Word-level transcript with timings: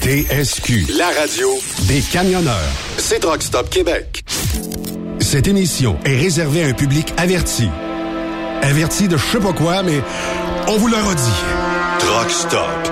TSQ, 0.00 0.86
la 0.98 1.10
radio 1.10 1.48
des 1.86 2.00
camionneurs. 2.00 2.54
C'est 2.98 3.24
Rockstop 3.24 3.70
Québec. 3.70 4.24
Cette 5.20 5.48
émission 5.48 5.96
est 6.04 6.16
réservée 6.16 6.64
à 6.64 6.66
un 6.66 6.72
public 6.72 7.12
averti. 7.16 7.68
Averti 8.62 9.08
de 9.08 9.16
je 9.16 9.24
sais 9.24 9.38
pas 9.38 9.52
quoi, 9.52 9.82
mais 9.82 10.02
on 10.68 10.76
vous 10.76 10.88
le 10.88 10.96
redit. 10.96 11.22
Truck 12.00 12.30
Stop 12.30 12.91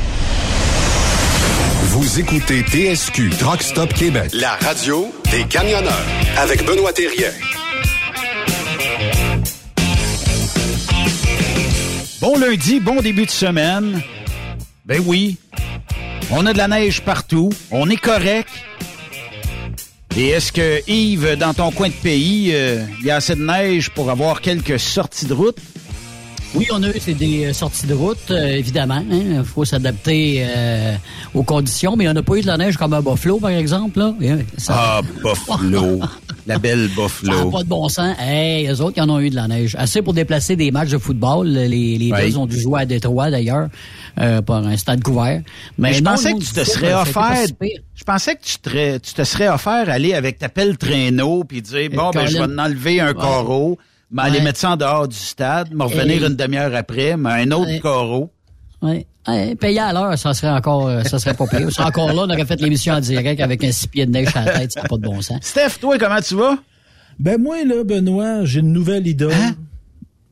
Vous 1.93 2.21
écoutez 2.21 2.61
TSQ 2.61 3.31
Truck 3.31 3.61
Stop 3.61 3.93
Québec. 3.93 4.31
La 4.33 4.55
radio 4.55 5.13
des 5.29 5.43
camionneurs 5.43 6.05
avec 6.37 6.65
Benoît 6.65 6.93
Thérien. 6.93 7.31
Bon 12.21 12.39
lundi, 12.39 12.79
bon 12.79 13.01
début 13.01 13.25
de 13.25 13.31
semaine. 13.31 14.01
Ben 14.85 15.03
oui, 15.05 15.35
on 16.31 16.45
a 16.45 16.53
de 16.53 16.57
la 16.57 16.69
neige 16.69 17.01
partout, 17.01 17.49
on 17.71 17.89
est 17.89 17.99
correct. 17.99 18.47
Et 20.15 20.29
est-ce 20.29 20.53
que 20.53 20.89
Yves, 20.89 21.35
dans 21.35 21.53
ton 21.53 21.71
coin 21.71 21.89
de 21.89 21.93
pays, 21.93 22.51
euh, 22.53 22.85
il 23.01 23.05
y 23.05 23.11
a 23.11 23.17
assez 23.17 23.35
de 23.35 23.43
neige 23.43 23.89
pour 23.89 24.09
avoir 24.09 24.39
quelques 24.39 24.79
sorties 24.79 25.25
de 25.25 25.33
route? 25.33 25.57
Oui, 26.53 26.67
on 26.73 26.83
a 26.83 26.89
eu 26.89 26.99
c'est 26.99 27.13
des 27.13 27.45
euh, 27.45 27.53
sorties 27.53 27.87
de 27.87 27.93
route, 27.93 28.17
euh, 28.29 28.57
évidemment. 28.57 29.01
Il 29.09 29.41
faut 29.45 29.63
s'adapter 29.63 30.43
euh, 30.45 30.95
aux 31.33 31.43
conditions, 31.43 31.95
mais 31.95 32.09
on 32.09 32.13
n'a 32.13 32.23
pas 32.23 32.35
eu 32.35 32.41
de 32.41 32.47
la 32.47 32.57
neige 32.57 32.75
comme 32.75 32.93
à 32.93 32.99
Buffalo, 33.01 33.37
par 33.39 33.51
exemple. 33.51 33.99
Là. 33.99 34.13
Euh, 34.21 34.41
ça- 34.57 34.73
Ah, 34.75 35.01
Buffalo. 35.23 35.99
la 36.47 36.59
belle 36.59 36.89
Ça 36.89 37.01
Buffalo. 37.03 37.49
pas 37.51 37.63
de 37.63 37.69
bon 37.69 37.87
sens. 37.87 38.15
Hey, 38.19 38.67
les 38.67 38.81
autres, 38.81 38.95
ils 38.97 39.01
en 39.01 39.09
ont 39.09 39.19
eu 39.21 39.29
de 39.29 39.35
la 39.35 39.47
neige. 39.47 39.75
Assez 39.79 40.01
pour 40.01 40.13
déplacer 40.13 40.57
des 40.57 40.71
matchs 40.71 40.89
de 40.89 40.97
football. 40.97 41.47
Les. 41.47 41.97
Bills 41.97 42.37
ont 42.37 42.47
dû 42.47 42.59
jouer 42.59 42.81
à 42.81 42.85
Détroit, 42.85 43.31
d'ailleurs, 43.31 43.69
euh, 44.19 44.41
par 44.41 44.57
un 44.65 44.75
stade 44.75 45.01
couvert. 45.03 45.41
Mais 45.77 45.93
je 45.93 46.03
non, 46.03 46.11
pensais 46.11 46.33
non, 46.33 46.39
que 46.39 46.43
tu 46.43 46.51
te 46.51 46.63
serais 46.65 46.93
offert. 46.93 47.45
Je 47.95 48.03
pensais 48.03 48.35
que 48.35 48.41
tu 48.43 48.57
te, 48.57 48.97
tu 48.97 49.13
te 49.13 49.23
serais 49.23 49.47
offert 49.47 49.87
aller 49.89 50.13
avec 50.13 50.37
ta 50.39 50.49
pelle 50.49 50.77
traîneau 50.77 51.43
puis 51.45 51.61
dire 51.61 51.89
bon 51.93 52.09
ben 52.09 52.25
je 52.25 52.33
vais 52.33 52.43
en 52.43 52.57
enlever 52.57 52.99
un 52.99 53.09
Ouais. 53.09 53.13
carreau, 53.13 53.77
mais 54.11 54.23
aller 54.23 54.41
mettre 54.41 54.59
ça 54.59 54.71
en 54.71 54.77
dehors 54.77 55.07
du 55.07 55.15
stade, 55.15 55.73
me 55.73 55.83
revenir 55.83 56.25
une 56.25 56.35
demi-heure 56.35 56.75
après, 56.75 57.17
mais 57.17 57.29
un 57.43 57.51
autre 57.51 57.69
Ouais. 57.69 57.79
carreau. 57.79 58.31
Ouais. 58.81 59.05
Ouais, 59.27 59.53
payer 59.55 59.79
à 59.79 59.93
l'heure, 59.93 60.17
ça 60.17 60.33
serait 60.33 60.49
encore, 60.49 60.87
euh, 60.87 61.03
ça 61.03 61.19
serait 61.19 61.35
pas 61.35 61.45
pire. 61.45 61.61
On 61.67 61.69
serait 61.69 61.85
encore 61.87 62.07
là, 62.11 62.23
on 62.25 62.29
aurait 62.29 62.45
fait 62.45 62.59
l'émission 62.59 62.95
en 62.95 62.99
direct 62.99 63.39
avec 63.39 63.63
un 63.63 63.71
six 63.71 63.87
pieds 63.87 64.07
de 64.07 64.11
neige 64.11 64.29
à 64.35 64.45
la 64.45 64.59
tête, 64.59 64.71
ça 64.71 64.81
n'a 64.81 64.87
pas 64.87 64.97
de 64.97 65.03
bon 65.03 65.21
sens. 65.21 65.37
Steph, 65.43 65.77
toi 65.79 65.97
comment 65.99 66.19
tu 66.21 66.33
vas? 66.35 66.57
Ben 67.19 67.39
moi, 67.39 67.63
là, 67.63 67.83
Benoît, 67.83 68.45
j'ai 68.45 68.61
une 68.61 68.71
nouvelle 68.73 69.05
idole. 69.05 69.31
Hein? 69.31 69.53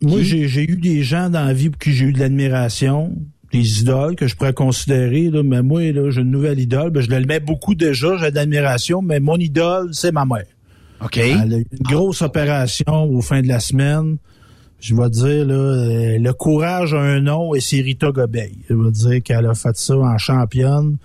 Moi, 0.01 0.23
j'ai 0.23 0.47
j'ai 0.47 0.63
eu 0.63 0.77
des 0.77 1.03
gens 1.03 1.29
dans 1.29 1.45
la 1.45 1.53
vie 1.53 1.69
pour 1.69 1.77
qui 1.77 1.93
j'ai 1.93 2.05
eu 2.05 2.13
de 2.13 2.19
l'admiration, 2.19 3.13
des 3.53 3.81
idoles 3.81 4.15
que 4.15 4.25
je 4.25 4.35
pourrais 4.35 4.53
considérer, 4.53 5.29
là, 5.29 5.43
mais 5.43 5.61
moi, 5.61 5.91
là, 5.91 6.09
j'ai 6.09 6.21
une 6.21 6.31
nouvelle 6.31 6.59
idole. 6.59 6.89
Ben, 6.89 7.01
je 7.01 7.11
le 7.11 7.25
mets 7.25 7.39
beaucoup 7.39 7.75
déjà, 7.75 8.17
j'ai 8.17 8.31
de 8.31 8.35
l'admiration, 8.35 9.03
mais 9.03 9.19
mon 9.19 9.37
idole, 9.37 9.89
c'est 9.91 10.11
ma 10.11 10.25
mère. 10.25 10.45
OK. 11.03 11.17
Elle 11.17 11.53
a 11.53 11.57
eu 11.57 11.67
une 11.71 11.79
grosse 11.83 12.21
opération 12.21 13.03
au 13.03 13.21
fin 13.21 13.41
de 13.41 13.47
la 13.47 13.59
semaine. 13.59 14.17
Je 14.79 14.95
vais 14.95 15.09
dire, 15.09 15.45
là, 15.45 15.53
euh, 15.53 16.17
le 16.19 16.31
courage 16.33 16.93
a 16.93 16.99
un 16.99 17.19
nom 17.19 17.53
et 17.53 17.59
c'est 17.59 17.81
Rita 17.81 18.11
Gobeil. 18.11 18.59
Je 18.69 18.75
vais 18.75 18.91
dire 18.91 19.23
qu'elle 19.23 19.45
a 19.45 19.53
fait 19.53 19.75
ça 19.75 19.95
en 19.97 20.17
championne. 20.17 20.97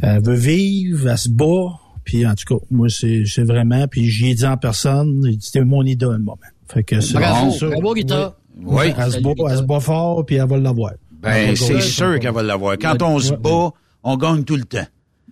Elle 0.00 0.22
veut 0.22 0.34
vivre, 0.34 1.08
elle 1.08 1.18
se 1.18 1.28
bat. 1.28 1.78
Puis 2.04 2.26
en 2.26 2.34
tout 2.34 2.54
cas, 2.58 2.64
moi, 2.70 2.88
c'est 2.88 3.24
c'est 3.26 3.42
vraiment, 3.42 3.86
puis 3.88 4.08
j'y 4.08 4.30
ai 4.30 4.34
dit 4.34 4.46
en 4.46 4.56
personne, 4.56 5.22
c'était 5.40 5.64
mon 5.64 5.82
idole, 5.82 6.18
moment. 6.20 6.38
Fait 6.66 6.82
que 6.82 7.00
c'est 7.00 7.14
Bravo, 7.14 7.50
c'est 7.50 7.58
ça. 7.58 7.66
bravo, 7.68 7.90
Rita. 7.90 8.36
Oui. 8.62 8.86
Elle 8.96 9.12
se 9.12 9.20
bat, 9.20 9.30
elle 9.50 9.58
se 9.58 9.62
bat 9.62 9.80
fort, 9.80 10.24
puis 10.24 10.36
elle 10.36 10.48
va 10.48 10.56
l'avoir. 10.56 10.92
Ben, 11.20 11.54
c'est 11.54 11.80
sûr 11.80 12.18
qu'elle 12.18 12.32
va 12.32 12.42
l'avoir. 12.42 12.78
Quand 12.78 13.02
on 13.02 13.18
se 13.18 13.34
bat, 13.34 13.70
on 14.02 14.16
gagne 14.16 14.44
tout 14.44 14.56
le 14.56 14.64
temps. 14.64 14.86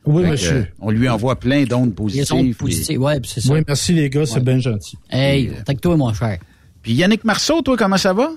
Oui, 0.07 0.23
Fait 0.23 0.29
que, 0.29 0.33
monsieur. 0.33 0.69
on 0.81 0.91
lui 0.91 1.09
envoie 1.09 1.37
plein 1.37 1.65
d'ondes 1.65 1.93
Ils 2.15 2.25
sont 2.25 2.49
positives. 2.59 3.01
ouais, 3.03 3.19
c'est 3.25 3.41
ça. 3.41 3.53
Oui, 3.53 3.61
merci 3.67 3.93
les 3.93 4.09
gars, 4.09 4.25
c'est 4.27 4.43
bien 4.43 4.59
gentil. 4.61 4.97
Hey, 5.11 5.51
avec 5.67 5.81
toi, 5.81 5.97
mon 5.97 6.13
cher. 6.15 6.39
Puis 6.83 6.93
Yannick 6.93 7.25
Marceau, 7.25 7.61
toi, 7.63 7.77
comment 7.77 7.97
ça 7.97 8.13
va? 8.13 8.31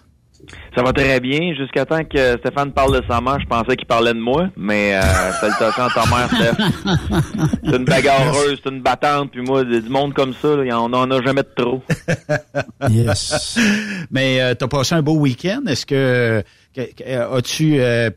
Ça 0.76 0.82
va 0.82 0.94
très 0.94 1.20
bien. 1.20 1.54
Jusqu'à 1.56 1.86
temps 1.86 2.04
que 2.04 2.38
Stéphane 2.40 2.72
parle 2.72 3.00
de 3.02 3.06
sa 3.08 3.22
mère, 3.22 3.40
je 3.40 3.46
pensais 3.46 3.76
qu'il 3.76 3.86
parlait 3.86 4.14
de 4.14 4.20
moi. 4.20 4.50
Mais 4.58 4.96
euh, 4.96 5.02
salutations 5.42 5.84
à 5.84 5.90
ta 5.94 6.06
mère, 6.06 6.28
Steph. 6.34 6.64
C'est 7.66 7.76
une 7.76 7.86
bagarreuse, 7.86 8.60
c'est 8.64 8.70
une 8.72 8.82
battante. 8.82 9.30
Puis 9.32 9.42
moi, 9.42 9.64
du 9.64 9.82
monde 9.90 10.14
comme 10.14 10.34
ça, 10.42 10.56
là, 10.56 10.82
on 10.82 10.90
n'en 10.90 11.12
a 11.12 11.22
jamais 11.22 11.44
de 11.44 11.50
trop. 11.56 11.84
Yes. 12.90 13.60
Mais 14.12 14.42
euh, 14.42 14.56
t'as 14.56 14.68
passé 14.68 14.96
un 14.96 15.02
beau 15.02 15.18
week-end. 15.18 15.62
Est-ce 15.68 15.86
que, 15.86 16.44
que- 16.74 16.94
que- 16.96 17.04
euh, 17.06 17.38
as-tu 17.38 17.80
euh, 17.80 18.10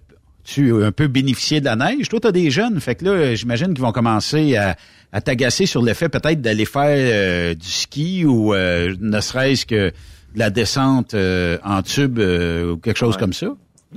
tu 0.44 0.82
un 0.84 0.92
peu 0.92 1.06
bénéficié 1.06 1.60
de 1.60 1.66
la 1.66 1.76
neige? 1.76 2.08
Toi, 2.08 2.20
t'as 2.20 2.32
des 2.32 2.50
jeunes, 2.50 2.80
fait 2.80 2.94
que 2.96 3.04
là, 3.04 3.34
j'imagine 3.34 3.68
qu'ils 3.74 3.82
vont 3.82 3.92
commencer 3.92 4.56
à, 4.56 4.76
à 5.12 5.20
t'agacer 5.20 5.66
sur 5.66 5.82
le 5.82 5.94
fait 5.94 6.08
peut-être 6.08 6.40
d'aller 6.40 6.64
faire 6.64 6.84
euh, 6.88 7.54
du 7.54 7.68
ski 7.68 8.24
ou 8.24 8.52
euh, 8.54 8.94
ne 9.00 9.20
serait-ce 9.20 9.66
que 9.66 9.88
de 9.90 10.38
la 10.38 10.50
descente 10.50 11.14
euh, 11.14 11.58
en 11.64 11.82
tube 11.82 12.18
euh, 12.18 12.72
ou 12.72 12.76
quelque 12.78 12.96
chose 12.98 13.14
Ouais. 13.14 13.20
comme 13.20 13.32
ça. 13.32 13.48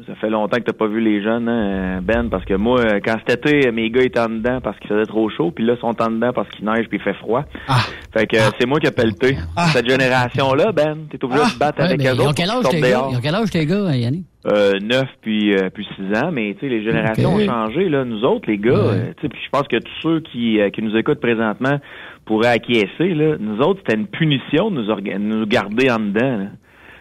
Ça 0.07 0.13
fait 0.15 0.29
longtemps 0.29 0.57
que 0.57 0.63
t'as 0.63 0.73
pas 0.73 0.87
vu 0.87 0.99
les 0.99 1.23
jeunes, 1.23 1.47
hein, 1.47 2.01
Ben, 2.03 2.27
parce 2.29 2.43
que 2.43 2.53
moi, 2.53 2.81
euh, 2.81 2.99
quand 3.03 3.15
cet 3.25 3.45
été, 3.45 3.71
mes 3.71 3.89
gars 3.89 4.03
étaient 4.03 4.19
en 4.19 4.27
dedans 4.27 4.59
parce 4.61 4.77
qu'il 4.79 4.89
faisait 4.89 5.05
trop 5.05 5.29
chaud, 5.29 5.51
puis 5.51 5.63
là, 5.65 5.75
ils 5.77 5.79
sont 5.79 5.95
en 6.01 6.11
dedans 6.11 6.33
parce 6.33 6.49
qu'il 6.49 6.65
neige 6.65 6.87
puis 6.89 6.97
il 6.97 7.01
fait 7.01 7.13
froid. 7.13 7.45
Ah. 7.69 7.79
Fait 8.13 8.27
que 8.27 8.35
euh, 8.35 8.49
c'est 8.59 8.65
moi 8.67 8.79
qui 8.81 8.87
ai 8.87 8.91
pelleté. 8.91 9.37
Cette 9.71 9.89
génération-là, 9.89 10.73
Ben, 10.73 10.97
t'es 11.09 11.23
obligé 11.23 11.43
de 11.45 11.49
te 11.49 11.57
battre 11.59 11.79
Ouais, 11.79 11.85
avec 11.85 12.01
ils 12.01 12.09
ont 12.21 12.25
autres. 12.25 12.33
quel 12.35 12.49
âge 12.49 12.63
tes 12.69 12.81
gars? 12.81 13.07
Ils 13.09 13.15
ont 13.17 13.21
quel 13.21 13.35
âge 13.35 13.49
tes 13.51 13.65
gars, 13.65 13.95
Yannick? 13.95 14.25
Euh, 14.47 14.73
9 14.79 15.05
puis 15.21 15.55
euh, 15.55 15.69
puis 15.73 15.87
6 15.95 16.19
ans, 16.19 16.29
mais 16.31 16.53
tu 16.53 16.59
sais 16.59 16.69
les 16.69 16.83
générations 16.83 17.33
ont 17.33 17.39
changé 17.45 17.89
là, 17.89 18.03
nous 18.05 18.23
autres 18.23 18.47
les 18.47 18.59
gars, 18.59 18.73
Ouais. 18.73 18.93
euh, 18.93 19.13
tu 19.17 19.21
sais 19.23 19.29
puis 19.29 19.39
je 19.43 19.49
pense 19.49 19.67
que 19.67 19.77
tous 19.77 20.01
ceux 20.03 20.19
qui 20.19 20.59
euh, 20.61 20.69
qui 20.69 20.83
nous 20.83 20.95
écoutent 20.95 21.19
présentement 21.19 21.79
pourraient 22.25 22.49
acquiescer 22.49 23.15
là, 23.15 23.37
nous 23.39 23.57
autres 23.61 23.79
c'était 23.83 23.99
une 23.99 24.05
punition 24.05 24.69
de 24.69 24.81
nous 25.17 25.37
nous 25.39 25.45
garder 25.47 25.89
en 25.89 25.97
dedans. 25.99 26.37
là. 26.37 26.45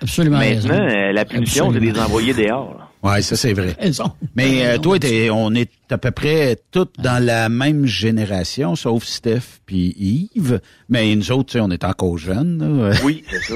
Absolument 0.00 0.38
Maintenant, 0.38 0.86
raison. 0.86 1.12
la 1.12 1.24
punition 1.26 1.70
c'est 1.70 1.80
de 1.80 1.84
les 1.84 2.00
envoyer 2.00 2.32
dehors. 2.32 2.83
Ouais, 3.04 3.20
ça 3.20 3.36
c'est 3.36 3.52
vrai. 3.52 3.76
Raison. 3.78 4.10
Mais 4.34 4.66
euh, 4.66 4.78
toi, 4.78 4.98
t'es- 4.98 5.28
on 5.30 5.52
est 5.54 5.70
à 5.90 5.98
peu 5.98 6.10
près 6.10 6.58
tous 6.70 6.86
dans 6.98 7.22
la 7.22 7.50
même 7.50 7.84
génération, 7.84 8.74
sauf 8.76 9.04
Steph 9.04 9.60
puis 9.66 9.94
Yves. 10.34 10.60
Mais 10.88 11.14
nous 11.14 11.30
autres, 11.30 11.50
tu 11.50 11.52
sais, 11.58 11.60
on 11.60 11.70
est 11.70 11.84
encore 11.84 12.16
jeunes. 12.16 12.58
là. 12.88 12.96
Oui, 13.04 13.22
c'est 13.30 13.40
ça. 13.42 13.54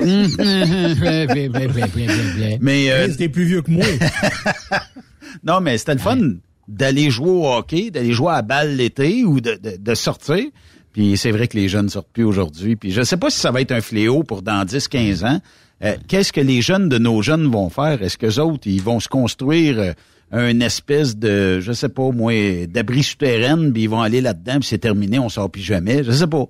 Mais 2.60 2.90
euh, 2.90 3.08
t'es 3.16 3.28
plus 3.30 3.44
vieux 3.44 3.62
que 3.62 3.70
moi. 3.70 3.86
non, 5.44 5.60
mais 5.60 5.78
c'était 5.78 5.94
le 5.94 6.00
fun 6.00 6.18
d'aller 6.68 7.10
jouer 7.10 7.30
au 7.30 7.46
hockey, 7.46 7.90
d'aller 7.90 8.12
jouer 8.12 8.32
à 8.32 8.42
balle 8.42 8.76
l'été 8.76 9.24
ou 9.24 9.40
de, 9.40 9.58
de, 9.62 9.76
de 9.78 9.94
sortir. 9.94 10.44
Puis 10.92 11.16
c'est 11.16 11.30
vrai 11.30 11.48
que 11.48 11.56
les 11.56 11.68
jeunes 11.68 11.88
sortent 11.88 12.10
plus 12.12 12.24
aujourd'hui. 12.24 12.76
Puis 12.76 12.90
je 12.92 13.02
sais 13.02 13.16
pas 13.16 13.30
si 13.30 13.38
ça 13.38 13.50
va 13.50 13.60
être 13.60 13.72
un 13.72 13.80
fléau 13.80 14.22
pour 14.24 14.42
dans 14.42 14.64
10-15 14.64 15.24
ans. 15.26 15.40
Euh, 15.84 15.96
Qu'est-ce 16.08 16.32
que 16.32 16.40
les 16.40 16.60
jeunes 16.60 16.88
de 16.88 16.98
nos 16.98 17.22
jeunes 17.22 17.50
vont 17.50 17.70
faire? 17.70 18.02
Est-ce 18.02 18.18
que 18.18 18.40
autres, 18.40 18.66
ils 18.66 18.82
vont 18.82 19.00
se 19.00 19.08
construire 19.08 19.78
euh, 19.78 20.50
une 20.50 20.62
espèce 20.62 21.16
de, 21.16 21.60
je 21.60 21.72
sais 21.72 21.88
pas, 21.88 22.10
moi, 22.10 22.32
d'abri 22.66 23.02
souterrain, 23.02 23.70
puis 23.70 23.84
ils 23.84 23.88
vont 23.88 24.02
aller 24.02 24.20
là-dedans, 24.20 24.58
puis 24.60 24.68
c'est 24.68 24.78
terminé, 24.78 25.18
on 25.18 25.28
sort 25.28 25.50
plus 25.50 25.62
jamais? 25.62 26.04
Je 26.04 26.12
sais 26.12 26.26
pas. 26.26 26.46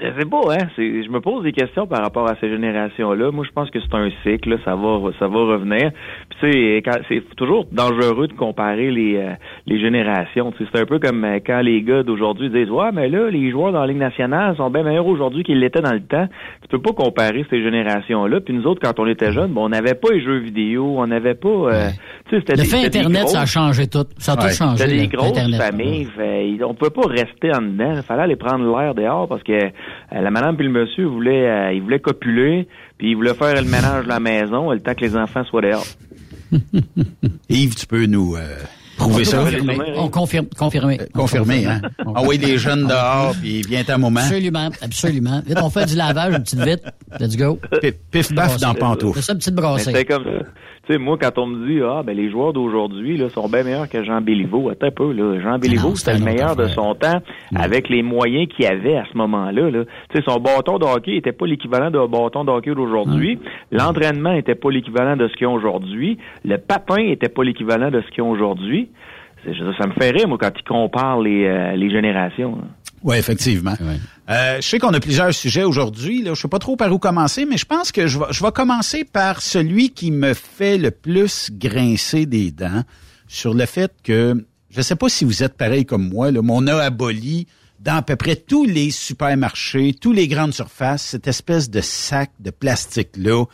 Je 0.00 0.06
sais 0.16 0.26
pas, 0.26 0.40
hein? 0.52 0.68
c'est- 0.76 1.02
Je 1.02 1.10
me 1.10 1.20
pose 1.20 1.42
des 1.42 1.50
questions 1.50 1.86
par 1.88 2.00
rapport 2.02 2.28
à 2.30 2.36
ces 2.40 2.48
générations-là. 2.48 3.32
Moi, 3.32 3.44
je 3.44 3.50
pense 3.52 3.68
que 3.70 3.80
c'est 3.80 3.94
un 3.96 4.08
cycle, 4.22 4.50
là, 4.50 4.56
ça 4.64 4.76
va, 4.76 4.98
ça 5.18 5.26
va 5.26 5.38
revenir. 5.40 5.90
Puis 6.30 6.38
tu 6.40 6.52
sais, 6.52 6.76
quand- 6.84 7.00
c'est 7.08 7.22
toujours 7.36 7.66
dangereux 7.72 8.28
de 8.28 8.32
comparer 8.34 8.92
les 8.92 9.16
euh, 9.16 9.32
les 9.66 9.80
générations. 9.80 10.52
C'est 10.56 10.78
un 10.80 10.86
peu 10.86 11.00
comme 11.00 11.24
euh, 11.24 11.38
quand 11.44 11.60
les 11.62 11.82
gars 11.82 12.04
d'aujourd'hui 12.04 12.48
disent 12.48 12.70
ouais, 12.70 12.92
mais 12.92 13.08
là, 13.08 13.28
les 13.28 13.50
joueurs 13.50 13.72
dans 13.72 13.80
la 13.80 13.88
Ligue 13.88 13.96
nationale 13.98 14.56
sont 14.56 14.70
bien 14.70 14.84
meilleurs 14.84 15.06
aujourd'hui 15.06 15.42
qu'ils 15.42 15.58
l'étaient 15.58 15.80
dans 15.82 15.92
le 15.94 16.02
temps. 16.02 16.28
Tu 16.62 16.68
peux 16.68 16.80
pas 16.80 16.92
comparer 16.92 17.44
ces 17.50 17.60
générations-là. 17.60 18.40
Puis 18.40 18.54
nous 18.54 18.66
autres, 18.66 18.80
quand 18.80 19.00
on 19.00 19.06
était 19.08 19.32
jeunes, 19.32 19.52
bon, 19.52 19.64
on 19.64 19.68
n'avait 19.70 19.94
pas 19.94 20.10
les 20.12 20.20
jeux 20.22 20.38
vidéo, 20.38 20.94
on 20.98 21.08
n'avait 21.08 21.34
pas. 21.34 21.48
euh, 21.48 21.88
tu 22.28 22.36
sais, 22.36 22.40
c'était 22.42 22.52
Le 22.52 22.62
des- 22.62 22.68
fait 22.68 22.86
Internet, 22.86 23.20
grosses- 23.22 23.32
ça 23.32 23.40
a 23.40 23.46
changé 23.46 23.88
tout. 23.88 24.04
Ça 24.18 24.34
a 24.34 24.36
Ouais. 24.36 24.50
tout 24.50 24.54
changé. 24.56 24.84
c'était 24.84 24.96
des 24.96 25.08
grosses 25.08 25.30
Internet. 25.30 25.60
familles. 25.60 26.04
Fait, 26.16 26.64
on 26.64 26.74
pouvait 26.74 26.90
pas 26.92 27.08
rester 27.08 27.50
en 27.52 27.62
dedans. 27.62 27.94
Il 27.96 28.02
fallait 28.02 28.22
aller 28.22 28.36
prendre 28.36 28.64
l'air 28.78 28.94
dehors 28.94 29.26
parce 29.26 29.42
que 29.42 29.52
euh, 29.52 29.68
la 30.12 30.30
madame 30.30 30.56
puis 30.56 30.66
le 30.66 30.72
monsieur 30.72 31.06
voulaient, 31.06 31.48
euh, 31.48 31.72
ils 31.72 31.82
voulaient 31.82 32.00
copuler, 32.00 32.68
puis 32.96 33.10
ils 33.10 33.14
voulaient 33.14 33.34
faire 33.34 33.54
le 33.54 33.68
ménage 33.68 34.04
de 34.04 34.08
la 34.08 34.20
maison 34.20 34.70
le 34.70 34.80
temps 34.80 34.94
que 34.94 35.04
les 35.04 35.16
enfants 35.16 35.44
soient 35.44 35.62
dehors. 35.62 35.86
Yves, 37.48 37.74
tu 37.74 37.86
peux 37.86 38.06
nous, 38.06 38.36
euh, 38.36 38.56
Prouvez 38.98 39.24
ça? 39.24 39.44
On 39.96 40.08
confirme, 40.08 40.46
confirmé. 40.58 40.98
Confirmé, 41.14 41.66
hein? 41.66 41.80
Ah 42.14 42.22
oui, 42.26 42.36
les 42.36 42.58
jeunes 42.58 42.86
dehors, 42.86 43.32
puis 43.40 43.62
vient 43.62 43.84
un 43.88 43.98
moment. 43.98 44.20
Absolument, 44.20 44.70
absolument. 44.82 45.40
Vite, 45.46 45.58
on 45.62 45.70
fait 45.70 45.86
du 45.86 45.94
lavage, 45.94 46.34
une 46.34 46.42
petite 46.42 46.60
vite. 46.60 46.82
Let's 47.20 47.36
go. 47.36 47.58
Pif, 47.80 47.94
pif 48.10 48.34
paf 48.34 48.58
dans 48.58 48.74
pantouf. 48.74 49.16
C'est 49.16 49.22
ça, 49.22 49.32
une 49.32 49.38
petite 49.38 49.54
brassée. 49.54 49.92
C'est 49.92 50.04
comme 50.04 50.24
ça. 50.24 50.46
Tu 50.88 50.94
sais, 50.94 50.98
moi, 50.98 51.18
quand 51.20 51.36
on 51.36 51.46
me 51.46 51.66
dit, 51.68 51.80
ah, 51.82 52.02
ben, 52.02 52.16
les 52.16 52.30
joueurs 52.30 52.54
d'aujourd'hui, 52.54 53.18
là, 53.18 53.28
sont 53.28 53.46
bien 53.46 53.62
meilleurs 53.62 53.90
que 53.90 54.02
Jean 54.02 54.22
Béliveau. 54.22 54.70
Attends 54.70 54.86
un 54.86 54.90
peu, 54.90 55.12
là. 55.12 55.38
Jean 55.38 55.58
Béliveau, 55.58 55.94
c'était 55.94 56.16
le 56.18 56.24
meilleur 56.24 56.56
de 56.56 56.66
son 56.68 56.94
temps 56.94 57.20
avec 57.54 57.90
les 57.90 58.02
moyens 58.02 58.48
qu'il 58.48 58.64
avait 58.64 58.96
à 58.96 59.04
ce 59.12 59.18
moment-là, 59.18 59.70
là. 59.70 59.84
Tu 59.84 60.16
sais, 60.16 60.24
son 60.26 60.40
bâton 60.40 60.78
de 60.78 60.86
hockey 60.86 61.16
était 61.16 61.32
pas 61.32 61.44
l'équivalent 61.46 61.90
d'un 61.90 62.06
bâton 62.06 62.42
de 62.44 62.50
hockey 62.50 62.74
d'aujourd'hui. 62.74 63.38
L'entraînement 63.70 64.32
était 64.32 64.54
pas 64.54 64.70
l'équivalent 64.70 65.14
de 65.16 65.28
ce 65.28 65.36
qu'ils 65.36 65.46
ont 65.46 65.52
aujourd'hui. 65.52 66.16
Le 66.42 66.56
patin 66.56 67.02
était 67.02 67.28
pas 67.28 67.44
l'équivalent 67.44 67.90
de 67.90 68.00
ce 68.00 68.10
qu'ils 68.10 68.22
ont 68.22 68.30
aujourd'hui. 68.30 68.88
Ça 69.44 69.86
me 69.86 69.92
fait 69.92 70.10
rire, 70.10 70.26
moi, 70.26 70.38
quand 70.40 70.52
ils 70.58 70.64
comparent 70.64 71.20
les, 71.20 71.44
euh, 71.44 71.76
les 71.76 71.90
générations. 71.90 72.52
là. 72.52 72.64
Oui, 73.02 73.16
effectivement. 73.16 73.74
Euh, 74.28 74.56
je 74.60 74.66
sais 74.66 74.78
qu'on 74.78 74.92
a 74.92 75.00
plusieurs 75.00 75.32
sujets 75.32 75.64
aujourd'hui. 75.64 76.24
Je 76.26 76.34
sais 76.34 76.48
pas 76.48 76.58
trop 76.58 76.76
par 76.76 76.92
où 76.92 76.98
commencer, 76.98 77.44
mais 77.44 77.56
je 77.56 77.64
pense 77.64 77.92
que 77.92 78.06
je 78.06 78.18
vais, 78.18 78.26
je 78.30 78.42
vais 78.42 78.52
commencer 78.52 79.04
par 79.04 79.40
celui 79.40 79.90
qui 79.90 80.10
me 80.10 80.34
fait 80.34 80.78
le 80.78 80.90
plus 80.90 81.50
grincer 81.50 82.26
des 82.26 82.50
dents 82.50 82.82
sur 83.26 83.54
le 83.54 83.66
fait 83.66 83.92
que, 84.02 84.44
je 84.70 84.82
sais 84.82 84.96
pas 84.96 85.08
si 85.08 85.24
vous 85.24 85.42
êtes 85.42 85.56
pareil 85.56 85.84
comme 85.86 86.08
moi, 86.08 86.30
là, 86.30 86.42
mais 86.42 86.52
on 86.52 86.66
a 86.66 86.76
aboli 86.76 87.46
dans 87.80 87.96
à 87.96 88.02
peu 88.02 88.16
près 88.16 88.36
tous 88.36 88.64
les 88.64 88.90
supermarchés, 88.90 89.94
tous 89.98 90.12
les 90.12 90.26
grandes 90.26 90.54
surfaces, 90.54 91.02
cette 91.02 91.28
espèce 91.28 91.70
de 91.70 91.80
sac 91.80 92.30
de 92.40 92.50
plastique-là 92.50 93.44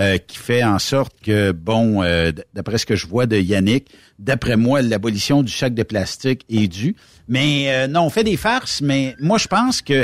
euh, 0.00 0.16
qui 0.16 0.38
fait 0.38 0.64
en 0.64 0.78
sorte 0.78 1.12
que, 1.22 1.52
bon, 1.52 2.02
euh, 2.02 2.32
d'après 2.54 2.78
ce 2.78 2.86
que 2.86 2.96
je 2.96 3.06
vois 3.06 3.26
de 3.26 3.36
Yannick, 3.36 3.90
d'après 4.18 4.56
moi, 4.56 4.80
l'abolition 4.80 5.42
du 5.42 5.52
sac 5.52 5.74
de 5.74 5.82
plastique 5.82 6.46
est 6.48 6.68
due. 6.68 6.96
Mais 7.28 7.66
euh, 7.68 7.86
non, 7.86 8.04
on 8.04 8.08
fait 8.08 8.24
des 8.24 8.38
farces, 8.38 8.80
mais 8.80 9.14
moi, 9.20 9.36
je 9.36 9.46
pense 9.46 9.82
que 9.82 10.02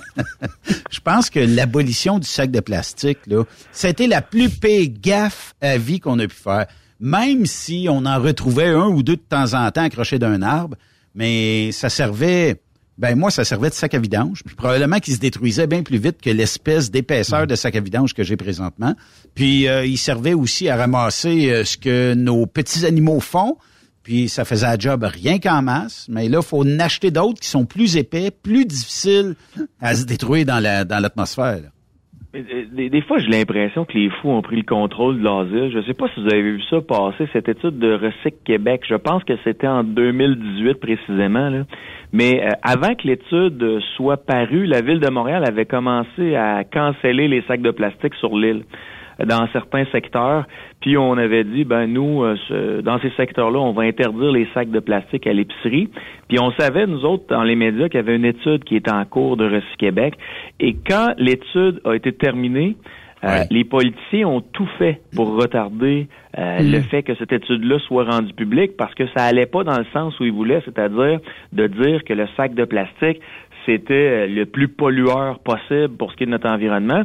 je 0.90 1.00
pense 1.00 1.30
que 1.30 1.40
l'abolition 1.40 2.18
du 2.18 2.26
sac 2.26 2.50
de 2.50 2.60
plastique, 2.60 3.20
là, 3.26 3.44
été 3.84 4.06
la 4.06 4.20
plus 4.20 4.50
pire 4.50 4.90
gaffe 5.00 5.54
à 5.62 5.78
vie 5.78 5.98
qu'on 5.98 6.18
a 6.18 6.26
pu 6.26 6.36
faire. 6.36 6.66
Même 7.00 7.46
si 7.46 7.86
on 7.88 8.04
en 8.04 8.20
retrouvait 8.20 8.68
un 8.68 8.88
ou 8.88 9.02
deux 9.02 9.16
de 9.16 9.22
temps 9.26 9.54
en 9.54 9.70
temps 9.70 9.84
accrochés 9.84 10.18
d'un 10.18 10.42
arbre, 10.42 10.76
mais 11.14 11.72
ça 11.72 11.88
servait 11.88 12.60
ben 12.98 13.14
moi, 13.16 13.30
ça 13.30 13.44
servait 13.44 13.68
de 13.68 13.74
sac 13.74 13.94
à 13.94 13.98
vidange. 13.98 14.42
Puis 14.44 14.54
probablement 14.54 14.98
qu'il 14.98 15.14
se 15.14 15.18
détruisait 15.18 15.66
bien 15.66 15.82
plus 15.82 15.98
vite 15.98 16.20
que 16.20 16.30
l'espèce 16.30 16.90
d'épaisseur 16.90 17.46
de 17.46 17.54
sac 17.54 17.76
à 17.76 17.80
vidange 17.80 18.14
que 18.14 18.22
j'ai 18.22 18.36
présentement. 18.36 18.94
Puis 19.34 19.68
euh, 19.68 19.84
il 19.84 19.98
servait 19.98 20.34
aussi 20.34 20.68
à 20.68 20.76
ramasser 20.76 21.50
euh, 21.50 21.64
ce 21.64 21.76
que 21.76 22.14
nos 22.14 22.46
petits 22.46 22.86
animaux 22.86 23.20
font. 23.20 23.58
Puis 24.02 24.28
ça 24.28 24.44
faisait 24.44 24.66
un 24.66 24.78
job 24.78 25.02
rien 25.04 25.38
qu'en 25.38 25.62
masse. 25.62 26.06
Mais 26.08 26.28
là, 26.28 26.38
il 26.40 26.46
faut 26.46 26.62
en 26.62 26.78
acheter 26.78 27.10
d'autres 27.10 27.40
qui 27.40 27.48
sont 27.48 27.66
plus 27.66 27.96
épais, 27.96 28.30
plus 28.30 28.64
difficiles 28.64 29.34
à 29.80 29.94
se 29.94 30.04
détruire 30.04 30.46
dans 30.46 30.60
la 30.60 30.84
dans 30.84 31.00
l'atmosphère. 31.00 31.56
là. 31.56 31.68
Mais, 32.25 32.25
euh, 32.25 32.25
Des, 32.72 32.90
des 32.90 33.00
fois, 33.02 33.18
j'ai 33.18 33.28
l'impression 33.28 33.84
que 33.84 33.94
les 33.96 34.10
fous 34.10 34.30
ont 34.30 34.42
pris 34.42 34.56
le 34.56 34.62
contrôle 34.62 35.18
de 35.18 35.24
l'asile. 35.24 35.70
Je 35.72 35.86
sais 35.86 35.94
pas 35.94 36.06
si 36.14 36.20
vous 36.20 36.28
avez 36.28 36.42
vu 36.42 36.62
ça 36.68 36.80
passer, 36.80 37.28
cette 37.32 37.48
étude 37.48 37.78
de 37.78 37.94
Recyc 37.94 38.42
Québec. 38.44 38.82
Je 38.88 38.94
pense 38.94 39.24
que 39.24 39.34
c'était 39.44 39.66
en 39.66 39.84
2018 39.84 40.74
précisément. 40.74 41.48
Là. 41.48 41.64
Mais 42.12 42.42
euh, 42.42 42.50
avant 42.62 42.94
que 42.94 43.06
l'étude 43.06 43.62
euh, 43.62 43.80
soit 43.96 44.18
parue, 44.18 44.66
la 44.66 44.80
ville 44.80 45.00
de 45.00 45.08
Montréal 45.08 45.44
avait 45.46 45.66
commencé 45.66 46.34
à 46.34 46.64
canceller 46.64 47.28
les 47.28 47.42
sacs 47.42 47.62
de 47.62 47.70
plastique 47.70 48.14
sur 48.16 48.36
l'île 48.36 48.62
euh, 48.62 48.95
dans 49.24 49.48
certains 49.52 49.84
secteurs. 49.86 50.46
Puis 50.80 50.96
on 50.96 51.12
avait 51.12 51.44
dit, 51.44 51.64
ben 51.64 51.86
nous, 51.86 52.22
euh, 52.22 52.82
dans 52.82 53.00
ces 53.00 53.10
secteurs-là, 53.10 53.58
on 53.58 53.72
va 53.72 53.82
interdire 53.82 54.32
les 54.32 54.46
sacs 54.54 54.70
de 54.70 54.80
plastique 54.80 55.26
à 55.26 55.32
l'épicerie. 55.32 55.88
Puis 56.28 56.38
on 56.38 56.50
savait, 56.52 56.86
nous 56.86 57.04
autres, 57.04 57.24
dans 57.28 57.42
les 57.42 57.56
médias, 57.56 57.88
qu'il 57.88 57.98
y 57.98 58.02
avait 58.02 58.16
une 58.16 58.24
étude 58.24 58.64
qui 58.64 58.76
était 58.76 58.92
en 58.92 59.04
cours 59.04 59.36
de 59.36 59.44
Recyc 59.44 59.76
Québec. 59.78 60.14
Et 60.60 60.74
quand 60.74 61.14
l'étude 61.18 61.80
a 61.84 61.94
été 61.94 62.12
terminée, 62.12 62.76
euh, 63.24 63.44
les 63.50 63.64
politiciens 63.64 64.28
ont 64.28 64.40
tout 64.42 64.68
fait 64.78 65.00
pour 65.14 65.36
retarder 65.36 66.06
euh, 66.38 66.60
Mm. 66.60 66.70
le 66.70 66.80
fait 66.82 67.02
que 67.02 67.14
cette 67.14 67.32
étude-là 67.32 67.78
soit 67.80 68.04
rendue 68.04 68.34
publique 68.34 68.76
parce 68.76 68.94
que 68.94 69.06
ça 69.16 69.24
allait 69.24 69.46
pas 69.46 69.64
dans 69.64 69.78
le 69.78 69.86
sens 69.92 70.18
où 70.20 70.24
ils 70.24 70.32
voulaient, 70.32 70.60
c'est-à-dire 70.66 71.20
de 71.52 71.66
dire 71.66 72.04
que 72.04 72.12
le 72.12 72.26
sac 72.36 72.54
de 72.54 72.64
plastique 72.64 73.20
c'était 73.64 73.94
euh, 73.94 74.26
le 74.28 74.46
plus 74.46 74.68
pollueur 74.68 75.40
possible 75.40 75.96
pour 75.96 76.12
ce 76.12 76.16
qui 76.16 76.22
est 76.22 76.26
de 76.26 76.30
notre 76.30 76.48
environnement. 76.48 77.02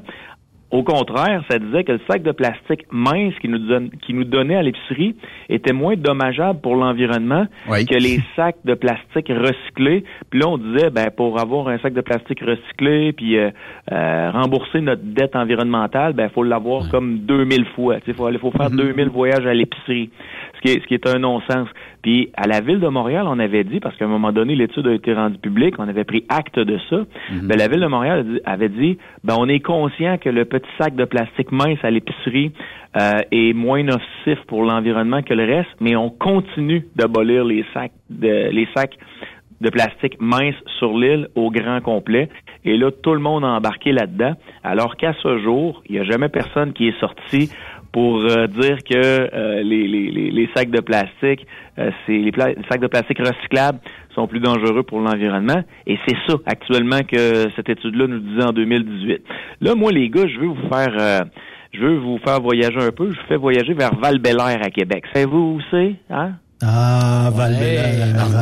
Au 0.72 0.84
contraire, 0.84 1.44
ça 1.50 1.60
disait 1.60 1.84
que 1.84 1.92
le 1.92 2.00
sac 2.10 2.24
de 2.24 2.32
plastique 2.32 2.86
mince 2.92 3.34
qui 3.42 3.50
nous, 3.50 3.60
donne, 3.60 3.90
qui 3.90 4.14
nous 4.14 4.24
donnait 4.24 4.56
à 4.56 4.64
l'épicerie 4.64 5.18
était 5.50 5.74
moins 5.74 5.98
dommageable 5.98 6.62
pour 6.62 6.76
l'environnement 6.76 7.46
que 7.68 8.02
les 8.02 8.22
sacs 8.38 8.56
de 8.64 8.74
plastique 8.74 9.28
recyclés. 9.28 10.06
Puis 10.30 10.40
là, 10.40 10.48
on 10.48 10.58
disait, 10.58 10.90
ben 10.90 11.12
pour 11.12 11.42
avoir 11.42 11.68
un 11.68 11.78
sac 11.80 11.94
de 11.94 12.00
plastique 12.00 12.40
recyclé, 12.40 13.12
puis 13.12 13.38
euh, 13.38 13.50
euh, 13.92 14.32
rembourser 14.32 14.80
notre 14.80 15.04
dette 15.04 15.36
environnementale, 15.36 16.14
ben 16.14 16.30
faut 16.30 16.44
l'avoir 16.44 16.90
comme 16.90 17.20
2000 17.20 17.66
fois. 17.76 17.98
Il 18.08 18.14
faut, 18.14 18.32
faut 18.40 18.52
faire 18.52 18.72
2000 18.72 19.10
voyages 19.10 19.46
à 19.46 19.54
l'épicerie, 19.54 20.10
ce 20.62 20.70
qui 20.70 20.78
est, 20.78 20.82
ce 20.82 20.88
qui 20.88 20.94
est 20.94 21.08
un 21.08 21.20
non-sens. 21.20 21.68
Puis 22.02 22.32
à 22.36 22.48
la 22.48 22.62
ville 22.62 22.80
de 22.80 22.88
Montréal, 22.88 23.26
on 23.28 23.40
avait 23.40 23.64
dit, 23.64 23.80
parce 23.80 23.96
qu'à 23.98 24.06
un 24.06 24.10
moment 24.10 24.32
donné, 24.32 24.56
l'étude 24.56 24.88
a 24.88 24.94
été 24.94 25.14
rendue 25.14 25.38
publique, 25.38 25.76
on 25.78 25.88
avait 25.88 26.04
pris 26.04 26.26
acte 26.30 26.60
de 26.60 26.80
ça. 26.90 27.04
Ben, 27.32 27.58
la 27.58 27.68
ville 27.68 27.82
de 27.82 27.88
Montréal 27.88 28.42
avait 28.46 28.70
dit, 28.70 28.98
ben 29.24 29.36
on 29.38 29.48
est 29.48 29.60
conscient 29.60 30.18
que 30.18 30.30
le 30.30 30.46
petit 30.46 30.70
sac 30.78 30.96
de 30.96 31.06
plastique 31.06 31.52
mince 31.52 31.80
à 31.84 31.92
l'épicerie 31.92 32.52
euh, 33.00 33.20
est 33.32 33.54
moins 33.54 33.84
nocif 33.84 34.40
pour 34.48 34.64
l'environnement 34.64 35.22
que 35.22 35.34
le 35.34 35.46
reste, 35.46 35.70
mais 35.80 35.96
on 35.96 36.10
continue 36.10 36.86
d'abolir 36.96 37.46
les 37.46 37.66
sacs 37.74 37.94
de, 38.10 38.50
les 38.52 38.68
sacs 38.76 38.98
de 39.62 39.70
plastique 39.70 40.18
mince 40.20 40.56
sur 40.80 40.98
l'île 40.98 41.28
au 41.36 41.52
grand 41.52 41.82
complet. 41.82 42.30
Et 42.66 42.78
là, 42.78 42.92
tout 42.92 43.14
le 43.14 43.20
monde 43.20 43.46
a 43.46 43.50
embarqué 43.50 43.92
là-dedans. 43.92 44.34
Alors 44.64 44.98
qu'à 44.98 45.14
ce 45.22 45.38
jour, 45.40 45.84
il 45.88 45.94
n'y 45.94 46.00
a 46.00 46.04
jamais 46.04 46.30
personne 46.30 46.74
qui 46.74 46.88
est 46.88 47.00
sorti 47.00 47.52
pour 47.92 48.22
euh, 48.24 48.48
dire 48.48 48.78
que 48.90 48.96
euh, 48.96 49.62
les, 49.64 49.88
les, 49.88 50.12
les, 50.12 50.32
les 50.32 50.50
sacs 50.56 50.72
de 50.72 50.80
plastique, 50.82 51.46
euh, 51.78 51.92
c'est 52.06 52.18
les, 52.18 52.32
pla- 52.32 52.50
les 52.50 52.64
sacs 52.70 52.80
de 52.82 52.88
plastique 52.88 53.20
recyclables 53.20 53.80
sont 54.16 54.28
plus 54.28 54.40
dangereux 54.40 54.84
pour 54.84 55.00
l'environnement. 55.00 55.62
Et 55.88 55.98
c'est 56.08 56.16
ça 56.28 56.36
actuellement 56.46 57.02
que 57.02 57.50
cette 57.56 57.70
étude-là 57.70 58.08
nous 58.08 58.20
disait 58.20 58.44
en 58.44 58.52
2018. 58.54 59.22
Là, 59.62 59.76
moi, 59.76 59.92
les 59.92 60.10
gars, 60.10 60.26
je 60.28 60.40
veux 60.40 60.48
vous 60.48 60.70
faire 60.70 60.96
euh, 61.00 61.20
je 61.74 61.80
veux 61.80 61.98
vous 61.98 62.18
faire 62.26 62.42
voyager 62.42 62.80
un 62.80 62.92
peu. 62.92 63.12
Je 63.12 63.20
vous 63.20 63.28
fais 63.28 63.38
voyager 63.38 63.74
vers 63.74 63.96
val 63.96 64.20
à 64.26 64.70
Québec. 64.70 65.06
Savez-vous 65.14 65.38
où 65.58 65.62
c'est? 65.72 65.96
Hein? 66.10 66.32
Ah, 66.64 67.30
val 67.34 67.54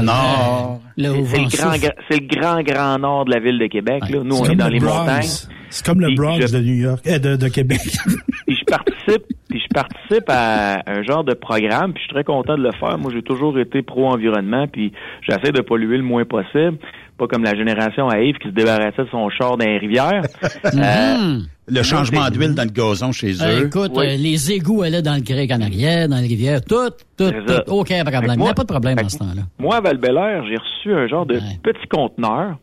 Non. 0.04 0.80
C'est 0.98 1.26
c'est 1.26 1.38
le 1.38 1.48
grand, 1.58 1.76
gra- 1.78 1.96
c'est 2.10 2.20
le 2.20 2.28
grand, 2.28 2.62
grand 2.62 3.00
nord 3.00 3.26
de 3.26 3.32
la 3.32 3.40
ville 3.40 3.58
de 3.60 3.68
Québec. 3.68 4.04
Là. 4.10 4.20
Nous, 4.24 4.36
on 4.36 4.46
est 4.46 4.56
dans 4.56 4.68
le 4.68 4.74
les 4.74 4.80
Bronx. 4.80 5.00
montagnes. 5.00 5.59
C'est 5.70 5.86
comme 5.86 6.02
le 6.02 6.14
Bronx 6.16 6.40
je- 6.42 6.54
de 6.58 6.60
New 6.62 6.76
York, 6.76 7.02
eh, 7.06 7.20
de, 7.20 7.36
de 7.36 7.48
Québec. 7.48 7.80
puis 8.48 8.58
je 8.60 8.66
participe, 8.66 9.24
puis 9.50 9.60
je 9.60 9.68
participe 9.74 10.26
à 10.30 10.82
un 10.88 11.04
genre 11.04 11.24
de 11.24 11.34
programme, 11.34 11.94
puis 11.94 12.02
je 12.02 12.06
suis 12.08 12.14
très 12.14 12.24
content 12.24 12.58
de 12.58 12.64
le 12.64 12.72
faire. 12.80 12.98
Moi, 12.98 13.12
j'ai 13.14 13.22
toujours 13.22 13.58
été 13.60 13.82
pro-environnement, 13.82 14.68
puis 14.68 14.92
j'essaie 15.28 15.52
de 15.52 15.62
polluer 15.62 15.98
le 15.98 16.04
moins 16.04 16.26
possible. 16.26 16.78
Pas 17.18 17.28
comme 17.28 17.44
la 17.44 17.54
génération 17.54 18.08
à 18.08 18.20
Yves 18.22 18.38
qui 18.38 18.48
se 18.48 18.54
débarrassait 18.54 19.04
de 19.04 19.10
son 19.12 19.30
char 19.30 19.58
dans 19.58 19.66
les 19.66 19.78
rivières. 19.78 20.22
Euh, 20.66 21.40
Le 21.68 21.84
changement 21.84 22.30
d'huile 22.30 22.56
dans 22.56 22.64
le 22.64 22.70
gazon 22.72 23.12
chez 23.12 23.34
Euh, 23.42 23.62
eux. 23.62 23.68
écoute, 23.68 23.92
Oui. 23.96 24.08
euh, 24.08 24.18
les 24.18 24.52
égouts 24.54 24.82
allaient 24.84 25.02
dans 25.04 25.16
le 25.16 25.22
grec 25.22 25.52
en 25.52 25.62
arrière, 25.62 26.08
dans 26.10 26.18
les 26.18 26.28
rivières, 26.28 26.62
tout, 26.64 26.90
tout, 27.18 27.30
tout. 27.32 27.54
Aucun 27.72 28.02
problème. 28.04 28.22
que 28.24 28.28
Il 28.28 28.32
n'y 28.32 28.38
moi- 28.38 28.52
a 28.52 28.54
pas 28.54 28.64
de 28.64 28.68
problème 28.68 28.96
que 28.96 29.10
ce 29.10 29.18
temps-là. 29.20 29.44
Moi, 29.60 29.76
à 29.76 29.82
val 29.82 30.00
j'ai 30.02 30.56
reçu 30.56 30.94
un 30.94 31.08
genre 31.08 31.26
de 31.28 31.36
petit 31.62 31.88
conteneur 31.90 32.58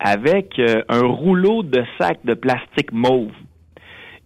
avec 0.00 0.58
euh, 0.58 0.82
un 0.88 1.06
rouleau 1.06 1.62
de 1.62 1.84
sacs 1.98 2.24
de 2.24 2.34
plastique 2.34 2.92
mauve. 2.92 3.32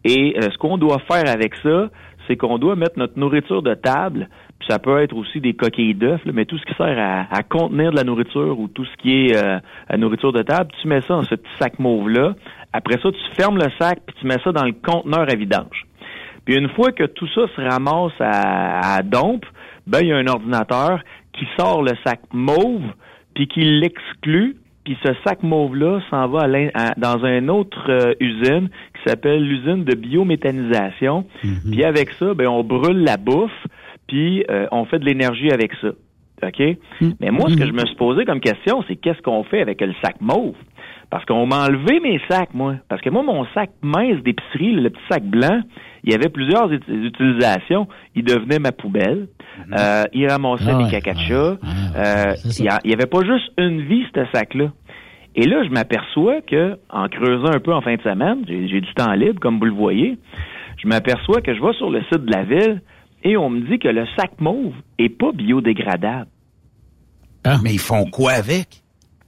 Et 0.04 0.36
euh, 0.36 0.50
ce 0.52 0.58
qu'on 0.58 0.78
doit 0.78 1.00
faire 1.10 1.28
avec 1.28 1.54
ça, 1.56 1.90
c'est 2.26 2.36
qu'on 2.36 2.58
doit 2.58 2.76
mettre 2.76 2.98
notre 2.98 3.18
nourriture 3.18 3.62
de 3.62 3.74
table, 3.74 4.28
puis 4.58 4.68
ça 4.70 4.78
peut 4.78 5.02
être 5.02 5.14
aussi 5.14 5.40
des 5.40 5.54
coquilles 5.54 5.94
d'œufs, 5.94 6.20
mais 6.32 6.44
tout 6.44 6.56
ce 6.58 6.64
qui 6.64 6.74
sert 6.74 6.98
à, 6.98 7.26
à 7.30 7.42
contenir 7.42 7.90
de 7.90 7.96
la 7.96 8.04
nourriture 8.04 8.58
ou 8.58 8.68
tout 8.68 8.84
ce 8.84 8.96
qui 9.02 9.26
est 9.26 9.36
euh, 9.36 9.58
la 9.90 9.96
nourriture 9.96 10.32
de 10.32 10.42
table, 10.42 10.70
tu 10.80 10.88
mets 10.88 11.00
ça 11.02 11.14
dans 11.14 11.22
ce 11.22 11.34
petit 11.34 11.50
sac 11.58 11.78
mauve-là. 11.78 12.34
Après 12.72 12.98
ça, 13.02 13.10
tu 13.10 13.34
fermes 13.34 13.58
le 13.58 13.70
sac, 13.78 14.00
puis 14.06 14.16
tu 14.20 14.26
mets 14.26 14.38
ça 14.42 14.52
dans 14.52 14.64
le 14.64 14.72
conteneur 14.72 15.28
à 15.28 15.34
vidange. 15.34 15.86
Puis 16.44 16.56
une 16.56 16.68
fois 16.70 16.92
que 16.92 17.04
tout 17.04 17.26
ça 17.28 17.42
se 17.54 17.60
ramasse 17.60 18.12
à, 18.20 18.96
à 18.96 19.02
dompe, 19.02 19.46
ben 19.86 20.00
il 20.00 20.08
y 20.08 20.12
a 20.12 20.16
un 20.16 20.26
ordinateur 20.26 21.00
qui 21.32 21.46
sort 21.58 21.82
le 21.82 21.92
sac 22.04 22.20
mauve, 22.32 22.84
puis 23.34 23.48
qui 23.48 23.60
l'exclut, 23.60 24.56
puis 24.84 24.96
ce 25.02 25.12
sac 25.26 25.42
mauve-là 25.42 26.00
s'en 26.10 26.28
va 26.28 26.40
à 26.40 26.46
à- 26.74 26.94
dans 26.96 27.24
une 27.24 27.50
autre 27.50 27.84
euh, 27.88 28.14
usine 28.20 28.68
qui 28.94 29.08
s'appelle 29.08 29.42
l'usine 29.42 29.84
de 29.84 29.94
biométhanisation. 29.94 31.24
Puis 31.70 31.84
avec 31.84 32.10
ça, 32.12 32.34
ben 32.34 32.46
on 32.48 32.62
brûle 32.62 33.02
la 33.02 33.16
bouffe, 33.16 33.66
puis 34.06 34.44
euh, 34.50 34.66
on 34.72 34.84
fait 34.84 34.98
de 34.98 35.04
l'énergie 35.04 35.50
avec 35.50 35.72
ça. 35.80 35.88
OK? 36.42 36.60
Mais 37.20 37.30
moi, 37.30 37.48
ce 37.48 37.56
que 37.56 37.66
je 37.66 37.72
me 37.72 37.86
suis 37.86 37.96
posé 37.96 38.24
comme 38.26 38.40
question, 38.40 38.84
c'est 38.86 38.96
qu'est-ce 38.96 39.22
qu'on 39.22 39.44
fait 39.44 39.60
avec 39.62 39.80
le 39.80 39.94
sac 40.02 40.16
mauve? 40.20 40.54
Parce 41.14 41.24
qu'on 41.26 41.46
m'a 41.46 41.66
enlevé 41.66 42.00
mes 42.00 42.20
sacs, 42.28 42.52
moi. 42.54 42.74
Parce 42.88 43.00
que 43.00 43.08
moi, 43.08 43.22
mon 43.22 43.46
sac 43.54 43.70
mince 43.82 44.20
d'épicerie, 44.24 44.72
le 44.72 44.90
petit 44.90 45.00
sac 45.08 45.22
blanc, 45.22 45.60
il 46.02 46.10
y 46.10 46.14
avait 46.16 46.28
plusieurs 46.28 46.72
ut- 46.72 46.80
utilisations. 46.88 47.86
Il 48.16 48.24
devenait 48.24 48.58
ma 48.58 48.72
poubelle. 48.72 49.28
Euh, 49.78 50.02
il 50.12 50.26
ramassait 50.28 50.64
Ah 50.72 50.76
mes 50.76 50.84
ouais, 50.86 50.90
cacachas. 50.90 51.54
ah, 51.62 51.66
Euh, 51.96 52.32
c'est 52.34 52.50
ça. 52.50 52.64
il 52.64 52.66
y 52.66 52.68
a- 52.68 52.80
il 52.84 52.90
y 52.90 52.94
avait 52.94 53.06
pas 53.06 53.20
juste 53.20 53.48
une 53.58 53.82
vie, 53.82 54.02
ce 54.12 54.24
sac-là. 54.34 54.72
Et 55.36 55.46
là, 55.46 55.62
je 55.62 55.70
m'aperçois 55.70 56.40
que, 56.40 56.78
en 56.90 57.06
creusant 57.08 57.52
un 57.54 57.60
peu 57.60 57.72
en 57.72 57.80
fin 57.80 57.94
de 57.94 58.02
semaine, 58.02 58.38
j'ai 58.48 58.66
j'ai 58.66 58.80
du 58.80 58.92
temps 58.94 59.12
libre, 59.12 59.38
comme 59.38 59.58
vous 59.60 59.66
le 59.66 59.72
voyez, 59.72 60.18
je 60.82 60.88
m'aperçois 60.88 61.40
que 61.42 61.54
je 61.54 61.60
vais 61.62 61.72
sur 61.74 61.90
le 61.90 62.02
site 62.12 62.24
de 62.24 62.32
la 62.32 62.42
ville 62.42 62.82
et 63.22 63.36
on 63.36 63.50
me 63.50 63.60
dit 63.60 63.78
que 63.78 63.86
le 63.88 64.04
sac 64.16 64.32
mauve 64.40 64.74
est 64.98 65.10
pas 65.16 65.30
biodégradable. 65.32 66.26
Mais 67.62 67.72
ils 67.74 67.78
font 67.78 68.04
quoi 68.10 68.32
avec? 68.32 68.82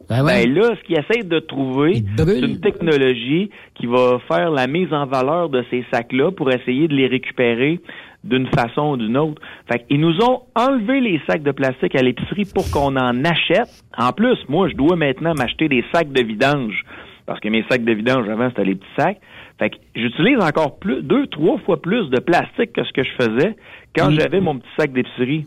Ben 0.08 0.24
ouais. 0.24 0.46
Ben 0.46 0.54
là, 0.54 0.76
ce 0.76 0.84
qu'ils 0.84 0.98
essayent 0.98 1.26
de 1.26 1.40
trouver, 1.40 2.04
c'est 2.16 2.40
une 2.40 2.60
technologie 2.60 3.50
qui 3.74 3.86
va 3.86 4.18
faire 4.28 4.50
la 4.50 4.66
mise 4.66 4.92
en 4.92 5.06
valeur 5.06 5.48
de 5.48 5.64
ces 5.70 5.84
sacs-là 5.92 6.30
pour 6.30 6.50
essayer 6.50 6.88
de 6.88 6.94
les 6.94 7.06
récupérer 7.06 7.80
d'une 8.22 8.46
façon 8.48 8.92
ou 8.92 8.96
d'une 8.96 9.16
autre. 9.16 9.40
Fait 9.70 9.84
qu'ils 9.86 10.00
nous 10.00 10.18
ont 10.22 10.42
enlevé 10.54 11.00
les 11.00 11.20
sacs 11.28 11.42
de 11.42 11.52
plastique 11.52 11.94
à 11.94 12.02
l'épicerie 12.02 12.44
pour 12.52 12.70
qu'on 12.70 12.96
en 12.96 13.24
achète. 13.24 13.82
En 13.96 14.12
plus, 14.12 14.36
moi, 14.48 14.68
je 14.68 14.74
dois 14.74 14.96
maintenant 14.96 15.34
m'acheter 15.34 15.68
des 15.68 15.84
sacs 15.92 16.12
de 16.12 16.22
vidange. 16.22 16.84
Parce 17.26 17.40
que 17.40 17.48
mes 17.48 17.64
sacs 17.68 17.84
de 17.84 17.92
vidange, 17.92 18.28
avant, 18.28 18.48
c'était 18.50 18.64
les 18.64 18.76
petits 18.76 18.86
sacs. 18.96 19.20
Fait 19.58 19.70
que 19.70 19.76
j'utilise 19.94 20.38
encore 20.38 20.78
plus, 20.78 21.02
deux, 21.02 21.26
trois 21.28 21.58
fois 21.58 21.80
plus 21.80 22.08
de 22.10 22.20
plastique 22.20 22.72
que 22.72 22.84
ce 22.84 22.92
que 22.92 23.02
je 23.02 23.10
faisais 23.18 23.56
quand 23.96 24.10
j'avais 24.10 24.40
mon 24.40 24.58
petit 24.58 24.68
sac 24.78 24.92
d'épicerie. 24.92 25.44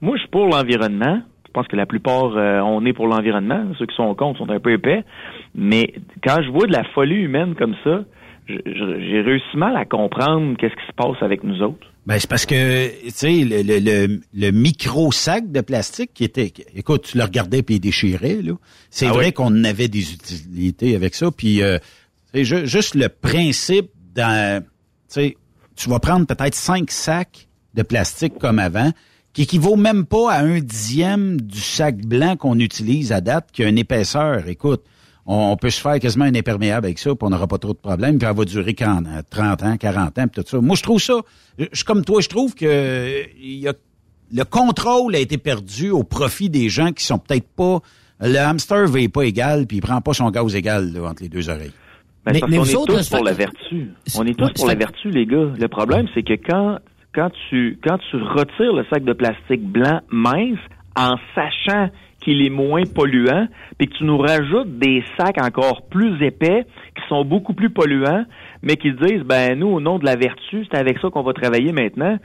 Moi, 0.00 0.16
je 0.16 0.20
suis 0.22 0.30
pour 0.30 0.46
l'environnement. 0.46 1.20
Je 1.48 1.52
pense 1.52 1.66
que 1.66 1.76
la 1.76 1.86
plupart, 1.86 2.36
euh, 2.36 2.60
on 2.60 2.84
est 2.86 2.92
pour 2.92 3.06
l'environnement. 3.08 3.64
Ceux 3.78 3.86
qui 3.86 3.96
sont 3.96 4.14
contre 4.14 4.38
sont 4.38 4.50
un 4.50 4.60
peu 4.60 4.72
épais. 4.72 5.02
Mais 5.54 5.94
quand 6.22 6.36
je 6.44 6.50
vois 6.50 6.66
de 6.66 6.72
la 6.72 6.84
folie 6.94 7.16
humaine 7.16 7.54
comme 7.56 7.74
ça, 7.82 8.04
j'ai 8.46 9.20
réussi 9.20 9.56
mal 9.56 9.76
à 9.76 9.84
comprendre 9.84 10.56
qu'est-ce 10.56 10.74
qui 10.74 10.86
se 10.86 10.92
passe 10.94 11.22
avec 11.22 11.42
nous 11.44 11.60
autres. 11.62 11.86
Ben, 12.06 12.18
c'est 12.18 12.30
parce 12.30 12.46
que, 12.46 12.88
tu 13.04 13.10
sais, 13.10 13.44
le, 13.44 13.62
le, 13.62 13.78
le, 13.80 14.20
le 14.34 14.50
micro-sac 14.52 15.50
de 15.52 15.60
plastique 15.60 16.12
qui 16.14 16.24
était... 16.24 16.52
Écoute, 16.74 17.02
tu 17.10 17.18
le 17.18 17.24
regardais 17.24 17.62
puis 17.62 17.74
il 17.76 17.80
déchirait, 17.80 18.40
là. 18.42 18.54
C'est 18.88 19.06
Ah 19.08 19.12
vrai 19.12 19.26
oui. 19.26 19.32
qu'on 19.32 19.64
avait 19.64 19.88
des 19.88 20.14
utilités 20.14 20.96
avec 20.96 21.14
ça. 21.14 21.30
Puis, 21.30 21.62
euh, 21.62 21.76
c'est 22.32 22.44
ju- 22.44 22.66
juste 22.66 22.94
le 22.94 23.08
principe 23.10 23.90
dans... 24.14 24.62
Tu 24.62 24.66
sais, 25.08 25.36
tu 25.76 25.90
vas 25.90 25.98
prendre 25.98 26.26
peut-être 26.26 26.54
cinq 26.54 26.90
sacs 26.90 27.48
de 27.74 27.82
plastique 27.82 28.38
comme 28.38 28.58
avant, 28.58 28.90
qui 29.32 29.42
équivaut 29.42 29.76
même 29.76 30.04
pas 30.04 30.32
à 30.32 30.40
un 30.42 30.58
dixième 30.60 31.40
du 31.40 31.60
sac 31.60 31.96
blanc 32.04 32.36
qu'on 32.36 32.58
utilise 32.58 33.12
à 33.12 33.20
date, 33.20 33.48
qui 33.52 33.62
a 33.62 33.68
une 33.68 33.78
épaisseur. 33.78 34.48
Écoute, 34.48 34.82
on, 35.26 35.52
on 35.52 35.56
peut 35.56 35.70
se 35.70 35.80
faire 35.80 35.98
quasiment 36.00 36.24
un 36.24 36.34
imperméable 36.34 36.86
avec 36.86 36.98
ça, 36.98 37.10
puis 37.10 37.18
on 37.20 37.30
n'aura 37.30 37.46
pas 37.46 37.58
trop 37.58 37.72
de 37.74 37.78
problèmes, 37.78 38.18
puis 38.18 38.26
elle 38.28 38.36
va 38.36 38.44
durer 38.44 38.74
40, 38.74 39.06
30 39.30 39.62
ans, 39.62 39.76
40 39.76 40.18
ans, 40.18 40.28
puis 40.28 40.42
tout 40.42 40.48
ça. 40.48 40.60
Moi, 40.60 40.74
je 40.76 40.82
trouve 40.82 41.00
ça, 41.00 41.14
je 41.58 41.84
comme 41.84 42.04
toi, 42.04 42.20
je 42.20 42.28
trouve 42.28 42.54
que 42.54 42.64
euh, 42.66 43.22
il 43.40 43.58
y 43.60 43.68
a, 43.68 43.74
le 44.32 44.44
contrôle 44.44 45.14
a 45.14 45.18
été 45.18 45.38
perdu 45.38 45.90
au 45.90 46.02
profit 46.02 46.50
des 46.50 46.68
gens 46.68 46.92
qui 46.92 47.04
sont 47.04 47.18
peut-être 47.18 47.48
pas... 47.48 47.80
Le 48.20 48.36
hamster 48.38 48.88
veut 48.88 49.08
pas 49.08 49.22
égal, 49.22 49.66
puis 49.66 49.76
il 49.76 49.80
prend 49.80 50.00
pas 50.00 50.12
son 50.12 50.28
gaz 50.30 50.56
égal 50.56 50.92
là, 50.92 51.08
entre 51.08 51.22
les 51.22 51.28
deux 51.28 51.48
oreilles. 51.48 51.70
Ben, 52.26 52.32
Mais- 52.32 52.40
parce 52.40 52.50
mais 52.50 52.58
vous 52.58 52.70
est 52.72 52.74
autres, 52.74 52.96
tous 52.98 53.08
pour 53.08 53.18
fait- 53.18 53.24
la 53.24 53.32
vertu. 53.32 53.90
On 54.16 54.26
est 54.26 54.34
tous 54.36 54.44
Ouais, 54.46 54.52
pour 54.56 54.66
la 54.66 54.74
vertu, 54.74 55.10
les 55.10 55.24
gars. 55.24 55.52
Le 55.56 55.68
problème, 55.68 56.06
c'est 56.14 56.24
que 56.24 56.32
quand, 56.34 56.78
quand 57.18 57.30
tu, 57.48 57.78
quand 57.82 57.98
tu 58.10 58.16
retires 58.16 58.72
le 58.72 58.84
sac 58.90 59.02
de 59.02 59.12
plastique 59.12 59.64
blanc 59.64 60.00
mince 60.08 60.60
en 60.94 61.16
sachant 61.34 61.88
qu'il 62.22 62.46
est 62.46 62.50
moins 62.50 62.82
polluant, 62.82 63.48
puis 63.76 63.88
que 63.88 63.94
tu 63.98 64.04
nous 64.04 64.18
rajoutes 64.18 64.78
des 64.78 65.02
sacs 65.16 65.42
encore 65.42 65.82
plus 65.90 66.24
épais 66.24 66.64
qui 66.94 67.02
sont 67.08 67.24
beaucoup 67.24 67.54
plus 67.54 67.70
polluants, 67.70 68.24
mais 68.62 68.76
qui 68.76 68.92
disent, 68.92 69.22
ben 69.24 69.58
nous, 69.58 69.66
au 69.66 69.80
nom 69.80 69.98
de 69.98 70.04
la 70.04 70.14
vertu, 70.14 70.64
c'est 70.70 70.78
avec 70.78 70.98
ça 71.00 71.10
qu'on 71.10 71.24
va 71.24 71.32
travailler 71.32 71.72
maintenant. 71.72 72.18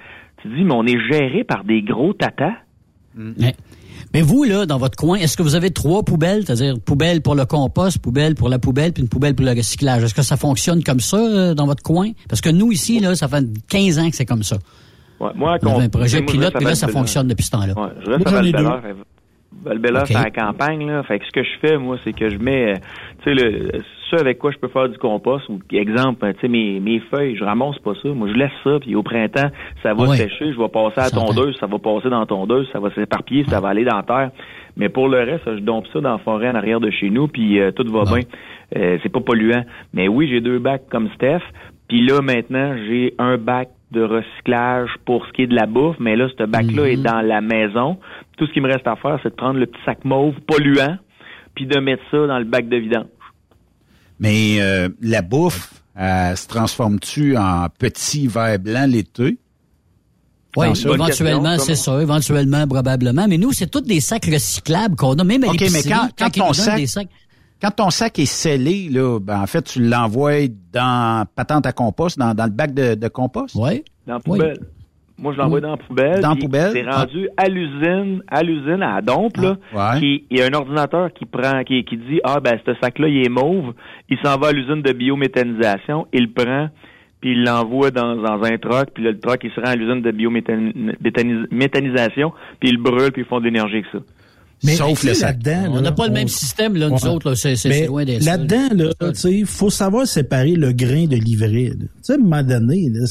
Tu 0.44 0.50
dis, 0.50 0.64
mais 0.64 0.74
on 0.76 0.86
est 0.86 1.00
géré 1.12 1.44
par 1.44 1.64
des 1.64 1.82
gros 1.82 2.14
tatas. 2.14 2.54
Ouais. 3.18 3.56
Mais 4.14 4.22
vous, 4.22 4.44
là, 4.44 4.68
dans 4.68 4.78
votre 4.78 4.96
coin, 4.96 5.18
est-ce 5.18 5.36
que 5.36 5.42
vous 5.42 5.56
avez 5.56 5.72
trois 5.72 6.04
poubelles, 6.04 6.46
c'est-à-dire 6.46 6.76
poubelle 6.80 7.22
pour 7.22 7.34
le 7.34 7.46
compost, 7.46 7.98
poubelle 7.98 8.36
pour 8.36 8.50
la 8.50 8.60
poubelle, 8.60 8.94
puis 8.94 9.02
une 9.02 9.10
poubelle 9.10 9.34
pour 9.34 9.46
le 9.46 9.54
recyclage? 9.54 10.04
Est-ce 10.04 10.14
que 10.14 10.22
ça 10.22 10.38
fonctionne 10.38 10.84
comme 10.84 11.00
ça 11.00 11.18
euh, 11.18 11.54
dans 11.56 11.66
votre 11.66 11.82
coin? 11.82 12.12
Parce 12.30 12.42
que 12.42 12.50
nous, 12.50 12.72
ici, 12.72 13.00
là, 13.00 13.16
ça 13.16 13.28
fait 13.28 13.44
15 13.70 14.00
ans 14.00 14.10
que 14.10 14.16
c'est 14.16 14.26
comme 14.26 14.44
ça. 14.44 14.58
Ouais, 15.24 15.32
moi, 15.36 15.58
On 15.64 15.76
avait 15.76 15.86
un 15.86 15.90
projet 15.90 16.22
moi, 16.22 16.32
pilote, 16.32 16.54
puis 16.56 16.66
là, 16.66 16.76
ça 16.76 16.88
fonctionne 16.88 17.28
depuis 17.28 17.44
ce 17.44 17.52
temps-là. 17.52 17.74
Ouais, 17.76 17.90
je 18.02 18.10
Moi, 18.10 18.18
reste 18.18 18.28
à 18.28 18.32
j'en 18.32 18.44
ai 18.44 18.52
Val-Bélair. 18.52 18.82
fait- 18.82 18.96
Val-Bélair, 19.64 20.02
Ok. 20.02 20.08
c'est 20.08 20.14
la 20.16 20.32
campagne, 20.32 20.88
là. 20.88 21.04
Fait 21.04 21.20
que 21.20 21.26
ce 21.26 21.32
que 21.32 21.44
je 21.44 21.60
fais, 21.62 21.78
moi, 21.78 21.98
c'est 22.04 22.12
que 22.14 22.30
je 22.30 22.38
mets, 22.38 22.74
euh, 22.74 22.76
tu 23.24 23.24
sais, 23.24 23.34
le, 23.36 23.70
ce 24.10 24.16
avec 24.18 24.38
quoi 24.40 24.52
je 24.52 24.58
peux 24.58 24.68
faire 24.68 24.90
du 24.90 24.98
compost, 24.98 25.48
ou, 25.48 25.60
exemple, 25.72 26.34
tu 26.34 26.40
sais, 26.42 26.48
mes, 26.48 26.80
mes 26.80 27.00
feuilles, 27.00 27.36
je 27.38 27.44
ramasse 27.44 27.78
pas 27.80 27.94
ça. 28.02 28.10
Moi, 28.10 28.28
je 28.30 28.34
laisse 28.34 28.52
ça, 28.64 28.80
puis 28.82 28.96
au 28.96 29.04
printemps, 29.04 29.50
ça 29.84 29.94
va 29.94 30.04
Ouais. 30.04 30.18
sécher, 30.18 30.52
je 30.54 30.58
vais 30.60 30.68
passer 30.70 31.00
à 31.00 31.04
la 31.04 31.10
tondeuse, 31.12 31.56
ça 31.60 31.68
va 31.68 31.78
passer 31.80 32.10
dans 32.10 32.20
la 32.20 32.26
tondeuse, 32.26 32.68
ça 32.74 32.80
va 32.80 32.90
s'éparpiller, 32.94 33.46
ça 33.46 33.60
va 33.62 33.70
aller 33.70 33.86
dans 33.86 33.96
la 33.96 34.04
terre. 34.04 34.32
Mais 34.76 34.90
pour 34.90 35.08
le 35.08 35.20
reste, 35.20 35.44
je 35.46 35.60
dompe 35.62 35.86
ça 35.94 36.02
dans 36.02 36.14
la 36.14 36.18
forêt 36.18 36.50
en 36.50 36.56
arrière 36.56 36.80
de 36.80 36.90
chez 36.90 37.10
nous, 37.12 37.28
puis 37.28 37.60
euh, 37.60 37.72
tout 37.72 37.86
va 37.92 38.04
Bon. 38.04 38.16
bien. 38.16 38.22
Euh, 38.76 38.98
c'est 39.04 39.10
pas 39.12 39.22
polluant. 39.22 39.64
Mais 39.94 40.08
oui, 40.08 40.28
j'ai 40.30 40.42
deux 40.42 40.58
bacs 40.58 40.90
comme 40.90 41.10
Steph. 41.16 41.42
Puis 41.88 42.04
là, 42.06 42.22
maintenant, 42.22 42.76
j'ai 42.88 43.14
un 43.20 43.38
bac 43.38 43.70
de 43.94 44.02
recyclage 44.04 44.90
pour 45.06 45.26
ce 45.28 45.32
qui 45.32 45.44
est 45.44 45.48
de 45.48 45.56
la 45.56 45.66
bouffe, 45.68 45.96
mais 46.00 46.16
là, 46.16 46.28
ce 46.38 46.44
bac-là 46.46 46.90
est 46.90 46.98
dans 46.98 47.22
la 47.22 47.42
maison. 47.42 47.98
Tout 48.38 48.46
ce 48.48 48.52
qui 48.52 48.60
me 48.62 48.68
reste 48.72 48.88
à 48.88 48.96
faire, 48.96 49.20
c'est 49.24 49.30
de 49.30 49.36
prendre 49.36 49.60
le 49.60 49.66
petit 49.68 49.80
sac 49.86 50.04
mauve 50.04 50.34
polluant, 50.48 50.98
puis 51.56 51.66
de 51.66 51.80
mettre 51.80 52.04
ça 52.12 52.26
dans 52.28 52.40
le 52.40 52.46
bac 52.46 52.68
de 52.68 52.78
vidange. 52.78 53.06
Mais 54.20 54.58
euh, 54.62 54.90
la 55.02 55.22
bouffe, 55.22 55.74
elle 55.96 56.36
se 56.38 56.48
transforme-tu 56.48 57.38
en 57.38 57.68
petit 57.78 58.28
verre 58.28 58.60
blanc 58.60 58.86
l'été? 58.88 59.38
Oui, 60.56 60.68
éventuellement, 60.94 61.58
c'est 61.58 61.76
ça, 61.76 62.00
éventuellement, 62.02 62.68
probablement. 62.68 63.28
Mais 63.28 63.38
nous, 63.40 63.52
c'est 63.54 63.70
tous 63.70 63.82
des 63.82 64.00
sacs 64.00 64.26
recyclables 64.26 64.96
qu'on 64.96 65.14
a, 65.16 65.24
même 65.24 65.44
à 65.44 65.48
OK, 65.48 65.62
mais 65.72 65.82
quand- 65.84 66.10
quand 66.18 66.30
ton 66.30 66.54
sac- 66.54 66.76
des 66.78 66.86
sacs. 66.88 67.08
Quand 67.64 67.72
ton 67.72 67.90
sac 67.92 68.20
est 68.20 68.26
scellé, 68.26 68.90
là, 68.92 69.20
ben, 69.22 69.40
en 69.42 69.48
fait, 69.48 69.62
tu 69.62 69.82
l'envoies 69.82 70.50
dans 70.74 71.26
patente 71.34 71.66
à 71.66 71.72
compost, 71.72 72.20
dans, 72.20 72.34
dans 72.34 72.44
le 72.44 72.50
bac 72.52 72.74
de, 72.74 72.96
de 72.96 73.08
compost? 73.08 73.56
Oui. 73.56 73.84
Dans 74.06 74.16
la 74.16 74.20
Oui. 74.28 74.38
poubelle. 74.40 74.58
Moi, 75.18 75.32
je 75.32 75.38
l'envoie 75.38 75.62
dans 75.62 75.72
la 75.72 75.78
poubelle. 75.78 76.20
Dans 76.22 76.32
la 76.32 76.36
poubelle? 76.36 76.72
C'est 76.74 76.84
rendu 76.90 77.30
à 77.38 77.48
l'usine, 77.48 78.22
à 78.28 78.44
l'usine, 78.44 78.84
à 78.84 78.96
la 78.96 79.02
dompe, 79.02 79.38
là. 79.38 79.56
Ah, 79.74 79.94
ouais. 79.94 80.00
qui- 80.02 80.26
Il 80.30 80.40
y 80.40 80.42
a 80.42 80.48
un 80.48 80.54
ordinateur 80.54 81.14
qui 81.14 81.24
prend, 81.26 81.64
qui, 81.64 81.86
qui 81.86 81.96
dit, 81.96 82.20
ah, 82.26 82.42
ben, 82.42 82.60
ce 82.66 82.74
sac-là, 82.82 83.08
il 83.08 83.26
est 83.26 83.30
mauve. 83.30 83.74
Il 84.10 84.18
s'en 84.22 84.38
va 84.38 84.48
à 84.48 84.52
l'usine 84.52 84.82
de 84.82 84.92
biométhanisation. 84.92 86.06
Il 86.12 86.24
le 86.24 86.32
prend, 86.34 86.68
puis 87.22 87.32
il 87.32 87.46
l'envoie 87.46 87.92
dans, 87.92 88.18
dans 88.18 88.44
un 88.44 88.58
truck. 88.58 88.90
Puis 88.94 89.06
là, 89.06 89.12
le 89.12 89.20
truck, 89.22 89.40
il 89.44 89.52
se 89.52 89.62
rend 89.62 89.68
à 89.68 89.76
l'usine 89.78 90.02
de 90.02 90.12
biométhanisation. 90.12 92.34
Puis 92.60 92.68
il 92.70 92.76
le 92.76 92.82
brûle, 92.82 93.14
puis 93.14 93.22
ils 93.22 93.26
font 93.28 93.40
de 93.40 93.46
l'énergie 93.46 93.76
avec 93.76 93.86
ça. 93.94 94.00
Mais 94.64 94.76
Sauf 94.76 95.04
le 95.04 95.14
sac. 95.14 95.44
là-dedans, 95.46 95.72
On 95.72 95.76
là, 95.76 95.82
n'a 95.82 95.92
pas 95.92 96.08
le 96.08 96.14
même 96.14 96.28
système, 96.30 96.76
là, 96.78 96.88
nous 96.90 96.96
Ouais. 96.96 97.08
autres, 97.08 97.30
là. 97.32 97.36
C'est 97.36 97.56
c'est- 97.56 97.70
Mais 97.70 97.80
c'est 97.82 97.88
loin 97.88 98.06
d'être 98.06 98.24
ça. 98.24 98.38
là-dedans, 98.38 98.70
là, 98.76 99.12
tu 99.12 99.20
sais, 99.20 99.44
faut 99.46 99.70
savoir 99.70 100.08
séparer 100.08 100.54
le 100.54 100.72
grain 100.72 101.06
de 101.06 101.18
l'ivraie. 101.18 101.70
là. 101.70 101.76
Tu 101.80 101.88
sais, 102.02 102.14
à 102.14 102.16
un 102.16 102.20
moment 102.20 102.44
donné, 102.44 102.90
là, 102.90 103.06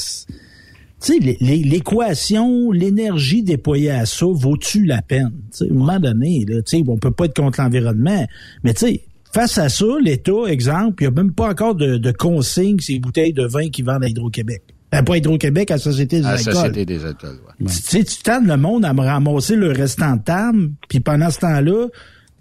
l'équation, 1.41 2.71
l'énergie 2.71 3.43
déployée 3.43 3.91
à 3.91 4.07
ça, 4.07 4.27
vaut-tu 4.29 4.85
la 4.85 5.03
peine? 5.03 5.31
Tu 5.51 5.59
sais, 5.59 5.65
à 5.65 5.73
un 5.73 5.75
moment 5.75 6.01
donné, 6.01 6.45
là, 6.49 6.63
tu 6.63 6.79
sais, 6.79 6.85
on 6.87 6.97
peut 6.99 7.11
pas 7.11 7.27
être 7.27 7.37
contre 7.37 7.61
l'environnement, 7.61 8.27
mais 8.65 8.75
tu 8.75 8.87
sais, 8.87 9.01
face 9.33 9.59
à 9.59 9.69
ça, 9.69 9.85
l'État, 10.03 10.33
exemple, 10.49 11.03
il 11.03 11.09
n'y 11.09 11.15
a 11.19 11.23
même 11.23 11.33
pas 11.33 11.49
encore 11.51 11.75
de, 11.75 11.97
de 11.97 12.13
consigne 12.13 12.79
ces 12.81 12.99
bouteilles 12.99 13.33
de 13.33 13.45
vin 13.47 13.69
qui 13.69 13.83
vendent 13.83 14.05
à 14.05 14.09
Hydro-Québec. 14.09 14.63
Ben, 14.93 15.03
pas 15.03 15.17
Hydro-Québec, 15.17 15.71
à 15.71 15.75
la 15.75 15.79
Société 15.81 16.21
des 16.21 16.27
À 16.27 16.33
la 16.33 16.37
alcools. 16.37 16.55
Société 16.55 16.85
des 16.85 17.05
alcools, 17.05 17.31
ouais. 17.31 17.67
Tu 17.67 17.73
sais, 17.73 18.05
tu 18.05 18.19
tannes 18.23 18.47
le 18.47 18.57
monde 18.59 18.85
à 18.85 18.93
me 18.93 19.01
ramasser 19.01 19.57
le 19.57 19.73
restant 19.73 20.17
de 20.17 20.23
table, 20.23 20.71
puis 20.89 21.01
pendant 21.01 21.31
ce 21.31 21.41
temps-là, 21.41 21.87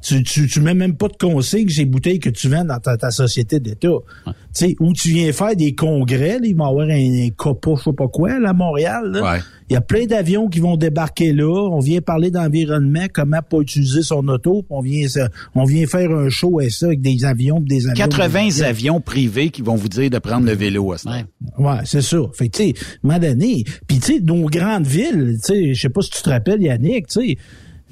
tu, 0.02 0.24
tu, 0.24 0.48
tu 0.48 0.60
mets 0.62 0.74
même 0.74 0.96
pas 0.96 1.08
de 1.08 1.16
consigne 1.18 1.70
ces 1.70 1.86
bouteilles 1.86 2.20
que 2.20 2.30
tu 2.30 2.48
vends 2.50 2.66
dans 2.66 2.80
ta, 2.80 2.98
ta 2.98 3.12
société 3.12 3.60
d'État. 3.60 3.90
Tu 4.26 4.32
sais, 4.52 4.76
où 4.80 4.92
tu 4.94 5.10
viens 5.10 5.32
faire 5.32 5.56
des 5.56 5.74
congrès, 5.76 6.40
là, 6.40 6.46
il 6.46 6.56
va 6.56 6.66
y 6.66 6.68
avoir 6.68 6.88
un, 6.88 7.26
un 7.26 7.30
copa, 7.36 7.72
je 7.78 7.84
sais 7.84 7.94
pas 7.94 8.08
quoi, 8.08 8.40
là, 8.40 8.50
à 8.50 8.54
Montréal. 8.54 9.12
là. 9.12 9.22
Ouais. 9.34 9.40
Il 9.70 9.74
y 9.74 9.78
a 9.78 9.82
plein 9.82 10.06
d'avions 10.06 10.50
qui 10.50 10.60
vont 10.60 10.76
débarquer 10.76 11.32
là. 11.32 11.48
On 11.72 11.80
vient 11.80 12.02
parler 12.02 12.30
d'environnement, 12.30 13.06
comment 13.14 13.40
pas 13.42 13.60
utiliser 13.60 14.02
son 14.02 14.28
auto. 14.28 14.66
On 14.70 14.82
vient, 14.82 15.08
ça- 15.08 15.30
on 15.56 15.64
vient 15.64 15.88
faire 15.88 16.12
un 16.12 16.28
show 16.30 16.60
et 16.60 16.70
ça 16.70 16.88
avec 16.88 17.00
des 17.00 17.24
avions, 17.24 17.62
pis 17.62 17.70
des 17.76 17.88
avions. 17.88 18.06
80 18.08 18.62
avions 18.66 19.00
privés 19.00 19.50
qui 19.50 19.62
vont 19.62 19.76
vous 19.76 19.88
dire 19.88 20.10
de 20.10 20.18
prendre 20.20 20.46
le 20.46 20.52
vélo 20.54 20.92
à 20.92 20.98
ce 20.98 21.08
Ouais. 21.08 21.24
Ouais, 21.58 21.78
c'est 21.86 22.02
ça. 22.02 22.18
Fait 22.34 22.50
que, 22.50 22.58
tu 22.58 22.64
sais, 22.66 22.74
à 22.76 23.08
un 23.08 23.08
moment 23.08 23.20
donné, 23.20 23.64
puis 23.88 24.00
tu 24.00 24.16
sais, 24.16 24.20
nos 24.20 24.46
grandes 24.48 24.86
villes, 24.88 25.38
tu 25.42 25.54
sais, 25.54 25.74
je 25.74 25.82
sais 25.82 25.90
pas 25.90 26.02
si 26.02 26.10
tu 26.10 26.22
te 26.22 26.30
rappelles, 26.30 26.62
Yannick, 26.62 27.08
tu 27.08 27.22
sais, 27.30 27.38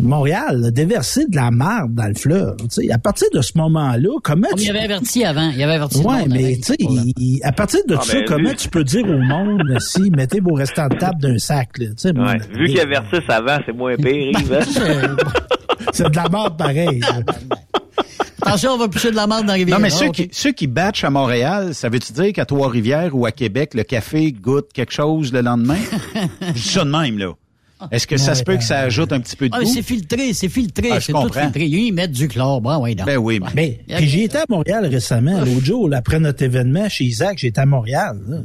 Montréal, 0.02 0.64
a 0.68 0.72
déversé 0.72 1.26
de 1.28 1.36
la 1.36 1.52
marde 1.52 1.94
dans 1.94 2.08
le 2.08 2.14
fleuve. 2.14 2.56
Tu 2.58 2.88
sais, 2.88 2.92
à 2.92 2.98
partir 2.98 3.28
de 3.34 3.42
ce 3.42 3.52
moment-là, 3.58 4.10
comment 4.24 4.48
Comme 4.50 4.58
tu... 4.60 4.64
il 4.64 4.68
y 4.68 4.70
avait 4.70 4.80
averti 4.86 5.26
avant. 5.26 5.50
Il 5.50 5.58
y 5.58 5.64
avait 5.64 5.74
averti 5.74 6.00
le 6.00 6.06
Ouais, 6.06 6.20
monde 6.20 6.30
mais 6.32 6.58
tu 6.58 6.74
sais, 6.74 7.46
à 7.46 7.52
partir 7.52 7.80
de 7.88 7.96
Ah, 8.00 8.02
ça, 8.04 8.14
ben, 8.14 8.26
comment 8.26 8.54
tu 8.54 8.70
peux 8.70 8.84
dire 8.84 9.06
au 9.08 9.18
monde 9.20 9.78
si 9.80 10.10
mettez 10.12 10.40
vos 10.40 10.54
restants 10.54 10.88
de 10.88 10.96
table 10.96 11.20
d'un 11.22 11.38
sac, 11.38 11.78
là, 11.78 11.88
Ouais. 11.88 12.14
donné, 12.14 12.40
Vu 12.54 12.66
qu'il 12.68 12.78
y 12.78 12.80
a 12.80 12.86
Versus 12.86 13.20
avant, 13.28 13.58
c'est 13.66 13.76
moins 13.76 13.96
pire, 13.98 14.32
Yves, 14.40 14.54
hein? 14.54 15.16
c'est 15.94 16.10
de 16.10 16.16
la 16.16 16.30
merde 16.30 16.58
pareil. 16.58 17.02
Attention, 18.42 18.72
on 18.72 18.78
va 18.78 18.88
pousser 18.88 19.12
de 19.12 19.16
la 19.18 19.28
merde 19.28 19.46
dans 19.46 19.54
rivière. 19.54 19.78
Non, 19.78 19.82
mais 19.82 19.92
Ah, 19.94 19.98
ceux, 19.98 20.08
ok. 20.08 20.14
qui, 20.16 20.30
ceux 20.32 20.52
qui 20.54 20.68
batchent 20.68 21.04
à 21.04 21.10
Montréal, 21.10 21.76
ça 21.76 21.90
veut-tu 21.90 22.14
dire 22.14 22.32
qu'à 22.34 22.46
Trois-Rivières 22.46 23.14
ou 23.16 23.26
à 23.26 23.32
Québec, 23.32 23.74
le 23.74 23.84
café 23.84 24.32
goûte 24.32 24.72
quelque 24.74 24.94
chose 24.94 25.34
le 25.34 25.42
lendemain? 25.42 25.76
Je 26.42 26.52
dis 26.54 26.60
ça 26.70 26.86
de 26.86 26.90
même, 26.90 27.18
là. 27.18 27.34
Est-ce 27.92 28.06
que 28.08 28.18
ça 28.18 28.36
se 28.36 28.44
peut 28.44 28.58
que 28.58 28.64
ça 28.64 28.80
ajoute 28.80 29.14
un 29.14 29.20
petit 29.20 29.36
peu 29.36 29.48
de 29.50 29.56
Ah, 29.56 29.64
goût? 29.64 29.72
c'est 29.74 29.82
filtré, 29.82 30.34
c'est 30.34 30.50
filtré, 30.50 30.90
Ah, 30.92 31.00
je 31.00 31.06
c'est 31.06 31.14
tout 31.14 31.30
filtré. 31.34 31.66
Ils 31.66 31.92
mettent 31.94 32.12
du 32.12 32.28
chlore. 32.28 32.60
Bon, 32.62 32.78
ouais, 32.80 32.96
donc. 32.96 33.08
Ben 33.08 33.18
oui, 33.18 33.40
Mais, 33.56 33.80
puis 33.98 34.08
j'y 34.10 34.24
étais 34.24 34.40
à 34.40 34.46
Montréal 34.50 34.86
récemment, 34.86 35.40
l'autre 35.40 35.66
jour, 35.66 35.90
après 35.94 36.20
notre 36.20 36.44
événement 36.44 36.90
chez 36.90 37.06
Isaac, 37.06 37.38
j'étais 37.38 37.62
à 37.62 37.66
Montréal. 37.66 38.20
là. 38.28 38.38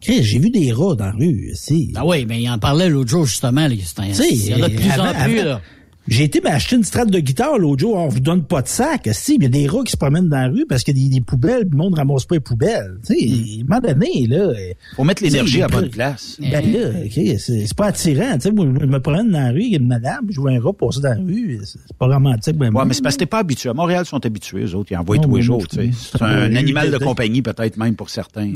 Chris, 0.00 0.22
j'ai 0.22 0.38
vu 0.38 0.50
des 0.50 0.70
rats 0.72 0.94
dans 0.94 1.06
la 1.06 1.10
rue. 1.12 1.50
si. 1.54 1.92
Ah 1.96 2.06
oui, 2.06 2.24
mais 2.28 2.40
il 2.40 2.48
en 2.48 2.58
parlait 2.58 2.88
l'autre 2.88 3.10
jour, 3.10 3.26
justement. 3.26 3.66
Il 3.66 3.74
y 3.76 4.54
en 4.54 4.62
a 4.62 4.68
de 4.68 4.74
plus 4.76 4.90
en 4.90 5.12
plus, 5.12 5.38
avant- 5.40 5.44
là. 5.48 5.60
J'ai 6.08 6.24
été 6.24 6.40
m'acheter 6.40 6.76
une 6.76 6.84
strate 6.84 7.10
de 7.10 7.18
guitare 7.20 7.58
l'autre 7.58 7.80
jour. 7.80 7.96
On 7.96 8.08
vous 8.08 8.20
donne 8.20 8.42
pas 8.44 8.62
de 8.62 8.68
sac. 8.68 9.08
Si, 9.12 9.36
il 9.36 9.42
y 9.42 9.46
a 9.46 9.48
des 9.48 9.66
rats 9.66 9.82
qui 9.84 9.92
se 9.92 9.96
promènent 9.96 10.28
dans 10.28 10.38
la 10.40 10.48
rue 10.48 10.64
parce 10.66 10.82
qu'il 10.82 10.96
y 10.98 11.00
a 11.04 11.08
des, 11.08 11.14
des 11.16 11.20
poubelles, 11.20 11.62
puis 11.62 11.70
le 11.72 11.76
monde 11.76 11.94
ramasse 11.94 12.24
pas 12.24 12.36
les 12.36 12.40
poubelles. 12.40 12.96
Tu 13.06 13.14
sais, 13.14 13.24
à 13.24 13.76
un 13.76 13.80
moment 13.80 13.92
donné, 13.92 14.26
là. 14.26 14.52
Faut 14.96 15.04
mettre 15.04 15.22
l'énergie 15.22 15.62
à 15.62 15.68
bonne 15.68 15.90
place. 15.90 16.38
Ben 16.40 16.72
là, 16.72 16.88
ok, 17.04 17.12
c'est 17.38 17.66
c'est 17.66 17.76
pas 17.76 17.86
attirant. 17.86 18.34
Tu 18.34 18.40
sais, 18.40 18.50
moi, 18.50 18.66
je 18.80 18.86
me 18.86 19.00
promène 19.00 19.30
dans 19.30 19.40
la 19.40 19.50
rue, 19.50 19.62
il 19.62 19.72
y 19.72 19.74
a 19.74 19.78
une 19.78 19.86
madame, 19.86 20.26
je 20.30 20.40
vois 20.40 20.52
un 20.52 20.60
rat 20.60 20.72
passer 20.72 21.00
dans 21.00 21.10
la 21.10 21.16
rue. 21.16 21.60
C'est 21.64 21.96
pas 21.98 22.06
romantique. 22.06 22.56
Ben, 22.56 22.72
Ouais, 22.72 22.84
mais 22.86 22.94
c'est 22.94 23.02
parce 23.02 23.16
que 23.16 23.20
t'es 23.20 23.26
pas 23.26 23.38
habitué. 23.38 23.68
À 23.68 23.74
Montréal, 23.74 24.04
ils 24.06 24.08
sont 24.08 24.24
habitués, 24.24 24.64
eux 24.64 24.74
autres. 24.74 24.92
Ils 24.92 24.96
envoient 24.96 25.16
Non, 25.16 25.22
tous 25.22 25.36
les 25.36 25.42
jours, 25.42 25.66
tu 25.66 25.76
sais. 25.76 25.90
C'est 25.92 26.22
un 26.22 26.54
animal 26.54 26.90
de 26.90 26.98
compagnie, 26.98 27.42
peut-être 27.42 27.76
même 27.76 27.94
pour 27.96 28.10
certains. 28.10 28.52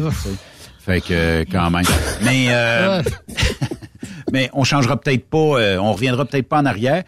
Fait 0.84 1.00
que, 1.00 1.12
euh, 1.12 1.44
quand 1.50 1.70
même. 1.70 1.84
Mais, 2.24 2.46
euh, 2.48 3.02
mais 4.32 4.50
on 4.52 4.64
changera 4.64 5.00
peut-être 5.00 5.26
pas, 5.26 5.60
euh, 5.60 5.78
on 5.78 5.92
reviendra 5.92 6.24
peut-être 6.24 6.48
pas 6.48 6.58
en 6.58 6.66
arrière. 6.66 7.04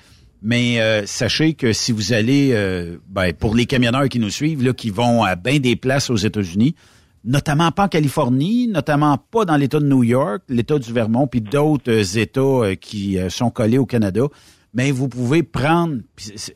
Mais 0.46 0.78
euh, 0.80 1.06
sachez 1.06 1.54
que 1.54 1.72
si 1.72 1.90
vous 1.90 2.12
allez, 2.12 2.50
euh, 2.52 2.98
ben, 3.08 3.32
pour 3.32 3.54
les 3.54 3.64
camionneurs 3.64 4.10
qui 4.10 4.18
nous 4.18 4.28
suivent, 4.28 4.62
là, 4.62 4.74
qui 4.74 4.90
vont 4.90 5.24
à 5.24 5.36
bien 5.36 5.58
des 5.58 5.74
places 5.74 6.10
aux 6.10 6.16
États-Unis, 6.16 6.74
notamment 7.24 7.72
pas 7.72 7.84
en 7.84 7.88
Californie, 7.88 8.68
notamment 8.68 9.16
pas 9.16 9.46
dans 9.46 9.56
l'État 9.56 9.80
de 9.80 9.86
New 9.86 10.02
York, 10.04 10.42
l'État 10.50 10.78
du 10.78 10.92
Vermont, 10.92 11.26
puis 11.26 11.40
d'autres 11.40 11.90
euh, 11.90 12.20
États 12.20 12.40
euh, 12.40 12.74
qui 12.74 13.18
euh, 13.18 13.30
sont 13.30 13.48
collés 13.48 13.78
au 13.78 13.86
Canada, 13.86 14.26
mais 14.74 14.90
vous 14.90 15.08
pouvez 15.08 15.42
prendre, 15.42 15.96
c'est- 16.18 16.52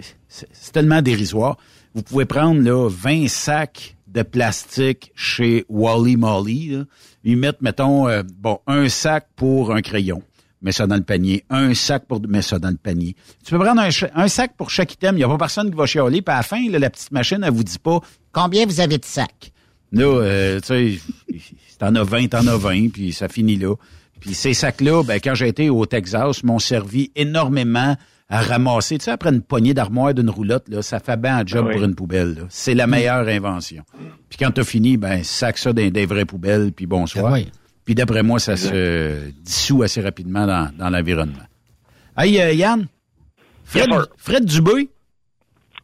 tellement 0.72 1.00
dérisoire, 1.00 1.56
vous 1.94 2.02
pouvez 2.02 2.26
prendre 2.26 2.60
là 2.60 2.90
20 2.90 3.26
sacs 3.28 3.96
de 4.08 4.20
plastique 4.22 5.12
chez 5.14 5.64
Wally 5.70 6.16
Molly, 6.18 6.68
là. 6.68 6.84
ils 7.24 7.38
mettent, 7.38 7.62
mettons, 7.62 8.06
bon, 8.38 8.58
un 8.66 8.90
sac 8.90 9.28
pour 9.36 9.72
un 9.74 9.80
crayon, 9.80 10.22
mets 10.62 10.72
ça 10.72 10.86
dans 10.86 10.96
le 10.96 11.02
panier, 11.02 11.44
un 11.50 11.74
sac 11.74 12.06
pour, 12.06 12.20
mets 12.26 12.42
ça 12.42 12.58
dans 12.58 12.70
le 12.70 12.76
panier. 12.76 13.14
Tu 13.44 13.52
peux 13.52 13.58
prendre 13.58 13.80
un, 13.80 14.28
sac 14.28 14.52
pour 14.56 14.70
chaque 14.70 14.92
item, 14.94 15.16
il 15.16 15.18
n'y 15.18 15.24
a 15.24 15.28
pas 15.28 15.38
personne 15.38 15.70
qui 15.70 15.76
va 15.76 15.86
chialer, 15.86 16.22
puis 16.22 16.32
à 16.32 16.38
la 16.38 16.42
fin, 16.42 16.60
là, 16.70 16.78
la 16.78 16.90
petite 16.90 17.12
machine, 17.12 17.38
elle 17.42 17.52
vous 17.52 17.64
dit 17.64 17.78
pas 17.78 18.00
combien 18.32 18.66
vous 18.66 18.80
avez 18.80 18.98
de 18.98 19.04
sacs. 19.04 19.52
Là, 19.92 20.04
euh, 20.04 20.60
tu 20.60 20.66
sais, 20.66 20.98
si 21.38 21.78
t'en 21.78 21.94
as 21.94 22.02
20, 22.02 22.28
t'en 22.28 22.46
as 22.46 22.56
20, 22.56 22.90
puis 22.90 23.12
ça 23.12 23.28
finit 23.28 23.56
là. 23.56 23.74
Puis 24.20 24.34
ces 24.34 24.52
sacs-là, 24.52 25.02
ben, 25.04 25.20
quand 25.22 25.34
j'ai 25.34 25.48
été 25.48 25.70
au 25.70 25.86
Texas, 25.86 26.42
m'ont 26.42 26.58
servi 26.58 27.12
énormément 27.14 27.96
à 28.28 28.42
ramasser. 28.42 28.98
Tu 28.98 29.04
sais, 29.04 29.10
après 29.10 29.30
une 29.30 29.40
poignée 29.40 29.74
d'armoire 29.74 30.12
d'une 30.12 30.28
roulotte, 30.28 30.68
là, 30.68 30.82
ça 30.82 31.00
fait 31.00 31.16
bien 31.18 31.38
un 31.38 31.46
job 31.46 31.64
Ah 31.66 31.68
oui. 31.68 31.76
pour 31.76 31.84
une 31.84 31.94
poubelle. 31.94 32.46
C'est 32.50 32.74
la 32.74 32.86
meilleure 32.86 33.26
invention. 33.28 33.84
Puis 34.28 34.38
quand 34.38 34.50
t'as 34.50 34.64
fini, 34.64 34.96
ben, 34.96 35.22
sac 35.22 35.56
ça 35.56 35.72
dans 35.72 35.88
des 35.88 36.06
vraies 36.06 36.24
poubelles, 36.24 36.72
puis 36.72 36.86
bonsoir. 36.86 37.26
Ah 37.26 37.32
oui. 37.34 37.48
Puis 37.88 37.94
d'après 37.94 38.22
moi, 38.22 38.38
ça 38.38 38.54
se 38.58 39.30
dissout 39.42 39.82
assez 39.82 40.02
rapidement 40.02 40.46
dans, 40.46 40.68
dans 40.78 40.90
l'environnement. 40.90 41.46
Hey, 42.18 42.38
euh, 42.38 42.52
Yann, 42.52 42.86
Fred, 43.64 43.88
Yes. 43.90 44.04
Fred 44.18 44.44
Dubé, 44.44 44.90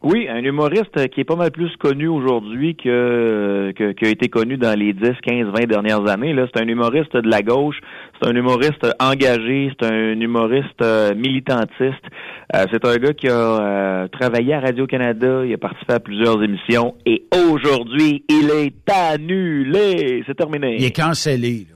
Oui, 0.03 0.27
un 0.29 0.43
humoriste 0.43 1.09
qui 1.09 1.21
est 1.21 1.23
pas 1.23 1.35
mal 1.35 1.49
plus 1.49 1.75
connu 1.77 2.07
aujourd'hui 2.07 2.75
que, 2.75 3.73
que 3.75 3.93
qui 3.93 4.05
a 4.05 4.09
été 4.09 4.27
connu 4.29 4.55
dans 4.57 4.77
les 4.77 4.93
10, 4.93 5.13
15, 5.19 5.47
20 5.47 5.65
dernières 5.65 6.07
années. 6.07 6.31
Là, 6.33 6.45
c'est 6.53 6.61
un 6.61 6.67
humoriste 6.67 7.17
de 7.17 7.27
la 7.27 7.41
gauche, 7.41 7.77
c'est 8.21 8.29
un 8.29 8.35
humoriste 8.35 8.85
engagé, 8.99 9.71
c'est 9.79 9.91
un 9.91 10.19
humoriste 10.19 10.83
euh, 10.83 11.15
militantiste. 11.15 12.05
Euh, 12.53 12.65
c'est 12.71 12.85
un 12.85 12.97
gars 12.97 13.13
qui 13.13 13.29
a 13.29 13.31
euh, 13.33 14.07
travaillé 14.09 14.53
à 14.53 14.59
Radio 14.59 14.85
Canada, 14.85 15.43
il 15.43 15.51
a 15.55 15.57
participé 15.57 15.93
à 15.93 15.99
plusieurs 15.99 16.43
émissions 16.43 16.93
et 17.07 17.25
aujourd'hui, 17.49 18.23
il 18.29 18.51
est 18.51 18.91
annulé. 18.91 20.23
C'est 20.27 20.35
terminé. 20.37 20.75
il 20.77 20.85
est 20.85 20.95
cancellé. 20.95 21.65
Là, 21.71 21.74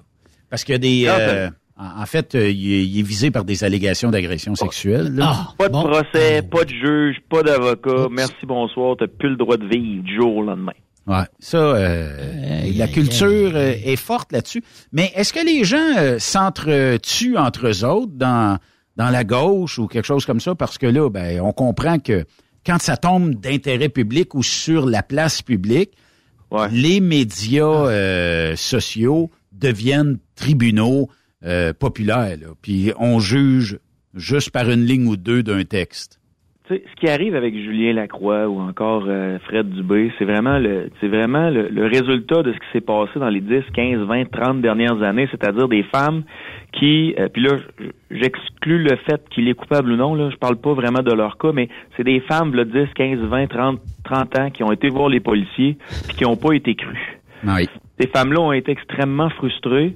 parce 0.49 0.63
qu'il 0.63 0.73
y 0.73 0.75
a 0.75 0.79
des... 0.79 1.05
Cancellé. 1.05 1.31
euh, 1.31 1.49
en 1.77 2.01
en 2.01 2.05
fait, 2.05 2.35
euh, 2.35 2.49
il, 2.49 2.99
est, 2.99 3.03
visé 3.03 3.31
par 3.31 3.45
des 3.45 3.63
allégations 3.63 4.11
d'agression 4.11 4.53
sexuelle. 4.55 5.13
là. 5.15 5.31
Ah, 5.33 5.53
Pas 5.57 5.67
de 5.69 5.73
bon. 5.73 5.83
procès, 5.83 6.41
pas 6.41 6.65
de 6.65 6.69
juge, 6.69 7.17
pas 7.29 7.41
d'avocat. 7.41 8.07
Merci, 8.11 8.33
bonsoir. 8.45 8.95
T'as 8.99 9.07
plus 9.07 9.29
le 9.29 9.37
droit 9.37 9.55
de 9.55 9.65
vivre 9.65 10.03
du 10.03 10.15
jour 10.15 10.35
au 10.35 10.43
lendemain. 10.43 10.73
Ouais, 11.07 11.23
ça, 11.39 11.57
euh, 11.57 12.71
la 12.75 12.87
culture 12.89 13.51
euh, 13.55 13.73
est 13.83 13.95
forte 13.95 14.31
là-dessus. 14.33 14.61
Mais 14.91 15.11
est-ce 15.15 15.31
que 15.33 15.43
les 15.43 15.63
gens 15.63 15.77
euh, 15.97 16.19
s'entretuent 16.19 17.37
entre 17.37 17.67
eux 17.67 17.85
autres 17.85 18.11
dans, 18.13 18.57
dans 18.97 19.09
la 19.09 19.23
gauche 19.23 19.79
ou 19.79 19.87
quelque 19.87 20.05
chose 20.05 20.25
comme 20.25 20.39
ça? 20.41 20.55
Parce 20.55 20.77
que 20.77 20.85
là, 20.85 21.09
ben, 21.09 21.39
on 21.41 21.53
comprend 21.53 21.97
que 21.99 22.25
quand 22.65 22.79
ça 22.81 22.97
tombe 22.97 23.35
d'intérêt 23.35 23.89
public 23.89 24.35
ou 24.35 24.43
sur 24.43 24.85
la 24.85 25.01
place 25.01 25.41
publique, 25.41 25.91
Ouais. 26.51 26.67
les 26.71 26.99
médias 26.99 27.63
euh, 27.63 28.55
sociaux 28.55 29.29
deviennent 29.59 30.17
tribunaux 30.35 31.09
euh, 31.45 31.73
populaires. 31.73 32.35
Puis 32.61 32.91
on 32.99 33.19
juge 33.19 33.79
juste 34.13 34.51
par 34.51 34.69
une 34.69 34.85
ligne 34.85 35.07
ou 35.07 35.15
deux 35.15 35.41
d'un 35.43 35.63
texte. 35.63 36.19
Tu 36.67 36.75
sais, 36.75 36.83
ce 36.93 36.99
qui 36.99 37.09
arrive 37.09 37.33
avec 37.33 37.55
Julien 37.55 37.93
Lacroix 37.93 38.47
ou 38.47 38.59
encore 38.59 39.05
euh, 39.07 39.39
Fred 39.45 39.69
Dubé, 39.69 40.11
c'est 40.19 40.25
vraiment 40.25 40.59
le 40.59 40.89
c'est 40.99 41.07
vraiment 41.07 41.49
le, 41.49 41.87
résultat 41.87 42.43
de 42.43 42.51
ce 42.51 42.57
qui 42.57 42.65
s'est 42.73 42.81
passé 42.81 43.19
dans 43.19 43.29
les 43.29 43.41
10, 43.41 43.63
15, 43.73 44.05
20, 44.05 44.31
30 44.31 44.61
dernières 44.61 45.01
années, 45.01 45.27
c'est-à-dire 45.31 45.67
des 45.67 45.83
femmes 45.83 46.23
qui 46.73 47.15
euh, 47.17 47.29
puis 47.29 47.41
là 47.41 47.55
j'exclus 48.11 48.83
le 48.83 48.97
fait 48.97 49.21
qu'il 49.29 49.47
est 49.47 49.55
coupable 49.55 49.93
ou 49.93 49.95
non 49.95 50.13
là, 50.13 50.29
je 50.29 50.35
parle 50.35 50.57
pas 50.57 50.73
vraiment 50.73 51.01
de 51.01 51.13
leur 51.13 51.37
cas 51.37 51.51
mais 51.53 51.69
c'est 51.97 52.03
des 52.03 52.19
femmes 52.19 52.53
là 52.53 52.65
10, 52.65 52.93
15, 52.93 53.19
20, 53.19 53.47
30 53.47 53.79
30 54.03 54.39
ans 54.39 54.49
qui 54.51 54.61
ont 54.63 54.71
été 54.71 54.89
voir 54.89 55.09
les 55.09 55.21
policiers 55.21 55.77
puis 56.07 56.17
qui 56.17 56.25
ont 56.25 56.35
pas 56.35 56.53
été 56.53 56.75
crues. 56.75 57.18
Oui. 57.45 57.67
Ces 57.99 58.07
femmes-là 58.07 58.39
ont 58.39 58.51
été 58.53 58.71
extrêmement 58.71 59.29
frustrées, 59.29 59.95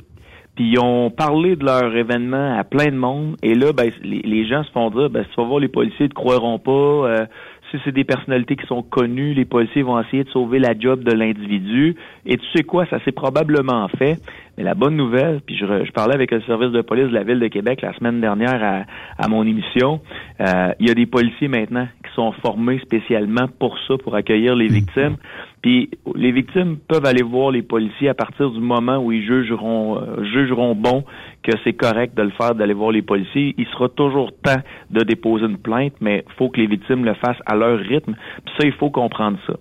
puis 0.56 0.72
ils 0.72 0.80
ont 0.80 1.10
parlé 1.10 1.56
de 1.56 1.66
leur 1.66 1.96
événement 1.96 2.58
à 2.58 2.64
plein 2.64 2.88
de 2.92 2.98
monde. 2.98 3.38
Et 3.42 3.56
là, 3.56 3.74
ben, 3.74 3.90
les, 4.04 4.22
les 4.22 4.48
gens 4.48 4.64
se 4.64 4.72
font 4.72 4.90
dire, 4.90 5.10
ben, 5.10 5.24
si 5.24 5.30
tu 5.30 5.42
vas 5.42 5.48
voir 5.48 5.60
les 5.60 5.68
policiers, 5.68 6.06
ils 6.06 6.10
te 6.10 6.14
croiront 6.14 6.60
pas. 6.60 6.72
Euh, 6.72 7.26
si 7.72 7.80
c'est 7.84 7.92
des 7.92 8.04
personnalités 8.04 8.56
qui 8.56 8.68
sont 8.68 8.84
connues, 8.84 9.34
les 9.34 9.46
policiers 9.46 9.82
vont 9.82 10.00
essayer 10.00 10.24
de 10.24 10.30
sauver 10.30 10.60
la 10.60 10.78
job 10.78 11.04
de 11.04 11.12
l'individu. 11.12 11.96
Et 12.24 12.38
tu 12.38 12.46
sais 12.54 12.62
quoi, 12.62 12.86
ça 12.86 13.00
s'est 13.04 13.12
probablement 13.12 13.88
fait. 13.98 14.18
Mais 14.56 14.64
la 14.64 14.76
bonne 14.76 14.96
nouvelle, 14.96 15.42
puis 15.44 15.58
je, 15.58 15.66
re- 15.66 15.84
je 15.84 15.92
parlais 15.92 16.14
avec 16.14 16.30
le 16.30 16.42
service 16.42 16.70
de 16.70 16.82
police 16.82 17.08
de 17.08 17.14
la 17.16 17.24
ville 17.24 17.40
de 17.40 17.48
Québec 17.48 17.82
la 17.82 17.92
semaine 17.96 18.22
dernière 18.22 18.64
à, 18.64 18.84
à 19.18 19.28
mon 19.28 19.44
émission, 19.48 20.02
euh, 20.40 20.72
il 20.80 20.88
y 20.88 20.92
a 20.92 20.94
des 20.94 21.08
policiers 21.08 21.48
maintenant 21.48 21.88
qui 22.06 22.14
sont 22.14 22.32
formés 22.44 22.78
spécialement 22.78 23.48
pour 23.60 23.76
ça, 23.88 23.98
pour 23.98 24.14
accueillir 24.14 24.56
les 24.56 24.68
victimes. 24.68 25.16
Puis 25.64 25.90
les 26.16 26.32
victimes 26.32 26.78
peuvent 26.88 27.06
aller 27.06 27.24
voir 27.24 27.50
les 27.50 27.62
policiers 27.64 28.10
à 28.10 28.14
partir 28.14 28.52
du 28.52 28.60
moment 28.60 28.98
où 28.98 29.12
ils 29.12 29.26
jugeront 29.26 29.98
euh, 29.98 30.24
jugeront 30.26 30.76
bon 30.76 31.04
que 31.42 31.52
c'est 31.64 31.74
correct 31.74 32.16
de 32.16 32.22
le 32.22 32.30
faire, 32.32 32.54
d'aller 32.54 32.74
voir 32.74 32.92
les 32.92 33.02
policiers. 33.02 33.56
Il 33.58 33.66
sera 33.68 33.88
toujours 33.90 34.32
temps 34.44 34.62
de 34.92 35.04
déposer 35.04 35.46
une 35.46 35.58
plainte, 35.58 35.94
mais 36.02 36.24
faut 36.38 36.50
que 36.50 36.60
les 36.60 36.68
victimes 36.68 37.04
le 37.06 37.14
fassent 37.16 37.42
à 37.46 37.56
leur 37.56 37.80
rythme. 37.80 38.14
Puis 38.46 38.54
ça, 38.60 38.66
il 38.68 38.74
faut 38.74 38.90
comprendre 38.92 39.38
ça. 39.48 39.54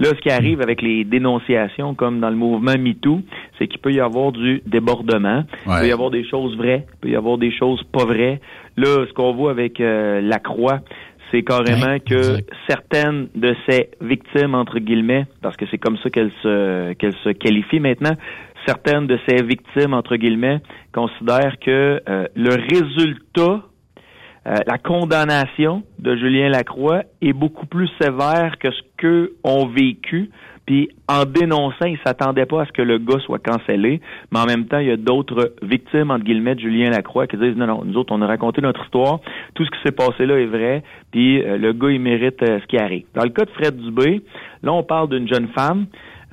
Là, 0.00 0.08
ce 0.08 0.20
qui 0.20 0.30
arrive 0.30 0.60
avec 0.62 0.80
les 0.82 1.04
dénonciations, 1.04 1.94
comme 1.94 2.20
dans 2.20 2.30
le 2.30 2.36
mouvement 2.36 2.72
MeToo, 2.78 3.20
c'est 3.58 3.68
qu'il 3.68 3.80
peut 3.80 3.92
y 3.92 4.00
avoir 4.00 4.32
du 4.32 4.62
débordement. 4.66 5.44
Il 5.66 5.70
Ouais. 5.70 5.80
peut 5.82 5.88
y 5.88 5.92
avoir 5.92 6.10
des 6.10 6.24
choses 6.24 6.56
vraies, 6.56 6.86
il 6.94 7.00
peut 7.00 7.08
y 7.10 7.16
avoir 7.16 7.36
des 7.38 7.52
choses 7.52 7.82
pas 7.92 8.04
vraies. 8.06 8.40
Là, 8.76 9.04
ce 9.06 9.12
qu'on 9.12 9.32
voit 9.34 9.50
avec 9.50 9.78
euh, 9.80 10.20
la 10.22 10.38
croix, 10.38 10.80
c'est 11.30 11.42
carrément 11.42 11.86
Ouais, 11.86 12.00
que 12.00 12.14
exact. 12.14 12.50
certaines 12.68 13.28
de 13.34 13.54
ces 13.68 13.90
victimes, 14.00 14.54
entre 14.54 14.78
guillemets, 14.78 15.26
parce 15.42 15.56
que 15.56 15.64
c'est 15.70 15.78
comme 15.78 15.96
ça 15.98 16.10
qu'elles 16.10 16.32
se, 16.42 16.92
qu'elles 16.94 17.16
se 17.24 17.30
qualifient 17.30 17.80
maintenant, 17.80 18.14
certaines 18.66 19.06
de 19.06 19.18
ces 19.28 19.42
victimes, 19.42 19.94
entre 19.94 20.16
guillemets, 20.16 20.60
considèrent 20.92 21.58
que 21.60 22.00
euh, 22.08 22.26
le 22.34 22.50
résultat, 22.50 23.62
euh, 24.46 24.54
la 24.66 24.78
condamnation 24.78 25.82
de 25.98 26.16
Julien 26.16 26.48
Lacroix 26.48 27.02
est 27.20 27.32
beaucoup 27.32 27.66
plus 27.66 27.88
sévère 28.00 28.58
que 28.58 28.70
ce 28.70 28.80
qu'eux 28.96 29.32
ont 29.44 29.66
vécu. 29.66 30.30
Puis 30.70 30.88
en 31.08 31.24
dénonçant, 31.24 31.86
ils 31.86 31.98
s'attendaient 32.06 32.46
pas 32.46 32.62
à 32.62 32.64
ce 32.64 32.70
que 32.70 32.82
le 32.82 32.98
gars 32.98 33.18
soit 33.26 33.40
cancellé, 33.40 34.00
mais 34.30 34.38
en 34.38 34.44
même 34.44 34.66
temps, 34.66 34.78
il 34.78 34.86
y 34.86 34.92
a 34.92 34.96
d'autres 34.96 35.54
victimes 35.62 36.12
entre 36.12 36.22
guillemets 36.22 36.54
de 36.54 36.60
Julien 36.60 36.90
Lacroix 36.90 37.26
qui 37.26 37.36
disent 37.38 37.56
non 37.56 37.66
non, 37.66 37.82
nous 37.84 37.96
autres 37.96 38.14
on 38.14 38.22
a 38.22 38.26
raconté 38.28 38.60
notre 38.60 38.84
histoire, 38.84 39.18
tout 39.54 39.64
ce 39.64 39.70
qui 39.72 39.78
s'est 39.84 39.90
passé 39.90 40.26
là 40.26 40.38
est 40.38 40.46
vrai, 40.46 40.84
puis 41.10 41.42
euh, 41.42 41.58
le 41.58 41.72
gars 41.72 41.90
il 41.90 42.00
mérite 42.00 42.40
euh, 42.44 42.60
ce 42.60 42.66
qui 42.66 42.78
arrive. 42.78 43.02
Dans 43.16 43.24
le 43.24 43.30
cas 43.30 43.46
de 43.46 43.50
Fred 43.50 43.78
Dubé, 43.78 44.22
là 44.62 44.72
on 44.72 44.84
parle 44.84 45.08
d'une 45.08 45.26
jeune 45.26 45.48
femme 45.48 45.86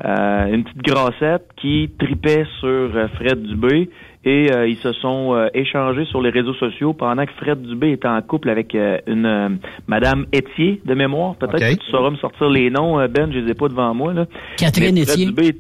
euh, 0.05 0.53
une 0.53 0.63
petite 0.63 0.83
grassette 0.83 1.47
qui 1.55 1.89
tripait 1.97 2.45
sur 2.59 2.67
euh, 2.67 3.07
Fred 3.15 3.41
Dubé 3.41 3.89
et 4.29 4.51
euh, 4.51 4.67
ils 4.67 4.75
se 4.77 4.91
sont 4.91 5.33
euh, 5.33 5.47
échangés 5.53 6.03
sur 6.05 6.21
les 6.21 6.29
réseaux 6.31 6.53
sociaux 6.55 6.91
pendant 6.91 7.25
que 7.25 7.31
Fred 7.37 7.61
Dubé 7.61 7.91
était 7.93 8.09
en 8.09 8.21
couple 8.21 8.49
avec 8.49 8.75
euh, 8.75 8.97
une 9.07 9.25
euh, 9.25 9.49
Madame 9.87 10.25
Etier 10.35 10.81
de 10.83 10.93
mémoire. 10.95 11.35
Peut-être 11.35 11.59
que 11.77 11.83
tu 11.85 11.89
sauras 11.91 12.09
me 12.09 12.17
sortir 12.17 12.49
les 12.49 12.69
noms, 12.69 12.99
euh, 12.99 13.07
Ben, 13.07 13.31
je 13.31 13.39
les 13.39 13.51
ai 13.51 13.53
pas 13.53 13.69
devant 13.69 13.93
moi. 13.93 14.13
Là. 14.13 14.25
Catherine. 14.57 14.95
Dubé 15.27 15.55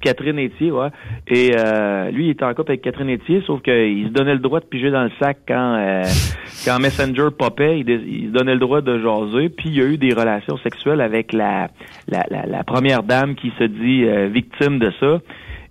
Catherine 0.00 0.38
Etier, 0.38 0.70
ouais. 0.72 0.88
Et 1.28 1.52
euh, 1.56 2.10
lui, 2.10 2.26
il 2.26 2.30
était 2.30 2.44
en 2.44 2.54
couple 2.54 2.70
avec 2.72 2.82
Catherine 2.82 3.10
Etier, 3.10 3.42
sauf 3.46 3.62
qu'il 3.62 4.06
se 4.08 4.12
donnait 4.12 4.34
le 4.34 4.38
droit 4.40 4.58
de 4.60 4.64
piger 4.64 4.90
dans 4.90 5.04
le 5.04 5.10
sac 5.20 5.38
quand 5.46 5.76
euh, 5.78 6.02
quand 6.64 6.78
Messenger 6.80 7.28
popait, 7.38 7.78
il, 7.80 7.84
dé- 7.84 8.00
il 8.04 8.26
se 8.28 8.32
donnait 8.32 8.54
le 8.54 8.60
droit 8.60 8.80
de 8.80 8.98
jaser. 8.98 9.48
Puis 9.48 9.68
il 9.70 9.76
y 9.76 9.80
a 9.80 9.86
eu 9.86 9.96
des 9.96 10.12
relations 10.12 10.56
sexuelles 10.58 11.00
avec 11.00 11.32
la 11.32 11.68
la, 12.08 12.24
la, 12.30 12.46
la 12.46 12.64
première 12.64 13.02
dame 13.04 13.34
qui 13.36 13.52
se 13.58 13.64
dit 13.64 14.04
euh, 14.06 14.26
victime 14.28 14.78
de 14.80 14.90
ça 14.98 15.20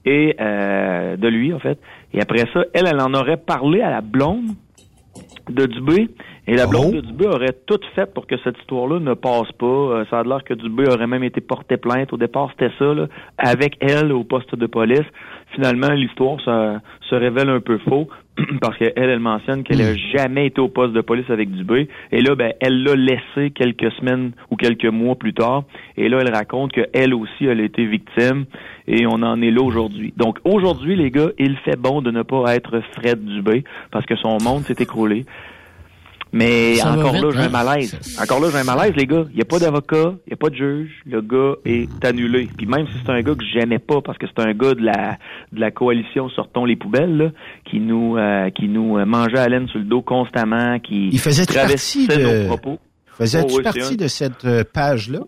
et 0.05 0.35
euh, 0.39 1.17
de 1.17 1.27
lui 1.27 1.53
en 1.53 1.59
fait. 1.59 1.79
Et 2.13 2.21
après 2.21 2.45
ça, 2.53 2.63
elle, 2.73 2.87
elle 2.87 3.01
en 3.01 3.13
aurait 3.13 3.37
parlé 3.37 3.81
à 3.81 3.89
la 3.89 4.01
blonde 4.01 4.55
de 5.49 5.65
Dubé. 5.65 6.09
Et 6.47 6.55
la 6.55 6.65
blonde 6.65 6.93
de 6.93 7.01
Dubé 7.01 7.27
aurait 7.27 7.55
tout 7.65 7.79
fait 7.95 8.11
pour 8.13 8.25
que 8.25 8.35
cette 8.43 8.57
histoire-là 8.59 8.99
ne 8.99 9.13
passe 9.13 9.51
pas. 9.53 9.65
Euh, 9.65 10.05
ça 10.09 10.19
a 10.19 10.23
l'air 10.23 10.43
que 10.43 10.53
Dubé 10.53 10.87
aurait 10.87 11.07
même 11.07 11.23
été 11.23 11.41
porté 11.41 11.77
plainte. 11.77 12.13
Au 12.13 12.17
départ, 12.17 12.49
c'était 12.51 12.73
ça, 12.79 12.93
là, 12.93 13.07
avec 13.37 13.75
elle 13.81 14.11
au 14.13 14.23
poste 14.23 14.55
de 14.55 14.65
police. 14.65 15.05
Finalement, 15.53 15.91
l'histoire 15.91 16.39
se, 16.41 16.77
se 17.09 17.15
révèle 17.15 17.49
un 17.49 17.59
peu 17.59 17.77
faux 17.79 18.07
parce 18.61 18.77
qu'elle, 18.77 18.93
elle 18.95 19.19
mentionne 19.19 19.63
qu'elle 19.63 19.79
n'a 19.79 19.95
jamais 19.95 20.47
été 20.47 20.61
au 20.61 20.67
poste 20.67 20.93
de 20.93 21.01
police 21.01 21.29
avec 21.29 21.51
Dubé. 21.51 21.87
Et 22.11 22.21
là, 22.21 22.35
ben, 22.35 22.53
elle 22.59 22.83
l'a 22.83 22.95
laissé 22.95 23.51
quelques 23.51 23.91
semaines 23.93 24.31
ou 24.51 24.55
quelques 24.55 24.85
mois 24.85 25.15
plus 25.15 25.33
tard. 25.33 25.63
Et 25.97 26.09
là, 26.09 26.19
elle 26.21 26.33
raconte 26.33 26.71
qu'elle 26.73 27.13
aussi, 27.13 27.45
elle 27.45 27.59
a 27.59 27.63
été 27.63 27.85
victime. 27.85 28.45
Et 28.87 29.05
on 29.07 29.21
en 29.23 29.41
est 29.41 29.51
là 29.51 29.61
aujourd'hui. 29.61 30.13
Donc, 30.17 30.39
aujourd'hui, 30.43 30.95
les 30.95 31.11
gars, 31.11 31.29
il 31.39 31.57
fait 31.57 31.79
bon 31.79 32.01
de 32.01 32.11
ne 32.11 32.21
pas 32.21 32.55
être 32.55 32.81
Fred 32.93 33.23
Dubé 33.25 33.63
parce 33.91 34.05
que 34.05 34.15
son 34.15 34.37
monde 34.43 34.61
s'est 34.63 34.81
écroulé. 34.81 35.25
Mais 36.33 36.75
Ça 36.75 36.89
va 36.91 36.99
encore 36.99 37.13
là, 37.13 37.29
j'ai 37.33 37.39
un 37.39 37.43
hein? 37.43 37.49
malaise. 37.49 38.17
Encore 38.21 38.39
là, 38.41 38.49
j'ai 38.51 38.57
un 38.57 38.63
malaise, 38.63 38.93
les 38.95 39.05
gars. 39.05 39.23
Il 39.29 39.35
n'y 39.35 39.41
a 39.41 39.45
pas 39.45 39.59
d'avocat, 39.59 40.13
il 40.25 40.29
n'y 40.29 40.33
a 40.33 40.35
pas 40.37 40.49
de 40.49 40.55
juge. 40.55 40.91
Le 41.05 41.21
gars 41.21 41.53
est 41.65 42.05
annulé. 42.05 42.47
Puis 42.57 42.65
même 42.67 42.85
si 42.87 42.93
c'est 43.05 43.11
un 43.11 43.21
gars 43.21 43.33
que 43.35 43.43
j'aimais 43.53 43.79
pas 43.79 44.01
parce 44.01 44.17
que 44.17 44.25
c'est 44.27 44.41
un 44.45 44.53
gars 44.53 44.73
de 44.73 44.81
la 44.83 45.17
de 45.53 45.59
la 45.59 45.71
coalition 45.71 46.29
Sortons 46.29 46.65
les 46.65 46.75
poubelles, 46.75 47.17
là, 47.17 47.29
qui 47.65 47.79
nous 47.79 48.17
euh, 48.17 48.49
qui 48.49 48.67
nous 48.67 48.97
euh, 48.97 49.05
mangeait 49.05 49.39
à 49.39 49.47
laine 49.47 49.67
sur 49.67 49.79
le 49.79 49.85
dos 49.85 50.01
constamment, 50.01 50.79
qui 50.79 51.09
Il 51.09 51.19
faisait 51.19 51.45
partie 51.45 52.07
de- 52.07 52.15
nos 52.43 52.47
propos. 52.47 52.79
Faisais-tu 53.17 53.53
Oh, 53.53 53.57
oui, 53.57 53.63
partie 53.63 53.93
un- 53.93 53.95
de 53.95 54.07
cette 54.07 54.45
euh, 54.45 54.63
page-là? 54.71 55.19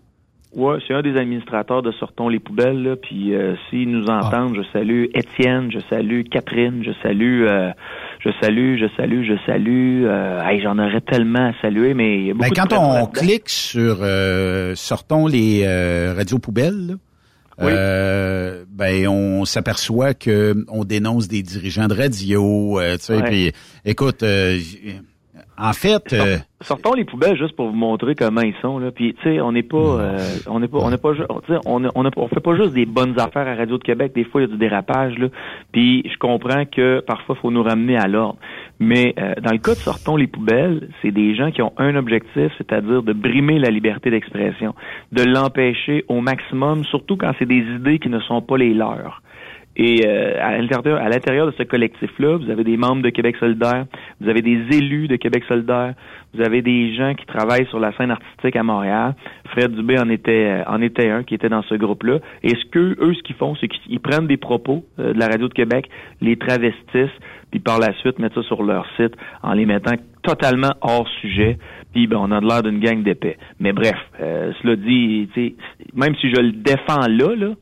Ouais, 0.52 0.78
c'est 0.86 0.94
un 0.94 1.02
des 1.02 1.16
administrateurs 1.16 1.80
de 1.82 1.92
Sortons 1.92 2.28
les 2.28 2.40
poubelles. 2.40 2.82
Là, 2.82 2.96
puis 2.96 3.34
euh, 3.34 3.54
s'ils 3.68 3.88
nous 3.88 4.06
entendent, 4.06 4.56
je 4.56 4.62
salue 4.72 5.04
Étienne, 5.14 5.70
je 5.72 5.78
salue 5.88 6.22
Catherine, 6.30 6.82
je 6.84 6.90
salue, 7.04 7.44
euh, 7.48 7.70
je 8.20 8.30
salue, 8.40 8.76
je 8.78 8.86
salue, 8.96 9.24
je 9.24 9.34
salue. 9.46 10.04
Euh, 10.04 10.40
hey, 10.42 10.60
j'en 10.60 10.78
aurais 10.78 11.00
tellement 11.00 11.48
à 11.48 11.52
saluer, 11.62 11.94
mais 11.94 12.18
il 12.18 12.26
y 12.26 12.30
a 12.30 12.34
beaucoup 12.34 12.50
Ben, 12.50 12.66
quand 12.68 12.72
on 12.76 13.06
clique 13.06 13.48
sur 13.48 13.98
euh, 14.02 14.74
sortons 14.74 15.26
les 15.26 15.62
euh, 15.64 16.14
radios 16.16 16.38
poubelles, 16.38 16.86
là, 16.88 16.94
Oui. 17.62 17.72
euh, 17.74 18.64
ben 18.70 19.08
on 19.08 19.44
s'aperçoit 19.44 20.14
que 20.14 20.54
on 20.68 20.84
dénonce 20.84 21.28
des 21.28 21.42
dirigeants 21.42 21.88
de 21.88 21.94
radio, 21.94 22.78
euh, 22.78 22.96
tu 22.96 23.04
sais, 23.04 23.22
puis 23.22 23.52
écoute, 23.84 24.22
euh, 24.22 24.58
en 25.60 25.72
fait, 25.72 26.12
euh, 26.12 26.36
Sortons 26.62 26.92
les 26.94 27.04
poubelles 27.04 27.36
juste 27.38 27.56
pour 27.56 27.68
vous 27.68 27.76
montrer 27.76 28.14
comment 28.14 28.42
ils 28.42 28.54
sont 28.60 28.78
là. 28.78 28.90
Puis 28.90 29.14
tu 29.14 29.22
sais, 29.22 29.40
on 29.40 29.52
n'est 29.52 29.62
pas, 29.62 29.76
euh, 29.78 30.18
on 30.46 30.60
n'est 30.60 30.68
pas, 30.68 30.78
on 30.78 30.90
n'est 30.90 30.98
pas, 30.98 31.12
on, 31.64 31.84
on, 31.94 32.04
a- 32.04 32.10
on 32.16 32.28
fait 32.28 32.40
pas 32.40 32.54
juste 32.56 32.72
des 32.74 32.84
bonnes 32.86 33.18
affaires 33.18 33.46
à 33.48 33.54
Radio 33.54 33.78
de 33.78 33.82
Québec. 33.82 34.12
Des 34.14 34.24
fois, 34.24 34.42
il 34.42 34.44
y 34.44 34.48
a 34.48 34.52
du 34.52 34.58
dérapage 34.58 35.16
là. 35.18 35.28
Puis 35.72 36.02
je 36.10 36.18
comprends 36.18 36.64
que 36.66 37.00
parfois, 37.00 37.36
il 37.38 37.40
faut 37.40 37.50
nous 37.50 37.62
ramener 37.62 37.96
à 37.96 38.08
l'ordre. 38.08 38.36
Mais 38.78 39.14
euh, 39.18 39.34
dans 39.42 39.52
le 39.52 39.58
cas 39.58 39.72
de 39.72 39.78
Sortons 39.78 40.16
les 40.16 40.26
poubelles, 40.26 40.88
c'est 41.02 41.10
des 41.12 41.34
gens 41.34 41.50
qui 41.50 41.62
ont 41.62 41.72
un 41.78 41.96
objectif, 41.96 42.52
c'est-à-dire 42.58 43.02
de 43.02 43.12
brimer 43.12 43.58
la 43.58 43.70
liberté 43.70 44.10
d'expression, 44.10 44.74
de 45.12 45.22
l'empêcher 45.22 46.04
au 46.08 46.20
maximum, 46.20 46.84
surtout 46.84 47.16
quand 47.16 47.32
c'est 47.38 47.46
des 47.46 47.64
idées 47.76 47.98
qui 47.98 48.08
ne 48.08 48.20
sont 48.20 48.42
pas 48.42 48.56
les 48.58 48.74
leurs. 48.74 49.22
Et 49.82 50.06
euh, 50.06 50.34
à 50.38 50.58
l'intérieur, 50.58 51.00
à 51.00 51.08
l'intérieur 51.08 51.46
de 51.46 51.54
ce 51.56 51.62
collectif-là, 51.62 52.36
vous 52.36 52.50
avez 52.50 52.64
des 52.64 52.76
membres 52.76 53.00
de 53.00 53.08
Québec 53.08 53.36
solidaire, 53.40 53.86
vous 54.20 54.28
avez 54.28 54.42
des 54.42 54.76
élus 54.76 55.08
de 55.08 55.16
Québec 55.16 55.42
solidaire, 55.48 55.94
vous 56.34 56.42
avez 56.42 56.60
des 56.60 56.94
gens 56.94 57.14
qui 57.14 57.24
travaillent 57.24 57.66
sur 57.68 57.80
la 57.80 57.96
scène 57.96 58.10
artistique 58.10 58.56
à 58.56 58.62
Montréal. 58.62 59.14
Fred 59.52 59.72
Dubé 59.72 59.98
en 59.98 60.10
était 60.10 60.50
euh, 60.50 60.64
en 60.66 60.82
était 60.82 61.08
un 61.08 61.22
qui 61.22 61.34
était 61.34 61.48
dans 61.48 61.62
ce 61.62 61.76
groupe-là. 61.76 62.18
Et 62.42 62.50
ce 62.50 62.66
que 62.66 62.94
eux, 63.02 63.14
ce 63.14 63.22
qu'ils 63.22 63.36
font, 63.36 63.54
c'est 63.58 63.68
qu'ils 63.68 64.00
prennent 64.00 64.26
des 64.26 64.36
propos 64.36 64.84
euh, 64.98 65.14
de 65.14 65.18
la 65.18 65.28
radio 65.28 65.48
de 65.48 65.54
Québec, 65.54 65.88
les 66.20 66.36
travestissent, 66.36 67.18
puis 67.50 67.60
par 67.60 67.78
la 67.78 67.94
suite 68.00 68.18
mettent 68.18 68.34
ça 68.34 68.42
sur 68.42 68.62
leur 68.62 68.86
site 68.98 69.14
en 69.42 69.54
les 69.54 69.64
mettant 69.64 69.94
totalement 70.22 70.74
hors 70.82 71.08
sujet. 71.22 71.56
Puis 71.94 72.06
ben, 72.06 72.18
on 72.20 72.30
a 72.32 72.40
l'air 72.42 72.62
d'une 72.62 72.80
gang 72.80 73.02
d'épais. 73.02 73.38
Mais 73.58 73.72
bref, 73.72 73.96
euh, 74.20 74.52
cela 74.60 74.76
dit, 74.76 75.26
même 75.94 76.14
si 76.16 76.28
je 76.28 76.38
le 76.38 76.52
défends 76.52 77.08
là, 77.08 77.34
là. 77.34 77.54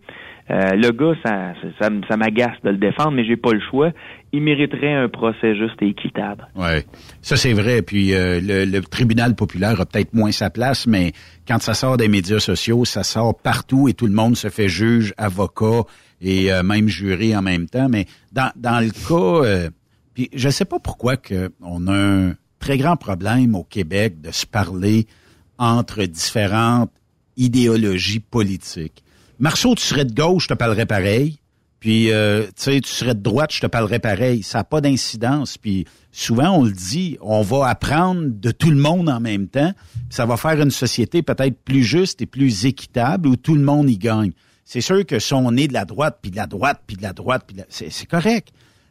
Euh, 0.50 0.70
le 0.76 0.90
gars, 0.92 1.12
ça, 1.22 1.52
ça, 1.78 1.90
ça 2.08 2.16
m'agace 2.16 2.56
de 2.64 2.70
le 2.70 2.78
défendre, 2.78 3.10
mais 3.10 3.24
j'ai 3.26 3.36
pas 3.36 3.52
le 3.52 3.60
choix. 3.70 3.90
Il 4.32 4.42
mériterait 4.42 4.94
un 4.94 5.08
procès 5.08 5.54
juste 5.54 5.80
et 5.82 5.88
équitable. 5.88 6.48
ouais, 6.56 6.86
ça 7.20 7.36
c'est 7.36 7.52
vrai. 7.52 7.82
Puis 7.82 8.14
euh, 8.14 8.40
le, 8.40 8.64
le 8.64 8.80
tribunal 8.80 9.34
populaire 9.34 9.78
a 9.80 9.86
peut-être 9.86 10.14
moins 10.14 10.32
sa 10.32 10.48
place, 10.48 10.86
mais 10.86 11.12
quand 11.46 11.60
ça 11.60 11.74
sort 11.74 11.98
des 11.98 12.08
médias 12.08 12.40
sociaux, 12.40 12.84
ça 12.84 13.02
sort 13.02 13.38
partout 13.38 13.88
et 13.88 13.94
tout 13.94 14.06
le 14.06 14.14
monde 14.14 14.36
se 14.36 14.48
fait 14.48 14.68
juge, 14.68 15.12
avocat 15.18 15.82
et 16.20 16.52
euh, 16.52 16.62
même 16.62 16.88
juré 16.88 17.36
en 17.36 17.42
même 17.42 17.68
temps. 17.68 17.88
Mais 17.88 18.06
dans, 18.32 18.50
dans 18.56 18.80
le 18.80 18.90
cas, 18.90 19.46
euh, 19.46 19.70
puis 20.14 20.30
je 20.34 20.48
sais 20.48 20.64
pas 20.64 20.78
pourquoi 20.78 21.16
que 21.16 21.50
on 21.60 21.86
a 21.88 21.94
un 21.94 22.32
très 22.58 22.78
grand 22.78 22.96
problème 22.96 23.54
au 23.54 23.64
Québec 23.64 24.20
de 24.20 24.30
se 24.30 24.46
parler 24.46 25.06
entre 25.58 26.04
différentes 26.04 26.92
idéologies 27.36 28.20
politiques. 28.20 29.02
Marceau, 29.38 29.74
tu 29.74 29.82
serais 29.82 30.04
de 30.04 30.14
gauche, 30.14 30.44
je 30.44 30.48
te 30.48 30.54
parlerais 30.54 30.86
pareil. 30.86 31.38
Puis, 31.80 32.10
euh, 32.10 32.42
tu 32.46 32.52
sais, 32.56 32.80
tu 32.80 32.90
serais 32.90 33.14
de 33.14 33.20
droite, 33.22 33.52
je 33.52 33.60
te 33.60 33.66
parlerais 33.68 34.00
pareil. 34.00 34.42
Ça 34.42 34.58
n'a 34.58 34.64
pas 34.64 34.80
d'incidence. 34.80 35.56
Puis, 35.58 35.84
souvent, 36.10 36.50
on 36.58 36.64
le 36.64 36.72
dit, 36.72 37.16
on 37.20 37.42
va 37.42 37.68
apprendre 37.68 38.22
de 38.26 38.50
tout 38.50 38.70
le 38.70 38.76
monde 38.76 39.08
en 39.08 39.20
même 39.20 39.46
temps. 39.46 39.72
Puis 39.92 40.02
ça 40.10 40.26
va 40.26 40.36
faire 40.36 40.60
une 40.60 40.72
société 40.72 41.22
peut-être 41.22 41.56
plus 41.64 41.84
juste 41.84 42.20
et 42.20 42.26
plus 42.26 42.66
équitable 42.66 43.28
où 43.28 43.36
tout 43.36 43.54
le 43.54 43.62
monde 43.62 43.88
y 43.88 43.96
gagne. 43.96 44.32
C'est 44.64 44.80
sûr 44.80 45.06
que 45.06 45.20
si 45.20 45.32
on 45.34 45.56
est 45.56 45.68
de 45.68 45.72
la 45.72 45.84
droite, 45.84 46.18
puis 46.20 46.32
de 46.32 46.36
la 46.36 46.48
droite, 46.48 46.82
puis 46.84 46.96
de 46.96 47.02
la 47.02 47.12
droite, 47.12 47.44
puis 47.46 47.54
de 47.54 47.60
la- 47.60 47.66
c'est 47.70 48.06
correct. 48.06 48.48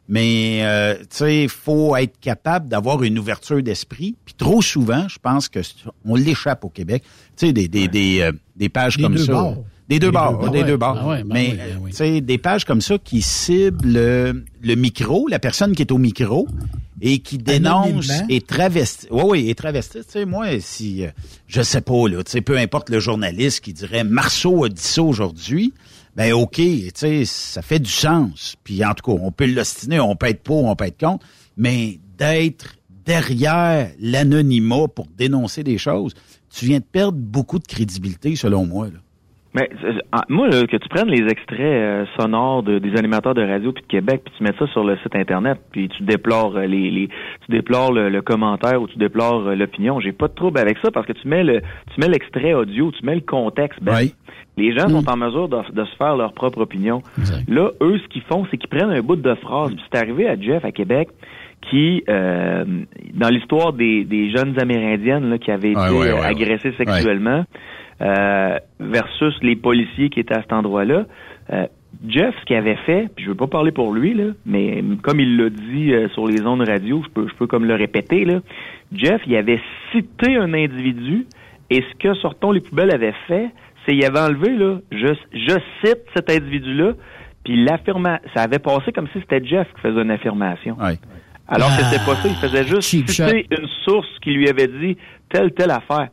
Mais, 0.08 0.60
euh, 0.62 0.94
tu 1.00 1.06
sais, 1.10 1.42
il 1.42 1.48
faut 1.50 1.94
être 1.94 2.18
capable 2.18 2.68
d'avoir 2.70 3.02
une 3.02 3.18
ouverture 3.18 3.62
d'esprit. 3.62 4.16
Puis 4.24 4.34
trop 4.34 4.62
souvent, 4.62 5.06
je 5.08 5.18
pense 5.18 5.50
que 5.50 5.60
on 6.06 6.14
l'échappe 6.14 6.64
au 6.64 6.70
Québec. 6.70 7.02
Tu 7.36 7.48
sais, 7.48 7.52
des, 7.52 7.68
des, 7.68 7.86
des, 7.88 8.20
euh, 8.22 8.32
des 8.56 8.70
pages 8.70 8.96
comme 8.96 9.18
ça. 9.18 9.32
bords. 9.32 9.64
Des 9.88 9.98
deux 9.98 10.10
bords, 10.10 10.50
des 10.50 10.64
deux 10.64 10.76
bords. 10.76 10.98
Ah 11.00 11.08
ouais, 11.08 11.24
ben 11.24 11.32
Mais, 11.32 11.50
oui, 11.80 11.92
ben 11.98 12.06
oui. 12.06 12.22
des 12.22 12.38
pages 12.38 12.64
comme 12.66 12.82
ça 12.82 12.98
qui 12.98 13.22
ciblent 13.22 13.90
le, 13.90 14.44
le 14.60 14.74
micro, 14.74 15.26
la 15.28 15.38
personne 15.38 15.74
qui 15.74 15.80
est 15.80 15.92
au 15.92 15.98
micro, 15.98 16.46
et 17.00 17.20
qui 17.20 17.38
dénonce 17.38 18.10
et 18.28 18.40
travestit. 18.40 19.06
Oui, 19.10 19.22
oui, 19.24 19.50
et 19.50 19.54
travestit. 19.54 20.00
Tu 20.00 20.10
sais, 20.10 20.24
moi, 20.24 20.60
si, 20.60 21.04
euh, 21.04 21.10
je 21.46 21.62
sais 21.62 21.80
pas, 21.80 22.08
là, 22.08 22.22
tu 22.22 22.32
sais, 22.32 22.40
peu 22.40 22.58
importe 22.58 22.90
le 22.90 23.00
journaliste 23.00 23.60
qui 23.60 23.72
dirait 23.72 24.04
Marceau 24.04 24.64
a 24.64 24.68
dit 24.68 24.82
ça 24.82 25.02
aujourd'hui, 25.02 25.72
ben 26.16 26.32
OK, 26.32 26.56
tu 26.56 26.90
sais, 26.94 27.24
ça 27.24 27.62
fait 27.62 27.78
du 27.78 27.90
sens. 27.90 28.56
Puis 28.64 28.84
en 28.84 28.94
tout 28.94 29.10
cas, 29.10 29.22
on 29.22 29.30
peut 29.30 29.46
l'ostiner, 29.46 30.00
on 30.00 30.16
peut 30.16 30.26
être 30.26 30.42
pour, 30.42 30.64
on 30.64 30.74
peut 30.74 30.86
être 30.86 30.98
contre, 30.98 31.24
mais 31.56 32.00
d'être 32.18 32.74
derrière 33.04 33.90
l'anonymat 34.00 34.88
pour 34.88 35.06
dénoncer 35.16 35.62
des 35.62 35.78
choses, 35.78 36.14
tu 36.50 36.66
viens 36.66 36.80
de 36.80 36.84
perdre 36.84 37.18
beaucoup 37.18 37.58
de 37.58 37.66
crédibilité, 37.66 38.36
selon 38.36 38.66
moi. 38.66 38.86
Là. 38.86 38.98
Mais 39.54 39.68
euh, 39.82 39.92
ah, 40.12 40.24
moi, 40.28 40.48
là, 40.48 40.66
que 40.66 40.76
tu 40.76 40.88
prennes 40.90 41.08
les 41.08 41.26
extraits 41.26 41.58
euh, 41.60 42.04
sonores 42.18 42.62
de- 42.62 42.78
des 42.78 42.96
animateurs 42.98 43.34
de 43.34 43.42
radio 43.42 43.72
puis 43.72 43.82
de 43.82 43.88
Québec, 43.88 44.20
puis 44.24 44.34
tu 44.36 44.44
mets 44.44 44.52
ça 44.58 44.66
sur 44.68 44.84
le 44.84 44.96
site 44.98 45.16
internet, 45.16 45.58
puis 45.72 45.88
tu 45.88 46.02
déplores 46.02 46.54
euh, 46.56 46.66
les, 46.66 46.90
les 46.90 47.08
tu 47.08 47.50
déplores 47.50 47.92
le, 47.92 48.10
le 48.10 48.20
commentaire 48.20 48.80
ou 48.82 48.86
tu 48.88 48.98
déplores 48.98 49.40
l'opinion. 49.56 50.00
J'ai 50.00 50.12
pas 50.12 50.28
de 50.28 50.34
trouble 50.34 50.58
avec 50.58 50.76
ça 50.84 50.90
parce 50.90 51.06
que 51.06 51.12
tu 51.14 51.26
mets 51.28 51.44
le 51.44 51.60
tu 51.94 52.00
mets 52.00 52.08
l'extrait 52.08 52.52
audio, 52.52 52.90
tu 52.92 53.04
mets 53.06 53.14
le 53.14 53.22
contexte. 53.22 53.82
Ben, 53.82 53.94
Oui. 53.98 54.14
Les 54.58 54.76
gens 54.76 54.88
sont 54.88 55.08
en 55.08 55.16
mesure 55.16 55.48
de, 55.48 55.58
de 55.72 55.84
se 55.84 55.96
faire 55.96 56.16
leur 56.16 56.32
propre 56.32 56.58
opinion. 56.62 57.00
Là, 57.48 57.70
eux, 57.80 57.98
ce 58.02 58.08
qu'ils 58.08 58.22
font, 58.22 58.44
c'est 58.50 58.56
qu'ils 58.58 58.68
prennent 58.68 58.90
un 58.90 59.02
bout 59.02 59.14
de 59.14 59.34
phrase. 59.36 59.72
Puis 59.72 59.84
C'est 59.90 59.98
arrivé 60.00 60.28
à 60.28 60.34
Jeff 60.38 60.64
à 60.64 60.72
Québec 60.72 61.08
qui, 61.70 62.02
euh, 62.08 62.64
dans 63.14 63.28
l'histoire 63.28 63.72
des, 63.72 64.02
des 64.04 64.30
jeunes 64.30 64.58
Amérindiennes 64.60 65.30
là, 65.30 65.38
qui 65.38 65.50
avaient 65.52 65.70
été 65.72 65.80
ouais, 65.80 65.90
ouais, 65.90 66.12
ouais. 66.12 66.24
agressées 66.24 66.72
sexuellement, 66.76 67.44
euh, 68.00 68.58
versus 68.80 69.34
les 69.42 69.56
policiers 69.56 70.10
qui 70.10 70.20
étaient 70.20 70.36
à 70.36 70.42
cet 70.42 70.52
endroit-là. 70.52 71.06
Euh, 71.52 71.66
Jeff, 72.06 72.34
ce 72.40 72.44
qu'il 72.44 72.56
avait 72.56 72.78
fait, 72.86 73.08
puis 73.14 73.24
je 73.24 73.30
veux 73.30 73.36
pas 73.36 73.46
parler 73.46 73.72
pour 73.72 73.92
lui, 73.92 74.14
là, 74.14 74.26
mais 74.46 74.84
comme 75.02 75.20
il 75.20 75.36
l'a 75.36 75.50
dit 75.50 75.92
euh, 75.92 76.08
sur 76.10 76.26
les 76.26 76.42
ondes 76.46 76.60
radio, 76.60 77.02
je 77.04 77.10
peux, 77.10 77.28
je 77.28 77.34
peux 77.34 77.46
comme 77.46 77.64
le 77.64 77.74
répéter, 77.74 78.24
là, 78.24 78.40
Jeff, 78.92 79.20
il 79.26 79.34
avait 79.36 79.60
cité 79.90 80.36
un 80.36 80.52
individu, 80.54 81.26
et 81.70 81.82
ce 81.82 81.96
que 81.98 82.14
Sortons 82.14 82.52
les 82.52 82.60
poubelles 82.60 82.92
avait 82.94 83.14
fait, 83.26 83.48
c'est 83.84 83.96
il 83.96 84.04
avait 84.04 84.20
enlevé, 84.20 84.54
là, 84.56 84.78
je, 84.92 85.08
je 85.32 85.56
cite 85.82 86.04
cet 86.14 86.30
individu-là, 86.30 86.92
puis 87.44 87.64
l'affirmation, 87.64 88.28
ça 88.34 88.42
avait 88.42 88.58
passé 88.58 88.92
comme 88.92 89.08
si 89.08 89.20
c'était 89.20 89.44
Jeff 89.44 89.66
qui 89.74 89.80
faisait 89.80 90.02
une 90.02 90.10
affirmation. 90.10 90.76
Alors 91.48 91.68
que 91.68 91.82
c'était 91.82 92.04
pas 92.04 92.14
ça, 92.16 92.28
il 92.28 92.34
faisait 92.34 92.64
juste 92.64 92.82
citer 92.82 93.46
une 93.50 93.66
source 93.84 94.18
qui 94.22 94.32
lui 94.32 94.48
avait 94.48 94.68
dit 94.68 94.98
telle, 95.30 95.52
telle 95.52 95.70
affaire. 95.70 96.08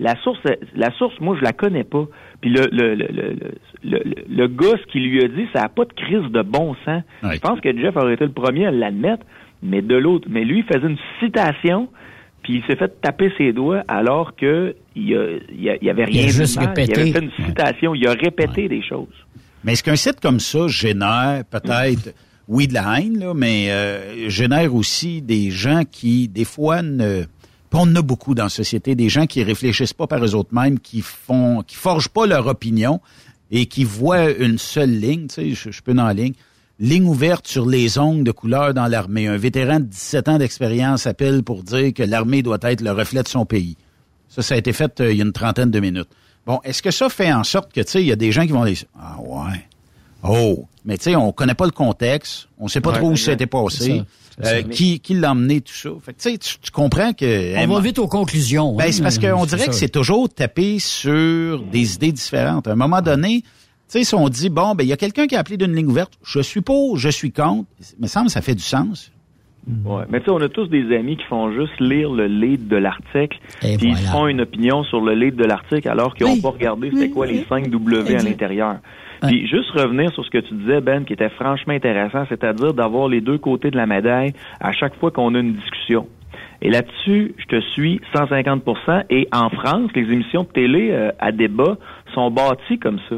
La 0.00 0.16
source, 0.22 0.40
la 0.74 0.90
source, 0.96 1.14
moi, 1.20 1.36
je 1.38 1.44
la 1.44 1.52
connais 1.52 1.84
pas. 1.84 2.06
Puis 2.40 2.50
le, 2.50 2.66
le, 2.72 2.94
le, 2.94 3.06
le, 3.12 3.36
le, 3.84 4.02
le 4.28 4.48
gars, 4.48 4.76
ce 4.82 4.90
qu'il 4.90 5.08
lui 5.10 5.22
a 5.22 5.28
dit, 5.28 5.46
ça 5.52 5.60
n'a 5.60 5.68
pas 5.68 5.84
de 5.84 5.92
crise 5.92 6.32
de 6.32 6.42
bon 6.42 6.74
sens. 6.86 7.02
Je 7.22 7.38
pense 7.38 7.60
que 7.60 7.70
Jeff 7.76 7.94
aurait 7.96 8.14
été 8.14 8.24
le 8.24 8.32
premier 8.32 8.66
à 8.66 8.70
l'admettre, 8.70 9.24
mais 9.62 9.82
de 9.82 9.94
l'autre. 9.94 10.26
Mais 10.30 10.44
lui, 10.44 10.60
il 10.60 10.64
faisait 10.64 10.86
une 10.86 10.96
citation, 11.20 11.88
puis 12.42 12.54
il 12.56 12.62
s'est 12.64 12.76
fait 12.76 13.00
taper 13.02 13.30
ses 13.36 13.52
doigts 13.52 13.84
alors 13.88 14.34
que 14.36 14.74
il, 14.96 15.14
a, 15.14 15.36
il, 15.82 15.90
avait 15.90 16.04
rien 16.04 16.22
il 16.22 16.28
a 16.28 16.32
juste 16.32 16.56
mal. 16.56 16.68
répété. 16.68 16.92
Il 16.92 17.00
avait 17.00 17.12
fait 17.12 17.24
une 17.38 17.46
citation, 17.46 17.94
il 17.94 18.06
a 18.08 18.12
répété 18.12 18.68
des 18.68 18.82
choses. 18.82 19.08
Mais 19.62 19.72
est-ce 19.72 19.82
qu'un 19.84 19.96
site 19.96 20.20
comme 20.20 20.40
ça 20.40 20.66
génère 20.68 21.42
peut-être, 21.50 22.14
oui, 22.48 22.66
de 22.66 22.72
la 22.72 23.00
haine, 23.00 23.18
là, 23.18 23.34
mais 23.34 23.70
euh, 23.70 24.30
génère 24.30 24.74
aussi 24.74 25.20
des 25.20 25.50
gens 25.50 25.82
qui, 25.84 26.26
des 26.28 26.46
fois, 26.46 26.80
ne... 26.80 27.24
On 27.72 27.82
en 27.82 27.96
a 27.96 28.02
beaucoup 28.02 28.34
dans 28.34 28.44
la 28.44 28.50
société, 28.50 28.94
des 28.94 29.08
gens 29.08 29.26
qui 29.26 29.42
réfléchissent 29.42 29.92
pas 29.92 30.06
par 30.06 30.24
eux 30.24 30.34
autres 30.34 30.52
mêmes, 30.52 30.78
qui 30.80 31.02
font, 31.02 31.62
qui 31.66 31.76
forgent 31.76 32.08
pas 32.08 32.26
leur 32.26 32.46
opinion 32.46 33.00
et 33.50 33.66
qui 33.66 33.84
voient 33.84 34.30
une 34.30 34.58
seule 34.58 34.90
ligne, 34.90 35.28
tu 35.28 35.34
sais, 35.34 35.50
je, 35.52 35.70
je 35.70 35.82
peux 35.82 35.94
dans 35.94 36.04
la 36.04 36.14
ligne, 36.14 36.34
ligne 36.80 37.06
ouverte 37.06 37.46
sur 37.46 37.66
les 37.66 37.98
ongles 37.98 38.24
de 38.24 38.32
couleur 38.32 38.74
dans 38.74 38.86
l'armée. 38.86 39.28
Un 39.28 39.36
vétéran 39.36 39.80
de 39.80 39.84
17 39.84 40.28
ans 40.28 40.38
d'expérience 40.38 41.06
appelle 41.06 41.42
pour 41.42 41.62
dire 41.62 41.92
que 41.94 42.02
l'armée 42.02 42.42
doit 42.42 42.58
être 42.62 42.80
le 42.80 42.90
reflet 42.90 43.22
de 43.22 43.28
son 43.28 43.46
pays. 43.46 43.76
Ça, 44.28 44.42
ça 44.42 44.54
a 44.54 44.58
été 44.58 44.72
fait 44.72 45.00
euh, 45.00 45.12
il 45.12 45.18
y 45.18 45.20
a 45.20 45.24
une 45.24 45.32
trentaine 45.32 45.70
de 45.70 45.80
minutes. 45.80 46.08
Bon, 46.46 46.60
est-ce 46.64 46.82
que 46.82 46.90
ça 46.90 47.08
fait 47.08 47.32
en 47.32 47.44
sorte 47.44 47.72
que, 47.72 47.80
tu 47.80 47.90
sais, 47.90 48.02
il 48.02 48.06
y 48.06 48.12
a 48.12 48.16
des 48.16 48.32
gens 48.32 48.46
qui 48.46 48.52
vont 48.52 48.64
les... 48.64 48.76
Ah 48.98 49.16
ouais. 49.20 49.66
Oh, 50.22 50.66
mais 50.84 50.96
tu 50.98 51.04
sais, 51.04 51.16
on 51.16 51.32
connaît 51.32 51.54
pas 51.54 51.64
le 51.66 51.70
contexte, 51.70 52.48
on 52.58 52.68
sait 52.68 52.80
pas 52.80 52.90
Ouais, 52.90 52.98
trop 52.98 53.10
où 53.10 53.16
c'était 53.16 53.46
passé, 53.46 54.02
euh, 54.44 54.62
qui, 54.62 55.00
qui 55.00 55.14
l'a 55.14 55.32
emmené, 55.32 55.60
tout 55.60 55.72
ça. 55.72 55.90
Fait 56.02 56.12
que 56.12 56.20
tu 56.20 56.30
sais, 56.30 56.38
tu, 56.38 56.58
tu 56.58 56.70
comprends 56.70 57.12
que... 57.12 57.56
On 57.64 57.74
va 57.74 57.80
vite 57.80 57.98
aux 57.98 58.08
conclusions. 58.08 58.74
Ben, 58.74 58.84
hein. 58.84 58.92
c'est 58.92 59.02
parce 59.02 59.18
qu'on 59.18 59.44
dirait 59.44 59.60
ça. 59.62 59.66
que 59.66 59.74
c'est 59.74 59.88
toujours 59.88 60.28
tapé 60.28 60.78
sur 60.78 61.62
des 61.62 61.94
idées 61.94 62.12
différentes. 62.12 62.66
À 62.66 62.72
un 62.72 62.76
moment 62.76 63.02
donné, 63.02 63.42
tu 63.42 63.48
sais, 63.88 64.04
si 64.04 64.14
on 64.14 64.28
dit, 64.28 64.50
bon, 64.50 64.74
ben, 64.74 64.84
il 64.84 64.88
y 64.88 64.92
a 64.92 64.96
quelqu'un 64.96 65.26
qui 65.26 65.36
a 65.36 65.40
appelé 65.40 65.56
d'une 65.56 65.74
ligne 65.74 65.88
ouverte, 65.88 66.12
je 66.22 66.40
suis 66.40 66.60
pour, 66.60 66.96
je 66.96 67.08
suis 67.08 67.32
contre, 67.32 67.68
il 67.98 68.02
me 68.02 68.06
semble 68.06 68.26
que 68.26 68.32
ça 68.32 68.42
fait 68.42 68.54
du 68.54 68.62
sens. 68.62 69.10
Ouais. 69.84 70.04
Mais 70.08 70.20
tu 70.20 70.26
sais, 70.26 70.30
on 70.30 70.40
a 70.40 70.48
tous 70.48 70.68
des 70.68 70.96
amis 70.96 71.16
qui 71.16 71.24
font 71.24 71.52
juste 71.52 71.78
lire 71.80 72.10
le 72.10 72.26
lead 72.26 72.66
de 72.66 72.76
l'article, 72.76 73.38
Et 73.62 73.76
puis 73.76 73.90
ils 73.90 73.96
font 73.96 74.26
une 74.26 74.40
opinion 74.40 74.84
sur 74.84 75.00
le 75.00 75.14
lead 75.14 75.36
de 75.36 75.44
l'article 75.44 75.88
alors 75.88 76.14
qu'ils 76.14 76.26
n'ont 76.26 76.40
pas 76.40 76.50
regardé 76.50 76.90
c'était 76.90 77.10
quoi 77.10 77.26
les 77.26 77.44
5 77.44 77.68
W 77.68 78.16
à 78.16 78.22
Exact. 78.22 78.80
Puis 79.22 79.46
juste 79.46 79.70
revenir 79.70 80.12
sur 80.12 80.24
ce 80.24 80.30
que 80.30 80.38
tu 80.38 80.54
disais, 80.54 80.80
Ben, 80.80 81.04
qui 81.04 81.12
était 81.12 81.28
franchement 81.30 81.74
intéressant, 81.74 82.24
c'est-à-dire 82.28 82.74
d'avoir 82.74 83.08
les 83.08 83.20
deux 83.20 83.38
côtés 83.38 83.70
de 83.70 83.76
la 83.76 83.86
médaille 83.86 84.32
à 84.60 84.72
chaque 84.72 84.94
fois 84.96 85.10
qu'on 85.10 85.34
a 85.34 85.38
une 85.38 85.54
discussion. 85.54 86.06
Et 86.62 86.70
là-dessus, 86.70 87.34
je 87.38 87.44
te 87.46 87.60
suis 87.72 88.00
150% 88.14 89.04
Et 89.08 89.28
en 89.32 89.48
France, 89.48 89.90
les 89.94 90.02
émissions 90.02 90.42
de 90.42 90.48
télé 90.48 90.90
euh, 90.90 91.10
à 91.18 91.32
débat 91.32 91.76
sont 92.14 92.30
bâties 92.30 92.78
comme 92.78 92.98
ça. 93.08 93.16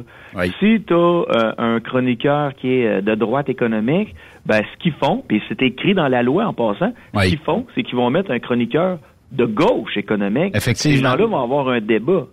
Si 0.61 0.83
tu 0.87 0.95
as 0.95 1.55
un 1.59 1.81
chroniqueur 1.81 2.55
qui 2.55 2.69
est 2.73 2.87
euh, 2.87 3.01
de 3.01 3.15
droite 3.15 3.49
économique, 3.49 4.15
ben 4.47 4.61
ce 4.73 4.83
qu'ils 4.83 4.93
font, 4.93 5.25
puis 5.27 5.43
c'est 5.49 5.61
écrit 5.63 5.95
dans 5.95 6.09
la 6.09 6.23
loi 6.23 6.47
en 6.47 6.53
passant, 6.53 6.93
ce 7.15 7.29
qu'ils 7.29 7.39
font, 7.39 7.67
c'est 7.75 7.83
qu'ils 7.83 7.97
vont 7.97 8.11
mettre 8.11 8.31
un 8.31 8.39
chroniqueur 8.39 8.99
de 9.33 9.47
gauche 9.47 9.97
économique. 9.97 10.55
Effectivement. 10.57 10.97
Ces 10.97 11.03
gens-là 11.03 11.27
vont 11.27 11.43
avoir 11.43 11.69
un 11.69 11.81
débat. 11.81 12.27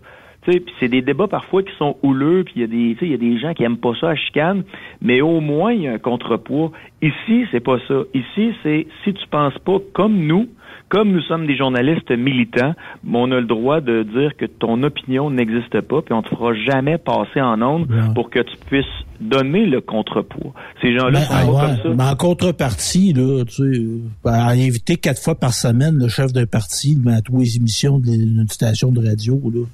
Tu 0.43 0.53
sais, 0.53 0.59
puis 0.59 0.73
c'est 0.79 0.87
des 0.87 1.01
débats 1.01 1.27
parfois 1.27 1.63
qui 1.63 1.71
sont 1.77 1.97
houleux, 2.03 2.43
puis 2.45 2.53
il 2.57 2.61
y 2.61 2.63
a 2.63 2.67
des, 2.67 2.95
tu 2.95 2.99
sais, 2.99 3.05
il 3.05 3.11
y 3.11 3.13
a 3.13 3.17
des 3.17 3.39
gens 3.39 3.53
qui 3.53 3.63
aiment 3.63 3.77
pas 3.77 3.93
ça 3.99 4.09
à 4.09 4.15
chicane, 4.15 4.63
mais 5.01 5.21
au 5.21 5.41
moins 5.41 5.73
il 5.73 5.81
y 5.81 5.87
a 5.87 5.93
un 5.93 5.99
contrepoids. 5.99 6.71
Ici, 7.01 7.45
c'est 7.51 7.59
pas 7.59 7.77
ça. 7.87 8.01
Ici, 8.13 8.53
c'est 8.63 8.87
si 9.03 9.13
tu 9.13 9.27
penses 9.29 9.57
pas 9.59 9.77
comme 9.93 10.17
nous, 10.25 10.47
comme 10.89 11.11
nous 11.11 11.21
sommes 11.21 11.45
des 11.45 11.55
journalistes 11.55 12.11
militants, 12.11 12.73
on 13.11 13.31
a 13.31 13.39
le 13.39 13.45
droit 13.45 13.79
de 13.79 14.03
dire 14.03 14.35
que 14.35 14.45
ton 14.45 14.81
opinion 14.83 15.29
n'existe 15.29 15.81
pas, 15.81 16.01
puis 16.01 16.13
on 16.13 16.23
te 16.23 16.29
fera 16.29 16.53
jamais 16.53 16.97
passer 16.97 17.39
en 17.41 17.61
ondes 17.61 17.87
pour 18.15 18.29
que 18.29 18.39
tu 18.39 18.57
puisses 18.65 18.85
donner 19.21 19.65
le 19.65 19.81
contrepoids. 19.81 20.53
Ces 20.81 20.97
gens-là 20.97 21.21
sont 21.21 21.33
ah 21.35 21.45
pas 21.45 21.51
ouais, 21.51 21.61
comme 21.61 21.77
ça. 21.77 21.97
mais 21.97 22.11
en 22.11 22.15
contrepartie, 22.15 23.13
là, 23.13 23.43
tu 23.45 23.63
sais, 23.63 24.29
à 24.29 24.49
inviter 24.49 24.95
quatre 24.95 25.21
fois 25.21 25.35
par 25.35 25.53
semaine 25.53 25.95
le 25.95 26.07
chef 26.07 26.33
d'un 26.33 26.47
parti 26.47 26.97
ben, 26.97 27.13
à 27.13 27.21
toutes 27.21 27.37
les 27.37 27.57
émissions 27.57 27.99
d'une 27.99 28.45
station 28.49 28.91
de 28.91 29.05
radio, 29.05 29.39
là. 29.53 29.65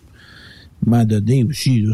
Moment 0.86 1.04
donné 1.04 1.44
aussi, 1.44 1.86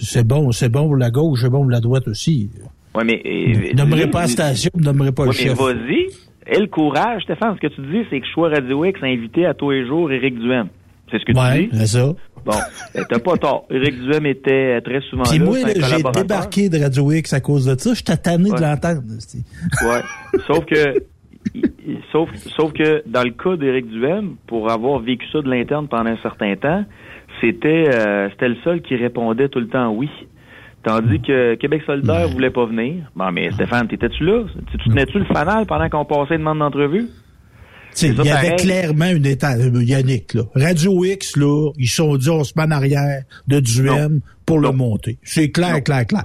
c'est- 0.00 0.24
bon, 0.26 0.50
c'est 0.52 0.68
bon 0.68 0.86
pour 0.86 0.96
la 0.96 1.10
gauche, 1.10 1.40
c'est 1.42 1.48
bon 1.50 1.62
pour 1.62 1.70
la 1.70 1.80
droite 1.80 2.08
aussi. 2.08 2.50
Ouais, 2.94 3.04
mais 3.04 3.20
Je 3.24 3.76
nommerai 3.76 4.08
pas 4.10 4.22
la 4.22 4.26
station, 4.28 4.70
je 4.76 4.82
nommerai 4.84 5.12
pas 5.12 5.22
Ouais, 5.24 5.28
le 5.28 5.34
mais 5.34 5.50
chef. 5.50 5.58
vas-y. 5.58 6.06
Et 6.48 6.60
le 6.60 6.66
courage, 6.68 7.22
Stéphane, 7.24 7.54
ce 7.56 7.60
que 7.66 7.72
tu 7.74 7.80
dis, 7.82 8.04
c'est 8.10 8.20
que 8.20 8.26
Choix 8.32 8.48
Radio 8.50 8.84
X 8.84 9.00
a 9.02 9.06
invité 9.06 9.46
à 9.46 9.54
tous 9.54 9.70
les 9.70 9.86
jours 9.86 10.10
Éric 10.12 10.38
Duhem. 10.38 10.68
C'est 11.10 11.18
ce 11.20 11.24
que 11.24 11.32
Ouais, 11.38 11.64
tu 11.68 11.70
dis? 11.72 11.78
c'est 11.80 11.86
ça. 11.98 12.06
Bon, 12.44 12.52
ben, 12.94 13.04
t'as 13.08 13.18
pas 13.18 13.36
tort. 13.36 13.66
Éric 13.70 14.00
Duhem 14.00 14.26
était 14.26 14.80
très 14.80 15.00
souvent 15.02 15.24
Puis 15.24 15.38
là. 15.38 15.44
moi, 15.44 15.58
j'ai 15.64 16.20
débarqué 16.20 16.68
de 16.68 16.78
Radio 16.78 17.10
X 17.12 17.32
à 17.32 17.40
cause 17.40 17.66
de 17.66 17.78
ça. 17.78 17.94
J'étais 17.94 18.16
tanné 18.16 18.50
de 18.50 18.60
l'entendre. 18.60 19.02
Ouais. 19.84 20.40
Sauf 20.46 20.64
que, 20.64 20.94
sauf, 22.12 22.28
sauf 22.56 22.72
que 22.72 23.02
dans 23.06 23.22
le 23.24 23.30
cas 23.30 23.56
d'Éric 23.56 23.88
Duhem, 23.88 24.36
pour 24.46 24.70
avoir 24.70 25.00
vécu 25.00 25.26
ça 25.32 25.42
de 25.42 25.48
l'interne 25.50 25.88
pendant 25.88 26.10
un 26.10 26.18
certain 26.22 26.54
temps, 26.56 26.84
c'était, 27.40 27.88
euh, 27.94 28.28
c'était 28.30 28.48
le 28.48 28.56
seul 28.64 28.82
qui 28.82 28.96
répondait 28.96 29.48
tout 29.48 29.60
le 29.60 29.68
temps 29.68 29.90
oui. 29.92 30.08
Tandis 30.82 31.20
que 31.20 31.56
Québec 31.56 31.82
solidaire 31.84 32.28
voulait 32.28 32.50
pas 32.50 32.64
venir. 32.64 33.10
Bon, 33.16 33.32
mais 33.32 33.50
Stéphane, 33.50 33.88
t'étais-tu 33.88 34.24
là? 34.24 34.44
Tu 34.70 34.78
tu 34.78 34.88
tenais-tu 34.88 35.18
le 35.18 35.24
fanal 35.24 35.66
pendant 35.66 35.88
qu'on 35.88 36.04
passait 36.04 36.34
une 36.34 36.42
demande 36.42 36.60
d'entrevue? 36.60 37.08
Il 38.02 38.24
y 38.24 38.30
avait 38.30 38.56
clairement 38.56 39.10
une 39.10 39.26
étape, 39.26 39.58
euh, 39.58 39.82
Yannick, 39.82 40.34
là. 40.34 40.42
Radio 40.54 41.04
X, 41.04 41.36
là, 41.36 41.70
ils 41.76 41.88
sont 41.88 42.16
dit, 42.16 42.30
on 42.30 42.44
se 42.44 42.52
met 42.56 42.64
en 42.64 42.70
arrière 42.70 43.22
de 43.48 43.58
Duhem 43.58 44.20
pour 44.44 44.60
le 44.60 44.70
monter. 44.70 45.18
C'est 45.22 45.50
clair, 45.50 45.82
clair, 45.82 46.06
clair. 46.06 46.22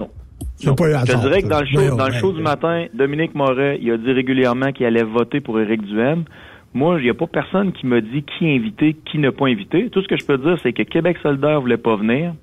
C'est 0.56 0.76
pas 0.76 0.86
un 0.86 1.04
Je 1.04 1.12
te 1.12 1.20
dirais 1.20 1.42
que 1.42 1.48
dans 1.48 1.60
le 1.60 1.66
show, 1.66 1.96
dans 1.96 2.06
le 2.06 2.12
ben, 2.12 2.20
show 2.20 2.32
du 2.32 2.42
matin, 2.42 2.86
Dominique 2.94 3.34
Moret, 3.34 3.78
il 3.80 3.90
a 3.90 3.96
dit 3.96 4.12
régulièrement 4.12 4.72
qu'il 4.72 4.86
allait 4.86 5.02
voter 5.02 5.40
pour 5.40 5.58
Éric 5.58 5.82
Duhem. 5.82 6.24
Moi, 6.74 6.98
il 7.00 7.04
n'y 7.04 7.10
a 7.10 7.14
pas 7.14 7.26
personne 7.26 7.72
qui 7.72 7.86
m'a 7.86 8.00
dit 8.00 8.22
qui 8.24 8.48
inviter, 8.48 8.96
qui 9.10 9.18
n'a 9.18 9.30
pas 9.32 9.46
invité. 9.46 9.90
Tout 9.90 10.02
ce 10.02 10.08
que 10.08 10.16
je 10.16 10.24
peux 10.24 10.38
dire, 10.38 10.56
c'est 10.62 10.72
que 10.72 10.82
Québec 10.82 11.18
solidaire 11.22 11.60
voulait 11.60 11.76
pas 11.76 11.96
venir. 11.96 12.34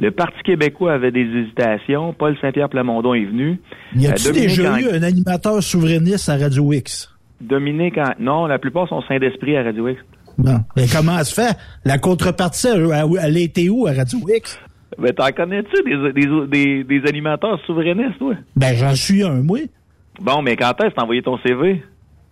Le 0.00 0.10
Parti 0.10 0.40
québécois 0.44 0.92
avait 0.94 1.10
des 1.12 1.22
hésitations. 1.26 2.12
Paul 2.12 2.36
Saint-Pierre 2.40 2.68
Plamondon 2.68 3.14
est 3.14 3.24
venu. 3.24 3.60
Y 3.96 4.06
Euh, 4.06 4.10
a-tu 4.10 4.24
Dominique 4.28 4.48
déjà 4.48 4.72
en- 4.74 4.78
eu 4.78 4.88
un 4.90 5.02
animateur 5.02 5.62
souverainiste 5.62 6.28
à 6.28 6.36
Radio 6.36 6.72
X? 6.72 7.12
Dominique 7.40 7.98
en- 7.98 8.14
Non, 8.18 8.46
la 8.46 8.58
plupart 8.58 8.88
sont 8.88 9.00
saint 9.02 9.18
d'esprit 9.18 9.56
à 9.56 9.62
Radio 9.62 9.88
X. 9.88 10.00
Non. 10.38 10.58
Mais 10.76 10.84
comment 10.92 11.22
se 11.24 11.34
fait? 11.34 11.56
La 11.84 11.98
contrepartie, 11.98 12.68
elle, 12.68 13.36
était 13.38 13.68
où 13.68 13.86
à 13.86 13.92
Radio 13.92 14.18
X? 14.28 14.58
Ben, 14.98 15.12
t'en 15.12 15.30
connais-tu 15.30 15.82
des, 15.84 16.12
des, 16.12 16.46
des, 16.48 16.84
des 16.84 17.08
animateurs 17.08 17.60
souverainistes, 17.66 18.18
toi? 18.18 18.34
Ben, 18.56 18.74
j'en 18.76 18.94
suis 18.94 19.22
un, 19.24 19.42
moi. 19.42 19.58
Bon, 20.20 20.42
mais 20.42 20.56
quand 20.56 20.72
est-ce 20.80 20.90
que 20.90 20.94
t'as 20.94 21.02
envoyé 21.02 21.22
ton 21.22 21.38
CV? 21.38 21.82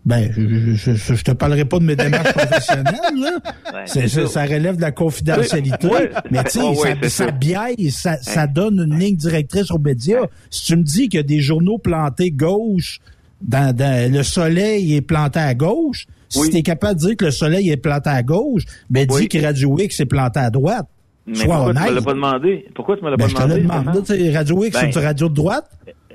Ben, 0.06 0.30
je, 0.32 0.74
je, 0.74 0.94
je, 0.94 1.14
je 1.14 1.24
te 1.24 1.32
parlerai 1.32 1.64
pas 1.64 1.78
de 1.80 1.84
mes 1.84 1.96
démarches 1.96 2.32
professionnelles, 2.36 2.94
là. 3.16 3.30
Ouais, 3.74 3.80
C'est- 3.86 4.06
ça, 4.08 4.26
ça. 4.28 4.44
relève 4.44 4.76
de 4.76 4.80
la 4.82 4.92
confidentialité. 4.92 5.88
Ouais. 5.88 6.10
Mais 6.30 6.44
tu 6.44 6.60
sais, 6.60 6.60
ouais, 6.60 6.76
ça, 6.76 7.08
ça 7.08 7.24
ça. 7.26 7.30
biaille, 7.32 7.90
ça, 7.90 8.16
ça 8.22 8.46
donne 8.46 8.78
une 8.88 8.96
ligne 8.98 9.16
directrice 9.16 9.70
aux 9.72 9.78
médias. 9.80 10.22
Si 10.48 10.64
tu 10.66 10.76
me 10.76 10.82
dis 10.84 11.08
qu'il 11.08 11.18
y 11.18 11.20
a 11.20 11.24
des 11.24 11.40
journaux 11.40 11.78
plantés 11.78 12.30
gauche, 12.30 13.00
dans, 13.42 13.74
dans 13.74 14.12
le 14.12 14.22
soleil 14.22 14.94
est 14.94 15.00
planté 15.02 15.40
à 15.40 15.54
gauche, 15.54 16.06
si 16.28 16.50
tu 16.50 16.56
es 16.58 16.62
capable 16.62 16.94
de 17.00 17.06
dire 17.08 17.16
que 17.16 17.24
le 17.26 17.30
soleil 17.32 17.68
est 17.70 17.76
planté 17.76 18.08
à 18.10 18.22
gauche, 18.22 18.62
ben 18.88 19.06
dis 19.06 19.28
que 19.28 19.38
Radio 19.44 19.76
X 19.78 19.98
est 20.00 20.06
planté 20.06 20.38
à 20.40 20.50
droite. 20.50 20.86
Mais 21.26 21.34
Sois 21.34 21.46
pourquoi 21.56 21.72
tu 21.74 21.78
me 21.78 21.82
honnête. 21.82 21.94
l'as 21.96 22.02
pas 22.02 22.14
demandé? 22.14 22.66
Pourquoi 22.76 22.96
tu 22.96 23.04
me 23.04 23.10
l'as 23.10 23.16
Ben, 23.16 23.24
pas 23.24 23.28
je 23.30 23.34
te 23.34 23.60
demandé? 23.60 23.86
là, 23.86 23.92
tu 24.06 24.14
sais, 24.16 24.36
Radio 24.36 24.64
X, 24.64 24.72
Ben, 24.80 24.88
c'est 24.92 25.00
une 25.00 25.04
radio 25.06 25.28
de 25.28 25.34
droite? 25.34 25.68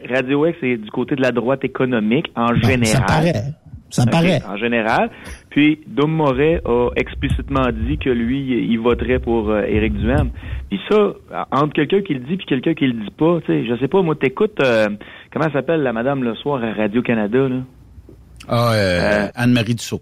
Radio 0.09 0.47
X 0.47 0.57
est 0.63 0.77
du 0.77 0.89
côté 0.89 1.15
de 1.17 1.21
la 1.21 1.31
droite 1.33 1.63
économique 1.65 2.27
en 2.37 2.47
Ben, 2.53 2.61
général. 2.63 2.85
ça 2.87 3.01
paraît. 3.01 3.43
Ça 3.91 4.05
paraît. 4.05 4.41
En 4.47 4.57
général. 4.57 5.09
Puis, 5.49 5.81
Dom 5.87 6.11
Moret 6.11 6.61
a 6.65 6.89
explicitement 6.95 7.67
dit 7.71 7.97
que 7.97 8.09
lui, 8.09 8.67
il 8.69 8.77
voterait 8.77 9.19
pour 9.19 9.49
euh, 9.49 9.63
Éric 9.63 9.93
Duhem. 9.93 10.29
Puis 10.69 10.79
ça, 10.89 11.13
entre 11.51 11.73
quelqu'un 11.73 12.01
qui 12.01 12.13
le 12.13 12.21
dit 12.21 12.37
puis 12.37 12.45
quelqu'un 12.45 12.73
qui 12.73 12.87
le 12.87 12.93
dit 12.93 13.11
pas, 13.17 13.39
tu 13.41 13.47
sais, 13.47 13.65
je 13.67 13.77
sais 13.79 13.87
pas, 13.87 14.01
moi, 14.01 14.15
t'écoutes, 14.15 14.59
euh, 14.63 14.87
comment 15.31 15.45
elle 15.45 15.53
s'appelle 15.53 15.81
la 15.81 15.93
madame 15.93 16.23
le 16.23 16.35
soir 16.35 16.63
à 16.63 16.73
Radio-Canada, 16.73 17.49
là? 17.49 17.57
Ah, 18.47 18.73
euh, 18.73 19.25
Euh, 19.25 19.27
Anne-Marie 19.35 19.75
Dussault. 19.75 20.01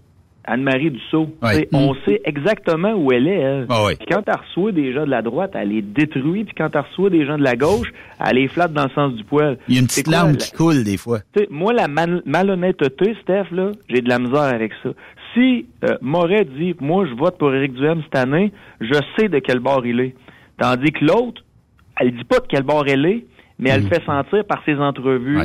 Anne-Marie 0.50 0.90
Dussault. 0.90 1.30
Sais, 1.54 1.68
On 1.72 1.94
sait 2.04 2.20
exactement 2.24 2.92
où 2.94 3.12
elle 3.12 3.28
est, 3.28 3.38
elle. 3.38 3.66
Ah. 3.68 3.86
Puis 3.98 4.06
quand 4.10 4.22
elle 4.26 4.34
reçoit 4.40 4.72
des 4.72 4.92
gens 4.92 5.04
de 5.04 5.10
la 5.10 5.22
droite, 5.22 5.52
elle 5.54 5.68
les 5.68 5.82
détruit. 5.82 6.44
Puis 6.44 6.54
quand 6.56 6.68
elle 6.74 6.80
reçoit 6.82 7.08
des 7.10 7.24
gens 7.24 7.38
de 7.38 7.44
la 7.44 7.56
gauche, 7.56 7.92
elle 8.18 8.36
les 8.36 8.48
flatte 8.48 8.72
dans 8.72 8.84
le 8.84 8.90
sens 8.90 9.14
du 9.14 9.24
poil. 9.24 9.58
Il 9.68 9.74
y 9.74 9.78
a 9.78 9.80
une 9.80 9.86
petite 9.86 10.08
larme 10.08 10.32
la- 10.32 10.36
qui 10.36 10.52
coule 10.52 10.82
des 10.84 10.96
fois. 10.96 11.20
Tu 11.34 11.42
sais, 11.42 11.48
moi, 11.50 11.72
la 11.72 11.86
mal- 11.88 12.22
malhonnêteté, 12.26 13.14
Steph, 13.22 13.46
là, 13.52 13.72
j'ai 13.88 14.00
de 14.02 14.08
la 14.08 14.18
misère 14.18 14.42
avec 14.42 14.72
ça. 14.82 14.90
Si 15.34 15.66
euh, 15.84 15.96
Moret 16.00 16.44
dit, 16.44 16.74
moi, 16.80 17.06
je 17.06 17.14
vote 17.14 17.38
pour 17.38 17.54
Éric 17.54 17.74
Duhem 17.74 18.02
cette 18.02 18.16
année, 18.16 18.52
je 18.80 18.94
sais 19.16 19.28
de 19.28 19.38
quel 19.38 19.60
bord 19.60 19.86
il 19.86 20.00
est. 20.00 20.14
Tandis 20.58 20.90
que 20.90 21.04
l'autre, 21.04 21.42
elle 22.00 22.10
dit 22.10 22.24
pas 22.24 22.38
de 22.40 22.46
quel 22.48 22.64
bord 22.64 22.84
elle 22.88 23.06
est, 23.06 23.24
mais 23.58 23.70
elle 23.70 23.82
le 23.82 23.88
fait 23.88 24.04
sentir 24.04 24.44
par 24.44 24.62
ses 24.64 24.74
entrevues. 24.74 25.38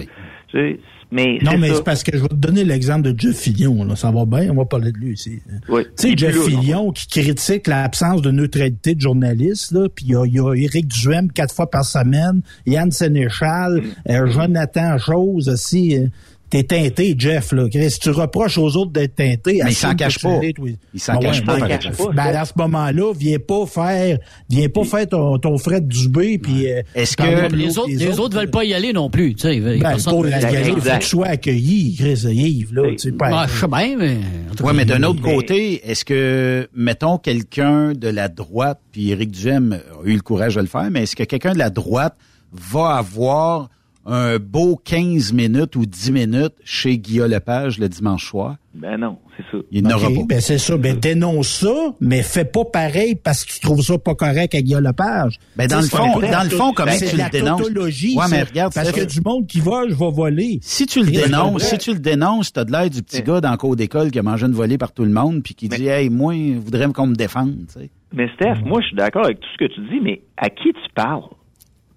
Tu 0.56 0.62
sais, 0.62 0.80
mais 1.12 1.38
Non, 1.44 1.58
mais 1.58 1.74
c'est 1.74 1.84
parce 1.84 2.02
que 2.02 2.16
je 2.18 2.22
vais 2.22 2.30
te 2.30 2.34
donner 2.36 2.64
l'exemple 2.64 3.12
de 3.12 3.20
Jeff 3.20 3.36
Fillion. 3.38 3.84
Là. 3.84 3.96
Ça 3.98 4.10
va 4.10 4.26
bien, 4.26 4.50
on 4.52 4.56
va 4.56 4.66
parler 4.66 4.92
de 4.94 4.98
lui 4.98 5.14
ici. 5.14 5.40
Oui. 5.68 5.84
Tu 5.98 6.10
sais, 6.12 6.18
Jeff? 6.18 6.36
Fillion 6.46 6.92
qui 6.92 7.08
critique 7.08 7.68
l'absence 7.68 8.22
de 8.22 8.32
neutralité 8.32 8.96
de 8.96 9.02
journalistes, 9.02 9.72
là, 9.74 9.88
puis 9.94 10.06
il 10.08 10.12
y 10.12 10.16
a, 10.16 10.26
y 10.26 10.40
a 10.40 10.54
Éric 10.56 10.88
Duhem 10.88 11.32
quatre 11.32 11.54
fois 11.54 11.70
par 11.70 11.84
semaine, 11.84 12.42
Yann 12.66 12.90
Sénéchal, 12.92 13.82
Mm. 13.82 14.12
euh, 14.12 14.28
Jonathan 14.28 14.98
Chose 14.98 15.50
aussi. 15.50 15.98
euh, 15.98 16.08
T'es 16.50 16.64
teinté, 16.64 17.16
Jeff, 17.18 17.52
là. 17.54 17.68
Chris, 17.70 17.90
Si 17.92 18.00
tu 18.00 18.12
reproches 18.12 18.58
aux 18.60 18.76
autres 18.78 18.92
d'être 18.92 19.16
teinté, 19.16 19.60
Mais 19.64 19.72
il 19.72 19.76
s'en 19.76 19.88
assume 19.88 19.98
que 19.98 20.04
cache 20.04 20.18
tu 20.20 20.26
pas. 20.28 20.40
l'es, 20.40 20.54
toi. 20.54 20.70
Il 20.94 21.00
s'en 21.00 21.14
Ben 21.14 21.20
cache 21.22 21.40
ouais, 21.40 21.46
pas, 21.46 21.58
ben, 21.60 21.68
ben, 21.68 22.14
ben, 22.14 22.36
à 22.36 22.46
ce 22.46 22.54
moment-là, 22.58 23.14
viens 23.18 23.38
pas 23.40 23.66
faire, 23.66 24.18
viens 24.50 24.70
pas 24.70 24.84
faire 24.84 25.08
ton, 25.10 25.40
ton 25.40 25.58
Fred 25.58 25.88
Dubé, 25.88 26.38
puis... 26.38 26.72
euh, 26.72 26.82
Est-ce 26.94 27.18
que 27.18 27.50
de 27.50 27.56
Les 27.56 27.78
autres, 27.80 27.90
les 27.90 28.20
autres 28.20 28.38
veulent 28.38 28.52
pas 28.52 28.64
y 28.64 28.74
aller 28.76 28.94
non 28.94 29.10
plus. 29.10 29.34
Tu 29.34 29.42
sais, 29.42 29.60
Ben, 29.60 29.98
pour 30.06 30.24
la 30.24 30.40
il 30.52 30.66
faut 30.66 30.76
que 30.76 31.00
tu 31.00 31.08
sois 31.08 31.28
accueilli, 31.28 31.96
Chris, 31.98 32.22
Yves, 32.32 32.74
là. 32.74 32.84
Tu 32.92 32.98
sais, 33.00 33.10
Ouais, 33.12 33.30
je 33.48 33.60
sais 33.60 33.68
bien, 33.68 33.96
mais. 33.98 34.18
cas, 34.56 34.74
mais 34.74 34.86
d'un 34.86 35.02
autre 35.04 35.22
mais- 35.24 35.34
côté, 35.36 35.90
est-ce 35.90 36.06
que, 36.06 36.70
mettons, 36.76 37.18
quelqu'un 37.18 37.94
de 37.94 38.08
la 38.08 38.28
droite, 38.28 38.80
puis 38.92 39.10
Éric 39.12 39.32
Duhem 39.32 39.74
a 39.74 40.08
eu 40.08 40.14
le 40.14 40.22
courage 40.22 40.56
de 40.56 40.62
le 40.62 40.68
faire, 40.68 40.90
mais 40.92 41.04
est-ce 41.04 41.16
que 41.16 41.24
quelqu'un 41.24 41.54
de 41.54 41.60
la 41.60 41.70
droite 41.72 42.16
va 42.54 42.98
avoir 42.98 43.70
un 44.06 44.38
beau 44.38 44.76
15 44.84 45.34
minutes 45.34 45.76
ou 45.76 45.86
10 45.86 46.12
minutes 46.12 46.54
chez 46.64 46.98
Guillaume 47.00 47.32
Lepage 47.32 47.80
le 47.80 47.90
dimanche 47.90 48.26
soir? 48.30 48.56
Ben 48.76 48.98
non, 48.98 49.18
c'est 49.38 49.44
ça. 49.52 49.64
Il 49.72 49.84
n'aura 49.84 50.08
OK, 50.10 50.16
pas. 50.16 50.22
Ben 50.36 50.42
c'est 50.42 50.58
ça. 50.58 50.78
Ben 50.78 50.98
dénonce 51.00 51.48
ça, 51.48 51.74
mais 52.02 52.22
fais 52.22 52.44
pas 52.46 52.66
pareil 52.66 53.16
parce 53.16 53.46
que 53.46 53.54
tu 53.54 53.60
trouves 53.62 53.82
ça 53.82 53.98
pas 53.98 54.14
correct 54.14 54.54
à 54.54 54.62
Guillaume 54.62 54.84
Lepage. 54.84 55.40
Ben, 55.56 55.68
dans 55.68 55.78
le 55.80 55.88
fond- 55.88 56.20
dans 56.20 56.44
le 56.44 56.50
fond, 56.50 56.74
comment 56.74 56.92
c'est 56.92 57.06
tu 57.08 57.16
le 57.16 57.24
la 57.24 57.30
dénonces? 57.30 57.62
tautologie, 57.62 58.18
Ouais, 58.18 58.26
mais 58.30 58.44
regarde, 58.44 58.74
Parce 58.74 58.88
c'est- 58.88 58.94
qu'il 58.94 59.04
y 59.04 59.06
a 59.06 59.10
du 59.10 59.22
monde 59.26 59.48
qui 59.48 59.60
vole, 59.62 59.90
je 59.92 59.96
vais 59.96 60.12
voler. 60.12 60.60
Si 60.62 60.86
tu 60.86 61.00
le 61.00 61.06
Chris, 61.06 61.16
dénonces, 61.24 61.64
si 61.64 61.78
tu 61.78 61.94
le 61.94 62.00
dénonces, 62.00 62.52
t'as 62.52 62.66
de 62.66 62.72
l'air 62.72 62.90
du 62.90 63.02
petit 63.02 63.22
gars 63.24 63.40
dans 63.42 63.52
le 63.52 63.58
cours 63.58 63.76
d'école 63.78 64.12
qui 64.12 64.20
a 64.20 64.24
mangé 64.24 64.46
une 64.46 64.52
volée 64.54 64.78
par 64.78 64.92
tout 64.92 65.04
le 65.06 65.12
monde 65.12 65.42
puis 65.42 65.56
qui 65.56 65.70
dit, 65.70 65.88
hey, 65.88 66.10
moi, 66.10 66.34
je 66.36 66.60
voudrais 66.60 66.88
qu'on 66.92 67.08
me 67.08 67.16
défende, 67.16 67.56
tu 67.74 67.80
sais. 67.80 67.90
Mais 68.14 68.30
Steph, 68.36 68.62
moi, 68.66 68.82
je 68.82 68.88
suis 68.88 68.96
d'accord 68.96 69.26
avec 69.26 69.40
tout 69.40 69.48
ce 69.58 69.66
que 69.66 69.74
tu 69.74 69.80
dis, 69.90 70.00
mais 70.02 70.22
à 70.38 70.50
qui 70.50 70.66
tu 70.74 70.94
parles? 70.94 71.24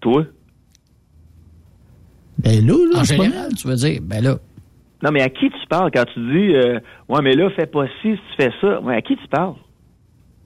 Toi? 0.00 0.24
Ben 2.38 2.64
là, 2.66 2.74
là, 2.92 3.00
En 3.00 3.04
c'est 3.04 3.16
pas 3.16 3.24
général, 3.24 3.54
tu 3.54 3.66
veux 3.68 3.74
dire, 3.76 4.00
ben 4.02 4.22
là. 4.22 4.38
Non, 5.02 5.10
mais 5.12 5.22
à 5.22 5.28
qui 5.28 5.48
tu 5.48 5.66
parles 5.68 5.90
quand 5.92 6.04
tu 6.12 6.20
dis, 6.20 6.54
euh, 6.54 6.80
ouais, 7.08 7.20
mais 7.22 7.34
là, 7.34 7.48
fais 7.56 7.66
pas 7.66 7.86
ci 8.02 8.10
si 8.14 8.16
tu 8.16 8.36
fais 8.42 8.50
ça? 8.60 8.80
Ouais, 8.80 8.96
à 8.96 9.02
qui 9.02 9.16
tu 9.16 9.28
parles? 9.28 9.54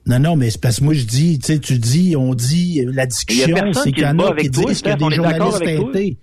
Non, 0.05 0.19
non, 0.19 0.35
mais 0.35 0.49
c'est 0.49 0.61
parce 0.61 0.79
que 0.79 0.83
moi, 0.83 0.93
je 0.93 1.05
dis, 1.05 1.39
tu 1.39 1.45
sais, 1.53 1.59
tu 1.59 1.77
dis, 1.77 2.15
on 2.17 2.33
dit, 2.35 2.83
la 2.91 3.05
discussion, 3.05 3.55
c'est 3.73 3.83
qui 3.91 3.93
qu'il 3.93 4.03
y 4.03 4.07
en 4.07 4.19
a 4.19 4.35
qui 4.35 4.49
disent 4.49 4.81
qu'il 4.81 4.89
y 4.89 4.93
a 4.93 4.97
on 4.99 5.07
des 5.07 5.15
journalistes 5.15 5.63
teintés. 5.63 6.17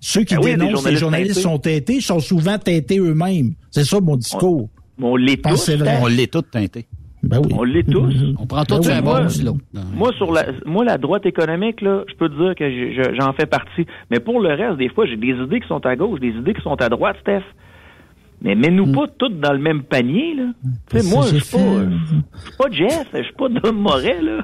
Ceux 0.00 0.24
qui 0.24 0.34
Ben 0.34 0.40
oui, 0.42 0.50
dénoncent 0.50 0.84
les 0.84 0.96
journalistes 0.96 1.00
journalistes 1.00 1.34
teintés. 1.34 1.42
sont 1.42 1.58
teintés, 1.58 2.00
sont 2.00 2.18
souvent 2.20 2.58
teintés 2.58 2.98
eux-mêmes. 2.98 3.54
C'est 3.70 3.84
ça 3.84 4.00
mon 4.00 4.16
discours. 4.16 4.68
On 5.00 5.16
l'est 5.16 5.36
Je 5.36 5.40
pense 5.40 5.64
tous. 5.66 5.82
On 6.02 6.06
l'est 6.08 6.26
tout 6.32 6.42
teinté. 6.42 6.86
Ben 7.22 7.38
oui. 7.44 7.52
On 7.56 7.62
l'est 7.62 7.88
tous. 7.88 8.12
On 8.38 8.46
prend 8.46 8.64
tout 8.64 8.80
Ben 8.80 8.98
un 8.98 9.00
moi- 9.02 9.20
l'autre. 9.20 9.58
Moi, 9.94 10.10
sur 10.16 10.32
la, 10.32 10.44
moi, 10.66 10.84
la 10.84 10.98
droite 10.98 11.24
économique, 11.26 11.80
là, 11.80 12.02
je 12.08 12.14
peux 12.16 12.28
te 12.28 12.34
dire 12.34 12.54
que 12.56 12.68
je- 12.68 12.92
je- 13.02 13.14
j'en 13.20 13.32
fais 13.32 13.46
partie. 13.46 13.86
Mais 14.10 14.18
pour 14.20 14.40
le 14.40 14.50
reste, 14.54 14.76
des 14.78 14.88
fois, 14.88 15.06
j'ai 15.06 15.16
des 15.16 15.28
idées 15.34 15.60
qui 15.60 15.68
sont 15.68 15.84
à 15.86 15.94
gauche, 15.96 16.18
des 16.20 16.30
idées 16.30 16.54
qui 16.54 16.62
sont 16.62 16.80
à 16.80 16.88
droite, 16.88 17.16
Steph. 17.20 17.42
Mais 18.44 18.56
mets-nous 18.56 18.90
pas 18.92 19.06
toutes 19.18 19.38
dans 19.38 19.52
le 19.52 19.60
même 19.60 19.82
panier, 19.84 20.34
là. 20.34 20.46
Tu 20.90 20.98
sais, 20.98 21.02
Ça, 21.04 21.14
moi, 21.16 21.26
je 21.32 21.36
suis 21.38 21.56
pas, 21.56 21.62
euh, 21.62 21.90
je 22.34 22.40
suis 22.40 22.56
pas 22.58 22.70
Jeff, 22.72 23.06
je 23.14 23.22
suis 23.22 23.34
pas 23.34 23.48
Dom 23.48 23.76
Moret, 23.78 24.20
là. 24.20 24.38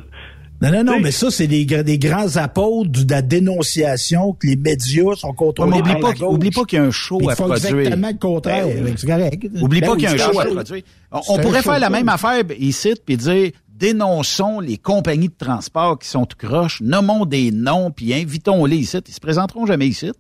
Non, 0.61 0.73
non, 0.73 0.83
non, 0.85 0.93
Oui. 0.95 1.03
mais 1.05 1.11
ça, 1.13 1.31
c'est 1.31 1.47
des, 1.47 1.65
gra- 1.67 1.85
des 1.85 1.99
grands 1.99 2.37
apôtres 2.37 2.91
de 3.05 3.11
la 3.13 3.23
dénonciation 3.23 4.33
que 4.33 4.47
les 4.49 4.57
médias 4.57 5.15
sont 5.15 5.29
Ouais, 5.29 5.35
contrôlés 5.37 5.71
mais 5.71 5.79
oublie 5.81 6.01
par 6.01 6.15
pas, 6.15 6.27
oublie 6.27 6.51
pas 6.51 6.65
qu'il 6.65 6.79
y 6.79 6.83
a 6.83 6.85
un 6.85 6.91
show 6.91 7.17
à 7.31 7.37
produire. 7.37 7.55
exactement 7.79 8.09
le 8.09 8.19
contraire. 8.19 8.67
C'est 8.97 9.07
correct. 9.07 9.47
Oublie 9.61 9.81
Ben 9.81 9.87
pas 9.87 9.93
oui, 9.93 9.99
qu'il 9.99 10.09
y 10.09 10.11
a 10.11 10.15
un 10.15 10.33
show 10.33 10.41
à 10.41 10.45
produire. 10.47 10.83
On, 11.13 11.39
pourrait 11.39 11.63
faire 11.63 11.79
la 11.79 11.91
même 11.91 12.09
affaire 12.09 12.43
ici 12.59 12.95
puis 13.07 13.17
dire 13.17 13.53
dénonçons 13.69 14.59
les 14.59 14.77
compagnies 14.77 15.29
de 15.29 15.35
transport 15.39 15.99
qui 16.01 16.09
sont 16.09 16.27
tout 16.27 16.37
croches, 16.37 16.81
nommons 16.81 17.25
des 17.25 17.53
noms 17.53 17.93
puis 17.93 18.13
invitons-les 18.13 18.77
ici. 18.79 18.99
Ils 19.07 19.15
se 19.15 19.21
présenteront 19.21 19.67
jamais 19.67 19.87
ici. 19.87 20.11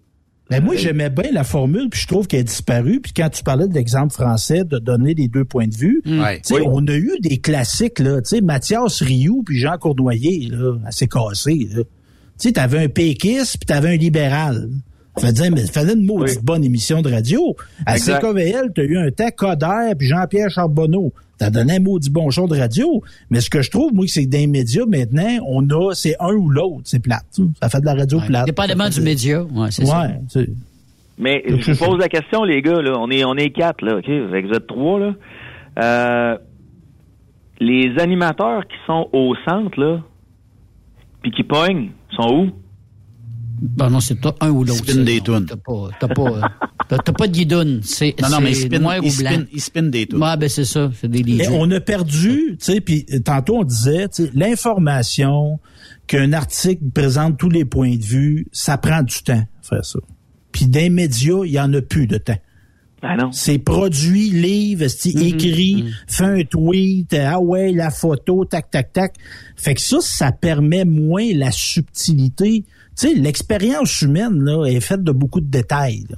Ben 0.50 0.64
moi, 0.64 0.76
j'aimais 0.76 1.10
bien 1.10 1.30
la 1.30 1.44
formule, 1.44 1.90
puis 1.90 2.00
je 2.00 2.06
trouve 2.06 2.26
qu'elle 2.26 2.40
a 2.40 2.44
disparu. 2.44 3.00
Puis 3.00 3.12
quand 3.14 3.28
tu 3.28 3.42
parlais 3.42 3.68
de 3.68 3.74
l'exemple 3.74 4.12
français, 4.14 4.64
de 4.64 4.78
donner 4.78 5.12
les 5.12 5.28
deux 5.28 5.44
points 5.44 5.66
de 5.68 5.76
vue, 5.76 6.00
tu 6.04 6.10
sais, 6.42 6.62
on 6.64 6.86
a 6.86 6.94
eu 6.94 7.12
des 7.20 7.38
classiques, 7.38 7.98
là. 7.98 8.20
Sais, 8.24 8.40
Mathias 8.40 9.02
Rioux 9.02 9.42
puis 9.44 9.58
Jean 9.58 9.76
Cournoyer, 9.76 10.48
là, 10.50 10.76
assez 10.86 11.06
cassé, 11.06 11.68
là. 11.70 11.82
Tu 11.82 12.48
sais, 12.48 12.52
t'avais 12.52 12.78
un 12.84 12.88
péquiste 12.88 13.58
puis 13.58 13.66
t'avais 13.66 13.90
un 13.90 13.96
libéral. 13.96 14.70
Ça 15.18 15.26
veut 15.28 15.32
dire, 15.32 15.50
mais 15.52 15.66
ça 15.66 15.80
faisait 15.80 15.94
une 15.94 16.04
maudite 16.06 16.44
bonne 16.44 16.64
émission 16.64 17.02
de 17.02 17.10
radio. 17.10 17.56
À 17.86 17.96
Exact. 17.96 18.20
CKVL, 18.20 18.72
t'as 18.74 18.82
eu 18.82 18.96
un 18.98 19.10
temps 19.10 19.30
Coder 19.36 19.92
puis 19.98 20.08
Jean-Pierre 20.08 20.50
Charbonneau. 20.50 21.12
T'as 21.38 21.50
donné 21.50 21.76
un 21.76 21.80
maudit 21.80 22.10
bon 22.10 22.30
show 22.30 22.48
de 22.48 22.58
radio. 22.58 23.02
Mais 23.30 23.40
ce 23.40 23.48
que 23.48 23.62
je 23.62 23.70
trouve, 23.70 23.94
moi, 23.94 24.06
c'est 24.08 24.24
que 24.24 24.30
dans 24.30 24.38
les 24.38 24.46
médias, 24.48 24.84
maintenant, 24.86 25.38
on 25.46 25.68
a, 25.70 25.94
c'est 25.94 26.16
un 26.18 26.32
ou 26.34 26.50
l'autre. 26.50 26.82
C'est 26.84 27.00
plate. 27.00 27.24
ça. 27.30 27.42
Ça 27.62 27.68
fait 27.68 27.80
de 27.80 27.86
la 27.86 27.94
radio 27.94 28.18
plate. 28.26 28.46
Dépendamment 28.46 28.84
Ça 28.84 28.90
du 28.90 28.96
fait 28.96 29.02
média. 29.04 29.42
Ouais, 29.44 29.70
c'est 29.70 29.84
ça. 29.86 30.00
Ouais, 30.02 30.20
tu 30.32 30.40
sais. 30.44 30.50
Mais 31.16 31.44
Donc, 31.48 31.60
je 31.60 31.72
vous 31.72 31.78
pose 31.84 31.98
la 31.98 32.08
question, 32.08 32.42
les 32.44 32.60
gars, 32.62 32.80
là. 32.82 32.92
On 32.98 33.10
est, 33.10 33.24
on 33.24 33.34
est 33.36 33.50
quatre, 33.50 33.84
là, 33.84 33.98
OK? 33.98 34.06
Fait 34.06 34.42
vous 34.42 34.52
êtes 34.52 34.66
trois, 34.66 34.98
là. 35.00 35.14
Euh, 35.80 36.38
les 37.60 37.92
animateurs 38.00 38.66
qui 38.66 38.76
sont 38.86 39.08
au 39.12 39.34
centre, 39.48 39.78
là, 39.80 40.00
puis 41.22 41.30
qui 41.32 41.42
pognent, 41.44 41.90
sont 42.16 42.32
où? 42.32 42.50
Ben 43.60 43.90
non, 43.90 44.00
c'est 44.00 44.20
pas 44.20 44.34
un 44.40 44.50
ou 44.50 44.64
l'autre. 44.64 44.84
Spin 44.84 45.02
des 45.02 45.20
tunes. 45.20 45.46
T'as 45.48 45.56
pas, 45.56 45.88
t'as 46.00 46.08
pas, 46.08 46.22
euh, 46.30 46.40
t'as- 46.88 46.98
t'as 46.98 47.12
pas 47.12 47.26
de 47.26 47.32
guidoune. 47.32 47.80
C'est, 47.82 48.14
Non, 48.22 48.28
non, 48.30 48.40
mais 48.40 48.50
ils 48.50 48.56
c'est 48.56 48.66
spin, 48.66 48.78
noir 48.78 48.96
ils 49.02 49.06
ou 49.08 49.10
spin, 49.10 49.36
blanc. 49.36 49.44
ils 49.52 49.60
spin 49.60 49.82
des 49.82 50.06
tunes. 50.06 50.22
Ouais, 50.22 50.36
ben 50.36 50.48
c'est 50.48 50.64
ça. 50.64 50.90
C'est 51.00 51.10
des 51.10 51.20
Et 51.42 51.48
on 51.48 51.70
a 51.70 51.80
perdu, 51.80 52.56
tu 52.58 52.72
sais, 52.72 52.80
puis 52.80 53.04
tantôt 53.24 53.58
on 53.58 53.64
disait, 53.64 54.08
tu 54.08 54.24
sais, 54.24 54.30
l'information 54.34 55.58
qu'un 56.06 56.32
article 56.32 56.82
présente 56.94 57.38
tous 57.38 57.50
les 57.50 57.64
points 57.64 57.96
de 57.96 58.04
vue, 58.04 58.46
ça 58.52 58.78
prend 58.78 59.02
du 59.02 59.22
temps, 59.22 59.42
faire 59.62 59.84
ça. 59.84 59.98
Puis 60.52 60.66
les 60.66 60.88
médias, 60.90 61.44
il 61.44 61.52
y 61.52 61.60
en 61.60 61.72
a 61.74 61.82
plus 61.82 62.06
de 62.06 62.16
temps. 62.18 62.38
Ah 63.00 63.16
non. 63.16 63.30
C'est 63.30 63.58
produit, 63.58 64.30
livre, 64.30 64.88
c'est 64.88 65.10
Mm-hmm. 65.10 65.26
écrit, 65.34 65.84
fait 66.08 66.24
un 66.24 66.42
tweet, 66.42 67.14
ah 67.14 67.38
ouais, 67.38 67.70
la 67.72 67.90
photo, 67.90 68.44
tac, 68.44 68.70
tac, 68.72 68.92
tac. 68.92 69.14
Fait 69.56 69.74
que 69.74 69.80
ça, 69.80 69.98
ça 70.00 70.32
permet 70.32 70.84
moins 70.84 71.26
la 71.32 71.52
subtilité. 71.52 72.64
Tu 72.98 73.08
sais, 73.08 73.14
l'expérience 73.14 74.02
humaine, 74.02 74.42
là, 74.44 74.64
est 74.66 74.80
faite 74.80 75.04
de 75.04 75.12
beaucoup 75.12 75.40
de 75.40 75.48
détails. 75.50 76.04
là. 76.10 76.16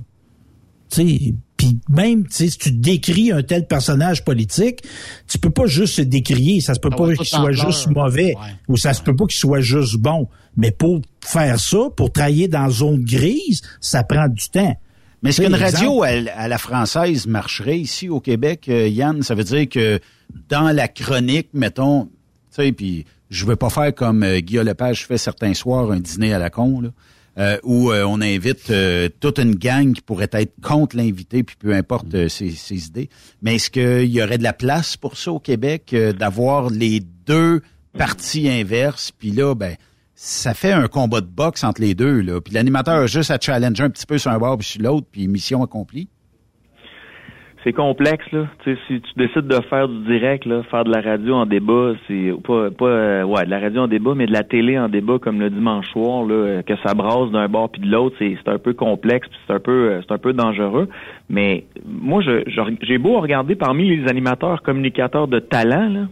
Tu 0.90 1.18
sais, 1.18 1.34
puis 1.56 1.78
même, 1.90 2.26
tu 2.26 2.34
sais, 2.34 2.48
si 2.48 2.58
tu 2.58 2.72
décris 2.72 3.30
un 3.32 3.42
tel 3.42 3.66
personnage 3.66 4.24
politique, 4.24 4.82
tu 5.28 5.38
peux 5.38 5.50
pas 5.50 5.66
juste 5.66 5.94
se 5.96 6.02
décrier. 6.02 6.60
Ça 6.60 6.74
se 6.74 6.80
peut 6.80 6.88
Ah 6.90 6.96
pas 6.96 7.14
qu'il 7.14 7.26
soit 7.26 7.50
pleurs. 7.50 7.70
juste 7.70 7.88
mauvais. 7.88 8.34
Ouais. 8.34 8.54
Ou 8.68 8.76
ça 8.78 8.94
se 8.94 9.02
peut 9.02 9.14
pas 9.14 9.26
qu'il 9.26 9.38
soit 9.38 9.60
juste 9.60 9.98
bon. 9.98 10.26
Mais 10.56 10.70
pour 10.70 11.00
faire 11.22 11.60
ça, 11.60 11.78
pour 11.96 12.10
travailler 12.10 12.48
dans 12.48 12.70
zone 12.70 13.04
grise, 13.04 13.60
ça 13.80 14.02
prend 14.02 14.26
du 14.28 14.48
temps. 14.48 14.74
Mais 15.22 15.30
est-ce 15.30 15.42
qu'une 15.42 15.54
radio 15.54 16.02
à, 16.02 16.08
à 16.34 16.48
la 16.48 16.56
française 16.58 17.26
marcherait 17.26 17.78
ici 17.78 18.08
au 18.08 18.20
Québec, 18.20 18.64
euh, 18.70 18.88
Yann? 18.88 19.22
Ça 19.22 19.34
veut 19.34 19.44
dire 19.44 19.68
que 19.68 20.00
dans 20.48 20.74
la 20.74 20.88
chronique, 20.88 21.48
mettons, 21.52 22.04
tu 22.06 22.10
sais, 22.52 22.72
puis 22.72 23.04
je 23.30 23.46
veux 23.46 23.56
pas 23.56 23.70
faire 23.70 23.94
comme 23.94 24.22
euh, 24.22 24.40
Guillaume 24.40 24.66
Lepage 24.66 25.06
fait 25.06 25.18
certains 25.18 25.54
soirs, 25.54 25.90
un 25.90 26.00
dîner 26.00 26.34
à 26.34 26.38
la 26.38 26.50
con, 26.50 26.80
là, 26.80 26.90
euh, 27.38 27.58
où 27.62 27.92
euh, 27.92 28.04
on 28.04 28.20
invite 28.20 28.70
euh, 28.70 29.08
toute 29.20 29.38
une 29.38 29.54
gang 29.54 29.92
qui 29.92 30.02
pourrait 30.02 30.28
être 30.32 30.52
contre 30.62 30.96
l'invité, 30.96 31.44
puis 31.44 31.56
peu 31.56 31.72
importe 31.72 32.28
ses, 32.28 32.86
idées. 32.86 33.08
Mais 33.40 33.54
est-ce 33.54 33.70
qu'il 33.70 34.10
y 34.10 34.20
aurait 34.20 34.36
de 34.36 34.42
la 34.42 34.52
place 34.52 34.96
pour 34.96 35.16
ça 35.16 35.30
au 35.30 35.38
Québec, 35.38 35.94
d'avoir 36.18 36.70
les 36.70 37.00
deux 37.00 37.62
parties 37.96 38.48
inverses, 38.48 39.12
puis 39.16 39.30
là, 39.30 39.54
ben 39.54 39.76
ça 40.16 40.52
fait 40.52 40.72
un 40.72 40.88
combat 40.88 41.20
de 41.20 41.26
boxe 41.26 41.64
entre 41.64 41.80
les 41.80 41.94
deux. 41.94 42.40
Puis 42.40 42.52
l'animateur 42.52 42.96
a 42.96 43.06
juste 43.06 43.30
à 43.30 43.38
challenger 43.40 43.84
un 43.84 43.90
petit 43.90 44.06
peu 44.06 44.18
sur 44.18 44.30
un 44.30 44.38
bord 44.38 44.58
puis 44.58 44.66
sur 44.66 44.82
l'autre, 44.82 45.06
puis 45.10 45.28
mission 45.28 45.62
accomplie. 45.62 46.08
C'est 47.62 47.74
complexe, 47.74 48.24
là. 48.32 48.46
Tu 48.64 48.72
sais, 48.74 48.80
si 48.86 49.00
tu 49.02 49.10
décides 49.16 49.46
de 49.46 49.60
faire 49.68 49.86
du 49.86 49.98
direct, 50.06 50.46
là, 50.46 50.62
faire 50.70 50.84
de 50.84 50.90
la 50.90 51.02
radio 51.02 51.34
en 51.34 51.44
débat, 51.44 51.92
c'est 52.08 52.32
pas, 52.42 52.70
pas 52.70 52.86
euh, 52.86 53.22
ouais, 53.24 53.44
de 53.44 53.50
la 53.50 53.58
radio 53.60 53.82
en 53.82 53.86
débat, 53.86 54.14
mais 54.16 54.24
de 54.26 54.32
la 54.32 54.44
télé 54.44 54.78
en 54.78 54.88
débat 54.88 55.18
comme 55.18 55.40
le 55.40 55.50
dimanche 55.50 55.86
soir, 55.92 56.24
là, 56.24 56.34
euh, 56.34 56.62
que 56.62 56.72
ça 56.84 56.94
brasse 56.94 57.30
d'un 57.32 57.48
bord 57.48 57.68
puis 57.70 57.82
de 57.82 57.90
l'autre, 57.90 58.16
c'est, 58.18 58.38
un 58.48 58.58
peu 58.58 58.72
complexe, 58.72 59.28
c'est 59.46 59.52
un 59.52 59.60
peu, 59.60 59.90
euh, 59.90 60.00
c'est 60.00 60.12
un 60.14 60.18
peu 60.18 60.32
dangereux. 60.32 60.88
Mais 61.28 61.64
moi, 61.86 62.22
je, 62.22 62.44
je- 62.46 62.76
j'ai 62.86 62.96
beau 62.96 63.20
regarder 63.20 63.56
parmi 63.56 63.86
les 63.94 64.08
animateurs 64.08 64.62
communicateurs 64.62 65.28
de 65.28 65.38
talent, 65.38 65.90
là, 65.90 66.06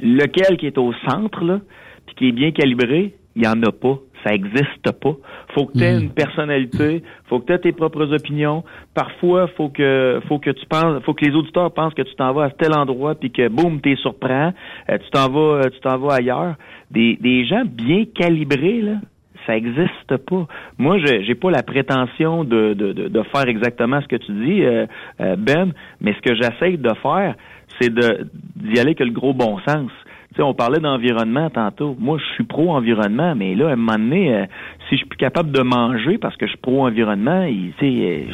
lequel 0.00 0.56
qui 0.56 0.66
est 0.66 0.78
au 0.78 0.94
centre, 1.08 1.44
là, 1.44 1.60
puis 2.06 2.14
qui 2.16 2.28
est 2.28 2.32
bien 2.32 2.52
calibré, 2.52 3.12
il 3.36 3.44
y 3.44 3.46
en 3.48 3.62
a 3.62 3.70
pas. 3.70 3.98
Ça 4.24 4.34
existe 4.34 4.90
pas. 5.00 5.14
Faut 5.54 5.66
que 5.66 5.78
tu 5.78 5.84
aies 5.84 5.98
une 5.98 6.10
personnalité, 6.10 7.02
faut 7.26 7.40
que 7.40 7.46
tu 7.46 7.52
aies 7.52 7.58
tes 7.58 7.72
propres 7.72 8.12
opinions. 8.12 8.64
Parfois, 8.94 9.48
faut 9.56 9.68
que 9.68 10.20
faut 10.28 10.38
que 10.38 10.50
tu 10.50 10.66
penses, 10.66 11.02
faut 11.04 11.14
que 11.14 11.24
les 11.24 11.34
auditeurs 11.34 11.72
pensent 11.72 11.94
que 11.94 12.02
tu 12.02 12.14
t'en 12.16 12.32
vas 12.32 12.44
à 12.44 12.50
tel 12.50 12.74
endroit 12.74 13.14
puis 13.14 13.30
que 13.30 13.48
boum, 13.48 13.80
t'es 13.80 13.96
surprend, 13.96 14.52
euh, 14.90 14.98
tu 14.98 15.10
t'en 15.10 15.28
vas 15.30 15.60
euh, 15.60 15.70
tu 15.70 15.80
t'en 15.80 15.98
vas 15.98 16.14
ailleurs. 16.14 16.54
Des 16.90 17.16
des 17.20 17.44
gens 17.44 17.62
bien 17.64 18.04
calibrés 18.06 18.80
là, 18.80 18.96
ça 19.46 19.56
existe 19.56 20.16
pas. 20.28 20.46
Moi, 20.78 20.98
je 20.98 21.22
j'ai 21.22 21.34
pas 21.34 21.50
la 21.50 21.62
prétention 21.62 22.44
de, 22.44 22.74
de, 22.74 22.92
de, 22.92 23.08
de 23.08 23.22
faire 23.34 23.48
exactement 23.48 24.00
ce 24.02 24.06
que 24.06 24.16
tu 24.16 24.32
dis, 24.32 24.62
euh, 24.62 24.86
euh, 25.20 25.36
Ben, 25.36 25.72
mais 26.00 26.12
ce 26.14 26.20
que 26.20 26.34
j'essaye 26.34 26.76
de 26.76 26.92
faire, 27.02 27.34
c'est 27.80 27.92
de 27.92 28.26
d'y 28.56 28.78
aller 28.78 28.94
que 28.94 29.04
le 29.04 29.12
gros 29.12 29.32
bon 29.32 29.58
sens. 29.66 29.90
Tu 30.30 30.36
sais, 30.36 30.42
on 30.42 30.54
parlait 30.54 30.80
d'environnement 30.80 31.48
tantôt. 31.50 31.96
Moi, 31.98 32.18
je 32.18 32.34
suis 32.34 32.44
pro-environnement, 32.44 33.34
mais 33.34 33.54
là, 33.54 33.68
à 33.68 33.72
un 33.72 33.76
moment 33.76 33.98
donné, 33.98 34.34
euh, 34.34 34.44
si 34.88 34.92
je 34.92 34.96
suis 34.98 35.06
plus 35.06 35.16
capable 35.16 35.50
de 35.52 35.62
manger 35.62 36.18
parce 36.18 36.36
que 36.36 36.46
je 36.46 36.50
suis 36.50 36.60
pro-environnement, 36.60 37.44
il- 37.44 37.72
tu 37.78 37.86
sais, 37.96 38.28
euh, 38.28 38.32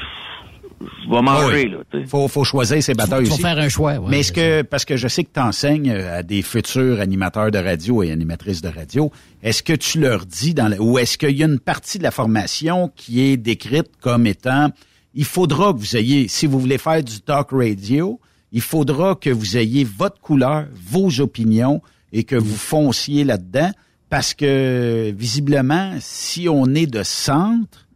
je 1.05 1.09
vais 1.11 1.23
manger, 1.23 1.69
là. 1.69 1.79
tu 1.91 2.01
sais. 2.01 2.07
Faut, 2.07 2.27
faut 2.29 2.45
choisir 2.45 2.83
ses 2.83 2.95
batailles 2.95 3.25
Faut 3.27 3.35
aussi. 3.35 3.43
faire 3.43 3.59
un 3.59 3.69
choix. 3.69 3.93
ouais. 3.95 4.07
Mais 4.11 4.21
est-ce 4.21 4.33
que, 4.33 4.63
parce 4.63 4.85
que 4.85 4.97
je 4.97 5.07
sais 5.09 5.23
que 5.25 5.31
tu 5.33 5.41
enseignes 5.41 5.91
à 5.93 6.23
des 6.23 6.43
futurs 6.43 7.01
animateurs 7.01 7.51
de 7.53 7.59
radio 7.59 8.03
et 8.03 8.11
animatrices 8.11 8.61
de 8.61 8.69
radio, 8.69 9.11
est-ce 9.43 9.63
que 9.63 9.73
tu 9.73 10.01
leur 10.01 10.27
dis 10.27 10.53
dans 10.53 10.69
la- 10.69 10.81
ou 10.83 10.99
est-ce 10.99 11.17
qu'il 11.17 11.37
y 11.37 11.43
a 11.43 11.47
une 11.47 11.61
partie 11.61 11.99
de 11.99 12.03
la 12.03 12.11
formation 12.11 12.91
qui 12.97 13.23
est 13.23 13.37
décrite 13.37 13.93
comme 14.01 14.27
étant, 14.27 14.69
il 15.15 15.25
faudra 15.25 15.73
que 15.73 15.79
vous 15.79 15.97
ayez, 15.97 16.27
si 16.29 16.47
vous 16.47 16.59
voulez 16.59 16.77
faire 16.79 17.03
du 17.03 17.21
talk 17.21 17.51
radio, 17.53 18.19
il 18.55 18.61
faudra 18.61 19.17
que 19.17 19.31
vous 19.31 19.57
ayez 19.57 19.85
votre 19.85 20.21
couleur, 20.21 20.67
vos 20.73 21.21
opinions 21.21 21.83
et 22.13 22.23
que 22.23 22.37
vous 22.37 22.55
fonciez 22.55 23.25
là-dedans 23.25 23.71
parce 24.09 24.33
que 24.33 25.11
visiblement, 25.11 25.91
si 25.99 26.49
on 26.49 26.67
est 26.67 26.87
de 26.87 27.03
centre, 27.03 27.89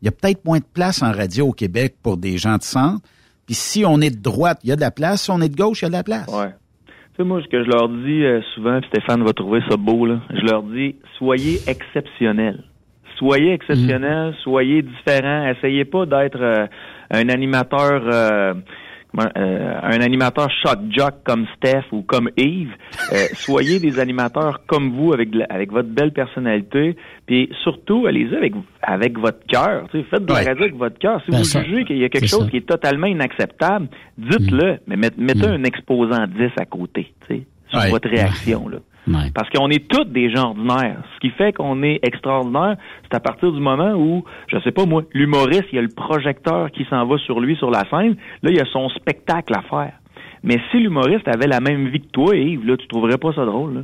il 0.00 0.06
y 0.06 0.08
a 0.08 0.10
peut-être 0.10 0.46
moins 0.46 0.60
de 0.60 0.64
place 0.64 1.02
en 1.02 1.12
radio 1.12 1.48
au 1.48 1.52
Québec 1.52 1.96
pour 2.02 2.16
des 2.16 2.38
gens 2.38 2.56
de 2.56 2.62
centre. 2.62 3.06
Puis 3.44 3.54
si 3.54 3.84
on 3.84 4.00
est 4.00 4.08
de 4.08 4.22
droite, 4.22 4.60
il 4.64 4.70
y 4.70 4.72
a 4.72 4.76
de 4.76 4.80
la 4.80 4.90
place. 4.90 5.24
Si 5.24 5.30
on 5.30 5.42
est 5.42 5.50
de 5.50 5.56
gauche, 5.56 5.82
il 5.82 5.84
y 5.84 5.86
a 5.86 5.90
de 5.90 5.94
la 5.94 6.04
place. 6.04 6.26
Ouais. 6.28 6.54
Tu 6.86 6.92
sais, 7.18 7.24
moi, 7.24 7.42
ce 7.42 7.48
que 7.48 7.62
je 7.62 7.68
leur 7.68 7.90
dis 7.90 8.24
euh, 8.24 8.40
souvent, 8.54 8.80
puis 8.80 8.88
Stéphane 8.88 9.22
va 9.22 9.34
trouver 9.34 9.60
ça 9.68 9.76
beau, 9.76 10.06
là, 10.06 10.20
je 10.30 10.40
leur 10.40 10.62
dis, 10.62 10.94
soyez 11.18 11.60
exceptionnels. 11.66 12.64
Soyez 13.18 13.52
exceptionnels, 13.52 14.34
soyez 14.42 14.80
différents. 14.80 15.48
Essayez 15.50 15.84
pas 15.84 16.06
d'être 16.06 16.40
euh, 16.40 16.66
un 17.10 17.28
animateur... 17.28 18.02
euh, 18.10 18.54
euh, 19.18 19.80
un 19.82 20.00
animateur 20.00 20.48
shock 20.50 20.78
jock 20.90 21.14
comme 21.24 21.46
Steph 21.56 21.84
ou 21.92 22.02
comme 22.02 22.28
Yves, 22.36 22.72
Euh, 23.12 23.16
soyez 23.34 23.80
des 23.80 23.98
animateurs 23.98 24.60
comme 24.66 24.90
vous 24.90 25.12
avec 25.12 25.34
la- 25.34 25.46
avec 25.46 25.72
votre 25.72 25.88
belle 25.88 26.12
personnalité, 26.12 26.96
puis 27.26 27.48
surtout 27.62 28.06
allez-y 28.06 28.34
avec 28.36 28.52
avec 28.82 29.18
votre 29.18 29.44
cœur. 29.46 29.88
Faites 29.90 30.24
de 30.24 30.28
la 30.32 30.38
radio 30.40 30.62
avec 30.64 30.76
votre 30.76 30.98
cœur. 30.98 31.20
Si 31.24 31.30
Ben, 31.30 31.38
vous 31.38 31.44
ça- 31.44 31.64
jugez 31.64 31.84
qu'il 31.84 31.98
y 31.98 32.04
a 32.04 32.08
quelque 32.08 32.26
chose 32.28 32.44
ça. 32.44 32.50
qui 32.50 32.58
est 32.58 32.68
totalement 32.68 33.06
inacceptable, 33.06 33.88
dites-le, 34.18 34.78
mais 34.86 34.96
met- 34.96 35.10
mettez 35.16 35.46
un 35.46 35.64
exposant 35.64 36.26
10 36.26 36.50
à 36.58 36.64
côté, 36.66 37.12
tu 37.26 37.34
sais, 37.36 37.42
sur 37.70 37.78
Ouais. 37.80 37.90
votre 37.90 38.08
réaction. 38.08 38.68
Là. 38.68 38.78
Ouais. 39.08 39.30
Parce 39.34 39.48
qu'on 39.50 39.68
est 39.70 39.88
tous 39.88 40.04
des 40.04 40.30
gens 40.30 40.50
ordinaires. 40.50 41.02
Ce 41.14 41.20
qui 41.20 41.30
fait 41.30 41.52
qu'on 41.52 41.82
est 41.82 41.98
extraordinaire, 42.02 42.76
c'est 43.02 43.16
à 43.16 43.20
partir 43.20 43.50
du 43.52 43.60
moment 43.60 43.92
où, 43.94 44.24
je 44.48 44.58
sais 44.60 44.70
pas 44.72 44.84
moi, 44.84 45.02
l'humoriste, 45.12 45.64
il 45.72 45.76
y 45.76 45.78
a 45.78 45.82
le 45.82 45.88
projecteur 45.88 46.70
qui 46.70 46.84
s'en 46.90 47.06
va 47.06 47.16
sur 47.18 47.40
lui 47.40 47.56
sur 47.56 47.70
la 47.70 47.84
scène. 47.90 48.16
Là, 48.42 48.50
il 48.50 48.56
y 48.56 48.60
a 48.60 48.66
son 48.72 48.88
spectacle 48.90 49.54
à 49.56 49.62
faire. 49.62 49.92
Mais 50.42 50.58
si 50.70 50.78
l'humoriste 50.78 51.26
avait 51.26 51.46
la 51.48 51.60
même 51.60 51.88
vie 51.88 52.00
que 52.00 52.10
toi, 52.12 52.36
Yves, 52.36 52.64
là, 52.66 52.76
tu 52.76 52.86
trouverais 52.88 53.18
pas 53.18 53.32
ça 53.32 53.44
drôle. 53.44 53.74
Là. 53.74 53.80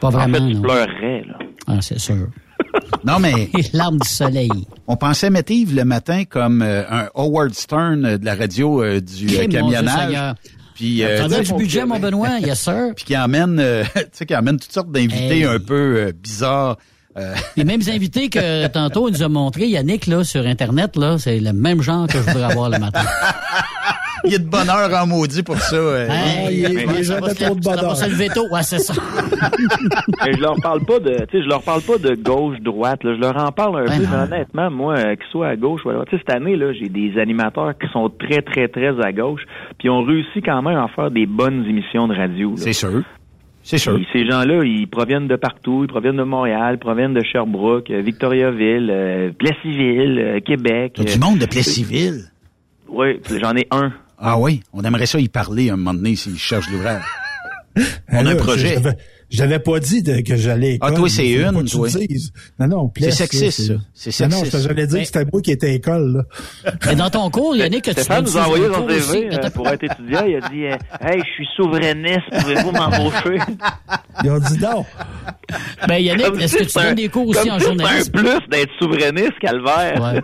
Pas 0.00 0.08
en 0.08 0.10
vraiment. 0.10 0.34
fait, 0.34 0.46
tu 0.48 0.54
non. 0.54 0.62
pleurerais. 0.62 1.24
Là. 1.26 1.38
Ah, 1.66 1.80
c'est 1.80 1.98
sûr. 1.98 2.26
Non, 3.04 3.18
mais 3.20 3.30
Les 3.54 3.62
larmes 3.78 3.98
du 3.98 4.08
soleil. 4.08 4.50
on 4.88 4.96
pensait 4.96 5.30
mettre 5.30 5.52
Yves 5.52 5.74
le 5.76 5.84
matin 5.84 6.24
comme 6.28 6.60
euh, 6.62 6.82
un 6.90 7.08
Howard 7.14 7.54
Stern 7.54 8.04
euh, 8.04 8.18
de 8.18 8.24
la 8.24 8.34
radio 8.34 8.82
euh, 8.82 9.00
du 9.00 9.26
euh, 9.26 9.30
Eh, 9.42 9.42
mon 9.42 9.48
Dieu 9.48 9.58
camionnage. 9.58 10.34
Puis, 10.78 11.02
euh, 11.02 11.26
du 11.42 11.54
budget, 11.54 11.84
mon 11.84 11.98
Benoît? 11.98 12.38
Yes, 12.40 12.60
sir. 12.60 12.92
puis 12.94 13.04
qui 13.04 13.16
emmène, 13.18 13.58
euh, 13.58 13.82
tu 13.94 14.00
sais, 14.12 14.26
qui 14.26 14.36
emmène 14.36 14.58
toutes 14.60 14.72
sortes 14.72 14.92
d'invités 14.92 15.40
Hey. 15.40 15.44
un 15.44 15.58
peu 15.58 15.74
euh, 15.98 16.12
bizarres. 16.12 16.76
Euh, 17.16 17.34
Les 17.56 17.64
mêmes 17.64 17.82
invités 17.88 18.28
que 18.30 18.68
tantôt 18.68 19.08
il 19.08 19.12
nous 19.14 19.22
a 19.24 19.28
montré, 19.28 19.66
Yannick, 19.66 20.06
là, 20.06 20.22
sur 20.22 20.46
Internet, 20.46 20.94
là, 20.96 21.18
c'est 21.18 21.40
le 21.40 21.52
même 21.52 21.82
genre 21.82 22.06
que 22.06 22.18
je 22.18 22.22
voudrais 22.30 22.44
avoir 22.44 22.70
le 22.70 22.78
matin. 22.78 23.02
Il 24.24 24.32
y 24.32 24.34
a 24.34 24.38
de 24.38 24.44
bonheur 24.48 24.90
en 25.02 25.06
maudit 25.06 25.42
pour 25.42 25.56
ça. 25.58 25.76
euh, 25.76 26.08
Hey, 26.08 26.54
il 26.54 26.60
il 26.60 27.06
trop 27.06 27.54
de 27.54 27.60
bonheur. 27.60 27.96
Ouais, 28.52 28.62
c'est 28.62 28.78
ça. 28.78 28.94
Mais 30.24 30.32
je 30.34 30.40
leur 30.40 30.56
parle 30.60 30.84
pas 30.84 30.98
de, 30.98 31.10
tu 31.26 31.38
sais, 31.38 31.42
je 31.42 31.48
leur 31.48 31.62
parle 31.62 31.82
pas 31.82 31.98
de 31.98 32.14
gauche 32.14 32.58
droite. 32.60 33.04
Là. 33.04 33.14
Je 33.14 33.20
leur 33.20 33.36
en 33.36 33.52
parle 33.52 33.80
un 33.80 33.84
Ben 33.84 33.98
peu, 33.98 34.02
non. 34.04 34.08
mais 34.10 34.34
honnêtement, 34.36 34.70
moi, 34.70 34.94
euh, 34.96 35.14
qu'ils 35.16 35.30
soient 35.30 35.48
à 35.48 35.56
gauche 35.56 35.82
ou 35.84 35.90
à 35.90 35.92
droite. 35.94 36.08
Tu 36.10 36.16
sais, 36.16 36.22
cette 36.26 36.34
année 36.36 36.56
là, 36.56 36.72
j'ai 36.72 36.88
des 36.88 37.18
animateurs 37.18 37.72
qui 37.78 37.86
sont 37.92 38.08
très 38.10 38.42
très 38.42 38.68
très 38.68 38.94
à 39.02 39.12
gauche, 39.12 39.42
puis 39.78 39.88
on 39.90 40.02
réussit 40.02 40.44
quand 40.44 40.62
même 40.62 40.76
à 40.78 40.88
faire 40.88 41.10
des 41.10 41.26
bonnes 41.26 41.64
émissions 41.68 42.08
de 42.08 42.14
radio. 42.14 42.54
C'est 42.56 42.72
sûr. 42.72 43.02
C'est 43.62 43.78
sûr. 43.78 43.96
Puis 43.96 44.06
ces 44.12 44.26
gens-là, 44.26 44.64
ils 44.64 44.86
proviennent 44.88 45.28
de 45.28 45.36
partout. 45.36 45.84
Ils 45.84 45.88
proviennent 45.88 46.16
de 46.16 46.22
Montréal, 46.22 46.76
ils 46.76 46.78
proviennent 46.78 47.12
de 47.12 47.22
Sherbrooke, 47.22 47.90
euh, 47.90 48.00
Victoriaville, 48.00 48.88
euh, 48.90 49.30
Plessisville, 49.38 50.18
euh, 50.18 50.40
Québec. 50.40 50.94
T'as 50.96 51.04
du 51.04 51.18
monde 51.18 51.38
de 51.38 51.44
Plessisville. 51.46 52.22
Oui, 52.88 53.20
j'en 53.42 53.54
ai 53.56 53.66
un. 53.70 53.92
Ah 54.20 54.38
oui, 54.38 54.62
on 54.72 54.82
aimerait 54.82 55.06
ça 55.06 55.20
y 55.20 55.28
parler 55.28 55.70
un 55.70 55.76
moment 55.76 55.94
donné 55.94 56.16
s'il 56.16 56.38
cherche 56.38 56.68
l'ouvrage. 56.70 57.04
On 58.10 58.26
a 58.26 58.32
un 58.32 58.36
projet. 58.36 58.76
J'avais- 59.30 59.36
Je 59.38 59.42
n'avais 59.42 59.58
pas 59.58 59.80
dit 59.80 60.02
de- 60.02 60.20
que 60.20 60.36
j'allais. 60.36 60.78
Ah, 60.80 60.90
toi, 60.92 61.08
c'est 61.08 61.28
une, 61.28 61.64
tu 61.64 61.70
toi. 61.76 61.88
Non, 62.58 62.66
non, 62.66 62.92
C'est 62.98 63.10
sexiste, 63.10 63.66
ça. 63.66 63.74
C'est 63.94 64.20
Non, 64.24 64.28
non, 64.28 64.36
sexiste. 64.44 64.56
c'est- 64.56 64.68
j'allais 64.68 64.86
dire 64.86 64.98
que 65.00 65.04
c'était 65.06 65.24
moi 65.32 65.42
qui 65.42 65.50
étais 65.50 65.66
à 65.68 65.70
l'école, 65.70 66.12
là. 66.64 66.72
Mais 66.86 66.96
dans 66.96 67.10
ton 67.10 67.30
cours, 67.30 67.54
Yannick, 67.56 67.84
que 67.84 67.90
tu 67.90 68.00
Stéphane 68.00 68.24
donnes 68.24 68.32
nous 68.34 68.38
a 68.38 68.44
envoyé 68.46 68.64
son 68.72 68.84
aussi? 68.86 69.00
CV 69.00 69.28
euh, 69.34 69.50
pour 69.50 69.68
être 69.68 69.84
étudiant. 69.84 70.24
Il 70.26 70.36
a 70.36 70.48
dit 70.48 70.64
euh, 70.64 70.76
Hey, 71.00 71.20
je 71.20 71.32
suis 71.34 71.46
souverainiste, 71.56 72.22
pouvez-vous 72.40 72.72
m'embaucher? 72.72 73.38
Ils 74.24 74.30
ont 74.30 74.38
dit 74.38 74.58
non. 74.58 74.84
Ben, 75.86 75.96
Yannick, 75.98 76.40
est-ce 76.40 76.56
que 76.58 76.64
tu 76.64 76.72
donnes 76.78 76.94
des 76.94 77.08
cours 77.08 77.28
aussi 77.28 77.50
en 77.50 77.58
si 77.58 77.64
c'est 77.64 77.66
journalisme? 77.66 78.10
un 78.14 78.20
plus 78.22 78.48
d'être 78.50 78.70
souverainiste, 78.80 79.38
calvaire. 79.40 80.02
Ouais. 80.02 80.22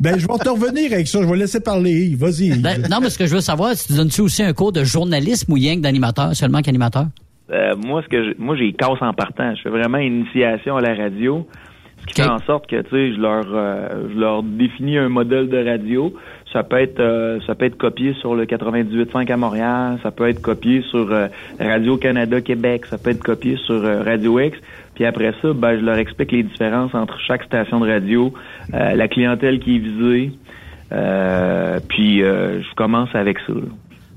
Ben, 0.00 0.18
je 0.18 0.26
vais 0.26 0.38
te 0.38 0.48
revenir 0.48 0.92
avec 0.92 1.06
ça. 1.08 1.20
Je 1.22 1.26
vais 1.26 1.36
laisser 1.36 1.60
parler. 1.60 2.14
Vas-y. 2.16 2.50
Ben, 2.58 2.86
non, 2.90 2.98
mais 3.00 3.10
ce 3.10 3.18
que 3.18 3.26
je 3.26 3.34
veux 3.34 3.40
savoir, 3.40 3.76
si 3.76 3.88
tu 3.88 3.92
donnes-tu 3.94 4.20
aussi 4.22 4.42
un 4.42 4.52
cours 4.52 4.72
de 4.72 4.84
journalisme 4.84 5.52
ou 5.52 5.54
rien 5.56 5.76
que 5.76 5.80
d'animateur, 5.80 6.34
seulement 6.34 6.62
qu'animateur? 6.62 7.06
Euh, 7.52 7.74
moi, 7.76 8.02
ce 8.02 8.08
que 8.08 8.24
je, 8.24 8.30
moi, 8.38 8.56
j'ai 8.56 8.72
casse 8.72 9.00
en 9.00 9.12
partant. 9.12 9.54
Je 9.54 9.62
fais 9.62 9.68
vraiment 9.70 9.98
initiation 9.98 10.76
à 10.76 10.80
la 10.80 10.94
radio, 10.94 11.46
ce 12.00 12.06
qui 12.06 12.20
fait 12.20 12.28
en 12.28 12.38
sorte 12.40 12.68
que, 12.68 12.80
tu 12.82 12.90
sais, 12.90 13.14
je 13.14 13.20
leur, 13.20 13.44
euh, 13.52 14.08
je 14.12 14.18
leur 14.18 14.42
définis 14.42 14.98
un 14.98 15.08
modèle 15.08 15.48
de 15.48 15.64
radio. 15.64 16.12
Ça 16.52 16.62
peut 16.62 16.78
être, 16.78 17.00
euh, 17.00 17.38
ça 17.46 17.54
peut 17.54 17.66
être 17.66 17.78
copié 17.78 18.14
sur 18.14 18.34
le 18.34 18.44
98.5 18.44 19.30
à 19.30 19.36
Montréal, 19.36 19.98
ça 20.02 20.10
peut 20.10 20.28
être 20.28 20.42
copié 20.42 20.82
sur 20.82 21.10
euh, 21.12 21.28
Radio 21.60 21.96
Canada 21.96 22.40
Québec, 22.40 22.86
ça 22.86 22.98
peut 22.98 23.10
être 23.10 23.22
copié 23.22 23.56
sur 23.56 23.84
euh, 23.84 24.02
Radio 24.02 24.38
X. 24.40 24.58
Puis 24.94 25.04
après 25.06 25.32
ça, 25.40 25.52
ben, 25.54 25.78
je 25.78 25.84
leur 25.84 25.96
explique 25.96 26.32
les 26.32 26.42
différences 26.42 26.94
entre 26.94 27.18
chaque 27.20 27.44
station 27.44 27.80
de 27.80 27.88
radio, 27.88 28.32
euh, 28.74 28.94
la 28.94 29.08
clientèle 29.08 29.60
qui 29.60 29.76
est 29.76 29.78
visée. 29.78 30.32
Euh, 30.92 31.80
puis 31.88 32.22
euh, 32.22 32.60
je 32.60 32.74
commence 32.74 33.14
avec 33.14 33.38
ça. 33.46 33.52
là. 33.54 33.60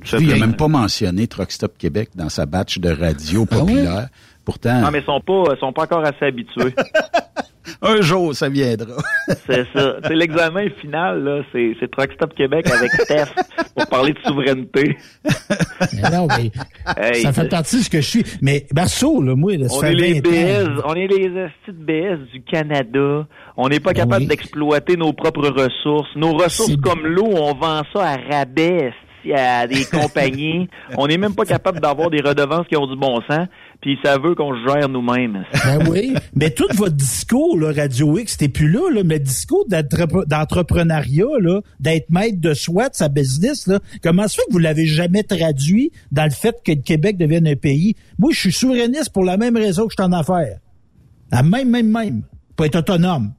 Je 0.05 0.11
fais 0.11 0.17
Lui, 0.19 0.25
il 0.25 0.29
a 0.29 0.31
vraiment- 0.35 0.45
même 0.47 0.55
pas 0.55 0.67
mentionné 0.69 1.27
Truck 1.27 1.51
Stop 1.51 1.77
Québec 1.77 2.09
dans 2.15 2.29
sa 2.29 2.45
batch 2.45 2.77
de 2.79 2.89
radio 2.89 3.45
populaire. 3.45 4.07
Pourtant, 4.45 4.81
Ah, 4.85 4.91
mais 4.91 4.99
ils 4.99 5.05
sont 5.05 5.19
pas, 5.21 5.43
ils 5.55 5.59
sont 5.59 5.73
pas 5.73 5.83
encore 5.83 6.05
assez 6.05 6.25
habitués. 6.25 6.73
un 7.81 7.99
jour, 8.01 8.35
ça 8.35 8.47
viendra. 8.47 9.01
C'est 9.47 9.65
ça. 9.73 9.95
C'est 10.03 10.13
l'examen 10.15 10.67
final, 10.79 11.23
là. 11.23 11.41
C'est, 11.51 11.75
c'est 11.79 11.89
Truck 11.89 12.11
Stop 12.13 12.35
Québec 12.35 12.69
avec 12.69 12.91
Steph 13.01 13.33
pour 13.75 13.87
parler 13.87 14.13
de 14.13 14.19
souveraineté. 14.23 14.97
Mais 15.93 16.09
non, 16.11 16.27
mais 16.27 16.51
Hey, 16.95 17.23
ça 17.23 17.33
fait 17.33 17.49
partie 17.49 17.77
de 17.79 17.81
ce 17.83 17.89
que 17.89 18.01
je 18.01 18.07
suis. 18.07 18.23
Mais 18.41 18.67
Marceau, 18.75 19.19
là, 19.23 19.35
moi, 19.35 19.57
là, 19.57 19.67
ça 19.67 19.77
on 19.77 19.81
fait 19.81 19.93
est 19.93 19.95
les 19.95 20.21
20 20.21 20.29
BS, 20.77 20.81
on 20.85 20.93
est 20.93 21.07
les 21.07 21.29
de 21.29 21.49
BS 21.71 22.19
du 22.31 22.43
Canada. 22.43 23.25
On 23.57 23.67
n'est 23.67 23.79
pas 23.79 23.93
Ben 23.93 24.01
capable 24.01 24.21
oui. 24.23 24.27
d'exploiter 24.27 24.95
nos 24.95 25.13
propres 25.13 25.47
ressources. 25.49 26.09
Nos 26.15 26.33
ressources 26.33 26.69
C'est- 26.69 26.81
comme 26.81 27.05
l'eau, 27.07 27.29
on 27.33 27.55
vend 27.55 27.81
ça 27.93 28.03
à 28.11 28.17
rabais 28.17 28.93
à 29.33 29.67
des 29.67 29.85
compagnies. 29.91 30.67
On 30.97 31.07
n'est 31.07 31.17
même 31.17 31.33
pas 31.35 31.45
capable 31.45 31.79
d'avoir 31.79 32.09
des 32.09 32.21
redevances 32.21 32.67
qui 32.67 32.77
ont 32.77 32.87
du 32.87 32.97
bon 32.97 33.21
sens. 33.29 33.47
Puis 33.81 33.97
ça 34.03 34.17
veut 34.17 34.35
qu'on 34.35 34.53
se 34.55 34.67
gère 34.67 34.89
nous-mêmes. 34.89 35.43
Ben 35.65 35.87
oui. 35.89 36.13
Mais 36.35 36.49
tout 36.51 36.67
votre 36.75 36.95
discours, 36.95 37.59
là, 37.59 37.71
Radio 37.75 38.17
X, 38.17 38.37
t'es 38.37 38.47
plus 38.49 38.69
là, 38.71 38.89
là, 38.91 39.03
mais 39.03 39.15
le 39.15 39.23
discours 39.23 39.65
d'entre- 39.67 40.25
d'entrepreneuriat, 40.25 41.25
là, 41.39 41.61
d'être 41.79 42.09
maître 42.09 42.39
de 42.39 42.53
soi, 42.53 42.89
de 42.89 42.95
sa 42.95 43.09
business, 43.09 43.67
là, 43.67 43.79
comment 44.01 44.27
se 44.27 44.35
fait 44.35 44.43
que 44.47 44.51
vous 44.53 44.59
l'avez 44.59 44.85
jamais 44.85 45.23
traduit 45.23 45.91
dans 46.11 46.23
le 46.23 46.31
fait 46.31 46.55
que 46.63 46.71
le 46.71 46.81
Québec 46.81 47.17
devienne 47.17 47.47
un 47.47 47.55
pays? 47.55 47.95
Moi, 48.17 48.31
je 48.33 48.39
suis 48.39 48.51
souverainiste 48.51 49.11
pour 49.13 49.23
la 49.25 49.37
même 49.37 49.55
raison 49.57 49.85
que 49.87 49.93
je 49.97 50.01
suis 50.03 50.09
en 50.09 50.13
affaires. 50.13 50.57
La 51.31 51.43
même, 51.43 51.69
même, 51.69 51.89
même. 51.91 52.23
Pour 52.55 52.65
être 52.65 52.77
autonome. 52.77 53.33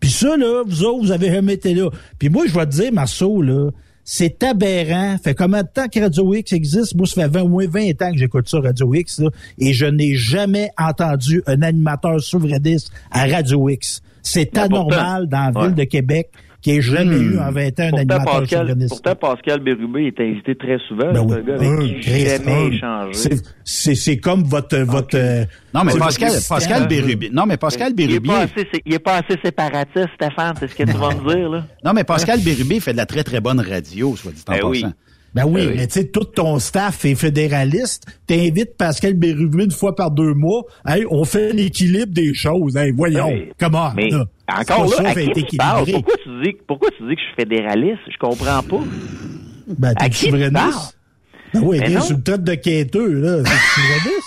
Puis 0.00 0.10
ça, 0.10 0.36
là, 0.36 0.62
vous 0.66 0.84
autres, 0.84 1.00
vous 1.06 1.12
avez 1.12 1.30
jamais 1.32 1.54
été 1.54 1.74
là. 1.74 1.90
Puis 2.18 2.28
moi, 2.28 2.44
je 2.46 2.54
vais 2.54 2.66
te 2.66 2.70
dire, 2.72 2.92
Marceau, 2.92 3.42
là, 3.42 3.70
C'est 4.10 4.42
aberrant. 4.42 5.18
Fait 5.22 5.34
combien 5.34 5.62
de 5.62 5.68
temps 5.68 5.86
que 5.86 6.00
Radio 6.00 6.32
X 6.32 6.54
existe? 6.54 6.94
Moi, 6.94 7.06
ça 7.06 7.20
fait 7.24 7.28
20, 7.28 7.42
au 7.42 7.48
moins 7.48 7.66
20 7.68 8.00
ans 8.00 8.10
que 8.10 8.16
j'écoute 8.16 8.48
ça, 8.48 8.58
Radio 8.58 8.94
X, 8.94 9.18
là, 9.18 9.28
et 9.58 9.74
je 9.74 9.84
n'ai 9.84 10.14
jamais 10.14 10.70
entendu 10.78 11.42
un 11.46 11.60
animateur 11.60 12.18
souverainiste 12.18 12.90
à 13.10 13.26
Radio 13.26 13.68
X. 13.68 14.00
C'est 14.22 14.56
anormal 14.56 15.28
dans 15.28 15.38
la 15.38 15.50
ville 15.50 15.60
Ouais. 15.76 15.84
de 15.84 15.84
Québec 15.84 16.30
qu'il 16.60 16.72
n'y 16.72 16.78
ait 16.78 16.82
jamais 16.82 17.16
Hmm. 17.16 17.32
eu 17.34 17.38
en 17.38 17.50
20 17.52 17.66
ans 17.80 17.82
un 17.84 17.90
Pourtant 17.90 17.96
animateur 17.98 18.24
Pascal, 18.24 18.58
souverainiste. 18.60 18.88
pourtant, 18.90 19.14
Pascal 19.14 19.60
Bérubé 19.60 20.06
est 20.06 20.20
invité 20.20 20.54
très 20.56 20.78
souvent. 20.88 21.12
Ben 21.12 21.20
oui. 21.24 21.34
un 21.34 21.40
gars 21.42 21.54
avec 21.54 21.68
Un, 21.68 21.78
qui 22.00 22.02
jamais 22.26 22.66
échangé. 22.68 23.36
C'est- 23.64 24.16
comme 24.18 24.42
votre... 24.44 24.78
votre 24.78 25.16
euh, 25.16 25.44
Non, 25.74 25.84
mais 25.84 25.92
Pascal. 25.98 26.32
Pascal 26.48 26.88
Bérubé. 26.88 27.30
Non, 27.32 27.46
mais 27.46 27.56
Pascal 27.56 27.94
Bérubé. 27.94 28.28
pas 28.28 28.40
assez, 28.40 28.66
c'est- 28.72 28.82
il 28.84 28.94
est 28.94 28.98
pas 28.98 29.18
assez 29.18 29.38
séparatiste, 29.44 30.08
Stéphane, 30.16 30.54
c'est 30.58 30.68
ce 30.68 30.74
que 30.74 30.82
tu 30.84 30.92
vas 30.96 31.14
me 31.14 31.28
dire, 31.34 31.48
là. 31.48 31.64
Non, 31.84 31.92
mais 31.92 32.04
Pascal 32.04 32.40
Bérubé 32.40 32.80
fait 32.80 32.92
de 32.92 32.96
la 32.96 33.06
très, 33.06 33.22
très 33.22 33.40
bonne 33.40 33.60
radio, 33.60 34.16
soit 34.16 34.32
dit 34.32 34.42
en 34.48 34.52
Ben 34.52 34.58
passant. 34.60 34.70
Oui, 34.70 34.84
Ben 35.38 35.46
oui. 35.46 35.72
mais 35.76 35.86
tu 35.86 36.00
sais, 36.00 36.08
tout 36.08 36.24
ton 36.24 36.58
staff 36.58 37.04
est 37.04 37.14
fédéraliste. 37.14 38.06
T'invites 38.26 38.76
Pascal 38.76 39.14
Bérubé 39.14 39.64
une 39.64 39.70
fois 39.70 39.94
par 39.94 40.10
deux 40.10 40.34
mois. 40.34 40.64
Hey, 40.86 41.04
on 41.10 41.24
fait 41.24 41.52
l'équilibre 41.52 42.12
des 42.12 42.34
choses. 42.34 42.76
Hey, 42.76 42.90
voyons. 42.90 43.32
Comment? 43.58 43.92
Mais 43.94 44.10
là? 44.10 44.24
Encore 44.52 44.90
là, 45.00 45.10
à 45.10 45.14
qui 45.14 45.44
tu 45.44 45.56
parles? 45.56 45.84
Pourquoi 45.92 46.14
tu, 46.22 46.42
dis, 46.42 46.56
pourquoi 46.66 46.90
tu 46.96 47.06
dis 47.08 47.14
que 47.14 47.20
je 47.20 47.26
suis 47.26 47.34
fédéraliste? 47.36 48.00
Je 48.10 48.16
comprends 48.18 48.62
pas. 48.62 48.84
Ben, 49.78 49.94
t'es 49.94 50.10
souverainiste. 50.10 50.98
Ben 51.54 51.60
oui, 51.62 51.78
t'es 51.78 52.00
sur 52.00 52.16
le 52.16 52.22
traite 52.22 52.44
de 52.44 52.54
quêteux, 52.54 53.12
là. 53.12 53.42
T'es 53.42 53.50
souverainiste? 53.74 54.24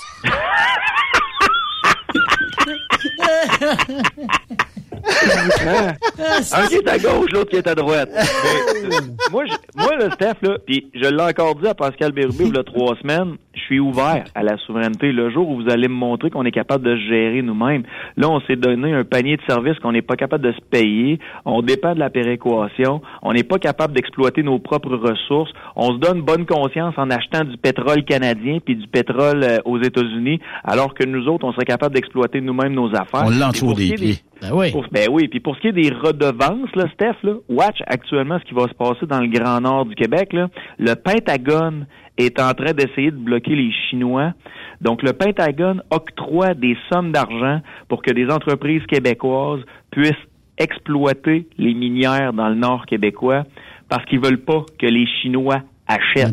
Un 6.54 6.68
qui 6.68 6.76
est 6.76 6.88
à 6.90 6.98
gauche, 6.98 7.32
l'autre 7.32 7.50
qui 7.52 7.56
est 7.58 7.68
à 7.68 7.76
droite. 7.76 8.10
Mais, 8.14 8.96
euh, 8.96 9.00
moi, 9.32 9.44
je- 9.46 9.82
moi, 9.82 9.96
le 9.96 10.10
Steph, 10.12 10.36
là, 10.42 10.58
puis 10.66 10.90
je 10.94 11.08
l'ai 11.08 11.22
encore 11.24 11.56
dit 11.56 11.68
à 11.68 11.74
Pascal 11.74 12.12
Bérubé 12.12 12.46
il 12.46 12.56
y 12.56 12.60
a 12.60 12.64
trois 12.64 12.96
semaines, 13.02 13.36
je 13.54 13.60
suis 13.62 13.80
ouvert 13.80 14.24
à 14.34 14.44
la 14.44 14.58
souveraineté. 14.60 15.12
Le 15.12 15.30
jour 15.30 15.50
où 15.50 15.62
vous 15.62 15.70
allez 15.70 15.88
me 15.88 15.94
montrer 15.94 16.30
qu'on 16.30 16.46
est 16.46 16.52
capable 16.52 16.86
de 16.86 16.96
se 16.96 17.02
gérer 17.10 17.42
nous-mêmes, 17.42 17.84
là, 18.16 18.30
on 18.30 18.40
s'est 18.42 18.56
donné 18.56 18.94
un 18.94 19.04
panier 19.04 19.36
de 19.38 19.42
services 19.48 19.78
qu'on 19.80 19.92
n'est 19.92 20.02
pas 20.02 20.16
capable 20.16 20.44
de 20.46 20.54
se 20.54 20.62
payer. 20.70 21.20
On 21.46 21.62
dépend 21.62 21.94
de 21.94 22.00
la 22.00 22.10
péréquation. 22.10 23.02
On 23.22 23.34
n'est 23.34 23.44
pas 23.44 23.60
capable 23.60 23.94
d'exploiter 23.94 24.42
nos 24.44 24.60
propres 24.60 24.96
ressources. 24.96 25.52
On 25.76 25.94
se 25.94 25.98
donne 26.00 26.22
bonne 26.22 26.46
conscience 26.46 26.94
en 26.98 27.10
achetant 27.10 27.44
du 27.44 27.58
pétrole 27.58 28.04
canadien 28.06 28.60
puis 28.64 28.76
du 28.76 28.88
pétrole 28.88 29.44
euh, 29.44 29.58
aux 29.66 29.80
États-Unis, 29.82 30.40
alors 30.64 30.94
que 30.94 31.04
nous 31.06 31.28
autres, 31.28 31.46
on 31.46 31.52
serait 31.54 31.66
capable 31.66 31.96
d'exploiter 31.96 32.40
nous-mêmes 32.42 32.74
nos 32.74 32.90
affaires. 32.96 33.26
On 33.26 33.32
pour 33.60 33.76
des 33.76 33.94
pieds. 33.94 34.16
Ben 34.42 34.50
oui. 34.54 34.72
pour- 34.72 34.86
ben 34.92 35.08
oui, 35.12 35.28
puis 35.28 35.40
pour 35.40 35.56
ce 35.56 35.62
qui 35.62 35.68
est 35.68 35.72
des 35.72 35.92
redevances, 35.92 36.74
là, 36.76 36.86
Steph, 36.94 37.16
là, 37.24 37.34
watch 37.48 37.78
actuellement 37.86 38.40
ce 38.40 38.46
qui 38.46 38.56
va 38.56 38.64
se 38.68 38.74
passer 38.74 39.06
dans 39.06 39.20
le 39.20 39.28
Grand 39.28 39.62
Nord 39.62 39.86
du 39.86 39.94
Québec. 39.94 40.34
Là. 40.34 40.48
Le 40.80 40.96
Pentagone 40.96 41.86
est 42.18 42.40
en 42.40 42.54
train 42.54 42.74
d'essayer 42.74 43.12
de 43.12 43.18
bloquer 43.18 43.56
les 43.56 43.72
Chinois. 43.90 44.34
Donc, 44.82 45.04
le 45.04 45.14
Pentagone 45.14 45.82
octroie 45.90 46.54
des 46.54 46.78
sommes 46.92 47.12
d'argent 47.12 47.62
pour 47.88 48.02
que 48.02 48.12
des 48.12 48.30
entreprises 48.30 48.86
québécoises 48.88 49.62
puissent 49.92 50.14
exploiter 50.58 51.48
les 51.58 51.74
minières 51.74 52.34
dans 52.34 52.50
le 52.50 52.56
Nord 52.56 52.86
québécois 52.86 53.44
parce 53.90 54.06
qu'ils 54.06 54.20
veulent 54.20 54.44
pas 54.44 54.64
que 54.80 54.86
les 54.86 55.06
Chinois 55.22 55.62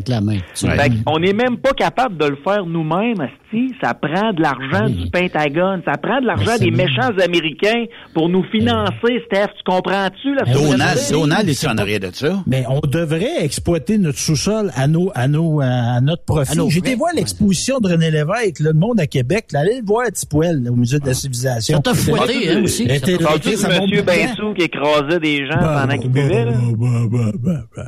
la 0.07 0.21
main. 0.21 0.37
Ouais. 0.63 0.77
Fait 0.77 0.91
on 1.05 1.19
n'est 1.19 1.33
même 1.33 1.57
pas 1.57 1.71
capable 1.73 2.17
de 2.17 2.25
le 2.25 2.37
faire 2.43 2.65
nous-mêmes, 2.65 3.19
asti. 3.21 3.73
Ça 3.81 3.93
prend 3.95 4.31
de 4.33 4.41
l'argent 4.41 4.85
Oui. 4.85 5.05
du 5.05 5.09
Pentagone, 5.09 5.81
ça 5.85 5.97
prend 5.97 6.21
de 6.21 6.27
l'argent 6.27 6.45
Ben, 6.45 6.57
c'est 6.57 6.65
des 6.65 6.71
bien. 6.71 6.85
méchants 6.85 7.09
Américains 7.23 7.85
pour 8.13 8.29
nous 8.29 8.43
financer, 8.51 9.23
Steph. 9.25 9.47
Tu 9.57 9.63
comprends-tu? 9.65 10.35
La 10.35 10.53
Donald? 10.53 10.99
Donald 11.11 11.49
est 11.49 11.67
en 11.67 11.77
arrière 11.77 11.99
de 11.99 12.09
ça? 12.13 12.43
Mais 12.45 12.63
on 12.69 12.79
devrait 12.87 13.43
exploiter 13.43 13.97
notre 13.97 14.19
sous-sol 14.19 14.69
à 14.75 14.87
nos, 14.87 15.11
à 15.15 15.27
nos, 15.27 15.61
à 15.61 15.99
notre 16.01 16.23
profit. 16.25 16.55
Frais. 16.55 16.95
voir 16.95 17.11
l'exposition 17.15 17.79
de 17.79 17.87
René 17.89 18.11
Lévesque, 18.11 18.59
là, 18.59 18.69
le 18.71 18.79
monde 18.79 18.99
à 18.99 19.07
Québec, 19.07 19.47
là, 19.51 19.61
allez 19.61 19.79
le 19.79 19.85
voir 19.85 20.05
à 20.07 20.11
Tipoel, 20.11 20.67
au 20.69 20.75
musée 20.75 20.99
de 20.99 21.05
la 21.07 21.13
civilisation. 21.13 21.77
Ça 21.77 21.81
t'a 21.81 21.93
fouetté, 21.95 22.49
hein, 22.51 22.61
aussi. 22.63 22.85
Elle 22.87 22.99
Ça 22.99 23.05
t'a 23.07 23.11
était- 23.13 23.23
Parles-tu 23.23 23.55
ça 23.55 23.67
du 23.69 23.79
monte 23.79 23.89
monsieur 23.89 24.01
dedans. 24.03 24.13
Bensou 24.37 24.53
qui 24.53 24.61
écrasait 24.63 25.19
des 25.19 25.37
gens 25.47 25.59
Bah, 25.59 25.79
pendant 25.87 25.97
qu'il 26.01 26.11
bah, 26.11 26.21
buvait, 26.21 26.45
là? 26.45 26.51
bah, 26.51 26.67
bah, 26.77 27.07
bah, 27.09 27.31
bah, 27.41 27.61
bah. 27.75 27.83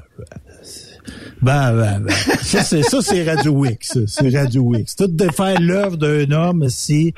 Ben, 1.41 1.73
ben, 1.73 1.99
ben. 2.01 2.13
Ça, 2.41 2.61
c'est, 2.63 2.83
ça, 2.83 2.99
c'est 3.01 3.23
Radio 3.29 3.65
X. 3.65 3.87
ça. 3.93 3.99
C'est 4.07 4.37
Radio 4.37 4.73
X. 4.75 4.95
Tout 4.95 5.07
de 5.07 5.31
faire 5.31 5.59
l'œuvre 5.59 5.97
d'un 5.97 6.29
homme, 6.31 6.65
si, 6.69 7.13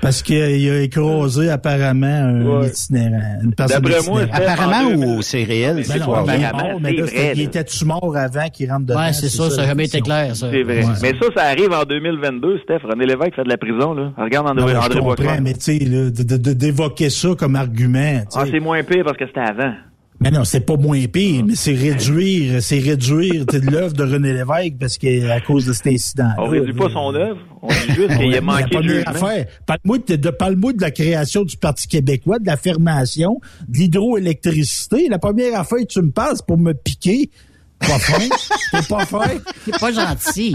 parce 0.00 0.22
qu'il 0.22 0.40
a 0.42 0.80
écrasé 0.82 1.50
apparemment 1.50 2.06
un 2.06 2.44
Ouais. 2.60 2.68
itinérant, 2.68 3.38
une 3.42 3.54
personne 3.54 3.82
D'après 3.82 4.02
moi, 4.08 4.22
Apparemment, 4.32 4.90
ou 4.94 5.22
c'est 5.22 5.44
réel? 5.44 5.76
Ben 5.76 5.84
c'est 5.84 5.98
non, 5.98 6.22
ben 6.24 6.42
apparemment, 6.44 6.72
non, 6.74 6.80
mais 6.80 6.94
c'est 7.06 7.16
là, 7.26 7.32
il 7.34 7.40
était-tu 7.42 7.84
mort 7.84 8.16
avant 8.16 8.48
qu'il 8.48 8.70
rentre 8.70 8.86
dedans? 8.86 8.98
Ouais, 9.00 9.12
c'est 9.12 9.28
ça, 9.28 9.50
ça 9.50 9.62
n'a 9.62 9.68
jamais 9.68 9.84
été 9.86 10.00
clair, 10.00 10.34
ça. 10.36 10.48
C'est 10.50 10.62
vrai. 10.62 10.84
Ouais. 10.84 10.92
Mais 11.02 11.12
ça, 11.20 11.26
ça 11.34 11.42
arrive 11.44 11.72
en 11.72 11.84
2022, 11.84 12.58
Steph. 12.60 12.78
René 12.84 13.06
Lévesque 13.06 13.34
fait 13.36 13.44
de 13.44 13.48
la 13.50 13.56
prison, 13.58 13.94
là. 13.94 14.12
Regarde 14.16 14.48
André, 14.48 14.62
Non, 14.64 14.68
je 14.80 14.86
André 14.86 14.88
comprends, 15.00 15.04
Boisclair. 15.14 15.42
mais 15.42 15.52
tu 15.54 15.60
sais, 15.60 15.78
là, 15.84 16.10
de- 16.10 16.22
de- 16.22 16.36
de- 16.36 16.52
d'évoquer 16.52 17.10
ça 17.10 17.28
comme 17.38 17.56
argument. 17.56 18.20
tu 18.20 18.26
sais. 18.30 18.38
Ah, 18.40 18.44
c'est 18.50 18.60
moins 18.60 18.82
pire 18.82 19.02
parce 19.04 19.16
que 19.18 19.26
c'était 19.26 19.40
avant. 19.40 19.72
Mais 20.20 20.30
non, 20.30 20.44
c'est 20.44 20.60
pas 20.60 20.76
moins 20.76 21.04
pire, 21.06 21.44
mais 21.46 21.54
c'est 21.54 21.74
réduire, 21.74 22.62
c'est 22.62 22.78
réduire 22.78 23.44
de 23.46 23.58
l'œuvre 23.70 23.92
de 23.92 24.02
René 24.02 24.32
Lévesque 24.32 24.74
parce 24.80 24.98
que 24.98 25.28
à 25.30 25.40
cause 25.40 25.66
de 25.66 25.72
cet 25.72 25.88
incident. 25.88 26.30
On 26.38 26.46
réduit 26.48 26.72
pas 26.72 26.88
son 26.90 27.14
œuvre. 27.14 27.38
On 27.62 27.68
dit 27.68 27.94
juste 27.94 28.16
qu'il 28.18 28.34
a 28.36 28.40
manqué 28.40 28.74
la 28.74 28.80
de 28.82 29.02
affaire, 29.06 29.46
parle-moi 29.66 29.98
de, 29.98 30.16
de- 30.16 30.76
de 30.76 30.80
la 30.82 30.90
création 30.90 31.42
du 31.44 31.56
Parti 31.56 31.88
québécois, 31.88 32.38
de 32.38 32.46
la 32.46 32.56
fermation, 32.56 33.40
de 33.68 33.78
l'hydroélectricité. 33.78 35.08
La 35.08 35.18
première 35.18 35.58
affaire 35.58 35.78
que 35.80 35.84
tu 35.92 36.00
me 36.02 36.10
passes 36.10 36.42
pour 36.42 36.58
me 36.58 36.72
piquer, 36.74 37.30
pas 37.80 37.98
fin, 37.98 38.28
t'es 38.72 38.88
pas 38.88 39.04
fin? 39.06 39.38
C'est 39.64 39.78
pas 39.80 39.92
gentil. 39.92 40.54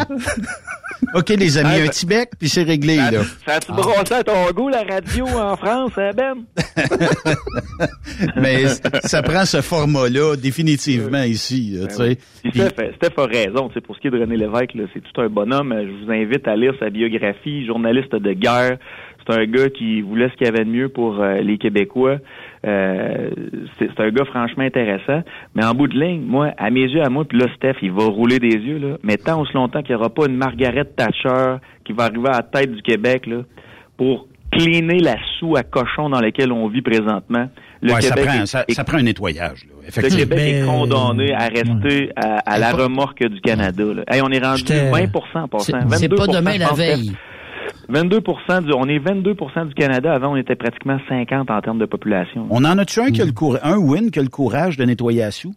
OK, 1.15 1.29
les 1.29 1.57
amis, 1.57 1.69
un 1.75 1.79
ben- 1.79 1.89
petit 1.89 2.05
bec, 2.05 2.29
puis 2.39 2.47
c'est 2.49 2.63
réglé, 2.63 2.97
Ça, 2.97 3.11
là. 3.11 3.19
ça 3.47 3.53
a-tu 3.55 3.71
brossé 3.71 4.13
à 4.13 4.23
ton 4.23 4.51
goût, 4.51 4.69
la 4.69 4.83
radio 4.83 5.25
en 5.27 5.55
France, 5.57 5.91
hein, 5.97 6.11
Ben? 6.15 6.33
Mais 8.35 8.65
ça 9.03 9.21
prend 9.21 9.45
ce 9.45 9.61
format-là 9.61 10.35
définitivement 10.35 11.23
ici, 11.23 11.77
là, 11.79 11.87
tu 11.87 11.95
sais. 11.95 12.17
Puis 12.43 12.51
Puis- 12.51 12.61
Steph, 12.61 12.93
Steph 12.97 13.13
a 13.21 13.25
raison. 13.25 13.67
Tu 13.69 13.75
sais, 13.75 13.81
pour 13.81 13.95
ce 13.95 14.01
qui 14.01 14.07
est 14.07 14.11
de 14.11 14.19
René 14.19 14.37
Lévesque, 14.37 14.71
c'est 14.93 15.01
tout 15.01 15.21
un 15.21 15.29
bonhomme. 15.29 15.73
Je 15.75 16.05
vous 16.05 16.11
invite 16.11 16.47
à 16.47 16.55
lire 16.55 16.73
sa 16.79 16.89
biographie, 16.89 17.65
journaliste 17.65 18.15
de 18.15 18.33
guerre. 18.33 18.77
C'est 19.25 19.33
un 19.35 19.45
gars 19.45 19.69
qui 19.69 20.01
voulait 20.01 20.29
ce 20.29 20.35
qu'il 20.35 20.47
y 20.47 20.49
avait 20.49 20.65
de 20.65 20.69
mieux 20.69 20.89
pour 20.89 21.21
euh, 21.21 21.41
les 21.41 21.57
Québécois. 21.57 22.17
Euh, 22.65 23.29
c'est 23.79 23.89
c'est 23.95 24.03
un 24.03 24.11
gars 24.11 24.25
franchement 24.25 24.63
intéressant. 24.63 25.21
Mais 25.55 25.65
en 25.65 25.73
bout 25.73 25.87
de 25.87 25.99
ligne, 25.99 26.21
moi, 26.21 26.51
à 26.57 26.69
mes 26.69 26.81
yeux, 26.83 27.01
à 27.03 27.09
moi, 27.09 27.25
puis 27.25 27.37
là, 27.39 27.47
Steph, 27.55 27.77
il 27.81 27.91
va 27.91 28.05
rouler 28.05 28.37
des 28.39 28.55
yeux, 28.55 28.77
là. 28.77 28.97
Mais 29.03 29.17
tant 29.17 29.41
aussi 29.41 29.53
longtemps 29.53 29.81
qu'il 29.81 29.95
n'y 29.95 29.99
aura 30.01 30.09
pas 30.09 30.27
une 30.27 30.35
Margaret 30.37 30.85
Thatcher 30.85 31.55
qui 31.85 31.93
va 31.93 32.03
arriver 32.05 32.27
à 32.29 32.37
la 32.37 32.43
tête 32.43 32.71
du 32.71 32.81
Québec, 32.83 33.25
là, 33.25 33.37
pour 33.97 34.27
cleaner 34.51 34.99
la 34.99 35.15
soue 35.39 35.55
à 35.55 35.63
cochon 35.63 36.09
dans 36.09 36.19
laquelle 36.19 36.51
on 36.51 36.67
vit 36.67 36.81
présentement. 36.81 37.47
Le 37.81 37.93
Ouais, 37.93 38.01
ça, 38.01 38.13
Québec 38.13 38.29
prend, 38.29 38.43
est- 38.43 38.45
ça, 38.45 38.65
ça 38.69 38.83
prend 38.83 38.97
un 38.97 39.03
nettoyage, 39.03 39.63
là, 39.65 39.71
le 39.81 39.87
effectivement. 39.87 40.17
Québec 40.19 40.39
est 40.39 40.61
Ben, 40.61 40.67
condamné 40.67 41.33
à 41.33 41.47
rester 41.47 42.11
à, 42.15 42.37
à 42.45 42.59
la 42.59 42.71
pas- 42.71 42.83
remorque 42.83 43.25
du 43.25 43.39
Canada. 43.41 43.83
Là. 43.95 44.03
Hey, 44.07 44.21
on 44.21 44.29
est 44.29 44.43
rendu 44.45 44.59
J'étais- 44.67 44.91
20% 44.91 45.43
en 45.43 45.47
passant. 45.47 45.79
c'est 45.89 46.07
22 46.09 46.15
pas 46.15 46.27
demain 46.27 46.57
la 46.57 46.73
veille. 46.73 47.11
22 47.91 48.21
du, 48.21 48.73
on 48.73 48.87
est 48.87 48.99
22% 48.99 49.67
du 49.67 49.73
Canada. 49.73 50.13
Avant, 50.13 50.31
on 50.31 50.35
était 50.37 50.55
pratiquement 50.55 50.97
50 51.09 51.51
en 51.51 51.61
termes 51.61 51.77
de 51.77 51.85
population. 51.85 52.47
On 52.49 52.63
en 52.63 52.77
a-tu 52.77 53.01
un 53.01 53.11
qui 53.11 53.21
a 53.21 53.25
le 53.25 53.33
courage, 53.33 53.59
un 53.63 53.77
win 53.77 54.11
qui 54.11 54.19
a 54.19 54.21
le 54.21 54.29
courage 54.29 54.77
de 54.77 54.85
nettoyer 54.85 55.19
la 55.19 55.31
soue? 55.31 55.53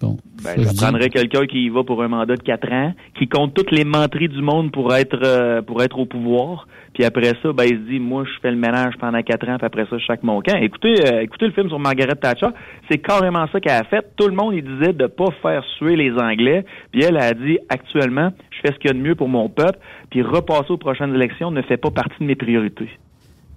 Bon. 0.00 0.18
Ben, 0.44 0.54
je 0.58 0.76
prendrais 0.76 1.08
quelqu'un 1.08 1.46
qui 1.46 1.64
y 1.64 1.68
va 1.70 1.82
pour 1.82 2.02
un 2.02 2.08
mandat 2.08 2.36
de 2.36 2.42
4 2.42 2.72
ans, 2.72 2.92
qui 3.18 3.28
compte 3.28 3.54
toutes 3.54 3.70
les 3.70 3.84
menteries 3.84 4.28
du 4.28 4.42
monde 4.42 4.70
pour 4.70 4.94
être 4.94 5.18
euh, 5.24 5.62
pour 5.62 5.82
être 5.82 5.98
au 5.98 6.04
pouvoir. 6.04 6.68
Puis 6.92 7.04
après 7.04 7.32
ça, 7.42 7.52
ben, 7.54 7.64
il 7.64 7.76
se 7.76 7.90
dit, 7.90 7.98
moi, 7.98 8.24
je 8.24 8.40
fais 8.40 8.50
le 8.50 8.56
ménage 8.56 8.94
pendant 9.00 9.22
4 9.22 9.48
ans, 9.48 9.56
puis 9.56 9.66
après 9.66 9.86
ça, 9.88 9.98
je 9.98 10.04
chaque 10.04 10.22
mon 10.22 10.40
camp. 10.40 10.56
Écoutez, 10.60 10.94
euh, 11.06 11.22
écoutez 11.22 11.46
le 11.46 11.52
film 11.52 11.68
sur 11.68 11.78
Margaret 11.78 12.14
Thatcher. 12.14 12.48
C'est 12.90 12.98
carrément 12.98 13.46
ça 13.52 13.60
qu'elle 13.60 13.72
a 13.72 13.84
fait. 13.84 14.04
Tout 14.16 14.28
le 14.28 14.34
monde, 14.34 14.54
il 14.54 14.64
disait 14.64 14.92
de 14.92 15.06
pas 15.06 15.30
faire 15.42 15.62
suer 15.76 15.96
les 15.96 16.12
Anglais. 16.12 16.64
Puis 16.92 17.02
elle 17.02 17.16
a 17.16 17.32
dit, 17.32 17.58
actuellement, 17.68 18.32
je 18.50 18.60
fais 18.60 18.74
ce 18.74 18.78
qu'il 18.78 18.88
y 18.88 18.90
a 18.90 18.94
de 18.94 18.98
mieux 19.02 19.14
pour 19.14 19.28
mon 19.28 19.48
peuple. 19.48 19.78
Puis 20.10 20.22
repasser 20.22 20.70
aux 20.70 20.78
prochaines 20.78 21.14
élections 21.14 21.50
ne 21.50 21.62
fait 21.62 21.76
pas 21.76 21.90
partie 21.90 22.16
de 22.20 22.24
mes 22.24 22.36
priorités. 22.36 22.88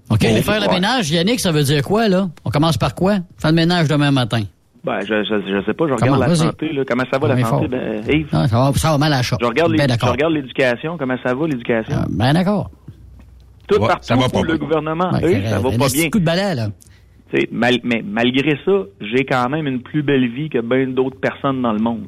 OK, 0.09 0.21
Bon, 0.21 0.41
faire 0.41 0.61
le 0.61 0.73
ménage, 0.73 1.11
Yannick, 1.11 1.39
ça 1.39 1.51
veut 1.51 1.63
dire 1.63 1.83
quoi, 1.83 2.07
là? 2.07 2.29
On 2.43 2.49
commence 2.49 2.77
par 2.77 2.95
quoi? 2.95 3.17
Faire 3.37 3.51
le 3.51 3.55
ménage 3.55 3.87
demain 3.87 4.11
matin. 4.11 4.41
Ben, 4.83 4.99
je, 5.01 5.07
je, 5.23 5.41
je 5.59 5.65
sais 5.65 5.73
pas, 5.73 5.87
je 5.87 5.93
regarde 5.93 6.13
Comment? 6.19 6.27
la 6.27 6.35
santé, 6.35 6.71
là. 6.71 6.83
Comment 6.87 7.03
ça 7.11 7.19
va, 7.19 7.27
la 7.27 7.43
santé? 7.43 7.67
Ben, 7.67 8.01
Yves, 8.07 8.27
Non, 8.33 8.47
ça, 8.47 8.57
va, 8.59 8.71
ça 8.73 8.91
va 8.91 8.97
mal 8.97 9.11
à 9.13 9.17
la 9.17 9.21
shop. 9.23 9.35
je 9.41 9.45
regarde 9.45 9.73
Ben 9.75 9.87
regarde 10.01 10.33
l'éducation. 10.33 10.97
Comment 10.97 11.17
ça 11.23 11.33
va, 11.33 11.47
l'éducation? 11.47 11.95
Ah, 11.99 12.05
Ben 12.09 12.33
d'accord. 12.33 12.71
Tout 13.67 13.79
Ouais, 13.79 13.87
partout 13.87 14.05
ça 14.07 14.15
va 14.15 14.29
pas 14.29 14.39
où 14.39 14.43
le 14.43 14.57
bien. 14.57 14.65
gouvernement, 14.65 15.11
Ben, 15.11 15.21
eux, 15.25 15.43
ça 15.43 15.59
va 15.59 15.69
un 15.69 15.77
pas 15.77 15.85
petit 15.85 15.97
bien. 15.97 16.09
coup 16.09 16.19
de 16.19 16.25
balai, 16.25 16.55
là. 16.55 16.67
Tu 17.31 17.41
sais, 17.41 17.49
mal- 17.51 17.79
mais 17.83 18.01
malgré 18.03 18.57
ça, 18.65 18.71
j'ai 19.01 19.25
quand 19.25 19.47
même 19.49 19.67
une 19.67 19.81
plus 19.81 20.01
belle 20.01 20.27
vie 20.31 20.49
que 20.49 20.59
bien 20.61 20.87
d'autres 20.87 21.19
personnes 21.19 21.61
dans 21.61 21.73
le 21.73 21.79
monde. 21.79 22.05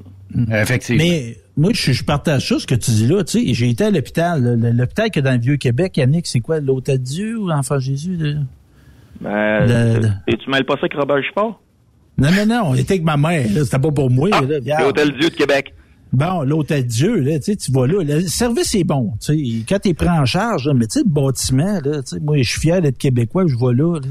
Effectivement. 0.49 1.03
Mais 1.03 1.35
moi, 1.57 1.71
je, 1.73 1.91
je 1.91 2.03
partage 2.05 2.47
ça, 2.47 2.57
ce 2.57 2.65
que 2.65 2.73
tu 2.73 2.89
dis 2.91 3.05
là. 3.07 3.23
Tu 3.25 3.45
sais, 3.45 3.53
j'ai 3.53 3.69
été 3.69 3.83
à 3.83 3.91
l'hôpital. 3.91 4.41
L'hôpital 4.75 5.11
que 5.11 5.19
dans 5.19 5.33
le 5.33 5.39
Vieux-Québec, 5.39 5.97
Yannick, 5.97 6.25
c'est 6.25 6.39
quoi? 6.39 6.59
L'Hôtel 6.61 6.97
Dieu 6.99 7.37
ou 7.37 7.47
l'Enfant 7.49 7.77
Jésus? 7.79 8.15
là? 8.15 8.39
Ben, 9.19 9.59
Le- 9.67 9.99
le- 9.99 10.09
Et 10.27 10.37
tu 10.37 10.49
mêles 10.49 10.63
pas 10.65 10.75
ça 10.75 10.79
avec 10.83 10.93
Robert 10.95 11.21
Sport? 11.29 11.61
Non, 12.21 12.29
non, 12.31 12.45
non, 12.45 12.61
on 12.67 12.75
était 12.75 12.93
avec 12.93 13.03
ma 13.03 13.17
mère, 13.17 13.47
là. 13.51 13.63
C'était 13.65 13.79
pas 13.79 13.91
pour 13.91 14.09
moi, 14.09 14.29
Ah. 14.31 14.41
L'Hôtel 14.81 15.11
Dieu 15.19 15.29
de 15.29 15.35
Québec. 15.35 15.73
Bon, 16.13 16.41
l'hôtel 16.41 16.85
Dieu, 16.85 17.15
là, 17.21 17.39
tu 17.39 17.55
tu 17.55 17.71
vas 17.71 17.87
là. 17.87 18.03
Le 18.03 18.27
service 18.27 18.75
est 18.75 18.83
bon. 18.83 19.13
Tu 19.25 19.59
sais, 19.59 19.65
quand 19.67 19.79
t'es 19.79 19.93
pris 19.93 20.09
en 20.09 20.25
charge, 20.25 20.67
là, 20.67 20.73
mais 20.73 20.85
tu 20.85 20.99
sais, 20.99 21.05
le 21.05 21.09
bâtiment, 21.09 21.79
là, 21.85 22.01
tu 22.03 22.15
sais, 22.15 22.19
moi, 22.19 22.37
je 22.37 22.49
suis 22.49 22.59
fier 22.59 22.81
d'être 22.81 22.97
québécois, 22.97 23.45
je 23.47 23.55
vais 23.55 23.73
là. 23.73 23.97
là. 23.99 24.07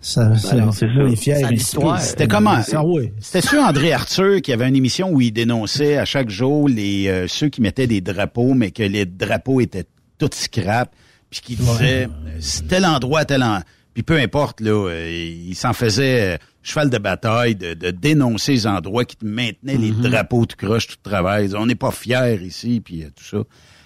Ça, 0.00 0.36
ça, 0.36 0.56
non, 0.56 0.72
c'est 0.72 0.88
ça. 0.88 1.48
Ça. 1.58 1.98
C'était 2.00 2.26
comment? 2.26 2.56
Ah 2.72 2.84
oui. 2.84 3.12
C'était-tu 3.20 3.56
André 3.60 3.92
Arthur 3.92 4.42
qui 4.42 4.52
avait 4.52 4.68
une 4.68 4.74
émission 4.74 5.10
où 5.12 5.20
il 5.20 5.30
dénonçait 5.32 5.96
à 5.96 6.04
chaque 6.04 6.28
jour 6.28 6.68
les 6.68 7.06
euh, 7.06 7.28
ceux 7.28 7.48
qui 7.50 7.60
mettaient 7.60 7.86
des 7.86 8.00
drapeaux, 8.00 8.54
mais 8.54 8.72
que 8.72 8.82
les 8.82 9.06
drapeaux 9.06 9.60
étaient 9.60 9.84
tout 10.18 10.28
scrap, 10.32 10.92
puis 11.30 11.40
qui 11.40 11.54
disait 11.54 12.06
euh, 12.06 12.36
c'est 12.40 12.66
tel 12.66 12.84
endroit, 12.84 13.24
tel 13.24 13.44
endroit. 13.44 13.62
Puis 13.94 14.02
peu 14.02 14.18
importe, 14.18 14.60
là, 14.60 14.88
euh, 14.88 15.08
il 15.46 15.54
s'en 15.54 15.72
faisait 15.72 16.34
euh, 16.34 16.38
cheval 16.62 16.90
de 16.90 16.98
bataille 16.98 17.56
de, 17.56 17.74
de 17.74 17.90
dénoncer 17.90 18.52
les 18.52 18.66
endroits 18.66 19.04
qui 19.04 19.16
te 19.16 19.24
maintenaient 19.24 19.76
les 19.76 19.90
drapeaux 19.90 20.46
tout 20.46 20.56
croche, 20.56 20.86
tout 20.86 20.96
travail. 21.02 21.50
On 21.56 21.66
n'est 21.66 21.74
pas 21.74 21.90
fiers 21.90 22.40
ici, 22.42 22.80
puis 22.84 23.02
euh, 23.02 23.08
tout 23.14 23.24
ça. 23.24 23.44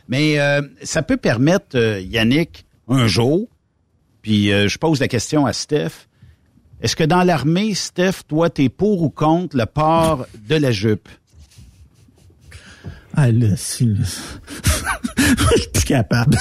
Mais 0.09 0.39
euh, 0.39 0.63
ça 0.83 1.03
peut 1.03 1.17
permettre, 1.17 1.77
euh, 1.77 2.01
Yannick, 2.01 2.67
un 2.89 3.07
jour, 3.07 3.49
puis 4.23 4.53
euh, 4.53 4.69
je 4.69 4.79
pose 4.79 5.01
la 5.01 5.09
question 5.09 5.47
à 5.47 5.53
Steph, 5.53 6.09
est-ce 6.81 6.95
que 6.95 7.05
dans 7.05 7.23
l'armée, 7.23 7.75
Steph, 7.75 8.25
toi, 8.29 8.51
t'es 8.51 8.69
pour 8.69 9.03
ou 9.03 9.11
contre 9.11 9.57
le 9.57 9.67
port 9.67 10.27
de 10.49 10.57
la 10.57 10.71
jupe? 10.71 11.09
Ah, 13.17 13.33
là, 13.33 13.57
si, 13.57 13.87
là. 13.87 14.05
Je 15.57 15.79
suis 15.79 15.87
capable. 15.87 16.37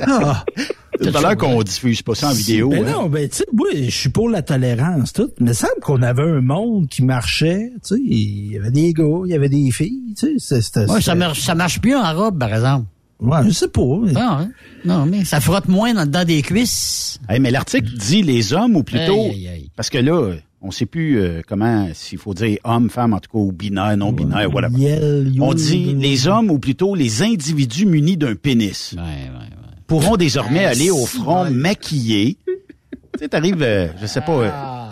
ah. 0.06 0.44
Tout 1.02 1.16
à 1.16 1.20
l'heure 1.20 1.36
qu'on 1.36 1.62
diffuse 1.62 2.02
pas 2.02 2.14
ça 2.14 2.28
en 2.28 2.32
vidéo. 2.32 2.68
Ben 2.70 2.86
hein? 2.86 2.92
non, 2.92 3.08
ben 3.08 3.28
tu 3.28 3.36
sais, 3.38 3.46
moi, 3.52 3.68
je 3.74 3.90
suis 3.90 4.08
pour 4.10 4.28
la 4.28 4.42
tolérance, 4.42 5.12
tout. 5.12 5.30
Mais 5.40 5.52
il 5.52 5.54
semble 5.54 5.80
qu'on 5.82 6.02
avait 6.02 6.22
un 6.22 6.40
monde 6.40 6.88
qui 6.88 7.02
marchait, 7.02 7.72
tu 7.82 7.94
sais, 7.96 8.00
il 8.04 8.52
y 8.52 8.56
avait 8.58 8.70
des 8.70 8.92
gars, 8.92 9.04
il 9.24 9.30
y 9.30 9.34
avait 9.34 9.48
des 9.48 9.70
filles, 9.70 10.14
tu 10.18 10.38
sais. 10.38 10.60
c'était- 10.60 10.90
Ouais, 10.90 11.00
ça 11.00 11.14
marche, 11.14 11.40
ça 11.40 11.54
marche 11.54 11.80
mieux 11.84 11.96
en 11.96 12.14
robe, 12.14 12.38
par 12.38 12.52
exemple. 12.52 12.86
Ouais, 13.20 13.38
je 13.46 13.50
sais 13.50 13.68
pas. 13.68 13.82
mais- 14.02 14.12
Non, 14.12 14.20
hein? 14.20 14.50
non, 14.84 15.06
mais 15.06 15.24
ça 15.24 15.40
frotte 15.40 15.68
moins 15.68 15.92
dans, 15.92 16.08
dans 16.10 16.26
des 16.26 16.40
cuisses. 16.42 17.18
Hey, 17.28 17.38
mais 17.40 17.50
l'article 17.50 17.90
dit 17.96 18.22
les 18.22 18.52
hommes 18.54 18.76
ou 18.76 18.82
plutôt 18.82 19.24
Aïe, 19.24 19.30
aïe, 19.30 19.48
aïe. 19.48 19.70
parce 19.76 19.90
que 19.90 19.98
là, 19.98 20.32
on 20.62 20.70
sait 20.70 20.86
plus 20.86 21.18
euh, 21.20 21.40
comment 21.46 21.88
s'il 21.92 22.16
faut 22.18 22.32
dire 22.34 22.58
homme, 22.64 22.88
femme, 22.90 23.12
en 23.14 23.18
tout 23.20 23.30
cas 23.30 23.38
ou 23.38 23.52
binaire, 23.52 23.94
non 23.98 24.12
binaire, 24.12 24.52
whatever. 24.54 24.78
Yel, 24.78 25.32
On 25.40 25.52
dit 25.52 25.94
les 25.98 26.28
hommes 26.28 26.50
ou 26.50 26.58
plutôt 26.58 26.94
les 26.94 27.22
individus 27.22 27.84
munis 27.86 28.16
d'un 28.16 28.34
pénis 28.34 28.94
pourront 29.90 30.16
désormais 30.16 30.64
Ah, 30.64 30.70
aller 30.70 30.90
au 30.90 31.04
front 31.04 31.42
ouais. 31.44 31.50
maquillés. 31.50 32.36
tu 32.46 32.52
sais, 33.18 33.28
t'arrives, 33.28 33.60
euh, 33.62 33.88
je 34.00 34.06
sais 34.06 34.20
pas. 34.20 34.32
euh, 34.32 34.50
Ah. 34.52 34.86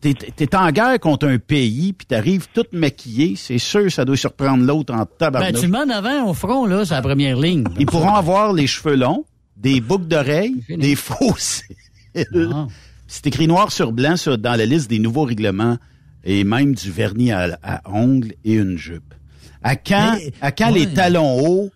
T'es, 0.00 0.14
t'es 0.14 0.56
en 0.56 0.72
guerre 0.72 0.98
contre 0.98 1.28
un 1.28 1.38
pays, 1.38 1.92
puis 1.92 2.06
t'arrives 2.08 2.48
tout 2.52 2.64
maquillé, 2.72 3.34
c'est 3.36 3.58
sûr 3.58 3.92
ça 3.92 4.04
doit 4.04 4.16
surprendre 4.16 4.64
l'autre 4.64 4.92
en 4.92 4.98
Ben, 4.98 5.06
tabarnouche. 5.18 5.60
tu 5.60 5.66
le 5.66 5.72
mets 5.72 5.78
en 5.78 5.90
avant 5.90 6.28
au 6.28 6.34
front, 6.34 6.66
là, 6.66 6.84
c'est 6.84 6.94
la 6.94 7.02
première 7.02 7.36
ligne. 7.38 7.62
Ils 7.78 7.86
pourront 7.86 8.14
avoir 8.14 8.52
les 8.52 8.66
cheveux 8.66 8.96
longs, 8.96 9.24
des 9.56 9.80
boucles 9.80 10.08
d'oreilles, 10.08 10.56
des 10.68 10.96
faux. 10.96 11.36
Ah. 12.16 12.66
C'est 13.06 13.26
écrit 13.26 13.46
noir 13.46 13.70
sur 13.72 13.92
blanc 13.92 14.16
ça, 14.16 14.36
dans 14.36 14.54
la 14.56 14.66
liste 14.66 14.88
des 14.90 14.98
nouveaux 14.98 15.24
règlements 15.24 15.76
et 16.24 16.44
même 16.44 16.74
du 16.74 16.90
vernis 16.90 17.30
à, 17.32 17.58
à 17.62 17.80
ongles 17.90 18.32
et 18.44 18.54
une 18.54 18.76
jupe. 18.76 19.14
À 19.62 19.76
quand, 19.76 20.16
Mais, 20.18 20.32
à 20.40 20.50
quand 20.52 20.72
ouais. 20.72 20.80
les 20.80 20.92
talons 20.92 21.38
hauts? 21.40 21.70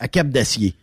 À 0.00 0.08
cap 0.08 0.28
d'acier? 0.28 0.74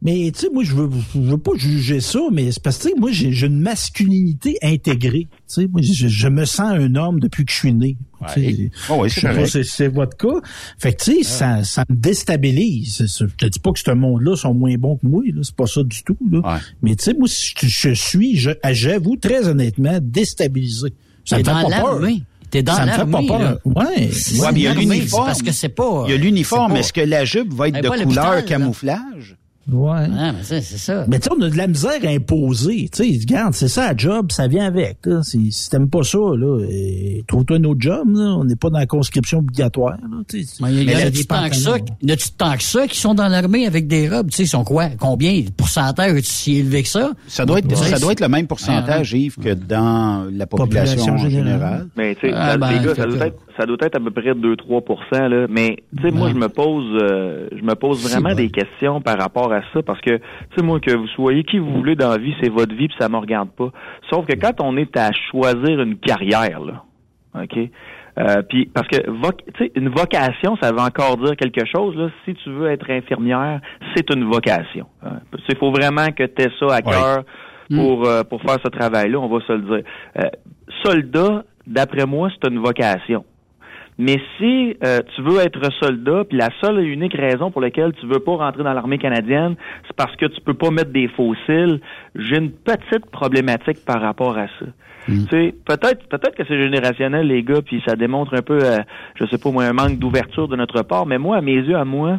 Mais 0.00 0.30
tu 0.32 0.42
sais, 0.42 0.48
moi, 0.54 0.62
je 0.62 0.74
veux, 0.74 0.88
je 1.12 1.18
veux 1.20 1.38
pas 1.38 1.50
juger 1.56 2.00
ça, 2.00 2.20
mais 2.32 2.52
c'est 2.52 2.62
parce 2.62 2.78
que 2.78 2.82
tu 2.84 2.88
sais, 2.90 2.94
moi, 3.00 3.10
j'ai 3.10 3.32
j'ai 3.32 3.48
une 3.48 3.58
masculinité 3.60 4.56
intégrée. 4.62 5.26
Tu 5.30 5.38
sais, 5.46 5.66
moi, 5.66 5.80
je, 5.82 6.06
je 6.06 6.28
me 6.28 6.44
sens 6.44 6.70
un 6.70 6.94
homme 6.94 7.18
depuis 7.18 7.44
que 7.44 7.50
je 7.50 7.56
suis 7.56 7.72
né. 7.74 7.96
Tu 8.34 8.40
sais, 8.56 8.70
Oh 8.90 8.98
oui, 9.00 9.08
je 9.08 9.14
c'est 9.14 9.20
sais 9.22 9.26
pas 9.28 9.34
correct. 9.34 9.48
si 9.48 9.64
c'est 9.64 9.88
votre 9.88 10.16
cas. 10.16 10.40
Fait 10.78 10.92
que 10.92 11.02
tu 11.02 11.14
sais, 11.16 11.22
ça, 11.24 11.64
ça 11.64 11.84
me 11.88 11.96
déstabilise. 11.96 13.04
Je 13.18 13.24
te 13.24 13.46
dis 13.46 13.58
pas 13.58 13.72
que 13.72 13.80
ce 13.80 13.90
monde-là 13.90 14.36
sont 14.36 14.54
moins 14.54 14.74
bons 14.76 14.96
que 14.98 15.06
moi, 15.06 15.22
là. 15.26 15.40
C'est 15.42 15.54
pas 15.56 15.66
ça 15.66 15.82
du 15.82 16.02
tout, 16.04 16.16
là. 16.30 16.60
Mais 16.82 16.94
tu 16.94 17.04
sais, 17.04 17.14
moi, 17.14 17.26
je, 17.28 17.66
je 17.66 17.90
suis, 17.94 18.36
je- 18.36 18.50
j'avoue, 18.70 19.16
très 19.16 19.48
honnêtement, 19.48 19.98
déstabilisé. 20.00 20.90
Ça 21.24 21.36
T'es 21.36 21.42
me 21.42 21.48
fait 21.48 21.52
dans 21.62 21.68
pas 21.70 21.76
peur. 21.76 21.92
l'armée. 22.00 22.22
T'es 22.50 22.62
dans 22.62 22.74
ça 22.74 22.86
me 22.86 22.90
fait 22.92 22.96
pas 22.98 23.04
l'armée, 23.04 23.26
peur. 23.26 23.58
Ouais. 23.64 23.74
Ouais, 23.84 24.08
mais 24.52 24.60
il 24.60 24.62
y 24.62 24.66
a 24.68 24.74
l'armée, 24.74 24.94
l'uniforme. 24.96 25.26
Parce 25.26 25.42
que 25.42 25.52
c'est 25.52 25.68
pas. 25.68 26.04
Il 26.06 26.12
y 26.12 26.14
a 26.14 26.16
l'uniforme. 26.16 26.76
Est-ce 26.76 26.92
que 26.92 27.00
la 27.00 27.24
jupe 27.24 27.52
va 27.52 27.68
être 27.68 27.82
de 27.82 28.04
couleur 28.04 28.44
camouflage? 28.44 29.36
Ouais. 29.70 29.90
Ah, 30.18 30.32
mais 30.32 30.38
c'est 30.42 30.60
c'est 30.62 30.78
ça. 30.78 31.04
Mais 31.08 31.18
tu 31.18 31.24
sais, 31.24 31.30
on 31.38 31.42
a 31.42 31.50
de 31.50 31.56
la 31.56 31.66
misère 31.66 31.92
à 32.02 32.08
imposer. 32.08 32.88
Tu 32.92 33.04
sais, 33.04 33.18
regarde, 33.20 33.52
c'est 33.54 33.68
ça, 33.68 33.88
la 33.92 33.96
job, 33.96 34.32
ça 34.32 34.48
vient 34.48 34.64
avec. 34.66 34.98
Là. 35.04 35.22
Si, 35.22 35.52
si 35.52 35.68
t'aimes 35.68 35.90
pas 35.90 36.02
ça, 36.02 36.18
là, 36.18 36.64
eh, 36.70 37.22
trouve-toi 37.28 37.58
un 37.58 37.64
autre 37.64 37.80
job. 37.80 38.08
Là. 38.14 38.34
On 38.38 38.44
n'est 38.44 38.56
pas 38.56 38.70
dans 38.70 38.78
la 38.78 38.86
conscription 38.86 39.38
obligatoire. 39.38 39.92
Là, 39.92 40.18
tu 40.28 40.42
sais. 40.42 40.62
Mais 40.62 40.72
il 40.72 40.84
y 40.90 40.94
a, 40.94 41.10
des 41.10 41.24
tant 41.24 41.48
que 41.48 41.56
ça, 41.56 41.76
y 42.02 42.10
a-tu 42.12 42.30
tant 42.32 42.54
que 42.56 42.62
ça 42.62 42.86
qui 42.86 42.98
sont 42.98 43.14
dans 43.14 43.28
l'armée 43.28 43.66
avec 43.66 43.86
des 43.86 44.08
robes? 44.08 44.30
Tu 44.30 44.36
sais, 44.38 44.42
ils 44.44 44.48
sont 44.48 44.64
quoi? 44.64 44.88
Combien? 44.98 45.32
Le 45.32 45.50
pourcentage 45.50 46.12
est 46.16 46.24
si 46.26 46.56
élevé 46.58 46.82
que 46.82 46.88
ça? 46.88 47.10
Ça 47.26 47.44
doit 47.44 47.58
être, 47.58 47.68
Ouais. 47.68 47.74
ça 47.76 47.98
doit 47.98 48.12
être 48.12 48.20
le 48.20 48.28
même 48.28 48.46
pourcentage, 48.46 49.12
Yves, 49.12 49.36
que 49.36 49.52
dans 49.54 50.26
la 50.32 50.46
population, 50.46 51.16
générale. 51.18 51.30
général. 51.30 51.86
Mais 51.96 52.14
tu 52.14 52.22
sais, 52.28 52.32
Ah, 52.34 52.52
ça- 52.52 52.56
ben, 52.58 52.70
les 52.72 52.86
gars, 52.86 52.94
ça 52.94 53.06
doit, 53.06 53.26
être, 53.26 53.38
ça 53.56 53.66
doit 53.66 53.76
être 53.82 53.96
à 53.96 54.00
peu 54.00 54.10
près 54.10 54.34
2-3% 54.34 55.28
là. 55.28 55.46
Mais 55.50 55.76
tu 55.96 56.02
sais, 56.02 56.10
moi, 56.10 56.28
Ouais. 56.28 56.32
je 56.32 56.38
me 56.38 56.48
pose, 56.48 57.02
euh, 57.02 57.48
je 57.56 57.62
me 57.62 57.74
pose 57.74 58.02
vraiment 58.02 58.34
des 58.34 58.50
questions 58.50 59.00
par 59.00 59.18
rapport 59.18 59.52
à 59.52 59.57
ça 59.72 59.82
parce 59.82 60.00
que 60.00 60.16
tu 60.16 60.22
sais, 60.56 60.62
moi, 60.62 60.80
que 60.80 60.94
vous 60.94 61.06
soyez 61.08 61.44
qui 61.44 61.58
vous 61.58 61.72
voulez 61.72 61.94
dans 61.94 62.10
la 62.10 62.18
vie, 62.18 62.34
c'est 62.42 62.50
votre 62.50 62.74
vie, 62.74 62.88
puis 62.88 62.96
ça 62.98 63.08
me 63.08 63.16
regarde 63.16 63.50
pas. 63.50 63.70
Sauf 64.10 64.26
que 64.26 64.34
quand 64.34 64.60
on 64.60 64.76
est 64.76 64.96
à 64.96 65.10
choisir 65.30 65.80
une 65.80 65.96
carrière, 65.96 66.60
là, 66.60 66.84
ok. 67.34 67.58
Euh, 68.18 68.42
puis 68.48 68.66
parce 68.66 68.88
que 68.88 68.96
sais, 69.58 69.70
une 69.76 69.90
vocation, 69.90 70.56
ça 70.60 70.72
veut 70.72 70.80
encore 70.80 71.18
dire 71.18 71.36
quelque 71.36 71.64
chose. 71.66 71.94
Là. 71.96 72.08
Si 72.24 72.34
tu 72.34 72.50
veux 72.50 72.68
être 72.70 72.90
infirmière, 72.90 73.60
c'est 73.94 74.12
une 74.12 74.24
vocation. 74.24 74.86
Il 75.48 75.56
faut 75.56 75.70
vraiment 75.70 76.08
que 76.08 76.24
tu 76.24 76.42
aies 76.42 76.50
ça 76.58 76.74
à 76.74 76.82
cœur 76.82 77.24
pour 77.70 78.08
euh, 78.08 78.24
pour 78.24 78.40
faire 78.42 78.58
ce 78.62 78.68
travail-là. 78.68 79.18
On 79.18 79.28
va 79.28 79.40
se 79.46 79.52
le 79.52 79.60
dire. 79.60 79.84
Euh, 80.18 80.28
soldat, 80.84 81.44
d'après 81.66 82.06
moi, 82.06 82.28
c'est 82.30 82.50
une 82.50 82.58
vocation. 82.58 83.24
Mais 83.98 84.20
si 84.38 84.76
euh, 84.84 85.00
tu 85.14 85.22
veux 85.22 85.40
être 85.40 85.72
soldat, 85.80 86.24
puis 86.24 86.38
la 86.38 86.50
seule 86.60 86.78
et 86.80 86.84
unique 86.84 87.14
raison 87.14 87.50
pour 87.50 87.60
laquelle 87.60 87.92
tu 87.94 88.06
veux 88.06 88.20
pas 88.20 88.36
rentrer 88.36 88.62
dans 88.62 88.72
l'armée 88.72 88.98
canadienne, 88.98 89.56
c'est 89.88 89.96
parce 89.96 90.14
que 90.14 90.26
tu 90.26 90.40
peux 90.40 90.54
pas 90.54 90.70
mettre 90.70 90.92
des 90.92 91.08
fossiles, 91.08 91.80
j'ai 92.14 92.36
une 92.36 92.52
petite 92.52 93.06
problématique 93.10 93.84
par 93.84 94.00
rapport 94.00 94.38
à 94.38 94.46
ça. 94.46 94.66
Tu 95.06 95.14
sais, 95.30 95.54
peut-être 95.64 96.06
peut-être 96.08 96.36
que 96.36 96.44
c'est 96.46 96.58
générationnel 96.58 97.26
les 97.26 97.42
gars, 97.42 97.62
puis 97.62 97.82
ça 97.86 97.96
démontre 97.96 98.34
un 98.34 98.42
peu, 98.42 98.58
euh, 98.62 98.78
je 99.14 99.24
sais 99.26 99.38
pas 99.38 99.50
moi, 99.50 99.64
un 99.64 99.72
manque 99.72 99.98
d'ouverture 99.98 100.48
de 100.48 100.56
notre 100.56 100.82
part. 100.82 101.06
Mais 101.06 101.16
moi, 101.16 101.38
à 101.38 101.40
mes 101.40 101.54
yeux, 101.54 101.76
à 101.76 101.86
moi, 101.86 102.18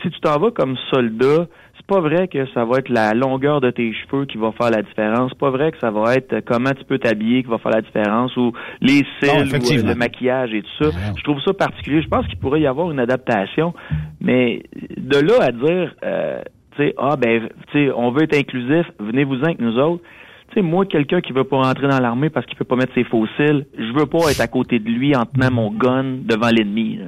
si 0.00 0.10
tu 0.10 0.20
t'en 0.20 0.38
vas 0.38 0.52
comme 0.52 0.76
soldat, 0.90 1.46
pas 1.88 2.00
vrai 2.00 2.28
que 2.28 2.46
ça 2.52 2.66
va 2.66 2.78
être 2.78 2.90
la 2.90 3.14
longueur 3.14 3.60
de 3.62 3.70
tes 3.70 3.92
cheveux 3.94 4.26
qui 4.26 4.36
va 4.36 4.52
faire 4.52 4.70
la 4.70 4.82
différence? 4.82 5.32
Pas 5.34 5.50
vrai 5.50 5.72
que 5.72 5.78
ça 5.78 5.90
va 5.90 6.14
être 6.14 6.40
comment 6.44 6.70
tu 6.70 6.84
peux 6.84 6.98
t'habiller 6.98 7.42
qui 7.42 7.48
va 7.48 7.58
faire 7.58 7.72
la 7.72 7.80
différence 7.80 8.36
ou 8.36 8.52
les 8.82 9.00
Non, 9.22 9.46
cils 9.46 9.80
ou 9.80 9.86
euh, 9.86 9.88
le 9.88 9.94
maquillage 9.94 10.52
et 10.52 10.62
tout 10.62 10.84
ça? 10.84 10.90
Je 11.16 11.22
trouve 11.24 11.40
ça 11.40 11.54
particulier. 11.54 12.02
Je 12.02 12.08
pense 12.08 12.26
qu'il 12.26 12.38
pourrait 12.38 12.60
y 12.60 12.66
avoir 12.66 12.90
une 12.90 13.00
adaptation, 13.00 13.72
mais 14.20 14.62
de 14.96 15.18
là 15.18 15.42
à 15.42 15.50
dire, 15.50 15.94
euh, 16.04 16.42
tu 16.76 16.84
sais, 16.84 16.94
ah 16.98 17.16
ben, 17.16 17.48
tu 17.72 17.86
sais, 17.86 17.92
on 17.96 18.10
veut 18.10 18.24
être 18.24 18.36
inclusif, 18.36 18.86
venez-vous-en 19.00 19.44
avec 19.44 19.60
nous 19.60 19.78
autres. 19.78 20.04
Tu 20.50 20.54
sais, 20.54 20.62
moi, 20.62 20.84
quelqu'un 20.84 21.22
qui 21.22 21.32
veut 21.32 21.44
pas 21.44 21.56
rentrer 21.56 21.88
dans 21.88 22.00
l'armée 22.00 22.28
parce 22.28 22.44
qu'il 22.44 22.56
peut 22.56 22.66
pas 22.66 22.76
mettre 22.76 22.92
ses 22.94 23.04
fossiles, 23.04 23.66
je 23.78 23.98
veux 23.98 24.06
pas 24.06 24.30
être 24.30 24.40
à 24.40 24.46
côté 24.46 24.78
de 24.78 24.88
lui 24.88 25.16
en 25.16 25.24
tenant 25.24 25.50
mon 25.50 25.70
gun 25.70 26.18
devant 26.22 26.50
l'ennemi. 26.50 27.00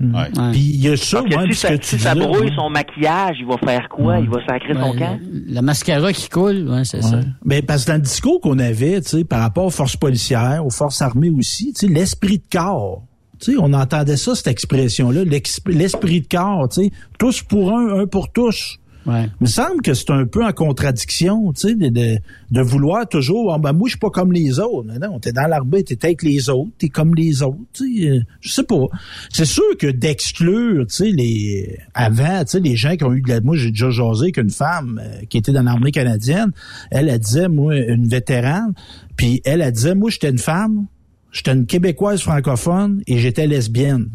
Là. 0.00 0.28
Puis 0.52 0.60
il 0.60 0.80
y 0.80 0.88
a 0.88 0.96
ça, 0.96 1.22
Parce 1.22 1.34
que 1.34 1.40
ouais, 1.40 1.52
si 1.52 1.58
ça, 1.58 1.76
que 1.76 1.84
si 1.84 1.96
tu 1.96 2.02
ça 2.02 2.14
là, 2.14 2.26
brouille 2.26 2.52
son 2.54 2.70
maquillage, 2.70 3.36
il 3.40 3.46
va 3.46 3.56
faire 3.58 3.88
quoi? 3.88 4.18
Il 4.18 4.28
va 4.28 4.38
sacrer 4.46 4.74
son 4.74 4.92
camp? 4.92 5.18
La 5.46 5.62
mascara 5.62 6.12
qui 6.12 6.28
coule, 6.28 6.68
ouais, 6.68 6.84
c'est 6.84 7.02
ça. 7.02 7.20
Ben, 7.44 7.64
parce 7.64 7.84
que 7.84 7.90
dans 7.90 7.96
le 7.96 8.02
discours 8.02 8.40
qu'on 8.40 8.58
avait, 8.58 9.00
tu 9.00 9.08
sais, 9.08 9.24
par 9.24 9.40
rapport 9.40 9.64
aux 9.66 9.70
forces 9.70 9.96
policières, 9.96 10.64
aux 10.64 10.70
forces 10.70 11.02
armées 11.02 11.30
aussi, 11.30 11.72
tu 11.72 11.86
sais, 11.86 11.92
l'esprit 11.92 12.38
de 12.38 12.58
corps. 12.58 13.02
Tu 13.40 13.52
sais, 13.52 13.58
on 13.60 13.72
entendait 13.72 14.16
ça, 14.16 14.34
cette 14.34 14.48
expression-là, 14.48 15.22
l'esprit 15.66 16.20
de 16.20 16.26
corps, 16.26 16.68
tu 16.68 16.84
sais, 16.84 16.90
tous 17.18 17.42
pour 17.42 17.72
un, 17.72 18.00
un 18.00 18.06
pour 18.06 18.32
tous. 18.32 18.78
Ouais. 19.08 19.24
Il 19.40 19.44
me 19.44 19.46
semble 19.46 19.80
que 19.80 19.94
c'est 19.94 20.10
un 20.10 20.26
peu 20.26 20.44
en 20.44 20.52
contradiction, 20.52 21.50
tu 21.54 21.68
sais, 21.68 21.74
de, 21.74 21.88
de, 21.88 22.18
de 22.50 22.60
vouloir 22.60 23.08
toujours, 23.08 23.54
ah, 23.54 23.58
ben, 23.58 23.72
moi, 23.72 23.88
je 23.88 23.92
suis 23.92 23.98
pas 23.98 24.10
comme 24.10 24.32
les 24.32 24.58
autres. 24.58 24.86
Mais 24.86 24.98
non, 24.98 25.18
t'es 25.18 25.32
dans 25.32 25.46
l'armée, 25.48 25.82
t'es 25.82 25.98
avec 26.04 26.22
les 26.22 26.50
autres, 26.50 26.70
t'es 26.76 26.90
comme 26.90 27.14
les 27.14 27.42
autres, 27.42 27.56
tu 27.72 28.02
sais, 28.02 28.10
euh, 28.10 28.20
je 28.40 28.50
sais 28.50 28.64
pas. 28.64 28.84
C'est 29.32 29.46
sûr 29.46 29.64
que 29.78 29.86
d'exclure, 29.86 30.86
tu 30.88 30.94
sais, 30.94 31.10
les, 31.10 31.78
avant, 31.94 32.44
tu 32.44 32.50
sais, 32.50 32.60
les 32.60 32.76
gens 32.76 32.96
qui 32.96 33.04
ont 33.04 33.14
eu 33.14 33.22
de 33.22 33.30
la, 33.30 33.40
moi, 33.40 33.56
j'ai 33.56 33.70
déjà 33.70 33.88
jasé 33.88 34.30
qu'une 34.30 34.50
femme 34.50 35.00
euh, 35.02 35.24
qui 35.30 35.38
était 35.38 35.52
dans 35.52 35.62
l'armée 35.62 35.90
canadienne, 35.90 36.52
elle, 36.90 37.08
elle 37.08 37.18
disait, 37.18 37.48
moi, 37.48 37.76
une 37.76 38.06
vétérane, 38.06 38.74
puis 39.16 39.40
elle, 39.46 39.62
elle 39.62 39.72
disait, 39.72 39.94
moi, 39.94 40.10
j'étais 40.10 40.28
une 40.28 40.38
femme, 40.38 40.84
j'étais 41.32 41.52
une 41.52 41.64
québécoise 41.64 42.20
francophone 42.20 43.02
et 43.06 43.16
j'étais 43.18 43.46
lesbienne. 43.46 44.10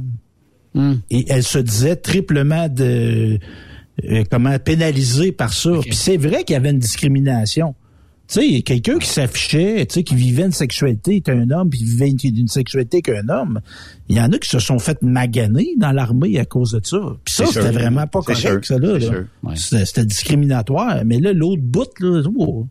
Hmm. 0.76 0.94
Et 1.10 1.26
elle 1.30 1.44
se 1.44 1.60
disait 1.60 1.96
triplement 1.96 2.68
de 2.68 3.40
euh, 4.04 4.24
comment 4.30 4.58
pénalisée 4.60 5.32
par 5.32 5.54
ça? 5.54 5.72
Puis 5.82 5.96
c'est 5.96 6.18
vrai 6.18 6.44
qu'il 6.44 6.54
y 6.54 6.58
avait 6.58 6.72
une 6.72 6.80
discrimination. 6.80 7.76
Tu 8.28 8.40
sais, 8.40 8.62
quelqu'un 8.62 8.98
qui 9.00 9.08
s'affichait, 9.08 9.86
tu 9.86 9.96
sais, 9.96 10.04
qui 10.04 10.16
vivait 10.16 10.44
une 10.44 10.54
sexualité 10.54 11.20
qu'un 11.22 11.50
homme, 11.52 11.70
puis 11.70 11.84
vivait 11.84 12.10
une, 12.10 12.18
une 12.38 12.48
sexualité 12.48 13.02
qu'un 13.02 13.28
homme, 13.28 13.60
il 14.08 14.16
y 14.16 14.22
en 14.22 14.32
a 14.32 14.38
qui 14.38 14.50
se 14.50 14.60
sont 14.60 14.80
fait 14.80 15.02
maganer 15.02 15.74
dans 15.78 15.92
l'armée 15.92 16.40
à 16.40 16.46
cause 16.46 16.72
de 16.72 16.82
ça. 16.84 17.00
Puis 17.26 17.36
ça, 17.36 17.46
c'était 17.46 17.72
vraiment 17.72 18.08
pas 18.08 18.22
correct, 18.22 18.40
sûr. 18.40 18.60
ça, 18.64 18.80
là. 18.80 18.98
Ouais. 19.44 19.56
C'était 19.56 20.06
discriminatoire. 20.06 21.04
Mais 21.06 21.20
là, 21.20 21.34
l'autre 21.34 21.62
bout, 21.62 21.90
là, 22.00 22.24
oh. 22.38 22.66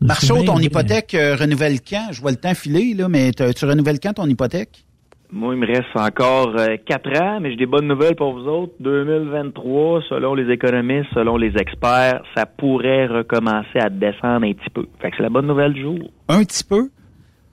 Marceau, 0.00 0.36
C'est 0.36 0.42
bien 0.42 0.52
ton 0.52 0.60
hypothèque 0.60 1.14
euh, 1.14 1.34
renouvelle 1.34 1.80
quand? 1.80 2.08
Je 2.12 2.20
vois 2.20 2.30
le 2.30 2.36
temps 2.36 2.54
filer, 2.54 2.94
là, 2.94 3.08
mais 3.08 3.32
tu 3.32 3.64
renouvelles 3.64 3.98
quand 3.98 4.14
ton 4.14 4.28
hypothèque? 4.28 4.84
Moi, 5.30 5.54
il 5.54 5.60
me 5.60 5.66
reste 5.66 5.94
encore 5.94 6.54
euh, 6.58 6.76
quatre 6.86 7.14
ans, 7.20 7.38
mais 7.40 7.50
j'ai 7.50 7.56
des 7.56 7.66
bonnes 7.66 7.86
nouvelles 7.86 8.16
pour 8.16 8.32
vous 8.32 8.48
autres. 8.48 8.72
2023, 8.80 10.02
selon 10.08 10.34
les 10.34 10.50
économistes, 10.50 11.08
selon 11.12 11.36
les 11.36 11.52
experts, 11.58 12.22
ça 12.34 12.46
pourrait 12.46 13.06
recommencer 13.06 13.78
à 13.78 13.90
descendre 13.90 14.46
un 14.46 14.52
petit 14.54 14.70
peu. 14.72 14.86
Fait 15.02 15.10
que 15.10 15.18
c'est 15.18 15.22
la 15.22 15.28
bonne 15.28 15.46
nouvelle 15.46 15.74
du 15.74 15.82
jour. 15.82 15.98
Un 16.28 16.42
petit 16.44 16.64
peu. 16.64 16.88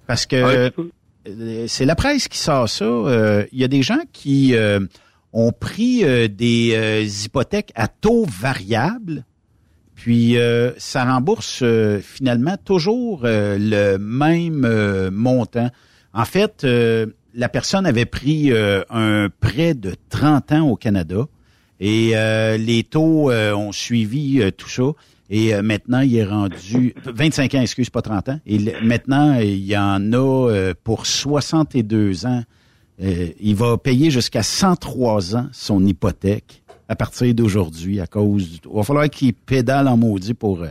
Parce 0.07 0.25
que 0.25 0.37
euh, 1.27 1.67
c'est 1.67 1.83
la 1.83 1.95
presse 1.95 2.29
qui 2.29 2.37
sort 2.37 2.69
ça. 2.69 2.85
Euh, 2.85 3.43
Il 3.51 3.59
y 3.59 3.65
a 3.65 3.67
des 3.67 3.81
gens 3.81 3.99
qui 4.13 4.55
ont 5.33 5.51
pris 5.51 6.03
des 6.29 7.25
hypothèques 7.25 7.73
à 7.75 7.89
taux 7.89 8.25
variable, 8.25 9.25
puis 9.95 10.37
ça 10.77 11.03
rembourse 11.03 11.61
finalement 12.01 12.55
toujours 12.63 13.21
le 13.23 13.97
même 13.97 15.09
montant. 15.11 15.69
En 16.13 16.25
fait, 16.25 16.65
la 17.35 17.49
personne 17.49 17.85
avait 17.85 18.05
pris 18.05 18.51
euh, 18.51 18.83
un 18.89 19.29
prêt 19.39 19.73
de 19.73 19.93
30 20.09 20.51
ans 20.53 20.69
au 20.69 20.75
Canada 20.75 21.27
et 21.79 22.11
euh, 22.15 22.57
les 22.57 22.83
taux 22.83 23.29
euh, 23.29 23.53
ont 23.53 23.71
suivi 23.71 24.41
tout 24.57 24.69
ça. 24.69 24.83
Et 25.29 25.59
maintenant, 25.61 26.01
il 26.01 26.15
est 26.15 26.25
rendu 26.25 26.93
25 27.05 27.55
ans, 27.55 27.61
excuse, 27.61 27.89
pas 27.89 28.01
30 28.01 28.29
ans. 28.29 28.39
Et 28.45 28.59
maintenant, 28.81 29.39
il 29.39 29.65
y 29.65 29.77
en 29.77 30.13
a 30.13 30.73
pour 30.83 31.05
62 31.05 32.25
ans. 32.25 32.43
Il 32.99 33.55
va 33.55 33.77
payer 33.77 34.11
jusqu'à 34.11 34.43
103 34.43 35.35
ans 35.35 35.47
son 35.51 35.83
hypothèque 35.85 36.63
à 36.87 36.95
partir 36.95 37.33
d'aujourd'hui 37.33 37.99
à 37.99 38.05
cause 38.05 38.49
du... 38.49 38.59
Il 38.63 38.75
va 38.75 38.83
falloir 38.83 39.09
qu'il 39.09 39.33
pédale 39.33 39.87
en 39.87 39.97
maudit 39.97 40.35
pour 40.35 40.63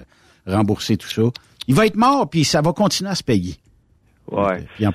rembourser 0.46 0.96
tout 0.96 1.10
ça. 1.10 1.22
Il 1.66 1.74
va 1.74 1.86
être 1.86 1.96
mort, 1.96 2.30
puis 2.30 2.44
ça 2.44 2.62
va 2.62 2.72
continuer 2.72 3.10
à 3.10 3.16
se 3.16 3.24
payer. 3.24 3.56
Ouais. 4.30 4.56
Puis 4.74 4.84
il 4.84 4.88
en 4.88 4.90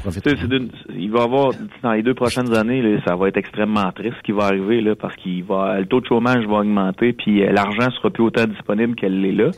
il 0.95 1.11
va 1.11 1.19
y 1.19 1.23
avoir 1.23 1.51
dans 1.83 1.91
les 1.91 2.01
deux 2.01 2.15
prochaines 2.15 2.53
années, 2.55 2.81
là, 2.81 2.99
ça 3.05 3.15
va 3.15 3.27
être 3.27 3.37
extrêmement 3.37 3.91
triste 3.91 4.15
ce 4.17 4.23
qui 4.23 4.31
va 4.31 4.45
arriver 4.45 4.81
là, 4.81 4.95
parce 4.95 5.15
qu'il 5.17 5.43
va 5.43 5.79
le 5.79 5.85
taux 5.85 6.01
de 6.01 6.07
chômage 6.07 6.45
va 6.47 6.57
augmenter, 6.57 7.13
puis 7.13 7.43
euh, 7.43 7.51
l'argent 7.51 7.91
sera 7.91 8.09
plus 8.09 8.23
autant 8.23 8.45
disponible 8.45 8.95
qu'elle 8.95 9.21
l'est 9.21 9.31
là. 9.31 9.51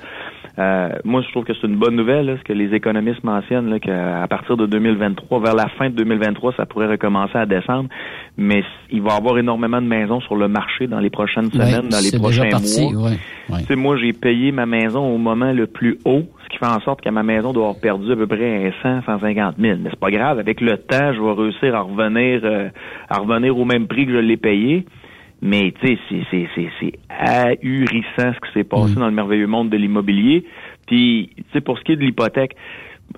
Euh, 0.59 0.89
moi, 1.05 1.21
je 1.25 1.31
trouve 1.31 1.45
que 1.45 1.53
c'est 1.53 1.67
une 1.67 1.77
bonne 1.77 1.95
nouvelle, 1.95 2.25
là, 2.25 2.37
ce 2.37 2.43
que 2.43 2.53
les 2.53 2.73
économistes 2.75 3.23
mentionnent, 3.23 3.69
là, 3.69 3.79
qu'à 3.79 4.27
partir 4.29 4.57
de 4.57 4.65
2023, 4.65 5.39
vers 5.39 5.55
la 5.55 5.67
fin 5.69 5.89
de 5.89 5.95
2023, 5.95 6.53
ça 6.57 6.65
pourrait 6.65 6.87
recommencer 6.87 7.37
à 7.37 7.45
descendre. 7.45 7.89
Mais 8.37 8.63
il 8.91 9.01
va 9.01 9.13
y 9.13 9.17
avoir 9.17 9.37
énormément 9.37 9.81
de 9.81 9.87
maisons 9.87 10.19
sur 10.21 10.35
le 10.35 10.47
marché 10.47 10.87
dans 10.87 10.99
les 10.99 11.09
prochaines 11.09 11.45
Ouais, 11.45 11.51
semaines, 11.65 11.89
dans 11.89 11.99
les 12.03 12.17
prochains 12.19 12.49
parti, 12.49 12.81
mois. 12.93 13.03
ouais, 13.09 13.17
ouais. 13.49 13.59
Tu 13.61 13.65
sais, 13.67 13.75
moi, 13.75 13.95
j'ai 13.97 14.13
payé 14.13 14.51
ma 14.51 14.65
maison 14.65 14.99
au 15.13 15.17
moment 15.17 15.51
le 15.53 15.67
plus 15.67 15.97
haut, 16.05 16.23
ce 16.43 16.49
qui 16.49 16.57
fait 16.57 16.65
en 16.67 16.79
sorte 16.81 17.01
que 17.01 17.09
ma 17.09 17.23
maison 17.23 17.53
doit 17.53 17.63
avoir 17.69 17.79
perdu 17.79 18.11
à 18.11 18.15
peu 18.15 18.27
près 18.27 18.73
100, 18.83 19.03
150 19.05 19.55
000. 19.59 19.77
Mais 19.81 19.89
c'est 19.89 19.99
pas 19.99 20.11
grave. 20.11 20.39
Avec 20.39 20.59
le 20.61 20.77
temps, 20.77 21.13
je 21.13 21.21
vais 21.21 21.31
réussir 21.41 21.75
à 21.75 21.81
revenir, 21.81 22.41
euh, 22.43 22.69
à 23.09 23.19
revenir 23.19 23.57
au 23.57 23.65
même 23.65 23.87
prix 23.87 24.05
que 24.05 24.11
je 24.11 24.17
l'ai 24.17 24.37
payé. 24.37 24.85
Mais 25.41 25.73
tu 25.81 25.87
sais, 25.87 25.97
c'est, 26.07 26.23
c'est, 26.29 26.47
c'est, 26.55 26.69
c'est 26.79 26.93
ahurissant 27.09 28.33
ce 28.33 28.47
qui 28.47 28.53
s'est 28.53 28.63
passé 28.63 28.93
dans 28.95 29.07
le 29.07 29.11
merveilleux 29.11 29.47
monde 29.47 29.69
de 29.69 29.77
l'immobilier. 29.77 30.45
Puis, 30.85 31.31
tu 31.35 31.43
sais, 31.53 31.61
pour 31.61 31.79
ce 31.79 31.83
qui 31.83 31.93
est 31.93 31.95
de 31.95 32.03
l'hypothèque, 32.03 32.55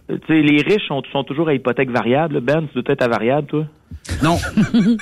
tu 0.08 0.16
sais, 0.28 0.42
les 0.42 0.62
riches 0.62 0.88
sont, 0.88 1.02
sont 1.12 1.24
toujours 1.24 1.50
à 1.50 1.54
hypothèque 1.54 1.90
variable. 1.90 2.40
Ben, 2.40 2.68
tu 2.74 2.82
dois 2.82 2.94
être 2.94 3.02
à 3.02 3.08
variable, 3.08 3.48
toi? 3.48 3.68
Non. 4.24 4.38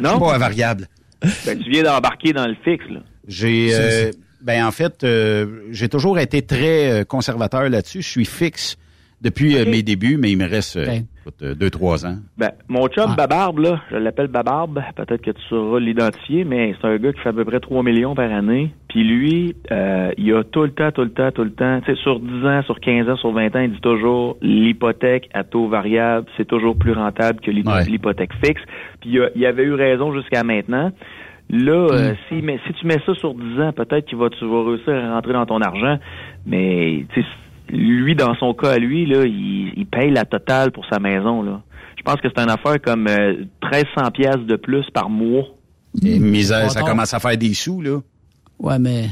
non? 0.00 0.18
Pas 0.18 0.34
à 0.34 0.38
variable. 0.38 0.86
Ben, 1.20 1.58
tu 1.58 1.70
viens 1.70 1.82
d'embarquer 1.82 2.32
dans 2.32 2.46
le 2.46 2.56
fixe, 2.64 2.88
là. 2.88 3.00
J'ai, 3.28 3.70
euh, 3.74 4.10
ben 4.40 4.64
en 4.64 4.70
fait, 4.70 5.02
euh, 5.02 5.62
j'ai 5.70 5.88
toujours 5.88 6.18
été 6.18 6.42
très 6.42 6.90
euh, 6.90 7.04
conservateur 7.04 7.68
là-dessus. 7.68 8.02
Je 8.02 8.08
suis 8.08 8.24
fixe 8.24 8.76
depuis 9.20 9.56
euh, 9.56 9.64
mes 9.64 9.82
débuts, 9.82 10.16
mais 10.16 10.30
il 10.30 10.36
me 10.36 10.48
reste 10.48 10.76
euh, 10.76 11.00
écoute, 11.26 11.42
euh, 11.42 11.54
deux, 11.54 11.70
trois 11.70 12.06
ans. 12.06 12.16
Ben, 12.38 12.50
mon 12.68 12.86
chum 12.88 13.14
Babarbe, 13.16 13.58
là, 13.58 13.80
je 13.90 13.96
l'appelle 13.96 14.28
Babarbe, 14.28 14.80
peut-être 14.94 15.22
que 15.22 15.32
tu 15.32 15.42
sauras 15.48 15.80
l'identifier, 15.80 16.44
mais 16.44 16.74
c'est 16.80 16.86
un 16.86 16.96
gars 16.98 17.12
qui 17.12 17.20
fait 17.20 17.30
à 17.30 17.32
peu 17.32 17.44
près 17.44 17.58
3 17.60 17.82
millions 17.82 18.14
par 18.14 18.32
année. 18.32 18.70
Puis 18.88 19.02
lui, 19.02 19.56
euh, 19.72 20.12
il 20.18 20.32
a 20.34 20.44
tout 20.44 20.62
le 20.62 20.70
temps, 20.70 20.92
tout 20.92 21.02
le 21.02 21.10
temps, 21.10 21.30
tout 21.32 21.42
le 21.44 21.50
temps, 21.52 21.80
tu 21.84 21.94
sais, 21.94 22.00
sur 22.02 22.20
10 22.20 22.46
ans, 22.46 22.62
sur 22.62 22.78
15 22.80 23.08
ans, 23.08 23.16
sur 23.16 23.32
20 23.32 23.56
ans, 23.56 23.60
il 23.60 23.72
dit 23.72 23.80
toujours 23.80 24.36
l'hypothèque 24.40 25.28
à 25.34 25.42
taux 25.44 25.68
variable, 25.68 26.26
c'est 26.36 26.46
toujours 26.46 26.76
plus 26.76 26.92
rentable 26.92 27.40
que 27.40 27.50
l'hypo- 27.50 27.70
l'hypothèque 27.90 28.32
fixe. 28.44 28.62
Puis 29.00 29.10
il, 29.10 29.20
a- 29.20 29.30
il 29.34 29.44
avait 29.46 29.64
eu 29.64 29.74
raison 29.74 30.12
jusqu'à 30.14 30.44
maintenant. 30.44 30.92
Là, 31.48 31.86
euh, 31.92 32.14
si, 32.28 32.42
mais, 32.42 32.58
si 32.66 32.72
tu 32.74 32.86
mets 32.86 32.98
ça 33.06 33.14
sur 33.14 33.32
10 33.34 33.60
ans, 33.60 33.72
peut-être 33.72 34.06
qu'il 34.06 34.18
va, 34.18 34.30
tu 34.30 34.44
vas 34.44 34.64
réussir 34.64 34.92
à 34.94 35.14
rentrer 35.14 35.32
dans 35.32 35.46
ton 35.46 35.60
argent. 35.60 35.98
Mais 36.44 37.04
tu 37.12 37.20
sais, 37.22 37.26
lui, 37.68 38.14
dans 38.14 38.34
son 38.36 38.54
cas 38.54 38.72
à 38.72 38.78
lui, 38.78 39.06
là, 39.06 39.24
il, 39.24 39.72
il 39.76 39.86
paye 39.86 40.10
la 40.10 40.24
totale 40.24 40.72
pour 40.72 40.84
sa 40.86 40.98
maison. 40.98 41.42
Là. 41.42 41.62
Je 41.96 42.02
pense 42.02 42.20
que 42.20 42.28
c'est 42.28 42.42
une 42.42 42.50
affaire 42.50 42.80
comme 42.80 43.06
euh, 43.08 43.44
1300 43.62 44.10
pièces 44.12 44.46
de 44.46 44.56
plus 44.56 44.84
par 44.92 45.10
mois. 45.10 45.44
Et 46.04 46.18
misère, 46.18 46.70
ça 46.70 46.82
commence 46.82 47.14
à 47.14 47.18
faire 47.18 47.36
des 47.36 47.54
sous, 47.54 47.80
là. 47.80 47.98
Ouais, 48.58 48.78
mais 48.78 49.08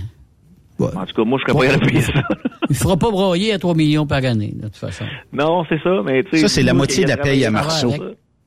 En 0.78 1.04
tout 1.06 1.14
cas, 1.14 1.24
moi, 1.24 1.38
je 1.38 1.52
serais 1.52 1.68
pas 1.68 1.74
à 1.74 1.78
payer 1.78 2.02
ça. 2.02 2.12
il 2.70 2.76
fera 2.76 2.96
pas 2.96 3.10
broyer 3.10 3.52
à 3.52 3.58
3 3.58 3.74
millions 3.74 4.06
par 4.06 4.24
année, 4.24 4.52
de 4.54 4.64
toute 4.64 4.76
façon. 4.76 5.04
Non, 5.32 5.64
c'est 5.68 5.80
ça, 5.82 6.02
mais 6.04 6.22
tu 6.24 6.30
sais. 6.30 6.38
Ça, 6.42 6.48
c'est 6.48 6.62
la 6.62 6.72
moi, 6.72 6.78
moitié 6.78 7.04
de 7.04 7.08
la 7.08 7.16
paye 7.16 7.44
à 7.44 7.50
Marceau. 7.50 7.92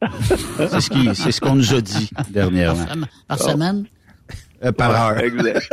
ce 0.01 1.14
c'est 1.14 1.32
ce 1.32 1.41
qu'on 1.41 1.55
nous 1.55 1.74
a 1.74 1.82
dit 1.82 2.10
dernièrement. 2.30 2.86
Par 3.28 3.39
semaine? 3.39 3.86
Euh, 4.64 4.72
par 4.72 4.91
heure. 4.91 5.18
Exact. 5.20 5.70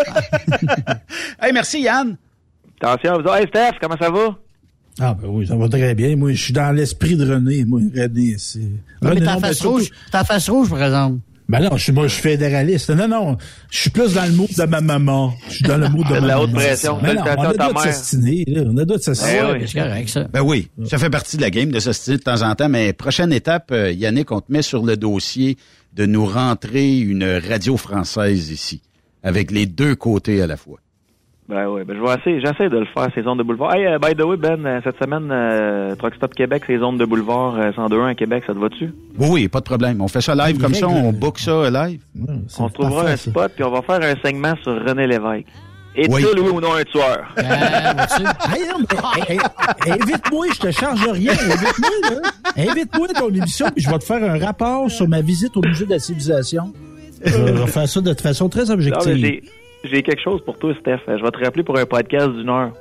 hey, 1.43 1.53
merci 1.53 1.83
Yann. 1.83 2.17
Attention, 2.85 3.23
vous 3.23 3.29
Hey, 3.31 3.47
Steph, 3.49 3.79
comment 3.81 3.97
ça 3.99 4.11
va? 4.11 4.37
Ah 5.01 5.17
ben 5.21 5.29
oui, 5.29 5.47
ça 5.47 5.57
va 5.57 5.69
très 5.69 5.95
bien. 5.95 6.15
Moi, 6.17 6.33
je 6.33 6.43
suis 6.43 6.53
dans 6.53 6.71
l'esprit 6.71 7.17
de 7.17 7.29
René. 7.29 7.65
Moi, 7.65 7.81
René, 7.97 8.37
c'est... 8.39 8.61
Ouais, 8.61 9.15
mais 9.15 9.21
ta 9.21 9.35
ben, 9.35 9.41
face 9.41 9.57
surtout- 9.57 9.73
rouge, 9.79 9.91
ta 10.13 10.23
face 10.23 10.49
rouge, 10.49 10.71
par 10.71 10.83
exemple. 10.83 11.19
Ben 11.49 11.61
non, 11.61 11.77
je 11.77 11.83
suis, 11.83 11.93
moi, 11.93 12.07
je 12.07 12.13
suis 12.13 12.23
fédéraliste. 12.23 12.91
Non, 12.91 13.09
non, 13.09 13.37
je 13.71 13.79
suis 13.79 13.91
plus 13.91 14.15
dans 14.15 14.25
le 14.25 14.33
mood 14.33 14.49
de 14.57 14.65
ma 14.65 14.81
maman. 14.81 15.35
Je 15.49 15.55
suis 15.55 15.65
dans 15.65 15.77
le 15.77 15.89
mood 15.89 16.07
de 16.09 16.15
de 16.15 16.21
ma 16.21 16.27
la 16.27 16.41
haute 16.41 16.53
pression. 16.53 16.99
Mais 17.03 17.15
non, 17.15 17.23
on 17.23 17.43
a 17.43 17.53
d'autres 17.53 17.85
là. 18.47 18.63
On 18.67 18.77
a 18.79 18.85
d'autres 18.85 19.03
s'astiner. 19.05 19.39
Eh 19.39 19.53
oui. 19.53 19.65
C'est 19.67 19.79
correct, 19.81 20.09
ça. 20.09 20.25
Ben 20.25 20.43
oui, 20.43 20.69
ça 20.87 20.99
fait 20.99 21.11
partie 21.11 21.37
de 21.37 21.43
la 21.43 21.51
game 21.51 21.71
de 21.71 21.81
ce 21.81 21.93
style 21.93 22.17
de 22.19 22.23
temps 22.23 22.43
en 22.43 22.55
temps, 22.55 22.69
mais 22.69 22.93
prochaine 22.93 23.33
étape, 23.33 23.71
euh, 23.73 23.91
Yannick, 23.93 24.31
on 24.31 24.41
te 24.41 24.51
met 24.53 24.63
sur 24.63 24.85
le 24.85 24.97
dossier 24.97 25.59
de 25.93 26.07
nous 26.07 26.25
rentrer 26.25 26.99
une 26.99 27.41
radio 27.47 27.77
française 27.77 28.51
ici, 28.51 28.81
avec 29.23 29.51
les 29.51 29.67
deux 29.67 29.97
côtés 29.97 30.41
à 30.41 30.47
la 30.47 30.57
fois. 30.57 30.79
Ben 31.47 31.69
oui, 31.69 31.83
ben 31.87 31.95
je 31.95 32.01
vais 32.03 32.15
essayer, 32.19 32.41
j'essaie 32.41 32.71
de 32.71 32.79
le 32.79 32.87
faire, 32.87 33.09
ces 33.15 33.23
zones 33.23 33.37
de 33.37 33.43
boulevard. 33.43 33.75
Hey, 33.75 33.85
euh, 33.87 33.99
by 33.99 34.15
the 34.15 34.23
way, 34.25 34.39
Ben, 34.39 34.65
euh, 34.65 34.81
cette 34.83 34.97
semaine, 35.03 35.29
euh, 35.31 35.95
Truck 35.97 36.15
Stop 36.15 36.35
Québec, 36.35 36.63
ces 36.67 36.79
zones 36.79 36.97
de 36.97 37.05
boulevard 37.05 37.57
euh, 37.59 37.71
102.1 37.73 38.07
à 38.07 38.15
Québec, 38.15 38.45
ça 38.47 38.55
te 38.55 38.59
va-tu? 38.59 38.95
Oui, 39.19 39.29
oui, 39.31 39.49
pas 39.49 39.61
de 39.61 39.65
problème. 39.67 40.01
On 40.01 40.09
fait 40.09 40.23
ça 40.23 40.35
live 40.35 40.59
comme 40.59 40.73
ça, 40.73 40.89
on 40.89 41.13
book 41.13 41.39
ça 41.39 41.69
live. 41.71 42.01
On 42.59 42.69
trouvera 42.71 43.09
un 43.11 43.17
spot, 43.17 43.53
puis 43.55 43.63
on 43.63 43.71
va 43.71 43.83
faire 43.83 44.01
un 44.03 44.15
segment 44.27 44.55
sur 44.63 44.73
René 44.87 45.07
Lévesque. 45.07 45.47
Et 45.97 46.09
Oui. 46.11 46.25
tu 46.29 46.35
Louis 46.37 46.49
ou 46.49 46.61
non 46.61 46.73
un 46.75 46.83
tueur? 46.85 47.35
Hey, 47.37 48.63
hey, 49.29 49.39
hey, 49.87 49.93
invite-moi, 49.93 50.47
je 50.55 50.59
te 50.61 50.71
charge 50.73 51.07
rien. 51.09 51.33
Invite-moi, 51.33 51.91
là. 52.11 52.31
Invite-moi 52.57 53.07
à 53.15 53.21
ton 53.21 53.29
émission, 53.29 53.67
puis 53.75 53.85
je 53.85 53.91
vais 53.91 53.99
te 53.99 54.05
faire 54.05 54.23
un 54.25 54.39
rapport 54.45 54.91
sur 54.91 55.07
ma 55.09 55.21
visite 55.21 55.57
au 55.57 55.61
musée 55.63 55.85
de 55.85 55.91
la 55.91 55.99
civilisation. 55.99 56.73
Je 57.25 57.37
vais 57.39 57.67
faire 57.69 57.89
ça 57.89 58.01
de 58.01 58.13
façon 58.15 58.49
très 58.51 58.71
objective. 58.71 59.41
J'ai 59.91 60.03
quelque 60.03 60.23
chose 60.23 60.41
pour 60.45 60.59
toi, 60.59 60.73
Steph. 60.81 61.01
Je 61.07 61.23
vais 61.23 61.31
te 61.31 61.45
rappeler 61.45 61.63
pour 61.63 61.79
un 61.79 61.87
podcast 61.87 62.31
d'une 62.31 62.49
heure. 62.49 62.73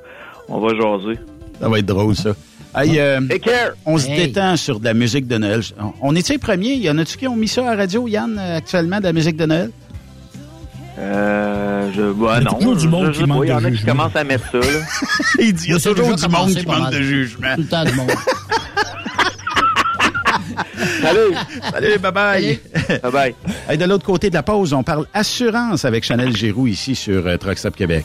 On 0.48 0.58
va 0.60 0.68
jaser. 0.74 1.18
Ça 1.60 1.68
va 1.68 1.78
être 1.78 1.86
drôle, 1.86 2.14
ça. 2.14 2.30
Hey, 2.76 2.98
euh, 2.98 3.20
Take 3.28 3.38
care! 3.40 3.70
on 3.86 3.96
se 3.98 4.08
Hey. 4.10 4.26
détend 4.26 4.56
sur 4.56 4.80
de 4.80 4.84
la 4.84 4.94
musique 4.94 5.28
de 5.28 5.38
Noël. 5.38 5.60
On- 6.02 6.14
est-tu 6.16 6.32
les 6.32 6.38
premiers? 6.38 6.74
Y 6.74 6.90
en 6.90 6.98
a-tu 6.98 7.16
qui 7.16 7.28
ont 7.28 7.36
mis 7.36 7.46
ça 7.48 7.62
à 7.62 7.74
la 7.74 7.82
radio, 7.82 8.08
Yann, 8.08 8.36
euh, 8.38 8.56
actuellement, 8.56 8.98
de 8.98 9.04
la 9.04 9.12
musique 9.12 9.36
de 9.36 9.46
Noël? 9.46 9.70
Euh, 10.98 11.90
je, 11.94 12.12
bah, 12.12 12.38
Il 12.40 12.44
y 12.44 12.46
a 12.48 12.50
non. 12.66 12.74
du 12.74 12.88
monde 12.88 13.12
je, 13.12 13.20
qui 13.20 13.26
manque 13.26 13.44
Il 13.44 13.48
y 13.48 13.52
en 13.52 13.60
de 13.60 13.66
a 13.66 13.70
qui 13.70 13.76
jugement. 13.76 13.92
commencent 13.92 14.16
à 14.16 14.24
mettre 14.24 14.50
ça, 14.50 14.58
là. 14.58 14.64
Il 15.40 15.52
dit, 15.54 15.64
il 15.66 15.70
y 15.70 15.74
a 15.74 15.76
toujours 15.76 15.94
du 15.94 16.02
monde 16.02 16.16
qui 16.16 16.28
manque 16.66 16.90
de 16.92 17.02
jugement. 17.02 17.54
Tout 17.54 17.60
le 17.62 17.66
temps 17.68 17.84
du 17.84 17.92
monde. 17.94 18.10
Salut! 21.02 21.34
Salut, 21.70 21.98
bye-bye. 21.98 22.58
Bye 23.02 23.12
bye. 23.12 23.34
Hey, 23.68 23.78
de 23.78 23.84
l'autre 23.84 24.04
côté 24.06 24.30
de 24.30 24.34
la 24.34 24.42
pause, 24.42 24.72
on 24.72 24.82
parle 24.82 25.06
assurance 25.14 25.84
avec 25.84 26.04
Chanel 26.04 26.36
Giroux 26.36 26.66
ici 26.66 26.94
sur 26.94 27.26
euh, 27.26 27.36
Truck 27.36 27.58
Stop 27.58 27.76
Québec. 27.76 28.04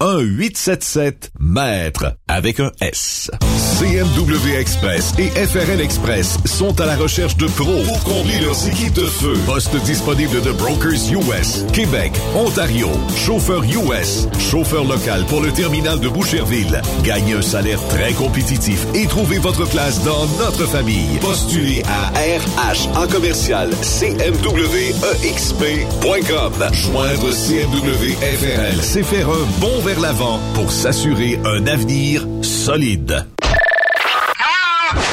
1-877-MAître 0.00 2.16
avec 2.28 2.60
un 2.60 2.70
S. 2.82 3.30
CMW 3.78 4.56
Express 4.58 5.14
et 5.18 5.30
FRL 5.30 5.80
Express 5.80 6.36
sont 6.44 6.78
à 6.80 6.86
la 6.86 6.96
recherche 6.96 7.36
de 7.38 7.46
pros 7.46 7.82
pour 7.86 8.04
combler 8.04 8.38
leurs 8.40 8.68
équipes 8.68 8.92
de 8.92 9.06
feu. 9.06 9.32
Poste 9.46 9.74
disponible 9.84 10.42
de 10.42 10.52
Brokers 10.52 11.10
US, 11.12 11.64
Québec, 11.72 12.12
Ontario, 12.34 12.90
chauffeur 13.16 13.62
US, 13.64 14.28
chauffeur 14.38 14.84
local 14.84 15.24
pour 15.26 15.40
le 15.40 15.50
terminal 15.50 15.98
de 15.98 16.08
Boucherville. 16.08 16.82
Gagnez 17.02 17.32
un 17.32 17.40
salaire 17.42 17.80
très 17.88 18.12
compétitif 18.12 18.86
et 18.94 19.06
trouvez 19.06 19.38
votre 19.38 19.66
place 19.66 20.04
dans 20.04 20.26
notre 20.38 20.66
famille. 20.66 21.16
Postulez 21.22 21.82
à 21.84 22.10
RH 22.10 22.88
en 22.96 23.06
commercial 23.06 23.70
cmwexp.com. 23.80 26.52
Joindre 26.72 27.32
CMW 27.32 28.12
FRL, 28.20 28.82
c'est 28.82 29.02
faire 29.02 29.30
un 29.30 29.46
bon 29.58 29.80
vers 29.86 30.00
l'avant 30.00 30.40
pour 30.54 30.72
s'assurer 30.72 31.38
un 31.44 31.68
avenir 31.68 32.26
solide. 32.42 33.24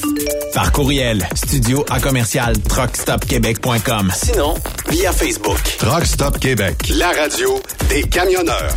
Par 0.54 0.70
courriel, 0.70 1.28
studio 1.34 1.84
à 1.90 1.98
commercial 1.98 2.56
truckstopquebec.com. 2.60 4.12
Sinon, 4.14 4.54
via 4.88 5.10
Facebook. 5.10 5.58
Truck 5.78 6.06
Stop 6.06 6.38
Québec, 6.38 6.92
la 6.96 7.08
radio 7.08 7.60
des 7.88 8.04
camionneurs. 8.04 8.76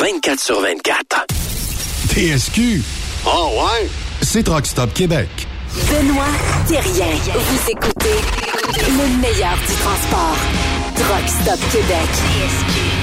24 0.00 0.40
sur 0.40 0.60
24. 0.60 1.26
TSQ. 2.08 2.82
Oh 3.26 3.50
ouais? 3.54 3.88
C'est 4.22 4.42
Truck 4.42 4.66
Stop 4.66 4.92
Québec. 4.94 5.28
Benoît 5.90 6.24
Thérien. 6.66 7.14
Vous 7.34 7.70
écoutez 7.70 8.18
le 8.88 9.20
meilleur 9.20 9.56
du 9.56 9.74
transport. 9.74 10.36
Truck 10.96 11.28
Stop 11.28 11.60
Québec. 11.70 12.08
Just 12.40 13.01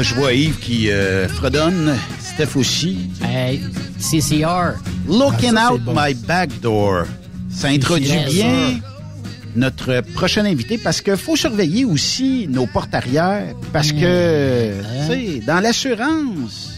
Je 0.00 0.14
vois 0.14 0.32
Yves 0.32 0.58
qui 0.58 0.90
euh, 0.90 1.28
fredonne. 1.28 1.94
Steph 2.20 2.56
aussi. 2.56 3.10
Hey, 3.22 3.60
CCR. 3.98 4.74
Looking 5.08 5.54
Ah, 5.56 5.68
ça, 5.68 5.72
out 5.74 5.80
bon. 5.82 5.94
my 5.96 6.14
back 6.14 6.50
door. 6.60 7.04
Ça 7.50 7.68
introduit 7.68 8.12
bien 8.30 8.78
notre 9.56 10.02
prochain 10.14 10.44
invité 10.44 10.78
parce 10.78 11.00
qu'il 11.00 11.16
faut 11.16 11.34
surveiller 11.34 11.84
aussi 11.84 12.46
nos 12.48 12.66
portes 12.66 12.94
arrière 12.94 13.54
parce 13.72 13.90
que, 13.90 14.70
Hein? 14.80 15.06
tu 15.08 15.12
sais, 15.36 15.40
dans 15.44 15.58
l'assurance, 15.60 16.70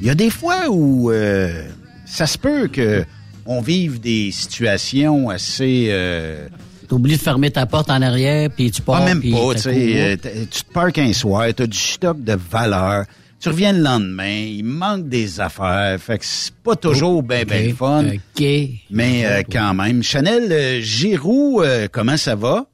il 0.00 0.06
y 0.06 0.10
a 0.10 0.14
des 0.14 0.30
fois 0.30 0.70
où 0.70 1.10
euh, 1.10 1.62
ça 2.06 2.26
se 2.26 2.38
peut 2.38 2.68
que 2.68 3.04
on 3.44 3.60
vive 3.60 4.00
des 4.00 4.30
situations 4.32 5.28
assez... 5.28 5.88
Euh, 5.90 6.48
T'oublies 6.88 7.16
de 7.16 7.20
fermer 7.22 7.50
ta 7.50 7.66
porte 7.66 7.90
en 7.90 8.00
arrière, 8.02 8.48
puis 8.54 8.70
tu 8.70 8.82
pars. 8.82 9.00
pas 9.00 9.04
même 9.06 9.20
pas, 9.22 9.52
t'as 9.52 9.54
tu 9.54 9.60
sais. 9.60 10.16
euh, 10.24 10.44
Tu 10.50 10.62
te 10.64 10.72
parques 10.72 10.98
un 10.98 11.12
soir, 11.12 11.46
tu 11.54 11.62
as 11.62 11.66
du 11.66 11.78
stock 11.78 12.22
de 12.22 12.34
valeur. 12.50 13.04
Tu 13.38 13.50
reviens 13.50 13.72
le 13.72 13.80
lendemain, 13.82 14.44
il 14.48 14.64
manque 14.64 15.08
des 15.08 15.40
affaires. 15.40 16.00
Fait 16.00 16.18
que 16.18 16.24
c'est 16.24 16.54
pas 16.54 16.74
toujours 16.74 17.22
bien, 17.22 17.44
bien 17.44 17.74
fun. 17.74 18.04
OK. 18.06 18.44
Mais 18.90 19.26
euh, 19.26 19.42
quand 19.50 19.74
même. 19.74 20.02
Chanel 20.02 20.50
euh, 20.50 20.80
Giroux, 20.80 21.60
euh, 21.62 21.86
comment 21.92 22.16
ça 22.16 22.34
va? 22.34 22.66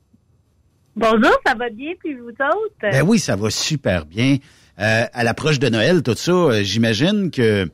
Bonjour, 0.95 1.33
ça 1.47 1.55
va 1.55 1.69
bien, 1.71 1.93
puis 1.99 2.15
vous 2.15 2.29
autres? 2.29 2.75
Ben 2.81 3.03
oui, 3.03 3.19
ça 3.19 3.35
va 3.35 3.51
super 3.51 4.05
bien. 4.05 4.37
Euh, 4.79 5.05
à 5.13 5.25
l'approche 5.25 5.59
de 5.59 5.69
Noël, 5.69 6.03
tout 6.03 6.15
ça, 6.17 6.33
euh, 6.33 6.63
j'imagine 6.63 7.31
que 7.31 7.69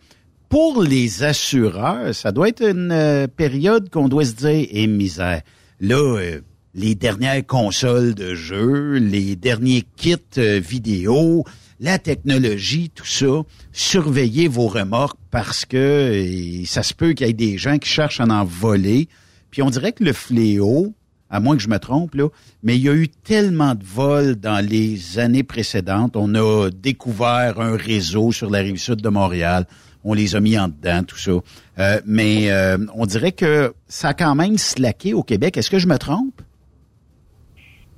pour 0.48 0.82
les 0.82 1.24
assureurs, 1.24 2.14
ça 2.14 2.32
doit 2.32 2.48
être 2.48 2.62
une 2.62 2.90
euh, 2.92 3.26
période 3.26 3.90
qu'on 3.90 4.08
doit 4.08 4.24
se 4.24 4.32
dire, 4.32 4.66
et 4.70 4.86
misère. 4.86 5.42
Là, 5.80 6.18
euh, 6.18 6.40
les 6.74 6.96
dernières 6.96 7.46
consoles 7.46 8.14
de 8.14 8.34
jeux, 8.34 8.94
les 8.94 9.36
derniers 9.36 9.84
kits 9.96 10.16
euh, 10.38 10.58
vidéo, 10.58 11.44
la 11.78 12.00
technologie, 12.00 12.90
tout 12.92 13.06
ça, 13.06 13.42
surveillez 13.72 14.48
vos 14.48 14.66
remorques 14.66 15.20
parce 15.30 15.64
que 15.64 15.76
euh, 15.76 16.64
ça 16.64 16.82
se 16.82 16.94
peut 16.94 17.12
qu'il 17.12 17.28
y 17.28 17.30
ait 17.30 17.32
des 17.32 17.58
gens 17.58 17.78
qui 17.78 17.88
cherchent 17.88 18.20
à 18.20 18.24
en 18.24 18.44
voler. 18.44 19.08
Puis 19.52 19.62
on 19.62 19.70
dirait 19.70 19.92
que 19.92 20.02
le 20.02 20.12
fléau, 20.12 20.94
à 21.30 21.38
moins 21.38 21.56
que 21.56 21.62
je 21.62 21.68
me 21.68 21.78
trompe, 21.78 22.16
là, 22.16 22.28
mais 22.64 22.76
il 22.76 22.82
y 22.82 22.88
a 22.88 22.94
eu 22.94 23.06
tellement 23.06 23.76
de 23.76 23.84
vols 23.84 24.34
dans 24.34 24.64
les 24.64 25.20
années 25.20 25.44
précédentes. 25.44 26.16
On 26.16 26.34
a 26.34 26.70
découvert 26.70 27.60
un 27.60 27.76
réseau 27.76 28.32
sur 28.32 28.50
la 28.50 28.58
rive 28.58 28.78
sud 28.78 29.00
de 29.00 29.08
Montréal. 29.08 29.64
On 30.10 30.14
les 30.14 30.34
a 30.36 30.40
mis 30.40 30.58
en 30.58 30.68
dedans, 30.68 31.02
tout 31.06 31.18
ça. 31.18 31.32
Euh, 31.78 32.00
mais 32.06 32.50
euh, 32.50 32.78
on 32.94 33.04
dirait 33.04 33.32
que 33.32 33.74
ça 33.88 34.08
a 34.08 34.14
quand 34.14 34.34
même 34.34 34.56
slacké 34.56 35.12
au 35.12 35.22
Québec. 35.22 35.58
Est-ce 35.58 35.70
que 35.70 35.78
je 35.78 35.86
me 35.86 35.98
trompe? 35.98 36.40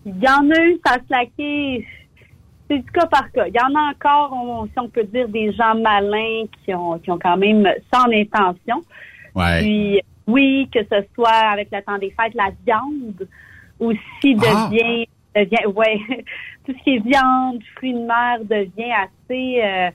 Il 0.04 0.16
y 0.18 0.28
en 0.28 0.50
a 0.50 0.60
eu, 0.66 0.78
ça 0.84 0.94
a 0.94 0.98
slacké. 1.06 1.86
C'est 2.68 2.78
du 2.78 2.90
cas 2.92 3.06
par 3.06 3.30
cas. 3.32 3.46
Il 3.46 3.54
y 3.54 3.60
en 3.60 3.74
a 3.78 3.90
encore, 3.92 4.32
on- 4.32 4.66
si 4.66 4.72
on 4.78 4.88
peut 4.88 5.04
dire, 5.04 5.28
des 5.28 5.52
gens 5.52 5.74
malins 5.74 6.44
qui 6.64 6.74
ont, 6.74 6.98
qui 6.98 7.10
ont 7.10 7.18
quand 7.18 7.36
même 7.36 7.64
sans 7.92 8.06
intention. 8.12 8.82
Ouais. 9.34 9.60
Puis, 9.60 10.00
oui, 10.26 10.68
que 10.72 10.80
ce 10.90 11.04
soit 11.14 11.28
avec 11.52 11.68
le 11.72 11.80
temps 11.82 11.98
des 11.98 12.10
fêtes, 12.10 12.34
la 12.34 12.50
viande 12.66 13.28
aussi 13.78 14.36
Ah! 14.44 14.68
devient, 14.70 15.06
devient, 15.36 15.66
ouais, 15.74 15.98
tout 16.66 16.72
ce 16.76 16.82
qui 16.84 16.96
est 16.96 17.04
viande, 17.04 17.60
fruits 17.76 17.94
de 17.94 17.98
mer 17.98 18.38
devient 18.44 18.92
assez, 18.92 19.62
euh, 19.62 19.90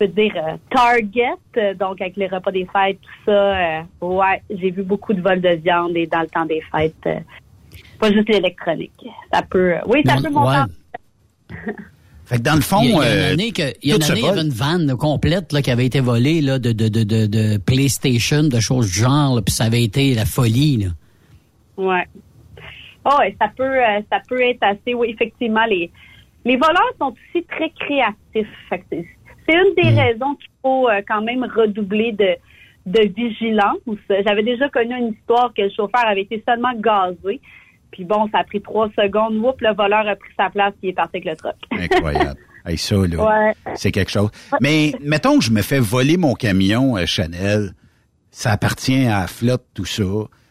peux 0.00 0.08
dire, 0.08 0.32
euh, 0.36 0.56
target. 0.70 1.28
Euh, 1.56 1.74
Donc, 1.74 2.00
avec 2.00 2.16
les 2.16 2.26
repas 2.26 2.50
des 2.50 2.66
fêtes, 2.72 2.98
tout 3.00 3.10
ça, 3.26 3.32
euh, 3.32 3.82
ouais, 4.00 4.42
j'ai 4.50 4.70
vu 4.70 4.82
beaucoup 4.82 5.12
de 5.12 5.20
vols 5.20 5.40
de 5.40 5.50
viande 5.62 5.96
et 5.96 6.06
dans 6.06 6.20
le 6.22 6.26
temps 6.28 6.46
des 6.46 6.62
fêtes, 6.72 6.94
euh, 7.06 7.20
pas 7.98 8.10
juste 8.12 8.28
l'électronique. 8.28 8.92
Ça 9.32 9.42
peut, 9.42 9.74
euh, 9.74 9.78
oui, 9.86 10.02
ça 10.06 10.16
Non, 10.16 10.22
peut 10.22 10.30
monter. 10.30 10.56
ouais. 10.58 11.74
Fait 12.24 12.36
que 12.36 12.42
dans 12.42 12.54
le 12.54 12.60
fond, 12.60 12.80
Il 12.82 12.90
y 12.90 12.94
a, 12.94 13.00
euh, 13.00 13.26
une 13.26 13.32
année, 13.40 13.52
que, 13.52 13.62
il 13.82 13.90
y 13.90 13.92
a 13.92 13.96
une 13.96 14.02
année, 14.04 14.20
il 14.20 14.24
y 14.24 14.28
avait 14.28 14.40
une 14.42 14.50
vanne 14.50 14.96
complète 14.96 15.52
là, 15.52 15.62
qui 15.62 15.70
avait 15.72 15.86
été 15.86 15.98
volée 16.00 16.40
là, 16.40 16.58
de, 16.60 16.70
de, 16.72 16.88
de, 16.88 17.02
de, 17.02 17.26
de 17.26 17.58
PlayStation, 17.58 18.44
de 18.44 18.60
choses 18.60 18.86
du 18.86 19.00
genre, 19.00 19.40
puis 19.44 19.52
ça 19.52 19.64
avait 19.64 19.82
été 19.82 20.14
la 20.14 20.24
folie. 20.24 20.76
Là. 20.84 20.90
Ouais. 21.76 22.06
Oh, 23.04 23.18
et 23.26 23.34
ça 23.40 23.48
peut, 23.56 23.74
ça 24.10 24.20
peut 24.28 24.40
être 24.42 24.62
assez, 24.62 24.94
oui, 24.94 25.08
effectivement, 25.10 25.64
les, 25.68 25.90
les 26.44 26.56
voleurs 26.56 26.92
sont 27.00 27.12
aussi 27.12 27.44
très 27.46 27.70
créatifs. 27.70 28.48
Fait 28.68 28.78
que 28.78 28.96
c'est 29.48 29.54
une 29.56 29.74
des 29.74 30.00
raisons 30.00 30.34
qu'il 30.36 30.50
faut 30.62 30.88
euh, 30.88 31.00
quand 31.08 31.22
même 31.22 31.44
redoubler 31.44 32.12
de, 32.12 32.36
de 32.86 33.08
vigilance. 33.14 33.78
J'avais 34.26 34.42
déjà 34.42 34.68
connu 34.68 34.96
une 34.96 35.12
histoire 35.12 35.52
que 35.54 35.62
le 35.62 35.70
chauffeur 35.70 36.06
avait 36.06 36.22
été 36.22 36.42
seulement 36.48 36.72
gazé. 36.76 37.40
Puis 37.92 38.04
bon, 38.04 38.28
ça 38.30 38.38
a 38.38 38.44
pris 38.44 38.60
trois 38.62 38.88
secondes. 38.96 39.36
Oups, 39.36 39.60
le 39.60 39.74
voleur 39.74 40.06
a 40.06 40.14
pris 40.16 40.30
sa 40.38 40.48
place 40.50 40.72
et 40.82 40.88
est 40.90 40.92
parti 40.92 41.16
avec 41.16 41.24
le 41.24 41.36
truck. 41.36 41.54
Incroyable. 41.72 42.38
Hey, 42.66 42.76
ça, 42.76 42.94
là, 42.94 43.26
Ouais. 43.26 43.52
c'est 43.74 43.90
quelque 43.90 44.10
chose. 44.10 44.28
Mais 44.60 44.92
mettons 45.00 45.38
que 45.38 45.44
je 45.46 45.50
me 45.50 45.62
fais 45.62 45.78
voler 45.80 46.18
mon 46.18 46.34
camion 46.34 46.94
euh, 46.98 47.06
Chanel. 47.06 47.70
Ça 48.30 48.52
appartient 48.52 49.06
à 49.06 49.20
la 49.22 49.26
flotte, 49.28 49.64
tout 49.72 49.86
ça. 49.86 50.04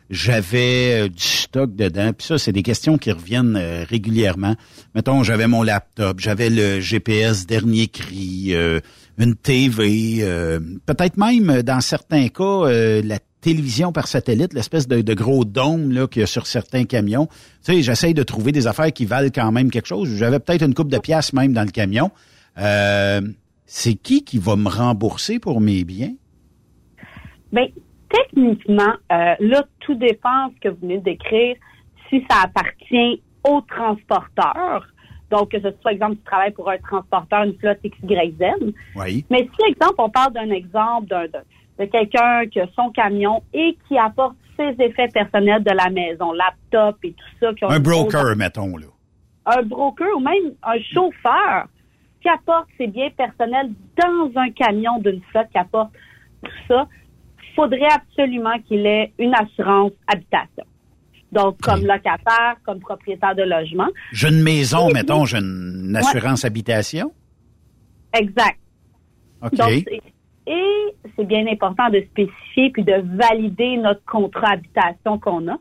J'avais 0.09 1.03
euh, 1.03 1.07
du 1.07 1.21
stock 1.21 1.75
dedans. 1.75 2.11
Puis 2.13 2.27
ça, 2.27 2.37
c'est 2.37 2.51
des 2.51 2.63
questions 2.63 2.97
qui 2.97 3.11
reviennent 3.11 3.55
euh, 3.55 3.85
régulièrement. 3.87 4.55
Mettons, 4.95 5.23
j'avais 5.23 5.47
mon 5.47 5.61
laptop, 5.61 6.19
j'avais 6.19 6.49
le 6.49 6.79
GPS 6.79 7.45
dernier 7.45 7.87
cri, 7.87 8.49
euh, 8.53 8.79
une 9.19 9.35
TV, 9.35 10.19
euh, 10.21 10.59
peut-être 10.85 11.17
même, 11.17 11.49
euh, 11.49 11.61
dans 11.61 11.81
certains 11.81 12.29
cas, 12.29 12.43
euh, 12.43 13.01
la 13.03 13.19
télévision 13.41 13.91
par 13.91 14.07
satellite, 14.07 14.53
l'espèce 14.53 14.87
de, 14.87 15.13
gros 15.13 15.45
dôme 15.45 15.91
là 15.91 16.07
qu'il 16.07 16.21
y 16.21 16.23
a 16.23 16.27
sur 16.27 16.47
certains 16.47 16.85
camions. 16.85 17.27
Tu 17.63 17.73
sais, 17.73 17.81
j'essaye 17.81 18.13
de 18.13 18.23
trouver 18.23 18.51
des 18.51 18.65
affaires 18.65 18.91
qui 18.91 19.05
valent 19.05 19.29
quand 19.33 19.51
même 19.51 19.69
quelque 19.69 19.87
chose. 19.87 20.09
J'avais 20.15 20.39
peut-être 20.39 20.63
une 20.63 20.73
coupe 20.73 20.89
de 20.89 20.97
pièces 20.97 21.33
même 21.33 21.53
dans 21.53 21.63
le 21.63 21.71
camion. 21.71 22.11
C'est 23.65 23.93
qui 23.93 24.23
qui 24.23 24.39
va 24.39 24.55
me 24.55 24.67
rembourser 24.67 25.39
pour 25.39 25.61
mes 25.61 25.83
biens? 25.85 26.13
Bien, 27.53 27.67
techniquement, 28.09 28.93
euh, 29.11 29.35
là, 29.39 29.63
tout 29.79 29.95
dépend 29.95 30.49
ce 30.55 30.59
que 30.61 30.69
vous 30.69 30.81
venez 30.81 30.97
de 30.97 31.03
décrire, 31.03 31.55
si 32.09 32.25
ça 32.29 32.41
appartient 32.43 33.21
au 33.43 33.61
transporteur. 33.61 34.87
Donc, 35.29 35.51
que 35.51 35.59
ce 35.59 35.69
soit, 35.81 35.91
exemple, 35.91 36.15
tu 36.15 36.23
travailles 36.23 36.51
pour 36.53 36.69
un 36.69 36.77
transporteur, 36.79 37.43
une 37.43 37.55
flotte 37.57 37.79
XYZ. 37.83 38.73
Oui. 38.95 39.25
Mais 39.29 39.47
si, 39.55 39.69
exemple, 39.69 39.95
on 39.99 40.09
parle 40.09 40.33
d'un 40.33 40.49
exemple 40.49 41.07
d'un, 41.07 41.25
de, 41.25 41.39
de 41.79 41.85
quelqu'un 41.85 42.47
qui 42.47 42.59
a 42.59 42.67
son 42.75 42.89
camion 42.91 43.43
et 43.53 43.77
qui 43.87 43.97
apporte 43.97 44.35
ses 44.57 44.75
effets 44.83 45.07
personnels 45.07 45.63
de 45.63 45.71
la 45.71 45.89
maison, 45.89 46.31
laptop 46.33 46.97
et 47.03 47.11
tout 47.13 47.25
ça. 47.39 47.53
Qui 47.53 47.63
ont 47.65 47.69
Un 47.69 47.79
broker, 47.79 48.35
mettons, 48.35 48.75
là. 48.75 48.87
un 49.45 49.61
broker 49.61 50.07
ou 50.17 50.19
même 50.19 50.53
un 50.63 50.79
chauffeur 50.93 51.67
qui 52.21 52.27
apporte 52.27 52.67
ses 52.77 52.87
biens 52.87 53.09
personnels 53.15 53.69
dans 53.97 54.31
un 54.41 54.49
camion 54.51 54.97
d'une 54.99 55.21
flotte 55.31 55.47
qui 55.51 55.57
apporte 55.57 55.91
tout 56.43 56.51
ça, 56.67 56.87
faudrait 57.55 57.91
absolument 57.91 58.57
qu'il 58.67 58.85
ait 58.85 59.13
une 59.17 59.33
assurance 59.33 59.91
habitation. 60.07 60.65
Donc, 61.31 61.61
comme 61.61 61.81
locataire, 61.81 62.55
comme 62.65 62.79
propriétaire 62.79 63.35
de 63.35 63.43
logement. 63.43 63.87
J'ai 64.11 64.29
une 64.29 64.41
maison, 64.41 64.89
mettons, 64.89 65.25
j'ai 65.25 65.37
une 65.37 65.95
assurance 65.95 66.43
habitation? 66.43 67.11
Exact. 68.13 68.57
OK. 69.43 69.55
Donc, 69.55 69.85
Et 70.47 70.95
c'est 71.15 71.25
bien 71.25 71.45
important 71.47 71.89
de 71.89 72.01
spécifier 72.09 72.71
puis 72.71 72.83
de 72.83 73.03
valider 73.15 73.77
notre 73.77 74.03
contrat 74.05 74.53
habitation 74.53 75.19
qu'on 75.19 75.47
a 75.47 75.57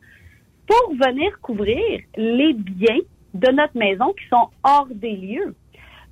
pour 0.67 0.95
venir 0.95 1.39
couvrir 1.43 2.01
les 2.17 2.55
biens 2.55 3.01
de 3.35 3.53
notre 3.53 3.77
maison 3.77 4.15
qui 4.15 4.27
sont 4.31 4.49
hors 4.65 4.89
des 4.91 5.17
lieux. 5.17 5.55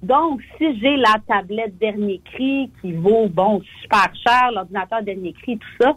Donc, 0.02 0.43
si 0.59 0.78
j'ai 0.78 0.97
la 0.97 1.16
tablette 1.27 1.78
dernier 1.78 2.20
cri 2.32 2.70
qui 2.81 2.93
vaut, 2.93 3.28
bon, 3.28 3.62
super 3.82 4.12
cher, 4.27 4.51
l'ordinateur 4.52 5.02
dernier 5.02 5.32
cri, 5.32 5.59
tout 5.59 5.68
ça, 5.81 5.94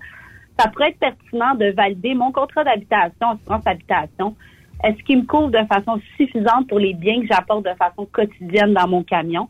ça 0.57 0.69
pourrait 0.69 0.89
être 0.89 0.99
pertinent 0.99 1.55
de 1.55 1.71
valider 1.71 2.13
mon 2.13 2.31
contrat 2.31 2.63
d'habitation, 2.63 3.27
assurance 3.29 3.65
habitation. 3.65 4.35
Est-ce 4.83 5.01
qu'il 5.03 5.19
me 5.19 5.25
couvre 5.25 5.49
de 5.49 5.65
façon 5.67 5.99
suffisante 6.17 6.67
pour 6.67 6.79
les 6.79 6.93
biens 6.93 7.21
que 7.21 7.27
j'apporte 7.27 7.65
de 7.65 7.73
façon 7.75 8.05
quotidienne 8.11 8.73
dans 8.73 8.87
mon 8.87 9.03
camion? 9.03 9.49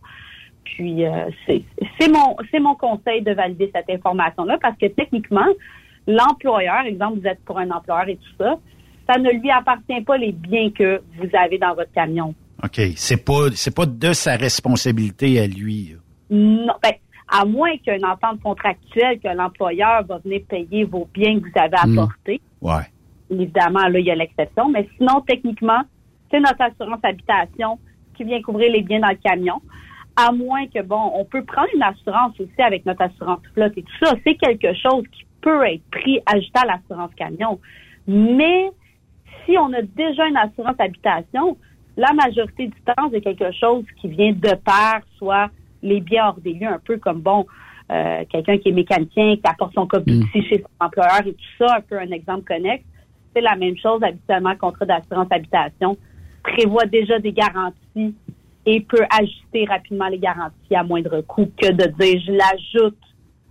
Puis, 0.63 1.05
euh, 1.05 1.29
c'est 1.47 2.11
mon, 2.11 2.35
mon 2.61 2.75
conseil 2.75 3.21
de 3.21 3.31
valider 3.31 3.71
cette 3.73 3.89
information-là 3.89 4.57
parce 4.61 4.77
que 4.77 4.87
techniquement, 4.87 5.47
l'employeur, 6.07 6.81
exemple, 6.85 7.19
vous 7.19 7.27
êtes 7.27 7.43
pour 7.45 7.59
un 7.59 7.69
employeur 7.69 8.07
et 8.09 8.17
tout 8.17 8.43
ça, 8.43 8.57
ça 9.07 9.19
ne 9.19 9.31
lui 9.31 9.49
appartient 9.49 10.01
pas 10.01 10.17
les 10.17 10.31
biens 10.31 10.69
que 10.71 11.01
vous 11.17 11.29
avez 11.33 11.57
dans 11.57 11.73
votre 11.73 11.91
camion. 11.91 12.35
OK. 12.63 12.81
C'est 12.95 13.23
pas, 13.23 13.49
c'est 13.53 13.75
pas 13.75 13.85
de 13.85 14.13
sa 14.13 14.35
responsabilité 14.35 15.39
à 15.39 15.47
lui. 15.47 15.95
Non, 16.29 16.73
ben, 16.83 16.91
à 17.27 17.45
moins 17.45 17.77
qu'il 17.77 17.93
y 17.93 17.95
ait 17.95 17.99
une 17.99 18.05
entente 18.05 18.41
contractuelle 18.41 19.19
que 19.19 19.27
l'employeur 19.29 20.03
va 20.05 20.17
venir 20.19 20.41
payer 20.49 20.83
vos 20.83 21.07
biens 21.13 21.39
que 21.39 21.45
vous 21.45 21.59
avez 21.59 21.77
Hmm. 21.91 21.99
apportés. 21.99 22.41
Ouais. 22.61 22.83
Évidemment, 23.31 23.87
là, 23.87 23.99
il 23.99 24.05
y 24.05 24.11
a 24.11 24.15
l'exception. 24.15 24.69
Mais 24.69 24.87
sinon, 24.97 25.21
techniquement, 25.21 25.81
c'est 26.31 26.39
notre 26.39 26.61
assurance 26.61 26.99
habitation 27.03 27.79
qui 28.15 28.23
vient 28.23 28.41
couvrir 28.41 28.71
les 28.71 28.81
biens 28.81 28.99
dans 28.99 29.09
le 29.09 29.15
camion. 29.15 29.61
À 30.15 30.31
moins 30.31 30.67
que, 30.67 30.81
bon, 30.81 31.11
on 31.15 31.23
peut 31.23 31.43
prendre 31.45 31.69
une 31.73 31.83
assurance 31.83 32.37
aussi 32.39 32.61
avec 32.61 32.85
notre 32.85 33.03
assurance 33.03 33.39
flotte 33.53 33.77
et 33.77 33.83
tout 33.83 34.05
ça. 34.05 34.15
C'est 34.25 34.35
quelque 34.35 34.73
chose 34.73 35.03
qui 35.11 35.23
peut 35.41 35.63
être 35.65 35.83
pris, 35.91 36.19
ajouté 36.25 36.51
à 36.61 36.65
l'assurance 36.65 37.11
camion. 37.15 37.59
Mais 38.07 38.69
si 39.45 39.57
on 39.57 39.71
a 39.73 39.81
déjà 39.81 40.27
une 40.27 40.35
assurance 40.35 40.75
habitation, 40.79 41.57
la 41.99 42.13
majorité 42.13 42.67
du 42.67 42.81
temps, 42.81 43.09
c'est 43.11 43.19
quelque 43.19 43.51
chose 43.51 43.83
qui 43.99 44.07
vient 44.07 44.31
de 44.31 44.55
pair, 44.55 45.01
soit 45.17 45.49
les 45.83 45.99
biens 45.99 46.29
hors 46.29 46.39
des 46.39 46.53
lieux, 46.53 46.67
un 46.67 46.79
peu 46.79 46.97
comme, 46.97 47.19
bon, 47.19 47.45
euh, 47.91 48.23
quelqu'un 48.29 48.57
qui 48.57 48.69
est 48.69 48.71
mécanicien, 48.71 49.35
qui 49.35 49.41
apporte 49.43 49.73
son 49.73 49.85
code 49.85 50.05
d'outils 50.05 50.47
chez 50.47 50.59
son 50.59 50.85
employeur 50.85 51.27
et 51.27 51.33
tout 51.33 51.57
ça, 51.57 51.75
un 51.77 51.81
peu 51.81 51.99
un 51.99 52.11
exemple 52.11 52.45
connexe. 52.45 52.85
C'est 53.35 53.41
la 53.41 53.57
même 53.57 53.77
chose, 53.77 54.01
habituellement, 54.01 54.51
le 54.51 54.57
contrat 54.57 54.85
d'assurance 54.85 55.27
habitation 55.29 55.97
prévoit 56.41 56.85
déjà 56.85 57.19
des 57.19 57.33
garanties 57.33 58.15
et 58.65 58.79
peut 58.79 59.05
ajuster 59.19 59.65
rapidement 59.65 60.07
les 60.07 60.19
garanties 60.19 60.75
à 60.75 60.83
moindre 60.83 61.19
coût 61.21 61.51
que 61.61 61.71
de 61.71 61.85
dire 61.99 62.21
je 62.25 62.31
l'ajoute 62.31 62.97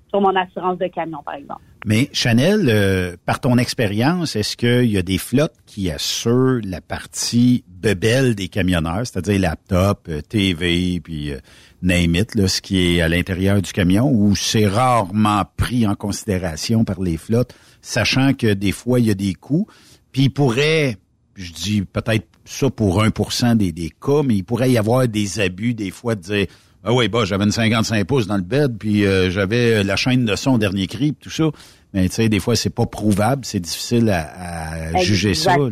sur 0.09 0.23
mon 0.23 0.35
assurance 0.35 0.79
de 0.79 0.87
camion, 0.87 1.23
par 1.23 1.35
exemple. 1.35 1.61
Mais 1.87 2.11
Chanel, 2.13 2.69
euh, 2.69 3.17
par 3.25 3.41
ton 3.41 3.57
expérience, 3.57 4.35
est-ce 4.35 4.57
qu'il 4.57 4.91
y 4.91 4.99
a 4.99 5.03
des 5.03 5.19
flottes 5.19 5.55
qui 5.65 5.91
assurent 5.91 6.61
la 6.65 6.81
partie 6.81 7.65
bebelle 7.69 8.35
des 8.35 8.49
camionneurs, 8.49 9.07
c'est-à-dire 9.07 9.41
laptop, 9.41 10.07
euh, 10.09 10.21
TV, 10.21 11.01
puis 11.01 11.33
euh, 11.33 11.39
name 11.83 12.17
it, 12.17 12.35
là, 12.35 12.49
ce 12.49 12.61
qui 12.61 12.97
est 12.97 13.01
à 13.01 13.09
l'intérieur 13.09 13.63
du 13.63 13.73
camion, 13.73 14.11
ou 14.11 14.35
c'est 14.35 14.67
rarement 14.67 15.45
pris 15.57 15.87
en 15.87 15.95
considération 15.95 16.85
par 16.85 17.01
les 17.01 17.17
flottes, 17.17 17.55
sachant 17.81 18.35
que 18.35 18.53
des 18.53 18.73
fois, 18.73 18.99
il 18.99 19.07
y 19.07 19.11
a 19.11 19.15
des 19.15 19.35
coûts, 19.35 19.69
puis 20.11 20.23
il 20.23 20.31
pourrait, 20.31 20.97
je 21.37 21.53
dis 21.53 21.83
peut-être 21.83 22.27
ça 22.45 22.71
pour 22.71 23.03
1 23.03 23.55
des, 23.55 23.71
des 23.71 23.91
cas, 23.91 24.23
mais 24.25 24.35
il 24.35 24.43
pourrait 24.43 24.73
y 24.73 24.79
avoir 24.79 25.07
des 25.07 25.39
abus 25.39 25.75
des 25.75 25.93
fois 25.93 26.17
de 26.17 26.23
dire 26.23 26.47
ah 26.89 26.95
oui, 26.95 27.09
bah 27.09 27.27
j'avais 27.27 27.45
une 27.45 27.51
55 27.51 28.07
pouces 28.07 28.27
dans 28.27 28.39
le 28.39 28.43
bed, 28.43 28.79
puis 28.79 29.05
euh, 29.05 29.29
j'avais 29.29 29.85
la 29.85 29.97
chaîne 29.97 30.25
de 30.25 30.35
son 30.37 30.57
dernier 30.57 30.87
cri, 30.87 31.13
puis 31.13 31.25
tout 31.25 31.31
ça. 31.31 31.51
Mais 31.93 32.09
tu 32.09 32.15
sais, 32.15 32.31
des 32.31 32.41
fois, 32.41 32.57
c'est 32.57 32.75
pas 32.75 32.87
prouvable, 32.87 33.45
c'est 33.45 33.61
difficile 33.61 34.09
à, 34.09 34.95
à 34.95 34.97
juger 34.97 35.35
ça. 35.35 35.59
là. 35.59 35.69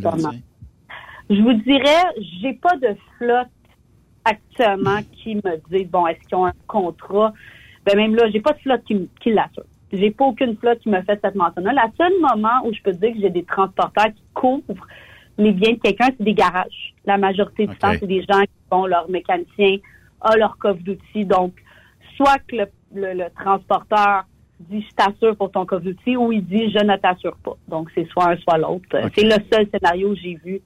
Je 1.31 1.41
vous 1.41 1.55
dirais, 1.55 2.05
j'ai 2.43 2.53
pas 2.53 2.77
de 2.77 2.95
flotte 3.17 3.49
actuellement 4.27 4.99
qui 5.13 5.37
me 5.37 5.57
dit 5.71 5.87
bon, 5.87 6.07
est-ce 6.07 6.21
qu'ils 6.29 6.37
ont 6.37 6.45
un 6.45 6.53
contrat? 6.67 7.33
Ben 7.87 7.97
même 7.97 8.15
là, 8.15 8.25
j'ai 8.31 8.41
pas 8.41 8.53
de 8.53 8.59
flotte 8.59 8.85
qui, 8.85 9.09
qui 9.23 9.33
l'assure. 9.33 9.65
J'ai 9.95 10.11
pas 10.11 10.27
aucune 10.27 10.55
flotte 10.59 10.81
qui 10.81 10.91
me 10.91 11.01
fait 11.01 11.19
cette 11.25 11.35
mention-là. 11.35 11.73
La 11.73 11.91
seule 11.97 12.13
moment 12.21 12.61
où 12.67 12.75
je 12.75 12.83
peux 12.83 12.93
dire 12.93 13.15
que 13.15 13.21
j'ai 13.23 13.31
des 13.31 13.45
transporteurs 13.45 14.09
qui 14.09 14.23
couvrent 14.35 14.87
les 15.39 15.53
biens 15.53 15.73
de 15.73 15.79
quelqu'un, 15.79 16.09
c'est 16.19 16.25
des 16.25 16.35
garages. 16.35 16.95
La 17.07 17.17
majorité 17.17 17.67
du 17.67 17.77
temps, 17.77 17.93
c'est 17.99 18.07
des 18.07 18.23
gens 18.23 18.43
qui 18.43 18.49
font 18.71 18.85
leur 18.85 19.09
mécanicien, 19.09 19.79
a 20.21 20.37
leur 20.37 20.57
coffre 20.59 20.81
d'outils. 20.83 21.25
Donc, 21.25 21.53
soit 22.17 22.39
que 22.49 22.57
le, 22.57 22.65
le- 22.95 23.15
le 23.15 23.25
transporteur 23.43 24.25
dit 24.61 24.81
je 24.89 24.95
t'assure 24.95 25.37
pour 25.37 25.51
ton 25.51 25.67
coffre 25.67 25.85
d'outils 25.85 26.17
ou 26.17 26.33
il 26.33 26.45
dit 26.45 26.71
je 26.71 26.83
ne 26.85 26.97
t'assure 26.97 27.37
pas. 27.45 27.57
Donc, 27.69 27.89
c'est 27.95 28.07
soit 28.09 28.31
un, 28.33 28.37
soit 28.39 28.59
l'autre. 28.59 28.85
C'est 29.15 29.25
le 29.25 29.37
seul 29.53 29.67
scénario 29.73 30.15
que 30.15 30.21
j'ai 30.21 30.39
vu 30.45 30.61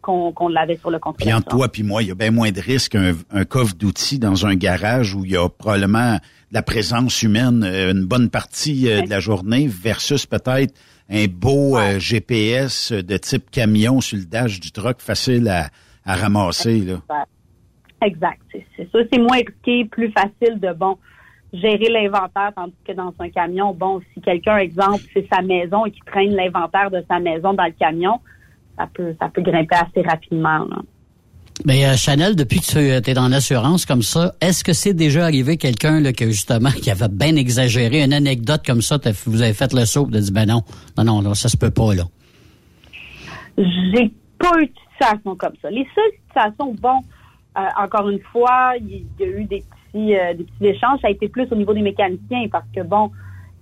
qu'on 0.00 0.48
l'avait 0.48 0.76
sur 0.76 0.90
le 0.90 0.98
contrat. 0.98 1.16
Puis 1.24 1.32
entre 1.32 1.48
toi 1.48 1.68
puis 1.68 1.82
moi, 1.82 2.02
il 2.02 2.08
y 2.08 2.10
a 2.10 2.14
bien 2.14 2.30
moins 2.30 2.52
de 2.52 2.60
risques 2.60 2.92
qu'un 2.92 3.14
un 3.30 3.44
coffre 3.46 3.74
d'outils 3.74 4.18
dans 4.18 4.44
un 4.46 4.54
garage 4.54 5.14
où 5.14 5.24
il 5.24 5.30
y 5.30 5.36
a 5.36 5.48
probablement 5.48 6.18
la 6.52 6.62
présence 6.62 7.22
humaine 7.22 7.64
euh, 7.64 7.92
une 7.92 8.04
bonne 8.04 8.28
partie 8.28 8.90
euh, 8.90 9.00
de 9.00 9.08
la 9.08 9.18
journée 9.20 9.66
versus 9.66 10.26
peut-être 10.26 10.74
un 11.10 11.24
beau 11.26 11.78
euh, 11.78 11.98
GPS 11.98 12.92
de 12.92 13.16
type 13.16 13.50
camion 13.50 14.02
sur 14.02 14.18
le 14.18 14.24
dash 14.26 14.60
du 14.60 14.72
truck 14.72 15.00
facile 15.00 15.48
à, 15.48 15.68
à 16.04 16.16
ramasser. 16.16 16.80
Là. 16.80 17.00
Exact. 18.04 18.40
C'est 18.52 18.88
ça. 18.92 18.98
C'est 19.12 19.18
moins 19.18 19.38
risqué, 19.38 19.84
plus 19.86 20.12
facile 20.12 20.60
de, 20.60 20.72
bon, 20.72 20.96
gérer 21.52 21.88
l'inventaire, 21.90 22.52
tandis 22.54 22.74
que 22.86 22.92
dans 22.92 23.12
un 23.18 23.30
camion, 23.30 23.72
bon, 23.72 24.00
si 24.12 24.20
quelqu'un, 24.20 24.58
exemple, 24.58 25.02
c'est 25.12 25.26
sa 25.32 25.42
maison 25.42 25.86
et 25.86 25.90
qui 25.90 26.00
traîne 26.06 26.34
l'inventaire 26.34 26.90
de 26.90 27.04
sa 27.08 27.18
maison 27.18 27.54
dans 27.54 27.64
le 27.64 27.72
camion, 27.78 28.20
ça 28.76 28.88
peut, 28.92 29.14
ça 29.20 29.28
peut 29.28 29.42
grimper 29.42 29.76
assez 29.76 30.02
rapidement. 30.02 30.66
là. 30.66 30.82
Mais 31.64 31.86
euh, 31.86 31.96
Chanel, 31.96 32.34
depuis 32.34 32.60
que 32.60 33.00
tu 33.00 33.10
es 33.10 33.14
dans 33.14 33.28
l'assurance 33.28 33.86
comme 33.86 34.02
ça, 34.02 34.34
est-ce 34.40 34.64
que 34.64 34.72
c'est 34.72 34.92
déjà 34.92 35.24
arrivé 35.24 35.56
quelqu'un 35.56 36.00
là 36.00 36.12
que 36.12 36.26
justement 36.26 36.70
qui 36.82 36.90
avait 36.90 37.08
bien 37.08 37.36
exagéré 37.36 38.02
une 38.02 38.12
anecdote 38.12 38.62
comme 38.66 38.82
ça, 38.82 38.98
vous 39.26 39.40
avez 39.40 39.54
fait 39.54 39.72
le 39.72 39.84
saut, 39.84 40.06
de 40.06 40.18
dit 40.18 40.32
ben 40.32 40.46
non, 40.46 40.62
non 40.98 41.04
non 41.04 41.20
là, 41.20 41.34
ça 41.34 41.48
se 41.48 41.56
peut 41.56 41.70
pas 41.70 41.94
là? 41.94 42.04
J'ai 43.56 44.12
pas 44.38 44.60
eu 44.60 44.66
de 44.66 44.72
situation 44.92 45.36
comme 45.36 45.54
ça. 45.62 45.70
Les 45.70 45.86
seules 45.94 46.12
situations, 46.26 46.74
bon, 46.80 47.00
euh, 47.56 47.60
encore 47.78 48.08
une 48.08 48.20
fois, 48.20 48.72
il 48.78 49.06
y 49.18 49.22
a 49.22 49.26
eu 49.26 49.44
des 49.44 49.62
petits, 49.62 50.16
euh, 50.16 50.34
des 50.34 50.44
petits 50.44 50.66
échanges. 50.66 51.00
Ça 51.00 51.08
a 51.08 51.10
été 51.10 51.28
plus 51.28 51.46
au 51.52 51.54
niveau 51.54 51.72
des 51.72 51.82
mécaniciens 51.82 52.48
parce 52.50 52.66
que, 52.74 52.82
bon, 52.82 53.10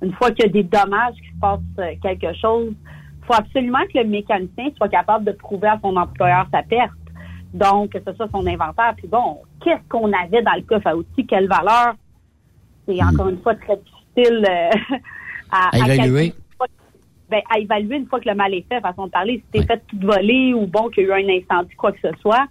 une 0.03 0.13
fois 0.13 0.31
qu'il 0.31 0.47
y 0.47 0.49
a 0.49 0.53
des 0.53 0.63
dommages, 0.63 1.15
qu'il 1.15 1.35
se 1.35 1.41
passe 1.41 1.61
euh, 1.79 1.95
quelque 2.03 2.33
chose, 2.35 2.73
il 2.73 3.27
faut 3.27 3.35
absolument 3.35 3.85
que 3.93 3.99
le 3.99 4.09
mécanicien 4.09 4.71
soit 4.77 4.89
capable 4.89 5.25
de 5.25 5.33
prouver 5.33 5.69
à 5.69 5.79
son 5.83 5.95
employeur 5.97 6.47
sa 6.51 6.63
perte. 6.63 6.91
Donc, 7.55 7.91
que 7.91 7.99
ce 8.05 8.13
soit 8.15 8.29
son 8.31 8.47
inventaire. 8.47 8.95
Puis 8.97 9.09
bon, 9.09 9.43
qu'est-ce 9.63 9.87
qu'on 9.89 10.11
avait 10.13 10.43
dans 10.43 10.55
le 10.57 10.63
coffre 10.63 10.87
à 10.87 10.97
outils? 10.97 11.27
Quelle 11.27 11.49
valeur? 11.49 11.95
C'est 12.87 13.01
encore 13.03 13.29
une 13.29 13.41
fois 13.41 13.55
très 13.55 13.77
difficile 13.77 14.45
euh, 14.49 14.97
à, 15.53 15.69
À 15.73 15.77
évaluer. 15.77 16.31
calculer 16.31 16.35
ben, 17.31 17.41
à 17.49 17.59
évaluer 17.59 17.97
une 17.97 18.07
fois 18.07 18.21
que 18.21 18.29
le 18.29 18.35
mal 18.35 18.53
est 18.53 18.67
fait, 18.69 18.81
façon 18.83 19.07
de 19.07 19.11
parler, 19.11 19.39
si 19.39 19.45
t'es 19.53 19.67
fait 19.67 19.83
tout 19.89 19.99
voler 20.01 20.53
ou 20.53 20.67
bon, 20.67 20.91
qu'il 20.91 21.07
y 21.07 21.11
a 21.11 21.19
eu 21.19 21.25
un 21.25 21.29
incendie, 21.35 21.75
quoi 21.77 21.91
que 21.93 22.01
ce 22.03 22.15
soit. 22.21 22.47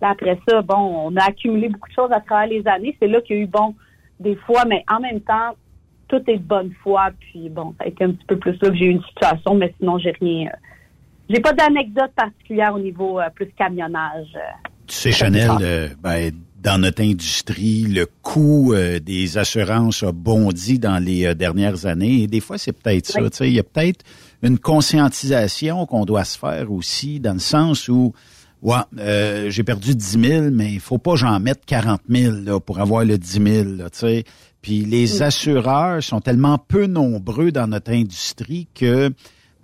Là, 0.00 0.10
après 0.10 0.38
ça, 0.48 0.62
bon, 0.62 1.08
on 1.08 1.16
a 1.16 1.24
accumulé 1.24 1.68
beaucoup 1.68 1.88
de 1.88 1.94
choses 1.94 2.12
à 2.12 2.20
travers 2.20 2.48
les 2.48 2.66
années. 2.66 2.96
C'est 3.00 3.08
là 3.08 3.20
qu'il 3.20 3.36
y 3.36 3.38
a 3.40 3.42
eu, 3.42 3.46
bon, 3.46 3.74
des 4.18 4.36
fois, 4.36 4.64
mais 4.66 4.84
en 4.90 5.00
même 5.00 5.20
temps, 5.20 5.54
tout 6.08 6.22
est 6.26 6.38
de 6.38 6.42
bonne 6.42 6.72
foi. 6.82 7.10
Puis 7.20 7.48
bon, 7.48 7.74
ça 7.78 7.84
a 7.84 7.88
été 7.88 8.04
un 8.04 8.12
petit 8.12 8.24
peu 8.26 8.36
plus 8.38 8.52
là 8.62 8.70
que 8.70 8.74
j'ai 8.76 8.86
eu 8.86 8.90
une 8.90 9.02
situation, 9.04 9.54
mais 9.54 9.74
sinon, 9.78 9.98
j'ai 9.98 10.12
rien. 10.20 10.48
euh, 10.48 10.56
j'ai 11.28 11.40
pas 11.40 11.52
d'anecdote 11.52 12.10
particulière 12.16 12.74
au 12.74 12.78
niveau 12.80 13.20
euh, 13.20 13.28
plus 13.34 13.48
camionnage. 13.56 14.26
euh. 14.34 14.68
Tu 14.86 14.96
sais, 14.96 15.12
Chanel, 15.12 15.92
ben, 16.02 16.32
dans 16.60 16.80
notre 16.80 17.02
industrie, 17.02 17.82
le 17.84 18.06
coût 18.22 18.74
des 19.02 19.38
assurances 19.38 20.02
a 20.02 20.10
bondi 20.10 20.80
dans 20.80 20.98
les 20.98 21.32
dernières 21.36 21.86
années. 21.86 22.22
Et 22.22 22.26
des 22.26 22.40
fois, 22.40 22.58
c'est 22.58 22.72
peut-être 22.72 23.06
ça. 23.06 23.20
tu 23.22 23.28
sais, 23.32 23.48
Il 23.48 23.54
y 23.54 23.60
a 23.60 23.62
peut-être 23.62 24.04
une 24.42 24.58
conscientisation 24.58 25.86
qu'on 25.86 26.04
doit 26.04 26.24
se 26.24 26.36
faire 26.38 26.72
aussi, 26.72 27.20
dans 27.20 27.34
le 27.34 27.38
sens 27.38 27.88
où, 27.88 28.12
ouais, 28.62 28.76
euh, 28.98 29.50
j'ai 29.50 29.64
perdu 29.64 29.94
10 29.94 30.20
000, 30.20 30.50
mais 30.52 30.72
il 30.72 30.80
faut 30.80 30.98
pas 30.98 31.16
j'en 31.16 31.38
mette 31.40 31.64
40 31.66 32.02
000 32.08 32.34
là, 32.44 32.60
pour 32.60 32.80
avoir 32.80 33.04
le 33.04 33.18
10 33.18 33.42
000. 33.42 33.68
Là, 33.76 33.90
tu 33.90 33.98
sais. 33.98 34.24
Puis 34.62 34.84
les 34.84 35.22
assureurs 35.22 36.02
sont 36.02 36.20
tellement 36.20 36.58
peu 36.58 36.86
nombreux 36.86 37.50
dans 37.50 37.66
notre 37.66 37.92
industrie 37.92 38.68
que 38.74 39.10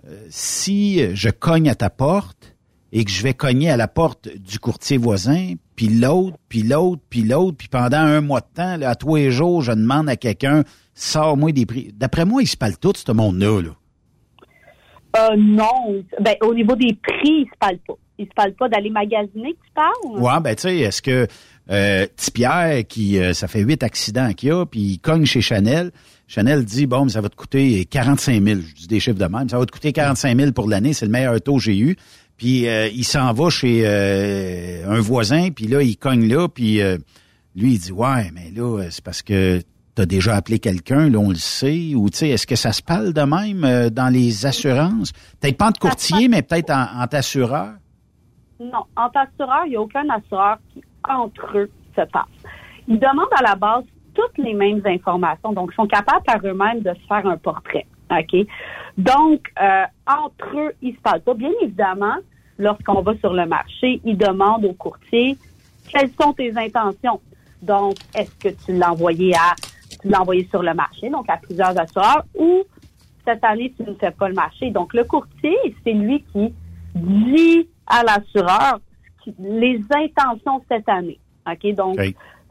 euh, 0.07 0.25
si 0.29 1.15
je 1.15 1.29
cogne 1.29 1.69
à 1.69 1.75
ta 1.75 1.89
porte 1.89 2.55
et 2.91 3.03
que 3.03 3.11
je 3.11 3.21
vais 3.21 3.33
cogner 3.33 3.69
à 3.69 3.77
la 3.77 3.87
porte 3.87 4.29
du 4.35 4.59
courtier 4.59 4.97
voisin, 4.97 5.53
puis 5.75 5.89
l'autre, 5.89 6.37
puis 6.49 6.63
l'autre, 6.63 7.01
puis 7.09 7.21
l'autre, 7.21 7.57
puis 7.57 7.67
pendant 7.67 7.97
un 7.97 8.21
mois 8.21 8.39
de 8.39 8.47
temps, 8.55 8.77
là, 8.77 8.89
à 8.89 8.95
tous 8.95 9.15
les 9.15 9.29
jours, 9.29 9.61
je 9.61 9.71
demande 9.71 10.09
à 10.09 10.15
quelqu'un, 10.15 10.63
sors-moi 10.95 11.51
des 11.51 11.65
prix. 11.65 11.93
D'après 11.93 12.25
moi, 12.25 12.41
ils 12.41 12.47
se 12.47 12.57
parlent 12.57 12.77
tout, 12.77 12.93
ce 12.95 13.11
monde-là. 13.11 13.61
Là. 13.61 13.69
Euh, 15.17 15.35
non. 15.37 16.03
Ben, 16.19 16.35
au 16.41 16.53
niveau 16.53 16.75
des 16.75 16.93
prix, 16.95 17.41
ils 17.41 17.45
se 17.45 17.57
parlent 17.59 17.79
pas. 17.87 17.93
Ils 18.17 18.25
se 18.25 18.33
parlent 18.35 18.53
pas 18.53 18.67
d'aller 18.69 18.89
magasiner, 18.89 19.55
tu 19.63 19.71
parles? 19.73 20.19
Ouais, 20.19 20.41
ben 20.41 20.55
tu 20.55 20.63
sais, 20.63 20.77
est-ce 20.77 21.01
que 21.01 21.27
euh, 21.69 22.07
Pierre, 22.33 22.87
qui 22.87 23.19
euh, 23.19 23.33
ça 23.33 23.47
fait 23.47 23.61
huit 23.61 23.83
accidents 23.83 24.33
qu'il 24.33 24.49
y 24.49 24.51
a, 24.51 24.65
puis 24.65 24.79
il 24.79 24.99
cogne 24.99 25.25
chez 25.25 25.41
Chanel, 25.41 25.91
Chanel 26.27 26.65
dit, 26.65 26.87
bon, 26.87 27.05
mais 27.05 27.11
ça 27.11 27.21
va 27.21 27.29
te 27.29 27.35
coûter 27.35 27.85
45 27.85 28.43
000. 28.43 28.59
Je 28.61 28.73
dis 28.75 28.87
des 28.87 28.99
chiffres 28.99 29.17
de 29.17 29.25
même. 29.25 29.47
Ça 29.47 29.57
va 29.57 29.65
te 29.65 29.71
coûter 29.71 29.93
45 29.93 30.37
000 30.37 30.51
pour 30.51 30.67
l'année. 30.67 30.91
C'est 30.93 31.05
le 31.05 31.11
meilleur 31.11 31.39
taux 31.41 31.55
que 31.55 31.63
j'ai 31.63 31.77
eu. 31.77 31.95
Puis 32.35 32.67
euh, 32.67 32.87
il 32.89 33.05
s'en 33.05 33.31
va 33.33 33.49
chez 33.49 33.81
euh, 33.85 34.87
un 34.87 34.99
voisin, 34.99 35.49
puis 35.49 35.65
là, 35.65 35.81
il 35.81 35.97
cogne 35.97 36.27
là, 36.27 36.47
puis 36.47 36.81
euh, 36.81 36.97
lui, 37.55 37.73
il 37.73 37.79
dit, 37.79 37.91
ouais, 37.91 38.29
mais 38.31 38.51
là, 38.55 38.83
c'est 38.91 39.03
parce 39.03 39.23
que 39.23 39.59
tu 39.95 40.01
as 40.01 40.05
déjà 40.05 40.35
appelé 40.35 40.59
quelqu'un, 40.59 41.09
là, 41.09 41.17
on 41.17 41.29
le 41.29 41.35
sait. 41.35 41.95
Ou, 41.95 42.11
tu 42.11 42.19
sais, 42.19 42.29
est-ce 42.29 42.45
que 42.45 42.55
ça 42.55 42.73
se 42.73 42.83
parle 42.83 43.13
de 43.13 43.21
même 43.21 43.63
euh, 43.63 43.89
dans 43.89 44.09
les 44.09 44.45
assurances? 44.45 45.13
Peut-être 45.39 45.57
pas 45.57 45.69
en 45.69 45.71
courtier, 45.71 46.27
mais 46.29 46.43
peut-être 46.43 46.69
en, 46.69 47.01
en 47.01 47.07
t'assureur? 47.07 47.73
Non, 48.59 48.85
entre 48.95 49.19
assureurs, 49.19 49.65
il 49.65 49.69
n'y 49.69 49.75
a 49.75 49.81
aucun 49.81 50.09
assureur 50.09 50.57
qui, 50.73 50.83
entre 51.07 51.57
eux, 51.57 51.71
se 51.95 52.01
passe. 52.01 52.25
Ils 52.87 52.99
demandent 52.99 53.27
à 53.37 53.43
la 53.43 53.55
base 53.55 53.83
toutes 54.13 54.37
les 54.37 54.53
mêmes 54.53 54.81
informations. 54.85 55.53
Donc, 55.53 55.69
ils 55.73 55.75
sont 55.75 55.87
capables 55.87 56.23
par 56.25 56.39
eux-mêmes 56.43 56.81
de 56.81 56.93
se 56.93 57.07
faire 57.07 57.25
un 57.25 57.37
portrait. 57.37 57.85
OK? 58.09 58.47
Donc, 58.97 59.51
euh, 59.61 59.83
entre 60.07 60.57
eux, 60.57 60.73
ils 60.81 60.95
se 60.95 61.01
parlent 61.01 61.21
pas. 61.21 61.33
Bien 61.33 61.51
évidemment, 61.61 62.15
lorsqu'on 62.57 63.01
va 63.01 63.15
sur 63.17 63.33
le 63.33 63.45
marché, 63.45 64.01
ils 64.03 64.17
demandent 64.17 64.65
au 64.65 64.73
courtier 64.73 65.37
quelles 65.91 66.11
sont 66.19 66.33
tes 66.33 66.57
intentions? 66.57 67.21
Donc, 67.61 67.95
est-ce 68.15 68.35
que 68.35 68.49
tu 68.65 68.73
l'as 68.73 68.91
envoyé 68.91 69.33
à 69.35 69.55
tu 70.01 70.09
l'as 70.09 70.21
envoyé 70.21 70.47
sur 70.51 70.61
le 70.61 70.73
marché, 70.73 71.09
donc 71.09 71.27
à 71.27 71.37
plusieurs 71.37 71.79
assureurs, 71.79 72.23
ou 72.35 72.63
cette 73.25 73.43
année, 73.43 73.73
tu 73.75 73.83
ne 73.83 73.95
fais 73.95 74.11
pas 74.11 74.29
le 74.29 74.35
marché. 74.35 74.69
Donc, 74.69 74.93
le 74.93 75.03
courtier, 75.03 75.57
c'est 75.83 75.93
lui 75.93 76.23
qui 76.31 76.53
dit 76.95 77.67
à 77.87 78.03
l'assureur 78.03 78.79
les 79.39 79.81
intentions 79.93 80.63
cette 80.69 80.87
année. 80.87 81.19
OK? 81.49 81.73
Donc, 81.75 81.99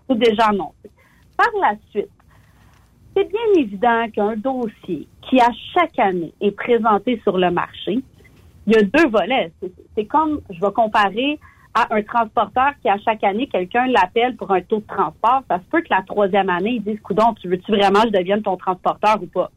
c'est 0.08 0.18
déjà 0.18 0.48
annoncé. 0.48 0.90
Par 1.36 1.48
la 1.60 1.74
suite, 1.90 2.08
c'est 3.16 3.24
bien 3.28 3.62
évident 3.62 4.06
qu'un 4.14 4.36
dossier 4.36 5.08
qui, 5.22 5.40
à 5.40 5.48
chaque 5.74 5.98
année, 5.98 6.32
est 6.40 6.50
présenté 6.50 7.18
sur 7.22 7.38
le 7.38 7.50
marché, 7.50 7.98
il 8.66 8.72
y 8.74 8.76
a 8.76 8.82
deux 8.82 9.08
volets. 9.08 9.52
C'est- 9.62 9.72
C'est 9.94 10.04
comme, 10.04 10.40
je 10.50 10.60
vais 10.60 10.72
comparer 10.72 11.38
à 11.72 11.94
un 11.94 12.02
transporteur 12.02 12.72
qui, 12.82 12.88
à 12.90 12.98
chaque 12.98 13.24
année, 13.24 13.46
quelqu'un 13.46 13.86
l'appelle 13.86 14.36
pour 14.36 14.50
un 14.50 14.60
taux 14.60 14.80
de 14.80 14.86
transport. 14.86 15.42
Ça 15.48 15.58
se 15.58 15.64
peut 15.70 15.80
que 15.80 15.88
la 15.90 16.02
troisième 16.02 16.50
année, 16.50 16.72
ils 16.72 16.82
disent, 16.82 17.00
coudon, 17.00 17.32
tu 17.40 17.48
veux-tu 17.48 17.70
vraiment 17.72 18.02
que 18.02 18.08
je 18.08 18.18
devienne 18.18 18.42
ton 18.42 18.56
transporteur 18.58 19.22
ou 19.22 19.26
pas? 19.26 19.50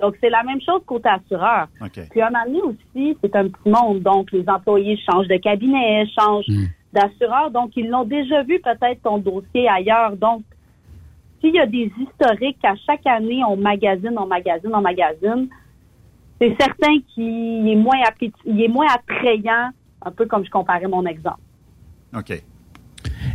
Donc, 0.00 0.14
c'est 0.20 0.30
la 0.30 0.42
même 0.42 0.60
chose 0.60 0.80
côté 0.86 1.08
assureur. 1.08 1.68
Puis, 2.10 2.22
un 2.22 2.30
moment 2.30 2.44
donné 2.46 2.62
aussi, 2.62 3.16
c'est 3.22 3.34
un 3.36 3.48
petit 3.48 3.68
monde. 3.68 4.00
Donc, 4.02 4.30
les 4.32 4.48
employés 4.48 4.98
changent 4.98 5.28
de 5.28 5.36
cabinet, 5.36 6.06
changent 6.18 6.46
d'assureur. 6.92 7.50
Donc, 7.50 7.72
ils 7.76 7.88
l'ont 7.88 8.04
déjà 8.04 8.42
vu 8.42 8.60
peut-être 8.60 9.02
ton 9.02 9.18
dossier 9.18 9.68
ailleurs. 9.68 10.16
Donc, 10.16 10.42
s'il 11.40 11.54
y 11.54 11.60
a 11.60 11.66
des 11.66 11.92
historiques 11.98 12.64
à 12.64 12.74
chaque 12.86 13.06
année, 13.06 13.42
on 13.44 13.56
magasine, 13.56 14.14
on 14.16 14.26
magasine, 14.26 14.70
on 14.74 14.80
magasine, 14.80 15.48
c'est 16.40 16.56
certain 16.58 16.98
qu'il 17.14 17.68
est 17.68 17.76
moins 17.76 17.98
il 18.44 18.62
est 18.62 18.68
moins 18.68 18.86
attrayant, 18.92 19.70
un 20.02 20.10
peu 20.10 20.26
comme 20.26 20.44
je 20.44 20.50
comparais 20.50 20.86
mon 20.86 21.04
exemple. 21.06 21.40
OK. 22.16 22.42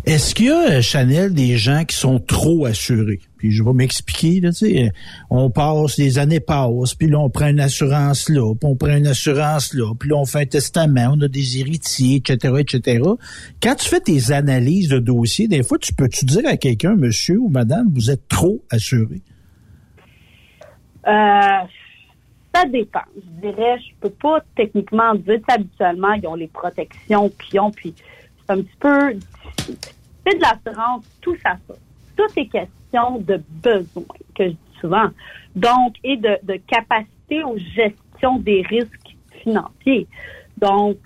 Est-ce 0.05 0.35
qu'il 0.35 0.47
y 0.47 0.49
a, 0.49 0.69
euh, 0.69 0.81
Chanel, 0.81 1.33
des 1.33 1.55
gens 1.55 1.85
qui 1.85 1.95
sont 1.95 2.19
trop 2.19 2.65
assurés? 2.65 3.21
Puis 3.37 3.51
je 3.51 3.63
vais 3.63 3.71
m'expliquer, 3.71 4.41
là, 4.41 4.51
tu 4.51 4.67
sais, 4.67 4.91
on 5.29 5.49
passe, 5.49 5.97
les 5.97 6.19
années 6.19 6.41
passent, 6.41 6.93
puis 6.93 7.07
là, 7.07 7.19
on 7.19 7.29
prend 7.29 7.47
une 7.47 7.61
assurance 7.61 8.29
là, 8.29 8.53
puis 8.53 8.69
on 8.69 8.75
prend 8.75 8.95
une 8.95 9.07
assurance 9.07 9.73
là, 9.73 9.93
puis 9.97 10.09
là, 10.09 10.17
on 10.17 10.25
fait 10.25 10.39
un 10.39 10.45
testament, 10.45 11.13
on 11.17 11.21
a 11.21 11.27
des 11.29 11.59
héritiers, 11.59 12.17
etc., 12.17 12.55
etc. 12.59 13.03
Quand 13.61 13.75
tu 13.75 13.87
fais 13.87 14.01
tes 14.01 14.33
analyses 14.33 14.89
de 14.89 14.99
dossier, 14.99 15.47
des 15.47 15.63
fois, 15.63 15.77
tu 15.77 15.93
peux-tu 15.93 16.25
dire 16.25 16.47
à 16.47 16.57
quelqu'un, 16.57 16.95
monsieur 16.95 17.37
ou 17.37 17.47
madame, 17.47 17.89
vous 17.93 18.11
êtes 18.11 18.27
trop 18.27 18.61
assuré? 18.69 19.21
Euh, 21.07 21.65
ça 22.53 22.65
dépend. 22.65 23.01
Je 23.15 23.49
dirais, 23.49 23.77
je 23.79 23.93
peux 24.01 24.09
pas 24.09 24.41
techniquement 24.55 25.15
dire, 25.15 25.39
habituellement, 25.47 26.13
ils 26.13 26.27
ont 26.27 26.35
les 26.35 26.47
protections 26.47 27.29
qu'ils 27.29 27.59
ont, 27.59 27.71
puis 27.71 27.93
c'est 28.45 28.53
un 28.53 28.61
petit 28.61 28.77
peu. 28.79 29.17
C'est 30.25 30.37
de 30.37 30.41
l'assurance, 30.41 31.05
tout 31.21 31.35
ça, 31.43 31.57
ça. 31.67 31.73
Tout 32.15 32.39
est 32.39 32.47
question 32.47 33.19
de 33.19 33.41
besoin, 33.63 34.03
que 34.35 34.45
je 34.45 34.49
dis 34.49 34.79
souvent. 34.79 35.07
Donc, 35.55 35.95
et 36.03 36.17
de, 36.17 36.37
de 36.43 36.55
capacité 36.67 37.43
aux 37.43 37.57
gestion 37.57 38.39
des 38.39 38.61
risques 38.61 39.15
financiers. 39.41 40.07
Donc, 40.57 40.97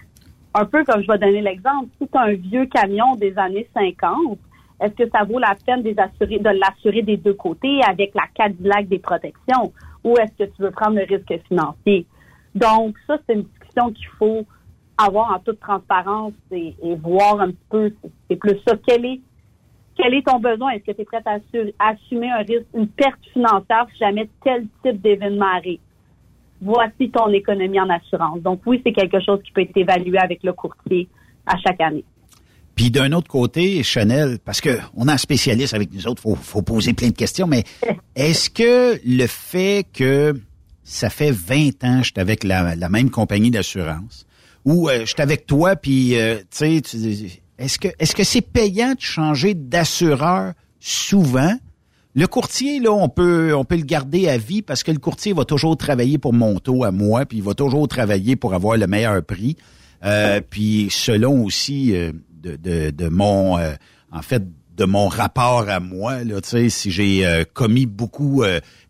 un 0.54 0.66
peu 0.66 0.84
comme 0.84 1.02
je 1.02 1.08
vais 1.08 1.18
donner 1.18 1.42
l'exemple, 1.42 1.88
si 2.00 2.08
tu 2.08 2.18
as 2.18 2.22
un 2.22 2.34
vieux 2.34 2.66
camion 2.66 3.16
des 3.16 3.38
années 3.38 3.68
50, 3.74 4.38
est-ce 4.80 4.94
que 4.94 5.10
ça 5.10 5.24
vaut 5.24 5.40
la 5.40 5.56
peine 5.66 5.82
de 5.82 6.60
l'assurer 6.60 7.02
des 7.02 7.18
deux 7.18 7.34
côtés 7.34 7.82
avec 7.84 8.14
la 8.14 8.28
Cadillac 8.34 8.88
des 8.88 9.00
protections? 9.00 9.72
Ou 10.04 10.16
est-ce 10.18 10.46
que 10.46 10.50
tu 10.50 10.62
veux 10.62 10.72
prendre 10.72 10.98
le 10.98 11.04
risque 11.04 11.34
financier? 11.48 12.06
Donc, 12.54 12.96
ça, 13.08 13.18
c'est 13.26 13.34
une 13.36 13.44
discussion 13.44 13.92
qu'il 13.92 14.08
faut 14.20 14.46
avoir 14.98 15.34
en 15.36 15.40
toute 15.40 15.60
transparence 15.60 16.34
et, 16.52 16.76
et 16.84 16.96
voir 16.96 17.40
un 17.42 17.50
petit 17.50 17.58
peu, 17.70 17.94
c'est- 18.30 18.36
plus 18.36 18.58
ça. 18.68 18.76
Quel 18.88 19.06
est, 19.06 19.20
quel 19.98 20.14
est 20.14 20.26
ton 20.26 20.40
besoin? 20.40 20.72
Est-ce 20.72 20.86
que 20.86 20.92
tu 20.92 21.02
es 21.02 21.06
prête 21.06 21.26
à 21.28 21.38
assu- 21.38 21.74
assumer 21.80 22.30
un 22.32 22.38
risque, 22.40 22.66
une 22.76 22.88
perte 22.88 23.20
financière 23.34 23.86
si 23.94 24.00
jamais 24.00 24.30
tel 24.44 24.68
type 24.84 25.02
d'événement 25.02 25.46
arrive? 25.56 25.80
Voici 26.62 27.12
ton 27.12 27.30
économie 27.30 27.80
en 27.80 27.90
assurance. 27.90 28.42
Donc 28.42 28.62
oui, 28.66 28.82
c'est 28.86 28.94
quelque 28.94 29.20
chose 29.24 29.40
qui 29.44 29.52
peut 29.52 29.62
être 29.62 29.78
évalué 29.78 30.18
avec 30.18 30.42
le 30.44 30.54
courtier 30.54 31.08
à 31.46 31.56
chaque 31.60 31.80
année. 31.82 32.04
Puis 32.76 32.92
d'un 32.92 33.12
autre 33.14 33.28
côté, 33.28 33.82
Chanel, 33.84 34.38
parce 34.44 34.62
que 34.62 34.70
on 34.96 35.08
a 35.08 35.14
un 35.14 35.18
spécialiste 35.18 35.74
avec 35.74 35.92
nous 35.94 36.08
autres, 36.08 36.22
faut, 36.22 36.36
faut 36.36 36.62
poser 36.62 36.94
plein 36.94 37.10
de 37.10 37.16
questions, 37.16 37.48
mais 37.48 37.64
est-ce 38.16 38.50
que 38.52 39.00
le 39.04 39.26
fait 39.28 39.86
que 39.92 40.34
ça 40.84 41.10
fait 41.10 41.32
20 41.32 41.84
ans 41.86 41.98
que 42.00 42.06
je 42.06 42.12
suis 42.12 42.14
avec 42.22 42.44
la, 42.44 42.76
la 42.76 42.90
même 42.90 43.10
compagnie 43.10 43.50
d'assurance, 43.52 44.27
ou 44.68 44.90
euh, 44.90 45.00
je 45.00 45.06
suis 45.06 45.22
avec 45.22 45.48
toi, 45.48 45.78
puis 45.78 46.20
euh, 46.20 46.40
tu 46.52 46.82
sais, 46.82 46.82
est-ce 47.58 47.80
que 47.80 47.88
est-ce 48.00 48.14
que 48.14 48.26
c'est 48.26 48.42
payant 48.42 48.96
de 48.96 49.00
changer 49.00 49.54
d'assureur 49.54 50.52
souvent? 50.82 51.54
Le 52.16 52.28
courtier, 52.28 52.82
là, 52.82 52.92
on 52.92 53.08
peut, 53.08 53.56
on 53.56 53.64
peut 53.64 53.78
le 53.78 53.84
garder 53.84 54.28
à 54.28 54.38
vie 54.38 54.62
parce 54.62 54.84
que 54.84 54.92
le 54.92 54.98
courtier 54.98 55.32
va 55.32 55.46
toujours 55.46 55.78
travailler 55.78 56.18
pour 56.18 56.34
mon 56.34 56.60
taux 56.60 56.84
à 56.84 56.92
moi, 56.92 57.26
puis 57.26 57.38
il 57.38 57.44
va 57.44 57.54
toujours 57.54 57.88
travailler 57.88 58.36
pour 58.36 58.54
avoir 58.54 58.76
le 58.76 58.88
meilleur 58.88 59.24
prix. 59.24 59.56
Euh, 60.04 60.42
puis 60.48 60.88
selon 60.90 61.46
aussi 61.46 61.94
de, 62.44 62.92
de, 62.92 63.08
mon, 63.08 63.58
en 64.12 64.22
fait, 64.22 64.44
de 64.76 64.86
mon 64.86 65.08
rapport 65.08 65.70
à 65.70 65.80
moi, 65.80 66.26
là, 66.26 66.42
tu 66.42 66.50
sais, 66.50 66.70
si 66.70 66.92
j'ai 66.92 67.46
commis 67.54 67.86
beaucoup 67.86 68.44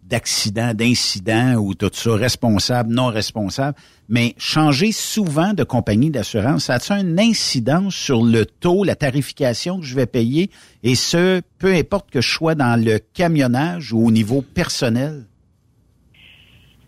d'accidents, 0.07 0.73
d'incidents 0.73 1.55
ou 1.55 1.73
tout 1.73 1.89
ça, 1.91 2.15
responsable, 2.15 2.93
non 2.93 3.07
responsable, 3.07 3.77
mais 4.09 4.33
changer 4.37 4.91
souvent 4.91 5.53
de 5.53 5.63
compagnie 5.63 6.09
d'assurance, 6.09 6.65
ça 6.65 6.75
a-t-il 6.75 7.05
une 7.05 7.19
incidence 7.19 7.95
sur 7.95 8.23
le 8.23 8.45
taux, 8.45 8.83
la 8.83 8.95
tarification 8.95 9.79
que 9.79 9.85
je 9.85 9.95
vais 9.95 10.05
payer, 10.05 10.49
et 10.83 10.95
ce, 10.95 11.41
peu 11.59 11.73
importe 11.73 12.09
que 12.09 12.21
je 12.21 12.29
sois 12.29 12.55
dans 12.55 12.81
le 12.81 12.99
camionnage 13.13 13.91
ou 13.91 14.05
au 14.05 14.11
niveau 14.11 14.41
personnel? 14.41 15.25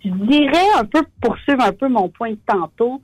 Je 0.03 0.09
dirais 0.09 0.67
un 0.77 0.85
peu, 0.85 1.03
poursuivre 1.21 1.61
un 1.61 1.73
peu 1.73 1.89
mon 1.89 2.07
point 2.07 2.31
de 2.31 2.39
tantôt, 2.47 3.01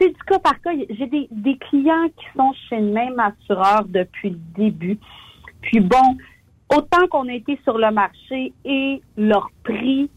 c'est 0.00 0.08
du 0.08 0.22
cas 0.28 0.38
par 0.38 0.60
cas. 0.60 0.70
J'ai 0.90 1.06
des, 1.06 1.26
des 1.30 1.58
clients 1.58 2.08
qui 2.16 2.26
sont 2.36 2.52
chez 2.68 2.78
le 2.80 2.92
même 2.92 3.18
assureur 3.18 3.86
depuis 3.88 4.30
le 4.30 4.38
début. 4.56 4.98
Puis 5.62 5.80
bon, 5.80 6.16
autant 6.74 7.06
qu'on 7.10 7.28
a 7.28 7.32
été 7.32 7.58
sur 7.64 7.78
le 7.78 7.90
marché 7.90 8.52
et 8.64 9.00
leur 9.16 9.48
prix 9.62 10.10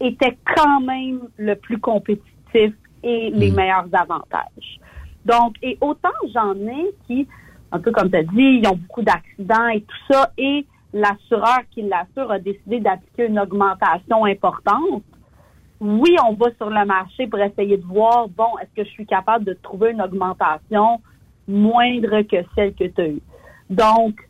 était 0.00 0.36
quand 0.56 0.80
même 0.80 1.20
le 1.36 1.54
plus 1.54 1.78
compétitif 1.78 2.72
et 3.02 3.30
les 3.30 3.50
meilleurs 3.50 3.88
avantages. 3.92 4.80
Donc, 5.24 5.54
et 5.62 5.78
autant 5.80 6.10
j'en 6.32 6.54
ai 6.54 6.92
qui, 7.06 7.26
un 7.70 7.78
peu 7.78 7.92
comme 7.92 8.10
tu 8.10 8.16
as 8.16 8.22
dit, 8.22 8.60
ils 8.60 8.66
ont 8.66 8.76
beaucoup 8.76 9.02
d'accidents 9.02 9.68
et 9.68 9.82
tout 9.82 10.12
ça, 10.12 10.32
et 10.36 10.66
l'assureur 10.92 11.60
qui 11.70 11.82
l'assure 11.82 12.30
a 12.30 12.38
décidé 12.38 12.80
d'appliquer 12.80 13.26
une 13.26 13.38
augmentation 13.38 14.24
importante. 14.24 15.02
Oui, 15.80 16.14
on 16.28 16.34
va 16.34 16.46
sur 16.56 16.70
le 16.70 16.84
marché 16.84 17.26
pour 17.26 17.40
essayer 17.40 17.76
de 17.76 17.84
voir, 17.84 18.28
bon, 18.28 18.46
est-ce 18.60 18.82
que 18.82 18.84
je 18.84 18.92
suis 18.92 19.06
capable 19.06 19.44
de 19.44 19.54
trouver 19.54 19.90
une 19.90 20.02
augmentation 20.02 21.00
moindre 21.48 22.22
que 22.22 22.36
celle 22.54 22.74
que 22.74 22.84
tu 22.84 23.00
as 23.00 23.08
eue? 23.08 23.22
Donc, 23.68 24.20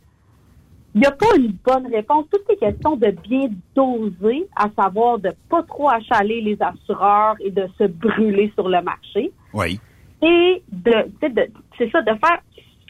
il 0.95 1.01
n'y 1.01 1.07
a 1.07 1.11
pas 1.11 1.35
une 1.37 1.53
bonne 1.65 1.87
réponse. 1.87 2.25
Toutes 2.31 2.45
ces 2.47 2.55
questions 2.57 2.95
de 2.95 3.09
bien 3.11 3.49
doser, 3.75 4.47
à 4.55 4.67
savoir 4.79 5.17
de 5.19 5.31
pas 5.49 5.63
trop 5.63 5.89
achaler 5.89 6.41
les 6.41 6.57
assureurs 6.61 7.35
et 7.39 7.49
de 7.51 7.67
se 7.77 7.85
brûler 7.85 8.51
sur 8.55 8.69
le 8.69 8.81
marché. 8.81 9.31
Oui. 9.53 9.79
Et 10.21 10.61
de, 10.71 11.27
de- 11.27 11.51
c'est 11.77 11.89
ça, 11.91 12.01
de 12.01 12.11
faire, 12.11 12.39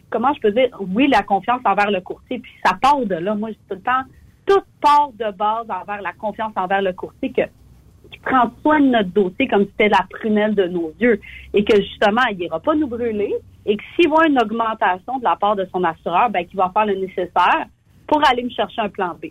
comment 0.10 0.34
je 0.34 0.42
peux 0.42 0.52
dire, 0.52 0.70
oui, 0.94 1.08
la 1.08 1.24
confiance 1.24 1.62
envers 1.66 1.92
le 1.92 2.02
courtier, 2.02 2.40
puis 2.40 2.52
ça 2.66 2.78
part 2.82 3.00
de 3.06 3.16
là. 3.16 3.36
Moi, 3.36 3.50
je 3.50 3.54
dis 3.56 3.60
tout 3.70 3.76
le 3.76 3.82
temps, 3.82 4.04
tout 4.46 4.62
part 4.82 5.12
de 5.14 5.32
base 5.36 5.66
envers 5.70 6.02
la 6.02 6.12
confiance 6.14 6.52
envers 6.58 6.82
le 6.82 6.92
courtier 6.94 7.32
que, 7.32 7.42
qui 8.12 8.20
prend 8.20 8.52
soin 8.62 8.82
de 8.82 8.88
notre 8.88 9.10
dossier 9.10 9.48
comme 9.48 9.64
si 9.64 9.72
c'était 9.72 9.90
la 9.90 10.06
prunelle 10.10 10.54
de 10.56 10.66
nos 10.66 10.92
yeux 11.00 11.20
et 11.54 11.64
que 11.64 11.78
justement, 11.78 12.22
il 12.32 12.38
n'ira 12.38 12.60
pas 12.60 12.76
nous 12.76 12.88
brûler 12.88 13.34
et 13.66 13.78
que 13.78 13.84
s'il 13.96 14.10
voit 14.10 14.28
une 14.28 14.40
augmentation 14.42 15.18
de 15.20 15.24
la 15.24 15.38
part 15.38 15.56
de 15.56 15.66
son 15.72 15.84
assureur, 15.86 16.30
ben, 16.30 16.46
qu'il 16.46 16.58
va 16.58 16.70
faire 16.74 16.86
le 16.86 16.96
nécessaire 16.96 17.66
pour 18.14 18.28
aller 18.30 18.44
me 18.44 18.50
chercher 18.50 18.82
un 18.82 18.90
plan 18.90 19.18
B. 19.22 19.28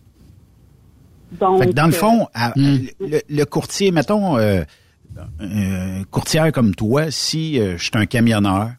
Donc, 1.39 1.61
Fait 1.63 1.69
que 1.69 1.73
dans 1.73 1.87
le 1.87 1.95
euh, 1.95 1.97
fond, 1.97 2.27
à- 2.35 2.53
le, 2.57 3.21
le 3.29 3.45
courtier, 3.45 3.91
mettons, 3.93 4.37
euh, 4.39 4.65
un 5.41 6.03
courtière 6.11 6.51
comme 6.53 6.75
toi, 6.75 7.11
si 7.11 7.59
euh, 7.61 7.77
je 7.79 7.83
suis 7.85 7.93
un 7.95 8.07
camionneur, 8.07 8.73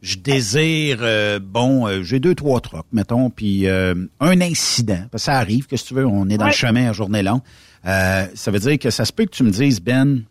je 0.00 0.16
désire, 0.16 0.98
euh, 1.02 1.38
bon, 1.38 1.86
euh, 1.86 2.02
j'ai 2.02 2.18
deux, 2.18 2.34
trois 2.34 2.60
trucks, 2.60 2.86
mettons, 2.92 3.30
puis 3.30 3.66
euh, 3.68 3.94
un 4.20 4.40
incident, 4.40 5.04
parce 5.12 5.22
que 5.24 5.26
ça 5.26 5.34
arrive, 5.38 5.66
que 5.66 5.76
si 5.76 5.84
tu 5.86 5.94
veux, 5.94 6.06
on 6.06 6.28
est 6.28 6.38
dans 6.38 6.46
le 6.46 6.52
chemin 6.52 6.88
à 6.88 6.92
journée 6.92 7.22
longue. 7.22 7.40
Euh, 7.86 8.26
ça 8.34 8.50
veut 8.50 8.58
dire 8.58 8.78
que 8.78 8.90
ça 8.90 9.04
se 9.04 9.12
peut 9.12 9.24
que 9.26 9.30
tu 9.30 9.44
me 9.44 9.50
dises, 9.50 9.80
Ben, 9.80 10.22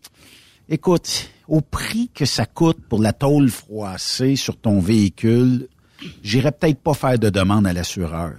écoute, 0.68 1.30
au 1.48 1.60
prix 1.62 2.10
que 2.14 2.24
ça 2.26 2.44
coûte 2.44 2.78
pour 2.88 3.00
la 3.00 3.12
tôle 3.14 3.48
froissée 3.48 4.36
sur 4.36 4.56
ton 4.58 4.78
véhicule, 4.78 5.68
j'irais 6.22 6.52
peut-être 6.52 6.80
pas 6.82 6.94
faire 6.94 7.18
de 7.18 7.30
demande 7.30 7.66
à 7.66 7.72
l'assureur. 7.72 8.32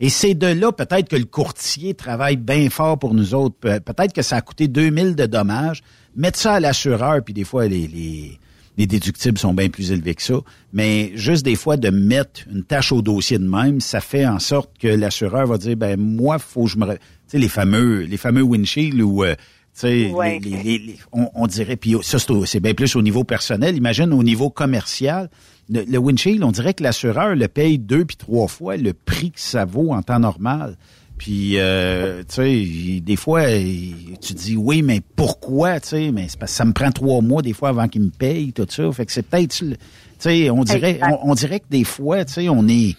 Et 0.00 0.08
c'est 0.10 0.34
de 0.34 0.46
là 0.46 0.70
peut-être 0.72 1.08
que 1.08 1.16
le 1.16 1.24
courtier 1.24 1.94
travaille 1.94 2.36
bien 2.36 2.70
fort 2.70 2.98
pour 2.98 3.14
nous 3.14 3.34
autres. 3.34 3.56
Pe- 3.58 3.80
Peut-être 3.80 4.12
que 4.12 4.22
ça 4.22 4.36
a 4.36 4.40
coûté 4.40 4.68
2000 4.68 5.16
de 5.16 5.26
dommages. 5.26 5.82
Mettre 6.16 6.38
ça 6.38 6.54
à 6.54 6.60
l'assureur, 6.60 7.22
puis 7.24 7.34
des 7.34 7.44
fois, 7.44 7.66
les, 7.66 7.86
les, 7.88 8.38
les 8.76 8.86
déductibles 8.86 9.38
sont 9.38 9.54
bien 9.54 9.68
plus 9.68 9.90
élevés 9.90 10.14
que 10.14 10.22
ça. 10.22 10.38
Mais 10.72 11.10
juste 11.14 11.44
des 11.44 11.56
fois, 11.56 11.76
de 11.76 11.90
mettre 11.90 12.42
une 12.50 12.62
tâche 12.64 12.92
au 12.92 13.02
dossier 13.02 13.38
de 13.38 13.46
même, 13.48 13.80
ça 13.80 14.00
fait 14.00 14.26
en 14.26 14.38
sorte 14.38 14.70
que 14.78 14.86
l'assureur 14.88 15.46
va 15.46 15.58
dire, 15.58 15.76
ben 15.76 15.98
moi, 15.98 16.38
faut 16.38 16.64
que 16.64 16.70
je 16.70 16.78
me... 16.78 16.86
Tu 16.94 16.98
sais, 17.26 17.38
les 17.38 17.48
fameux, 17.48 18.00
les 18.02 18.16
fameux 18.16 18.42
windshields 18.42 19.02
où... 19.02 19.24
euh, 19.24 19.34
tu 19.34 19.80
sais, 19.80 20.10
Ouais. 20.12 20.40
les- 20.42 20.50
les- 20.50 20.62
les- 20.62 20.78
les- 20.78 20.98
on, 21.12 21.28
on 21.34 21.46
dirait, 21.46 21.76
puis 21.76 21.94
ça 22.02 22.18
c'est 22.46 22.60
bien 22.60 22.74
plus 22.74 22.96
au 22.96 23.02
niveau 23.02 23.22
personnel. 23.24 23.76
Imagine 23.76 24.12
au 24.12 24.22
niveau 24.24 24.50
commercial, 24.50 25.28
le, 25.70 25.82
le 25.84 25.98
windshield, 25.98 26.42
on 26.42 26.50
dirait 26.50 26.74
que 26.74 26.82
l'assureur 26.82 27.34
le 27.34 27.48
paye 27.48 27.78
deux 27.78 28.04
puis 28.04 28.16
trois 28.16 28.48
fois 28.48 28.76
le 28.76 28.92
prix 28.92 29.30
que 29.30 29.40
ça 29.40 29.64
vaut 29.64 29.92
en 29.92 30.02
temps 30.02 30.18
normal. 30.18 30.76
Puis, 31.18 31.58
euh, 31.58 32.22
tu 32.22 32.34
sais, 32.34 33.00
des 33.00 33.16
fois, 33.16 33.42
tu 33.46 34.34
dis 34.34 34.56
oui, 34.56 34.82
mais 34.82 35.00
pourquoi, 35.16 35.80
tu 35.80 35.88
sais, 35.88 36.12
mais 36.12 36.28
c'est 36.28 36.38
parce 36.38 36.52
que 36.52 36.56
ça 36.56 36.64
me 36.64 36.72
prend 36.72 36.92
trois 36.92 37.20
mois 37.20 37.42
des 37.42 37.52
fois 37.52 37.70
avant 37.70 37.88
qu'il 37.88 38.02
me 38.02 38.10
paye, 38.10 38.52
tout 38.52 38.66
ça. 38.68 38.90
Fait 38.92 39.04
que 39.04 39.10
c'est 39.10 39.28
peut-être, 39.28 39.52
tu 39.52 39.76
sais, 40.18 40.48
on 40.48 40.62
dirait, 40.62 41.00
on 41.24 41.34
dirait 41.34 41.58
que 41.58 41.68
des 41.70 41.82
fois, 41.82 42.24
tu 42.24 42.34
sais, 42.34 42.48
on 42.48 42.68
est, 42.68 42.96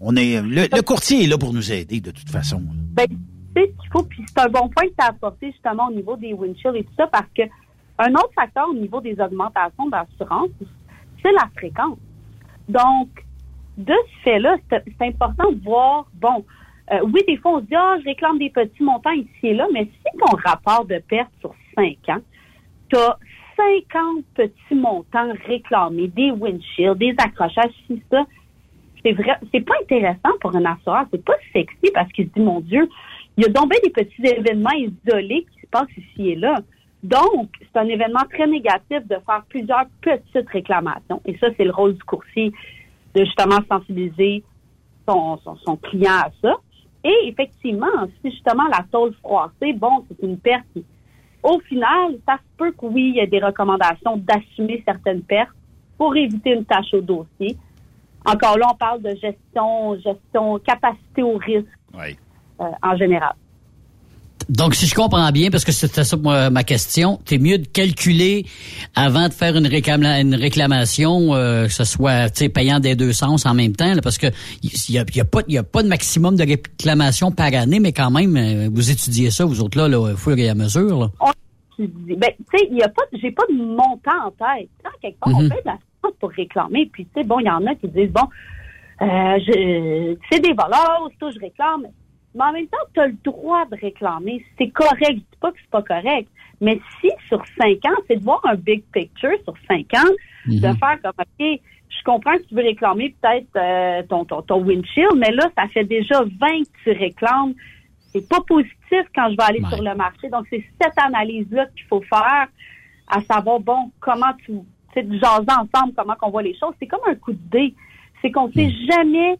on 0.00 0.16
est, 0.16 0.42
le, 0.42 0.66
le 0.74 0.82
courtier 0.82 1.22
est 1.22 1.26
là 1.28 1.38
pour 1.38 1.52
nous 1.52 1.70
aider 1.70 2.00
de 2.00 2.10
toute 2.10 2.30
façon. 2.30 2.60
Ben, 2.94 3.06
tu 3.06 3.14
sais 3.54 3.72
ce 3.76 3.80
qu'il 3.82 3.90
faut, 3.92 4.02
puis 4.02 4.24
c'est 4.26 4.40
un 4.40 4.48
bon 4.48 4.68
point 4.68 4.88
que 4.88 4.94
tu 4.98 5.04
as 5.04 5.10
apporté 5.10 5.52
justement 5.52 5.86
au 5.86 5.92
niveau 5.92 6.16
des 6.16 6.32
windshields 6.32 6.76
et 6.76 6.82
tout 6.82 6.94
ça, 6.96 7.06
parce 7.06 7.28
que 7.36 7.42
un 7.98 8.12
autre 8.14 8.30
facteur 8.34 8.64
au 8.68 8.74
niveau 8.74 9.00
des 9.00 9.16
augmentations 9.20 9.88
d'assurance, 9.88 10.48
c'est 11.22 11.32
la 11.32 11.48
fréquence. 11.56 11.98
Donc, 12.68 13.08
de 13.76 13.92
ce 13.92 14.22
fait-là, 14.22 14.56
c'est 14.70 15.06
important 15.06 15.50
de 15.50 15.62
voir, 15.62 16.06
bon, 16.14 16.44
euh, 16.92 17.00
oui, 17.12 17.22
des 17.26 17.36
fois, 17.36 17.52
on 17.56 17.60
se 17.60 17.66
dit, 17.66 17.74
ah, 17.74 17.96
je 18.00 18.04
réclame 18.04 18.38
des 18.38 18.50
petits 18.50 18.82
montants 18.82 19.12
ici 19.12 19.30
et 19.42 19.54
là, 19.54 19.66
mais 19.72 19.84
si 19.84 20.18
ton 20.18 20.36
rapport 20.36 20.84
de 20.84 20.98
perte 21.08 21.30
sur 21.40 21.54
5 21.76 21.96
ans, 22.08 22.20
tu 22.88 22.96
as 22.96 23.16
50 23.56 24.24
petits 24.34 24.74
montants 24.74 25.32
réclamés, 25.46 26.08
des 26.08 26.30
windshields, 26.30 26.96
des 26.96 27.14
accrochages, 27.18 27.72
ci, 27.86 28.02
ça, 28.10 28.24
c'est 29.04 29.12
vrai, 29.12 29.38
c'est 29.52 29.60
pas 29.60 29.74
intéressant 29.82 30.30
pour 30.40 30.54
un 30.56 30.64
assureur, 30.64 31.04
c'est 31.10 31.24
pas 31.24 31.36
sexy 31.52 31.90
parce 31.94 32.10
qu'il 32.12 32.26
se 32.26 32.32
dit, 32.32 32.40
mon 32.40 32.60
Dieu, 32.60 32.88
il 33.36 33.44
y 33.44 33.46
a 33.46 33.50
donc 33.50 33.70
bien 33.70 33.78
des 33.82 33.90
petits 33.90 34.22
événements 34.26 34.70
isolés 34.72 35.46
qui 35.52 35.60
se 35.60 35.66
passent 35.70 35.96
ici 35.96 36.30
et 36.30 36.36
là. 36.36 36.60
Donc, 37.02 37.48
c'est 37.60 37.78
un 37.78 37.86
événement 37.88 38.24
très 38.30 38.46
négatif 38.46 39.06
de 39.06 39.16
faire 39.26 39.42
plusieurs 39.48 39.86
petites 40.02 40.48
réclamations. 40.50 41.20
Et 41.24 41.36
ça, 41.38 41.46
c'est 41.56 41.64
le 41.64 41.70
rôle 41.72 41.94
du 41.94 42.02
coursier 42.04 42.52
de 43.14 43.24
justement 43.24 43.58
sensibiliser 43.70 44.42
son, 45.08 45.38
son, 45.38 45.56
son 45.56 45.76
client 45.76 46.12
à 46.24 46.30
ça. 46.42 46.54
Et 47.02 47.14
effectivement, 47.24 47.86
si 48.22 48.30
justement 48.30 48.64
la 48.70 48.84
tôle 48.92 49.14
froissée, 49.14 49.72
bon, 49.72 50.04
c'est 50.08 50.26
une 50.26 50.38
perte. 50.38 50.64
qui- 50.74 50.84
Au 51.42 51.58
final, 51.60 52.18
ça 52.28 52.36
se 52.36 52.56
peut 52.58 52.72
que 52.72 52.84
oui, 52.84 53.10
il 53.10 53.16
y 53.16 53.20
a 53.20 53.26
des 53.26 53.40
recommandations 53.40 54.18
d'assumer 54.18 54.82
certaines 54.86 55.22
pertes 55.22 55.50
pour 55.96 56.14
éviter 56.14 56.50
une 56.52 56.66
tâche 56.66 56.92
au 56.92 57.00
dossier. 57.00 57.56
Encore 58.26 58.58
là, 58.58 58.66
on 58.70 58.76
parle 58.76 59.00
de 59.00 59.14
gestion, 59.14 59.96
gestion, 59.96 60.58
capacité 60.58 61.22
au 61.22 61.38
risque 61.38 61.66
Oui. 61.94 62.18
euh, 62.60 62.64
en 62.82 62.94
général. 62.96 63.32
Donc, 64.50 64.74
si 64.74 64.86
je 64.86 64.94
comprends 64.96 65.30
bien, 65.30 65.48
parce 65.50 65.64
que 65.64 65.70
c'était 65.70 66.02
ça 66.02 66.16
moi, 66.16 66.50
ma 66.50 66.64
question, 66.64 67.20
c'est 67.24 67.38
mieux 67.38 67.56
de 67.58 67.66
calculer 67.66 68.44
avant 68.96 69.28
de 69.28 69.32
faire 69.32 69.56
une, 69.56 69.66
réclama- 69.68 70.20
une 70.20 70.34
réclamation, 70.34 71.34
euh, 71.34 71.66
que 71.66 71.72
ce 71.72 71.84
soit 71.84 72.28
payant 72.52 72.80
des 72.80 72.96
deux 72.96 73.12
sens 73.12 73.46
en 73.46 73.54
même 73.54 73.76
temps, 73.76 73.94
là, 73.94 74.00
parce 74.02 74.18
que 74.18 74.26
il 74.64 74.70
y 74.94 74.98
a, 74.98 75.04
y 75.14 75.20
a 75.20 75.24
pas 75.24 75.40
y 75.46 75.56
a 75.56 75.62
pas 75.62 75.84
de 75.84 75.88
maximum 75.88 76.34
de 76.36 76.42
réclamation 76.44 77.30
par 77.30 77.54
année, 77.54 77.78
mais 77.78 77.92
quand 77.92 78.10
même, 78.10 78.36
euh, 78.36 78.68
vous 78.72 78.90
étudiez 78.90 79.30
ça, 79.30 79.44
vous 79.44 79.60
autres 79.62 79.78
là, 79.78 79.86
là 79.88 80.00
au 80.00 80.16
fur 80.16 80.36
et 80.36 80.48
à 80.48 80.54
mesure. 80.54 80.98
Là. 80.98 81.10
On 81.20 81.30
ben, 81.78 82.28
tu 82.50 82.58
sais, 82.58 82.68
il 82.70 82.76
y 82.76 82.82
a 82.82 82.88
pas, 82.88 83.02
j'ai 83.22 83.30
pas 83.30 83.44
de 83.50 83.54
montant 83.56 84.26
en 84.26 84.30
tête. 84.32 84.68
Quand 84.84 84.90
quelque 85.00 85.18
part, 85.20 85.32
on 85.34 85.42
Mhm. 85.42 85.48
fait 85.48 85.62
de 85.62 85.66
la 85.66 85.78
pour 86.18 86.30
réclamer, 86.30 86.90
puis 86.92 87.04
tu 87.06 87.10
sais, 87.20 87.24
bon, 87.26 87.38
il 87.40 87.46
y 87.46 87.50
en 87.50 87.64
a 87.66 87.74
qui 87.76 87.86
disent, 87.88 88.10
bon, 88.12 88.26
euh, 89.02 89.38
je, 89.46 90.16
c'est 90.30 90.40
des 90.40 90.52
voleurs, 90.52 91.08
c'est 91.10 91.18
tout, 91.18 91.30
je 91.32 91.38
réclame. 91.40 91.86
Mais 92.34 92.44
en 92.44 92.52
même 92.52 92.66
temps, 92.66 92.78
tu 92.94 93.00
as 93.00 93.08
le 93.08 93.16
droit 93.24 93.64
de 93.66 93.76
réclamer. 93.76 94.44
C'est 94.58 94.70
correct. 94.70 95.04
Je 95.08 95.14
dis 95.14 95.38
pas 95.40 95.50
que 95.50 95.58
c'est 95.60 95.70
pas 95.70 95.82
correct. 95.82 96.28
Mais 96.60 96.80
si 97.00 97.10
sur 97.28 97.42
cinq 97.58 97.84
ans, 97.86 97.96
c'est 98.06 98.16
de 98.16 98.24
voir 98.24 98.40
un 98.44 98.54
big 98.54 98.82
picture 98.92 99.36
sur 99.44 99.54
cinq 99.66 99.86
ans, 99.94 100.12
de 100.46 100.60
faire 100.60 100.98
comme, 101.02 101.12
OK, 101.18 101.60
je 102.00 102.04
comprends 102.04 102.36
que 102.36 102.42
tu 102.42 102.54
veux 102.54 102.62
réclamer 102.62 103.14
peut-être 103.20 103.48
euh, 103.56 104.02
ton, 104.08 104.24
ton, 104.24 104.42
ton 104.42 104.62
windshield, 104.62 105.16
mais 105.16 105.32
là, 105.32 105.50
ça 105.56 105.66
fait 105.68 105.84
déjà 105.84 106.20
20 106.20 106.28
que 106.38 106.68
tu 106.84 106.90
réclames. 106.92 107.54
C'est 108.12 108.28
pas 108.28 108.40
positif 108.46 109.06
quand 109.14 109.30
je 109.30 109.36
vais 109.36 109.42
aller 109.42 109.62
sur 109.68 109.82
le 109.82 109.94
marché. 109.94 110.28
Donc, 110.28 110.46
c'est 110.50 110.64
cette 110.80 110.98
analyse-là 110.98 111.66
qu'il 111.76 111.86
faut 111.86 112.02
faire, 112.02 112.48
à 113.08 113.20
savoir, 113.22 113.60
bon, 113.60 113.90
comment 114.00 114.32
tu, 114.44 114.52
tu 114.92 115.00
sais, 115.00 115.06
jaser 115.18 115.46
ensemble, 115.48 115.94
comment 115.96 116.14
qu'on 116.14 116.30
voit 116.30 116.42
les 116.42 116.56
choses. 116.58 116.74
C'est 116.78 116.86
comme 116.86 117.00
un 117.06 117.14
coup 117.14 117.32
de 117.32 117.50
dé. 117.50 117.74
C'est 118.20 118.30
qu'on 118.30 118.50
sait 118.52 118.70
jamais 118.90 119.38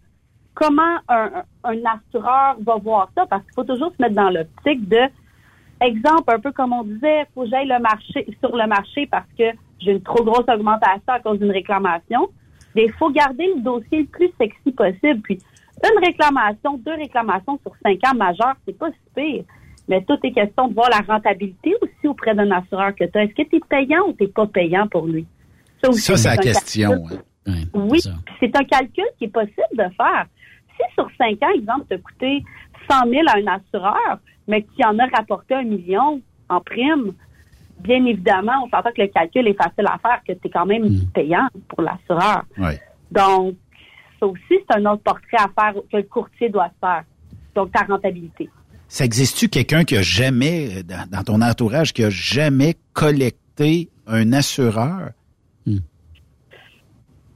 comment 0.54 0.98
un, 1.08 1.30
un 1.64 1.76
assureur 1.84 2.56
va 2.64 2.76
voir 2.76 3.10
ça, 3.16 3.26
parce 3.26 3.42
qu'il 3.44 3.54
faut 3.54 3.64
toujours 3.64 3.92
se 3.96 4.02
mettre 4.02 4.14
dans 4.14 4.30
l'optique 4.30 4.88
de, 4.88 5.00
exemple, 5.80 6.34
un 6.34 6.40
peu 6.40 6.52
comme 6.52 6.72
on 6.72 6.84
disait, 6.84 7.26
faut 7.34 7.44
que 7.44 7.50
j'aille 7.50 7.68
le 7.68 7.78
marché, 7.78 8.26
sur 8.40 8.56
le 8.56 8.66
marché 8.66 9.06
parce 9.10 9.28
que 9.38 9.44
j'ai 9.80 9.92
une 9.92 10.02
trop 10.02 10.22
grosse 10.24 10.48
augmentation 10.48 11.08
à 11.08 11.20
cause 11.20 11.38
d'une 11.38 11.50
réclamation. 11.52 12.28
Mais 12.74 12.84
il 12.84 12.92
faut 12.92 13.10
garder 13.10 13.46
le 13.56 13.62
dossier 13.62 14.00
le 14.00 14.06
plus 14.06 14.30
sexy 14.38 14.70
possible. 14.72 15.20
Puis, 15.22 15.40
une 15.82 16.04
réclamation, 16.04 16.78
deux 16.78 16.94
réclamations 16.94 17.58
sur 17.62 17.72
cinq 17.82 17.98
ans 18.06 18.14
majeures, 18.14 18.54
c'est 18.66 18.78
pas 18.78 18.90
si 18.90 18.98
pire. 19.14 19.44
Mais 19.88 20.04
tout 20.04 20.18
est 20.22 20.30
question 20.30 20.68
de 20.68 20.74
voir 20.74 20.88
la 20.90 21.00
rentabilité 21.00 21.74
aussi 21.82 22.06
auprès 22.06 22.34
d'un 22.34 22.50
assureur 22.52 22.94
que 22.94 23.04
tu 23.04 23.18
as. 23.18 23.24
Est-ce 23.24 23.34
que 23.34 23.42
tu 23.48 23.56
es 23.56 23.60
payant 23.68 24.06
ou 24.06 24.12
tu 24.12 24.28
pas 24.28 24.46
payant 24.46 24.86
pour 24.86 25.06
lui? 25.06 25.26
aussi, 25.88 26.00
Ça, 26.00 26.16
c'est 26.16 26.28
la 26.28 26.36
question. 26.36 26.90
calcul. 26.90 27.18
hein. 27.46 27.52
Oui, 27.74 27.98
puis 28.26 28.34
c'est 28.38 28.56
un 28.56 28.64
calcul 28.64 29.06
qui 29.18 29.24
est 29.24 29.28
possible 29.28 29.72
de 29.72 29.84
faire. 29.96 30.26
Si 30.80 30.94
sur 30.94 31.08
cinq 31.18 31.42
ans, 31.42 31.52
exemple, 31.54 31.84
tu 31.88 31.94
as 31.94 31.98
coûté 31.98 32.44
100 32.88 33.08
000 33.08 33.22
à 33.26 33.38
un 33.38 33.58
assureur, 33.58 34.18
mais 34.48 34.62
que 34.62 34.68
tu 34.76 34.84
en 34.84 34.98
as 34.98 35.06
rapporté 35.06 35.54
un 35.54 35.64
million 35.64 36.20
en 36.48 36.60
prime, 36.60 37.12
bien 37.80 38.04
évidemment, 38.04 38.64
on 38.64 38.68
s'entend 38.70 38.90
que 38.90 39.02
le 39.02 39.08
calcul 39.08 39.46
est 39.46 39.54
facile 39.54 39.86
à 39.86 39.98
faire, 39.98 40.20
que 40.26 40.32
tu 40.32 40.46
es 40.46 40.50
quand 40.50 40.66
même 40.66 40.88
payant 41.14 41.48
pour 41.68 41.82
l'assureur. 41.82 42.44
Ouais. 42.58 42.80
Donc, 43.10 43.56
ça 44.18 44.26
aussi, 44.26 44.40
c'est 44.50 44.76
un 44.76 44.86
autre 44.86 45.02
portrait 45.02 45.38
à 45.38 45.48
faire 45.48 45.74
que 45.90 45.96
le 45.96 46.02
courtier 46.04 46.48
doit 46.48 46.70
faire. 46.80 47.04
Donc, 47.54 47.72
ta 47.72 47.82
rentabilité. 47.82 48.48
Ça 48.88 49.04
existe-tu 49.04 49.48
quelqu'un 49.48 49.84
qui 49.84 49.96
a 49.96 50.02
jamais, 50.02 50.82
dans, 50.82 51.08
dans 51.08 51.22
ton 51.22 51.42
entourage, 51.42 51.92
qui 51.92 52.02
a 52.02 52.10
jamais 52.10 52.74
collecté 52.92 53.88
un 54.06 54.32
assureur? 54.32 55.10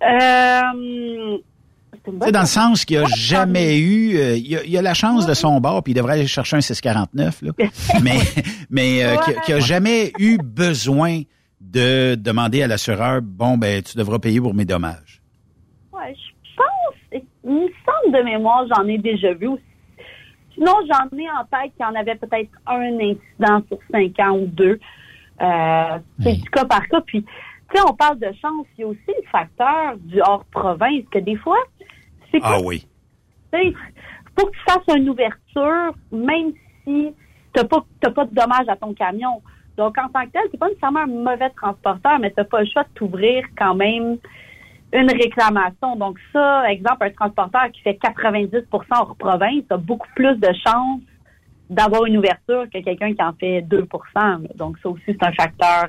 Euh, 0.02 1.38
c'est 2.04 2.32
dans 2.32 2.40
le 2.40 2.46
sens 2.46 2.84
qu'il 2.84 2.96
a 2.98 3.04
jamais 3.16 3.78
eu, 3.78 4.16
euh, 4.16 4.36
il, 4.36 4.56
a, 4.56 4.64
il 4.64 4.76
a 4.78 4.82
la 4.82 4.94
chance 4.94 5.26
de 5.26 5.34
son 5.34 5.60
bord, 5.60 5.82
puis 5.82 5.92
il 5.92 5.96
devrait 5.96 6.14
aller 6.14 6.26
chercher 6.26 6.56
un 6.56 6.60
649, 6.60 7.42
là. 7.42 7.52
mais 8.02 8.18
mais 8.70 9.04
euh, 9.04 9.16
qui, 9.18 9.30
a- 9.30 9.40
qui 9.40 9.52
a 9.52 9.60
jamais 9.60 10.12
eu 10.18 10.38
besoin 10.38 11.22
de 11.60 12.14
demander 12.14 12.62
à 12.62 12.66
l'assureur, 12.66 13.20
bon, 13.22 13.56
ben, 13.58 13.82
tu 13.82 13.96
devras 13.96 14.18
payer 14.18 14.40
pour 14.40 14.54
mes 14.54 14.64
dommages. 14.64 15.22
Ouais, 15.92 16.14
je 16.14 16.56
pense, 16.56 17.22
il 17.44 17.50
me 17.50 17.68
semble 17.84 18.16
de 18.18 18.22
mémoire, 18.24 18.64
j'en 18.74 18.86
ai 18.86 18.98
déjà 18.98 19.32
vu 19.34 19.46
aussi. 19.48 19.62
Sinon, 20.54 20.72
j'en 20.88 21.18
ai 21.18 21.28
en 21.30 21.44
tête 21.50 21.72
qu'il 21.76 21.84
y 21.84 21.84
en 21.84 21.94
avait 21.98 22.14
peut-être 22.14 22.50
un 22.66 22.94
incident 23.00 23.62
sur 23.68 23.78
cinq 23.90 24.18
ans 24.20 24.36
ou 24.38 24.46
deux. 24.46 24.78
Euh, 25.42 25.98
c'est 26.22 26.34
du 26.34 26.48
cas 26.50 26.64
par 26.64 26.86
cas. 26.86 27.00
Puis, 27.04 27.22
tu 27.24 27.28
sais, 27.76 27.82
on 27.88 27.92
parle 27.94 28.20
de 28.20 28.28
chance. 28.40 28.64
Il 28.78 28.82
y 28.82 28.84
a 28.84 28.86
aussi 28.86 29.00
le 29.08 29.28
facteur 29.32 29.96
du 29.98 30.20
hors-province 30.20 31.02
que 31.10 31.18
des 31.18 31.34
fois, 31.34 31.58
c'est 32.34 32.40
Ah 32.42 32.54
pas 32.54 32.60
oui. 32.60 32.86
tu 33.52 33.74
faut 34.38 34.46
que 34.46 34.52
tu 34.52 34.62
fasses 34.66 34.96
une 34.96 35.08
ouverture, 35.08 35.94
même 36.10 36.52
si 36.84 37.12
t'as 37.52 37.64
pas, 37.64 37.84
t'as 38.00 38.10
pas 38.10 38.24
de 38.24 38.34
dommages 38.34 38.68
à 38.68 38.76
ton 38.76 38.92
camion. 38.92 39.40
Donc, 39.76 39.96
en 39.98 40.08
tant 40.08 40.24
que 40.26 40.32
tel, 40.32 40.42
c'est 40.50 40.58
pas 40.58 40.68
nécessairement 40.68 41.00
un 41.00 41.06
mauvais 41.06 41.50
transporteur, 41.50 42.18
mais 42.20 42.30
t'as 42.30 42.44
pas 42.44 42.60
le 42.60 42.66
choix 42.66 42.82
de 42.82 42.88
t'ouvrir 42.94 43.44
quand 43.56 43.74
même 43.74 44.18
une 44.92 45.10
réclamation. 45.10 45.96
Donc, 45.96 46.18
ça, 46.32 46.70
exemple, 46.70 47.04
un 47.04 47.10
transporteur 47.10 47.70
qui 47.72 47.80
fait 47.82 47.98
90% 48.02 48.64
hors 48.90 49.16
province 49.16 49.64
a 49.70 49.76
beaucoup 49.76 50.08
plus 50.14 50.36
de 50.36 50.48
chances 50.66 51.00
d'avoir 51.70 52.06
une 52.06 52.18
ouverture 52.18 52.66
que 52.72 52.82
quelqu'un 52.82 53.14
qui 53.14 53.22
en 53.22 53.32
fait 53.32 53.62
2% 53.62 54.56
Donc, 54.56 54.76
ça 54.82 54.88
aussi, 54.88 55.02
c'est 55.06 55.22
un 55.22 55.32
facteur. 55.32 55.88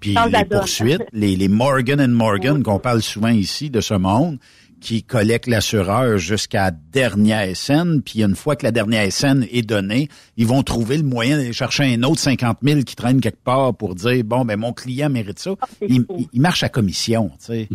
Puis 0.00 0.14
les 0.14 0.44
poursuites, 0.44 1.06
les, 1.12 1.36
les 1.36 1.48
Morgan 1.48 2.00
and 2.00 2.08
Morgan 2.08 2.62
qu'on 2.62 2.78
parle 2.78 3.02
souvent 3.02 3.28
ici 3.28 3.70
de 3.70 3.80
ce 3.80 3.94
monde, 3.94 4.38
qui 4.80 5.02
collectent 5.02 5.46
l'assureur 5.46 6.16
jusqu'à 6.18 6.64
la 6.64 6.70
dernière 6.70 7.54
scène, 7.56 8.02
puis 8.02 8.22
une 8.22 8.34
fois 8.34 8.56
que 8.56 8.64
la 8.64 8.72
dernière 8.72 9.10
scène 9.12 9.46
est 9.52 9.62
donnée, 9.68 10.08
ils 10.36 10.46
vont 10.46 10.62
trouver 10.62 10.96
le 10.96 11.02
moyen 11.04 11.36
d'aller 11.36 11.52
chercher 11.52 11.94
un 11.94 12.02
autre 12.02 12.18
50 12.20 12.58
000 12.62 12.80
qui 12.82 12.96
traîne 12.96 13.20
quelque 13.20 13.42
part 13.44 13.74
pour 13.74 13.94
dire, 13.94 14.24
bon, 14.24 14.44
ben 14.44 14.58
mon 14.58 14.72
client 14.72 15.10
mérite 15.10 15.38
ça. 15.38 15.52
Il, 15.82 16.04
il- 16.16 16.28
il 16.32 16.40
marche 16.40 16.62
à 16.62 16.68
commission, 16.68 17.28
tu 17.38 17.44
sais. 17.46 17.68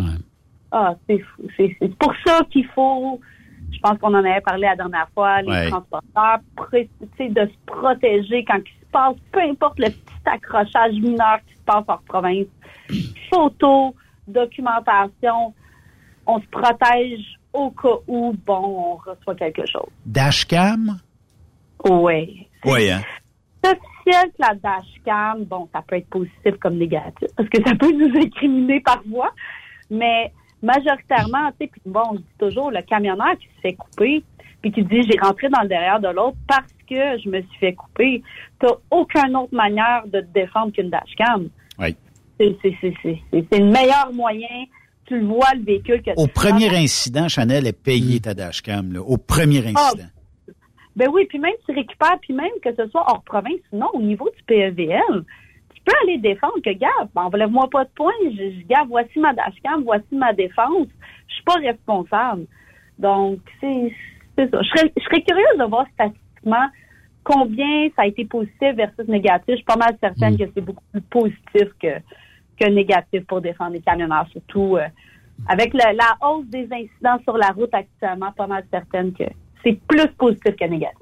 Ah, 0.72 0.96
c'est 1.08 1.20
fou. 1.20 1.44
C'est 1.58 1.96
pour 1.98 2.14
ça 2.26 2.42
qu'il 2.52 2.66
faut, 2.76 3.22
je 3.72 3.80
pense 3.80 3.98
qu'on 4.00 4.08
en 4.14 4.16
avait 4.26 4.42
parlé 4.42 4.64
la 4.64 4.76
dernière 4.76 5.08
fois, 5.14 5.42
les 5.42 5.48
Ouais. 5.50 5.70
transporteurs, 5.70 6.40
pré- 6.58 6.90
tu 7.00 7.08
sais, 7.18 7.30
de 7.30 7.46
se 7.46 7.56
protéger 7.66 8.44
quand 8.46 8.58
il 8.58 8.72
se 8.82 8.86
passe, 8.92 9.16
peu 9.32 9.40
importe 9.42 9.80
le 9.80 9.90
petit 9.90 10.26
accrochage 10.26 10.94
mineur 10.94 11.38
qui 11.48 11.54
se 11.54 11.62
passe 11.66 11.84
hors 11.88 12.02
province. 12.08 12.48
Photos, 13.30 13.94
documentation, 14.28 15.54
on 16.28 16.40
se 16.40 16.48
protège 16.48 17.24
au 17.54 17.72
cas 17.72 17.98
où, 18.08 18.36
bon, 18.46 18.54
on 18.54 18.96
reçoit 18.96 19.36
quelque 19.36 19.66
chose. 19.66 19.90
Dashcam? 20.06 21.00
Oui. 21.84 22.48
Oui, 22.66 22.90
hein? 22.90 23.02
C'est 23.64 23.72
officiel 23.72 24.32
que 24.32 24.42
la 24.42 24.56
dashcam, 24.56 25.44
bon, 25.46 25.68
ça 25.74 25.82
peut 25.88 25.96
être 25.96 26.10
positif 26.10 26.56
comme 26.60 26.78
négatif, 26.78 27.28
parce 27.36 27.50
que 27.50 27.64
ça 27.64 27.76
peut 27.76 27.92
nous 27.92 28.16
incriminer 28.18 28.80
par 28.82 29.02
voie, 29.08 29.32
mais 29.90 30.32
majoritairement, 30.62 31.52
tu 31.52 31.66
sais, 31.66 31.68
puis 31.72 31.82
bon, 31.86 32.04
je 32.14 32.18
dis 32.18 32.38
toujours, 32.38 32.72
le 32.72 32.82
camionneur 32.82 33.38
qui 33.40 33.48
se 33.48 33.62
fait 33.62 33.74
couper, 33.74 34.24
puis 34.62 34.72
qui 34.72 34.84
dit 34.84 35.04
j'ai 35.04 35.20
rentré 35.20 35.48
dans 35.50 35.62
le 35.62 35.68
derrière 35.68 36.00
de 36.00 36.08
l'autre 36.08 36.38
parce 36.48 36.74
que 36.90 37.20
je 37.24 37.30
me 37.30 37.42
suis 37.42 37.60
fait 37.60 37.74
couper, 37.74 38.24
t'as 38.60 38.74
aucune 38.90 39.36
autre 39.36 39.54
manière 39.54 40.04
de 40.08 40.22
te 40.22 40.34
défendre 40.34 40.72
qu'une 40.72 40.90
dashcam. 40.90 41.50
Oui. 41.80 41.96
C'est 42.40 42.50
le 42.50 43.72
meilleur 43.72 44.12
moyen. 44.14 44.66
Tu 45.08 45.20
le 45.20 45.26
vois, 45.26 45.50
le 45.56 45.64
véhicule 45.64 46.02
que 46.02 46.12
Au 46.18 46.26
tu 46.28 46.34
premier 46.34 46.68
prends. 46.68 46.78
incident, 46.78 47.28
Chanel 47.28 47.68
est 47.68 47.80
payé 47.80 48.20
ta 48.20 48.34
dashcam, 48.34 48.94
là. 48.94 49.02
Au 49.02 49.18
premier 49.18 49.64
Ah, 49.76 49.90
incident. 49.90 50.10
Ben 50.96 51.10
oui, 51.14 51.26
puis 51.28 51.40
même 51.40 51.54
tu 51.66 51.74
récupères, 51.76 52.18
puis 52.22 52.34
même 52.34 52.52
que 52.64 52.74
ce 52.76 52.88
soit 52.90 53.04
hors 53.08 53.22
province, 53.24 53.60
sinon 53.70 53.88
au 53.94 54.02
niveau 54.02 54.30
du 54.36 54.44
PEVL, 54.46 55.26
tu 55.76 55.82
peux 55.86 55.92
aller 56.04 56.18
défendre 56.18 56.56
que, 56.64 56.72
gars, 56.72 56.88
enlève-moi 57.16 57.70
pas 57.70 57.84
de 57.84 57.90
points, 57.96 58.14
je, 58.32 58.38
je- 58.62 58.66
gars, 58.68 58.86
voici 58.88 59.20
ma 59.20 59.34
dashcam, 59.34 59.84
voici 59.84 60.06
ma 60.14 60.32
défense, 60.34 60.88
je 61.28 61.34
suis 61.34 61.44
pas 61.44 61.56
responsable. 61.56 62.46
Donc, 62.98 63.40
c'est 63.60 63.94
c'est 64.38 64.50
ça. 64.50 64.62
Je 64.62 64.68
serais, 64.70 64.92
je 64.98 65.04
serais 65.04 65.22
curieuse 65.22 65.58
de 65.60 65.64
voir 65.66 65.86
statistiquement 65.94 66.68
combien 67.24 67.90
ça 67.96 68.04
a 68.04 68.08
été 68.08 68.26
positif 68.26 68.76
versus 68.76 69.08
négatif. 69.08 69.46
Je 69.50 69.56
suis 69.56 69.64
pas 69.66 69.76
mal 69.78 69.98
certaine 70.00 70.38
que 70.38 70.44
c'est 70.54 70.62
beaucoup 70.62 70.84
plus 70.92 71.02
positif 71.02 71.70
que, 71.82 71.88
que 72.60 72.66
négatif 72.70 73.26
pour 73.28 73.42
défendre 73.42 73.74
les 73.74 73.82
camionneurs, 73.82 74.26
surtout 74.32 74.78
euh, 74.78 74.88
avec 75.48 75.74
la 75.74 75.92
hausse 76.22 76.46
des 76.48 76.68
incidents 76.72 77.18
sur 77.24 77.38
la 77.38 77.50
route 77.50 77.74
actuellement, 77.74 78.32
pas 78.36 78.48
mal 78.48 78.64
certaine 78.72 79.12
que 79.14 79.24
c'est 79.64 79.78
plus 79.88 80.08
positif 80.18 80.56
que 80.60 80.66
négatif. 80.66 81.00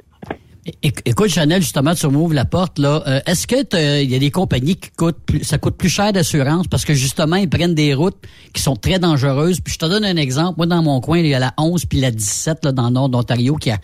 Éc- 0.81 1.01
Écoute, 1.03 1.27
Chanel, 1.27 1.61
justement, 1.61 1.93
tu 1.93 2.07
m'ouvres 2.07 2.33
la 2.33 2.45
porte, 2.45 2.79
là. 2.79 3.03
Euh, 3.05 3.19
Est-ce 3.25 3.45
que 3.45 4.01
il 4.01 4.09
y 4.09 4.15
a 4.15 4.19
des 4.19 4.31
compagnies 4.31 4.77
qui 4.77 4.91
coûtent 4.91 5.19
plus, 5.25 5.43
ça 5.43 5.57
coûte 5.57 5.75
plus 5.75 5.89
cher 5.89 6.13
d'assurance 6.13 6.67
parce 6.69 6.85
que 6.85 6.93
justement, 6.93 7.35
ils 7.35 7.49
prennent 7.49 7.75
des 7.75 7.93
routes 7.93 8.15
qui 8.53 8.61
sont 8.61 8.77
très 8.77 8.97
dangereuses? 8.97 9.59
Puis 9.59 9.73
je 9.73 9.79
te 9.79 9.85
donne 9.85 10.05
un 10.05 10.15
exemple. 10.15 10.53
Moi, 10.57 10.65
dans 10.65 10.81
mon 10.81 11.01
coin, 11.01 11.19
il 11.19 11.27
y 11.27 11.33
a 11.33 11.39
la 11.39 11.53
11 11.57 11.85
puis 11.85 11.99
la 11.99 12.11
17, 12.11 12.63
là, 12.63 12.71
dans 12.71 12.85
le 12.87 12.91
nord 12.93 13.09
d'Ontario, 13.09 13.57
qui 13.57 13.71
a, 13.71 13.77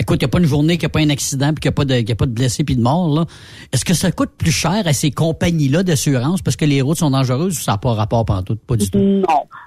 écoute, 0.00 0.16
il 0.20 0.24
n'y 0.24 0.28
a 0.28 0.28
pas 0.28 0.38
une 0.40 0.46
journée 0.46 0.74
qu'il 0.78 0.86
n'y 0.86 0.86
a 0.86 0.88
pas 0.90 1.00
un 1.00 1.10
accident 1.10 1.48
puis 1.52 1.60
qu'il 1.60 1.68
n'y 1.70 1.74
a 1.74 1.76
pas 1.76 1.84
de, 1.84 1.94
y 2.08 2.12
a 2.12 2.16
pas 2.16 2.26
de 2.26 2.32
blessés 2.32 2.64
puis 2.64 2.76
de 2.76 2.82
morts, 2.82 3.14
là. 3.14 3.24
Est-ce 3.72 3.84
que 3.84 3.94
ça 3.94 4.10
coûte 4.12 4.30
plus 4.36 4.50
cher 4.52 4.82
à 4.86 4.92
ces 4.92 5.10
compagnies-là 5.10 5.82
d'assurance 5.82 6.42
parce 6.42 6.56
que 6.56 6.64
les 6.64 6.82
routes 6.82 6.98
sont 6.98 7.10
dangereuses 7.10 7.58
ou 7.58 7.60
ça 7.60 7.72
n'a 7.72 7.78
pas 7.78 7.92
rapport 7.94 8.24
pantoute? 8.24 8.60
Pas 8.66 8.76
du 8.76 8.90
tout. 8.90 8.98
Non. 8.98 9.22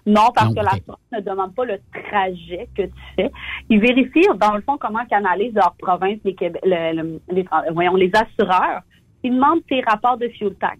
Non, 0.05 0.31
parce 0.35 0.49
Non, 0.49 0.53
que 0.55 0.59
ok. 0.59 0.65
l'assurance 0.65 0.99
ne 1.13 1.19
demande 1.21 1.55
pas 1.55 1.65
le 1.65 1.79
trajet 2.09 2.67
que 2.75 2.81
tu 2.83 2.91
fais. 3.15 3.31
Ils 3.69 3.79
vérifient, 3.79 4.27
dans 4.39 4.53
le 4.55 4.61
fond, 4.61 4.77
comment 4.79 5.05
canalisent 5.09 5.53
leur 5.55 5.73
province 5.77 6.19
les, 6.25 6.33
Québé- 6.35 6.59
le- 6.63 7.01
le- 7.01 7.21
les, 7.31 7.45
voyons, 7.71 7.95
les 7.95 8.11
assureurs. 8.13 8.81
Ils 9.23 9.31
demandent 9.33 9.65
tes 9.69 9.81
rapports 9.87 10.17
de 10.17 10.27
fuel 10.37 10.53
tax. 10.59 10.77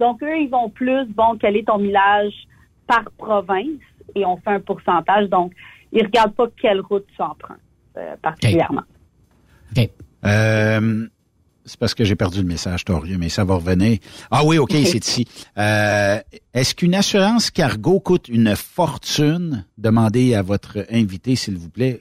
Donc, 0.00 0.22
eux, 0.22 0.36
ils 0.40 0.48
vont 0.50 0.68
plus, 0.70 1.06
bon, 1.14 1.36
quel 1.40 1.56
est 1.56 1.66
ton 1.68 1.78
millage 1.78 2.32
par 2.88 3.04
province 3.18 3.66
et 4.16 4.24
on 4.24 4.36
fait 4.38 4.50
un 4.50 4.60
pourcentage. 4.60 5.28
Donc, 5.28 5.52
ils 5.92 6.02
regardent 6.02 6.34
pas 6.34 6.46
quelle 6.60 6.80
route 6.80 7.04
tu 7.14 7.22
empruntes, 7.22 7.58
euh, 7.96 8.16
particulièrement. 8.22 8.82
Euh, 10.24 11.06
c'est 11.64 11.78
parce 11.78 11.94
que 11.94 12.04
j'ai 12.04 12.16
perdu 12.16 12.38
le 12.42 12.46
message, 12.48 12.84
Torieux, 12.84 13.16
mais 13.18 13.28
ça 13.28 13.44
va 13.44 13.54
revenir. 13.54 13.98
Ah 14.30 14.42
oui, 14.44 14.58
OK, 14.58 14.72
c'est 14.72 15.06
ici. 15.06 15.26
Euh, 15.56 16.18
Est-ce 16.52 16.74
qu'une 16.74 16.94
assurance 16.94 17.50
cargo 17.50 18.00
coûte 18.00 18.28
une 18.28 18.54
fortune? 18.56 19.64
Demandez 19.78 20.34
à 20.34 20.42
votre 20.42 20.84
invité, 20.90 21.36
s'il 21.36 21.56
vous 21.56 21.70
plaît. 21.70 22.00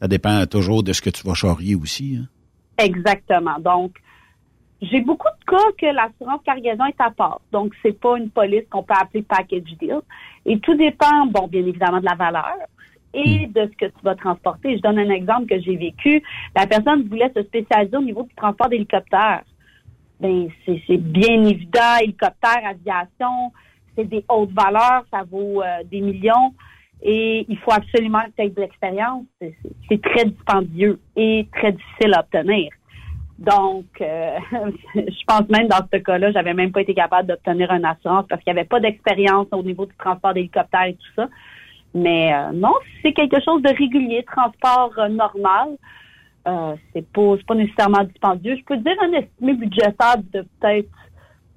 Ça 0.00 0.08
dépend 0.08 0.44
toujours 0.46 0.82
de 0.82 0.92
ce 0.92 1.00
que 1.02 1.10
tu 1.10 1.24
vas 1.26 1.34
charrier 1.34 1.74
aussi. 1.76 2.18
hein. 2.20 2.26
Exactement. 2.78 3.58
Donc, 3.60 3.96
j'ai 4.80 5.00
beaucoup 5.00 5.28
de 5.38 5.44
cas 5.44 5.70
que 5.78 5.86
l'assurance 5.94 6.40
cargaison 6.44 6.84
est 6.86 7.00
à 7.00 7.10
part. 7.10 7.40
Donc, 7.52 7.72
c'est 7.82 7.92
pas 7.98 8.16
une 8.16 8.30
police 8.30 8.64
qu'on 8.70 8.82
peut 8.82 8.94
appeler 8.98 9.22
package 9.22 9.62
deal. 9.80 10.00
Et 10.46 10.58
tout 10.58 10.74
dépend, 10.76 11.26
bon, 11.26 11.46
bien 11.46 11.64
évidemment, 11.64 12.00
de 12.00 12.04
la 12.06 12.16
valeur 12.16 12.56
et 13.14 13.46
de 13.46 13.70
ce 13.70 13.76
que 13.76 13.86
tu 13.86 14.02
vas 14.02 14.14
transporter. 14.14 14.76
Je 14.76 14.82
donne 14.82 14.98
un 14.98 15.10
exemple 15.10 15.46
que 15.46 15.60
j'ai 15.60 15.76
vécu. 15.76 16.22
La 16.56 16.66
personne 16.66 17.08
voulait 17.08 17.30
se 17.34 17.42
spécialiser 17.42 17.96
au 17.96 18.02
niveau 18.02 18.22
du 18.22 18.34
transport 18.34 18.68
d'hélicoptères. 18.68 19.42
Ben, 20.20 20.48
c'est 20.64 20.96
bien 20.98 21.44
évident, 21.44 21.96
hélicoptère, 22.00 22.62
aviation, 22.64 23.52
c'est 23.96 24.04
des 24.04 24.24
hautes 24.28 24.52
valeurs, 24.52 25.04
ça 25.10 25.24
vaut 25.28 25.62
euh, 25.62 25.82
des 25.90 26.00
millions. 26.00 26.54
Et 27.02 27.44
il 27.48 27.58
faut 27.58 27.72
absolument 27.72 28.20
que 28.20 28.30
tu 28.36 28.42
aies 28.42 28.50
de 28.50 28.60
l'expérience. 28.60 29.24
C'est 29.40 30.00
très 30.00 30.26
dispendieux 30.26 31.00
et 31.16 31.48
très 31.52 31.72
difficile 31.72 32.14
à 32.14 32.20
obtenir. 32.20 32.70
Donc, 33.38 33.86
euh, 34.00 34.38
je 34.94 35.24
pense 35.26 35.48
même 35.48 35.66
dans 35.66 35.84
ce 35.92 35.98
cas-là, 35.98 36.30
j'avais 36.30 36.54
même 36.54 36.70
pas 36.70 36.82
été 36.82 36.94
capable 36.94 37.26
d'obtenir 37.26 37.72
une 37.72 37.84
assurance 37.84 38.26
parce 38.28 38.42
qu'il 38.42 38.52
n'y 38.52 38.60
avait 38.60 38.68
pas 38.68 38.78
d'expérience 38.78 39.48
au 39.50 39.64
niveau 39.64 39.86
du 39.86 39.94
transport 39.96 40.32
d'hélicoptère 40.32 40.84
et 40.84 40.94
tout 40.94 41.12
ça. 41.16 41.28
Mais 41.94 42.32
euh, 42.32 42.52
non, 42.52 42.72
c'est 43.02 43.12
quelque 43.12 43.36
chose 43.44 43.62
de 43.62 43.68
régulier, 43.68 44.24
transport 44.24 44.92
euh, 44.98 45.08
normal, 45.08 45.68
euh, 46.48 46.74
c'est 46.92 47.06
pas, 47.12 47.34
c'est 47.36 47.46
pas 47.46 47.54
nécessairement 47.54 48.04
dispendieux. 48.04 48.56
Je 48.56 48.64
peux 48.64 48.76
dire 48.78 48.94
un 49.02 49.12
estimé 49.12 49.54
budgétaire 49.54 50.16
de 50.32 50.40
peut-être, 50.60 50.88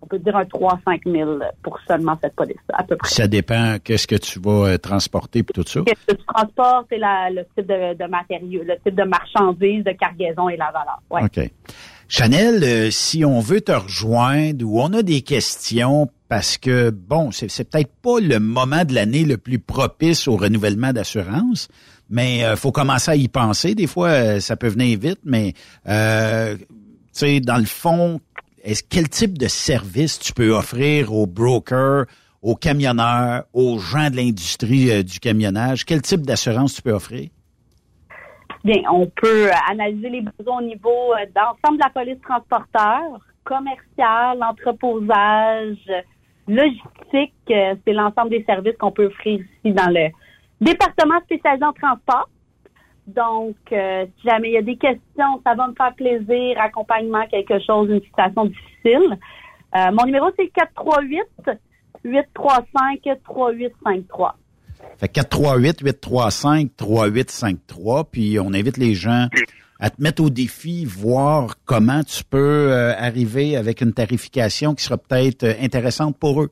on 0.02 0.08
peut 0.08 0.20
dire 0.20 0.36
un 0.36 0.44
3-5 0.44 1.10
000 1.12 1.40
pour 1.64 1.80
seulement 1.88 2.18
cette 2.22 2.36
police 2.36 2.58
à 2.74 2.84
peu 2.84 2.96
près. 2.96 3.10
Ça 3.10 3.28
dépend 3.28 3.78
qu'est-ce 3.84 4.06
que 4.08 4.16
tu 4.18 4.40
vas 4.40 4.74
euh, 4.74 4.78
transporter 4.78 5.42
puis 5.42 5.54
tout 5.54 5.68
ça. 5.68 5.80
Qu'est-ce 5.86 6.14
que 6.14 6.20
tu 6.20 6.26
transportes 6.28 6.92
et 6.92 6.98
la- 7.00 7.30
le 7.32 7.44
type 7.58 7.66
de, 7.68 7.94
de 7.96 8.10
matériaux, 8.10 8.62
le 8.64 8.76
type 8.86 8.96
de 8.96 9.04
marchandises, 9.04 9.84
de 9.84 9.92
cargaison 9.94 10.50
et 10.50 10.58
la 10.58 10.72
valeur. 10.72 11.00
Ouais. 11.10 11.24
OK. 11.24 11.50
Chanel, 12.08 12.64
euh, 12.64 12.92
si 12.92 13.26
on 13.26 13.40
veut 13.40 13.62
te 13.62 13.72
rejoindre 13.72 14.64
ou 14.64 14.80
on 14.80 14.94
a 14.94 15.02
des 15.02 15.22
questions 15.22 16.08
parce 16.28 16.58
que, 16.58 16.90
bon, 16.90 17.32
c'est 17.32 17.70
peut-être 17.70 17.94
pas 18.02 18.20
le 18.20 18.40
moment 18.40 18.84
de 18.84 18.94
l'année 18.94 19.26
le 19.26 19.38
plus 19.38 19.60
propice 19.60 20.28
au 20.28 20.38
renouvellement 20.38 20.92
d'assurance, 20.92 21.68
mais 22.10 22.44
euh, 22.44 22.56
faut 22.56 22.72
commencer 22.72 23.12
à 23.12 23.16
y 23.16 23.28
penser. 23.28 23.76
Des 23.76 23.88
fois, 23.88 24.10
euh, 24.10 24.40
ça 24.40 24.56
peut 24.56 24.68
venir 24.68 24.98
vite, 25.00 25.20
mais, 25.24 25.54
euh, 25.88 26.58
tu 26.58 26.66
sais, 27.12 27.40
dans 27.40 27.58
le 27.58 27.66
fond, 27.66 28.20
est-ce 28.64 28.82
quel 28.84 29.08
type 29.10 29.38
de 29.38 29.48
service 29.48 30.18
tu 30.18 30.34
peux 30.34 30.52
offrir 30.52 31.14
aux 31.14 31.28
brokers, 31.28 32.06
aux 32.42 32.56
camionneurs, 32.56 33.44
aux 33.54 33.78
gens 33.78 34.10
de 34.10 34.16
l'industrie 34.16 34.90
euh, 34.90 35.04
du 35.04 35.20
camionnage? 35.20 35.86
Quel 35.86 36.02
type 36.02 36.22
d'assurance 36.22 36.74
tu 36.74 36.82
peux 36.82 36.94
offrir? 36.94 37.30
Bien, 38.64 38.82
on 38.92 39.06
peut 39.22 39.50
analyser 39.70 40.10
les 40.10 40.22
besoins 40.22 40.58
au 40.58 40.66
niveau 40.66 41.14
d'ensemble 41.36 41.78
de 41.78 41.84
la 41.84 41.90
police 41.92 42.20
transporteur, 42.24 43.20
commercial, 43.44 44.42
entreposage, 44.42 45.78
logistique. 46.48 47.34
euh, 47.50 47.76
C'est 47.86 47.94
l'ensemble 47.94 48.30
des 48.30 48.44
services 48.44 48.78
qu'on 48.78 48.92
peut 48.92 49.06
offrir 49.06 49.40
ici 49.40 49.74
dans 49.74 49.92
le 49.92 50.10
département 50.62 51.20
spécialisé 51.22 51.66
en 51.66 51.74
transport. 51.74 52.30
Donc, 53.08 53.56
euh, 53.72 54.06
si 54.18 54.28
jamais 54.28 54.50
il 54.50 54.54
y 54.54 54.58
a 54.58 54.64
des 54.64 54.78
questions, 54.78 55.42
ça 55.46 55.54
va 55.54 55.68
me 55.68 55.76
faire 55.76 55.94
plaisir, 55.96 56.60
accompagnement, 56.60 57.28
quelque 57.28 57.60
chose, 57.60 57.90
une 57.90 58.02
situation 58.02 58.46
difficile. 58.46 59.20
Euh, 59.76 59.92
mon 59.92 60.06
numéro, 60.06 60.32
c'est 60.38 60.48
438 60.48 61.22
835 62.04 63.02
3853. 63.24 64.36
Fait 64.98 65.08
438-835-3853, 65.08 68.06
puis 68.12 68.38
on 68.40 68.54
invite 68.54 68.78
les 68.78 68.94
gens 68.94 69.28
à 69.80 69.90
te 69.90 70.02
mettre 70.02 70.24
au 70.24 70.30
défi, 70.30 70.86
voir 70.86 71.56
comment 71.66 72.04
tu 72.04 72.24
peux 72.24 72.72
euh, 72.72 72.94
arriver 72.98 73.58
avec 73.58 73.82
une 73.82 73.94
tarification 73.94 74.74
qui 74.74 74.84
sera 74.84 74.98
peut-être 74.98 75.44
euh, 75.44 75.54
intéressante 75.62 76.18
pour 76.18 76.42
eux. 76.42 76.52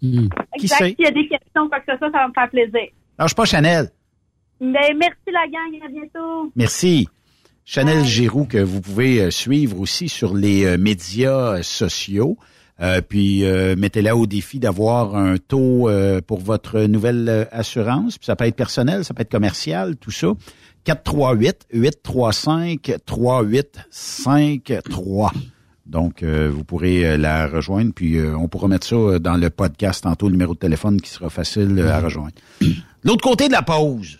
Qui 0.00 0.28
Exact. 0.54 0.96
S'il 0.96 1.04
y 1.04 1.06
a 1.06 1.10
des 1.10 1.28
questions, 1.28 1.68
quoi 1.68 1.80
que 1.80 1.92
ce 1.92 1.98
soit, 1.98 2.10
ça 2.10 2.18
va 2.18 2.28
me 2.28 2.32
faire 2.32 2.48
plaisir. 2.50 2.88
Lâche 3.18 3.34
pas 3.34 3.44
Chanel. 3.44 3.90
Mais 4.60 4.94
merci 4.94 5.16
la 5.26 5.46
gang, 5.46 5.84
à 5.84 5.88
bientôt. 5.88 6.52
Merci. 6.56 7.08
Chanel 7.64 8.04
Giroux 8.04 8.46
que 8.46 8.58
vous 8.58 8.80
pouvez 8.80 9.20
euh, 9.20 9.30
suivre 9.30 9.78
aussi 9.78 10.08
sur 10.08 10.34
les 10.34 10.64
euh, 10.64 10.78
médias 10.78 11.62
sociaux. 11.62 12.38
Euh, 12.80 13.00
puis 13.00 13.44
euh, 13.44 13.74
mettez-la 13.76 14.16
au 14.16 14.26
défi 14.26 14.60
d'avoir 14.60 15.16
un 15.16 15.36
taux 15.36 15.88
euh, 15.88 16.20
pour 16.20 16.38
votre 16.38 16.80
nouvelle 16.82 17.48
assurance. 17.50 18.18
Puis 18.18 18.26
ça 18.26 18.36
peut 18.36 18.44
être 18.44 18.56
personnel, 18.56 19.04
ça 19.04 19.14
peut 19.14 19.22
être 19.22 19.30
commercial, 19.30 19.96
tout 19.96 20.10
ça. 20.12 20.28
438 20.84 21.66
835 21.72 22.92
3853. 23.04 25.32
Donc, 25.88 26.22
euh, 26.22 26.50
vous 26.52 26.64
pourrez 26.64 27.06
euh, 27.06 27.16
la 27.16 27.46
rejoindre, 27.46 27.92
puis 27.94 28.18
euh, 28.18 28.36
on 28.36 28.46
pourra 28.46 28.68
mettre 28.68 28.86
ça 28.86 29.18
dans 29.18 29.36
le 29.36 29.48
podcast 29.48 30.04
tantôt, 30.04 30.26
le 30.26 30.32
numéro 30.32 30.52
de 30.52 30.58
téléphone 30.58 31.00
qui 31.00 31.08
sera 31.08 31.30
facile 31.30 31.80
à 31.80 32.00
rejoindre. 32.00 32.34
L'autre 33.02 33.22
côté 33.22 33.48
de 33.48 33.52
la 33.52 33.62
pause. 33.62 34.18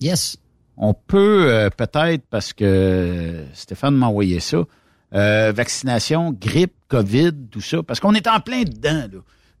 Yes. 0.00 0.36
On 0.76 0.94
peut 0.94 1.50
euh, 1.50 1.70
peut-être, 1.70 2.22
parce 2.30 2.52
que 2.52 3.42
Stéphane 3.52 3.96
m'a 3.96 4.06
envoyé 4.06 4.38
ça, 4.38 4.64
vaccination, 5.10 6.32
grippe, 6.32 6.74
COVID, 6.88 7.32
tout 7.50 7.60
ça, 7.60 7.82
parce 7.82 7.98
qu'on 7.98 8.14
est 8.14 8.28
en 8.28 8.38
plein 8.38 8.62
dedans. 8.62 9.08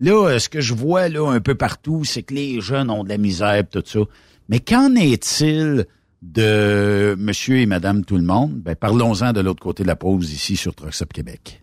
là 0.00 0.38
ce 0.38 0.48
que 0.48 0.60
je 0.60 0.74
vois 0.74 1.08
là 1.08 1.28
un 1.28 1.40
peu 1.40 1.56
partout, 1.56 2.04
c'est 2.04 2.22
que 2.22 2.34
les 2.34 2.60
jeunes 2.60 2.90
ont 2.90 3.02
de 3.02 3.08
la 3.08 3.18
misère, 3.18 3.64
tout 3.68 3.82
ça. 3.84 4.00
Mais 4.48 4.60
qu'en 4.60 4.94
est-il 4.94 5.86
de 6.32 7.14
monsieur 7.18 7.58
et 7.58 7.66
madame 7.66 8.04
tout 8.04 8.16
le 8.16 8.22
monde? 8.22 8.52
Ben, 8.52 8.74
parlons-en 8.74 9.32
de 9.32 9.40
l'autre 9.40 9.62
côté 9.62 9.82
de 9.82 9.88
la 9.88 9.96
pause 9.96 10.32
ici 10.32 10.56
sur 10.56 10.74
Truckstop 10.74 11.12
Québec. 11.12 11.62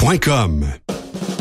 truckstopquebec.com. 0.00 0.89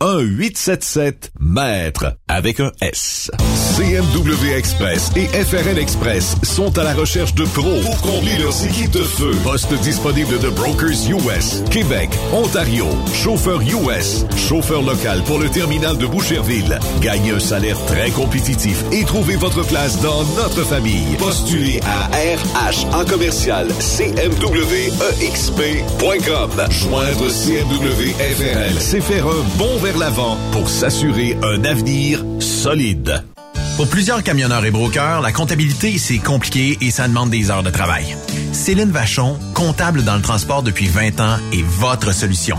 1-877 0.00 1.30
maître 1.40 2.14
avec 2.28 2.60
un 2.60 2.70
S. 2.80 3.32
CMW 3.76 4.54
Express 4.56 5.10
et 5.16 5.26
FRL 5.26 5.76
Express 5.78 6.36
sont 6.44 6.78
à 6.78 6.84
la 6.84 6.94
recherche 6.94 7.34
de 7.34 7.44
pros 7.44 7.80
pour 7.82 8.00
combler 8.00 8.38
leurs 8.38 8.64
équipes 8.64 8.92
de 8.92 9.02
feu. 9.02 9.32
Poste 9.42 9.74
disponible 9.80 10.38
de 10.38 10.50
Brokers 10.50 11.10
US, 11.10 11.64
Québec, 11.70 12.10
Ontario, 12.32 12.86
chauffeur 13.12 13.60
US, 13.60 14.24
chauffeur 14.36 14.82
local 14.82 15.20
pour 15.24 15.40
le 15.40 15.48
terminal 15.48 15.98
de 15.98 16.06
Boucherville. 16.06 16.78
Gagnez 17.00 17.32
un 17.32 17.40
salaire 17.40 17.84
très 17.86 18.10
compétitif 18.10 18.84
et 18.92 19.02
trouvez 19.04 19.34
votre 19.34 19.66
place 19.66 20.00
dans 20.00 20.22
notre 20.36 20.62
famille. 20.62 21.16
Postulez 21.18 21.80
à 21.84 22.06
RH 22.06 22.86
en 22.94 23.04
commercial 23.04 23.66
CMWEXP.com. 23.80 26.50
Joindre 26.70 27.28
CMW 27.28 28.12
FRL, 28.36 28.80
c'est 28.80 29.00
faire 29.00 29.26
un 29.26 29.42
bon 29.56 29.76
vers 29.88 29.96
l'avant 29.96 30.36
pour 30.52 30.68
s'assurer 30.68 31.38
un 31.42 31.64
avenir 31.64 32.22
solide. 32.40 33.24
Pour 33.78 33.88
plusieurs 33.88 34.22
camionneurs 34.22 34.66
et 34.66 34.70
brokers, 34.70 35.22
la 35.22 35.32
comptabilité, 35.32 35.96
c'est 35.96 36.18
compliqué 36.18 36.76
et 36.82 36.90
ça 36.90 37.08
demande 37.08 37.30
des 37.30 37.50
heures 37.50 37.62
de 37.62 37.70
travail. 37.70 38.14
Céline 38.52 38.90
Vachon, 38.90 39.38
comptable 39.54 40.04
dans 40.04 40.16
le 40.16 40.20
transport 40.20 40.62
depuis 40.62 40.88
20 40.88 41.20
ans, 41.20 41.36
est 41.54 41.64
votre 41.64 42.12
solution. 42.12 42.58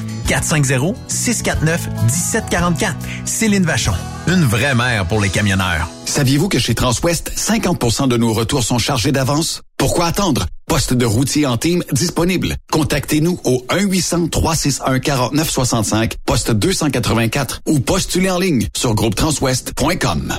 450-649-1744. 0.31 2.93
Céline 3.25 3.65
Vachon. 3.65 3.91
Une 4.27 4.43
vraie 4.43 4.75
mère 4.75 5.07
pour 5.07 5.19
les 5.19 5.29
camionneurs. 5.29 5.89
Saviez-vous 6.05 6.47
que 6.47 6.59
chez 6.59 6.75
Transwest, 6.75 7.31
50% 7.35 8.07
de 8.07 8.17
nos 8.17 8.33
retours 8.33 8.61
sont 8.63 8.77
chargés 8.77 9.11
d'avance? 9.11 9.63
Pourquoi 9.77 10.05
attendre? 10.05 10.45
Poste 10.67 10.93
de 10.93 11.05
routier 11.05 11.47
en 11.47 11.57
team 11.57 11.83
disponible. 11.91 12.55
Contactez-nous 12.71 13.39
au 13.43 13.65
1-800-361-4965, 13.69 16.17
poste 16.25 16.51
284 16.51 17.61
ou 17.67 17.79
postulez 17.79 18.29
en 18.29 18.37
ligne 18.39 18.67
sur 18.75 18.93
groupetranswest.com. 18.93 20.37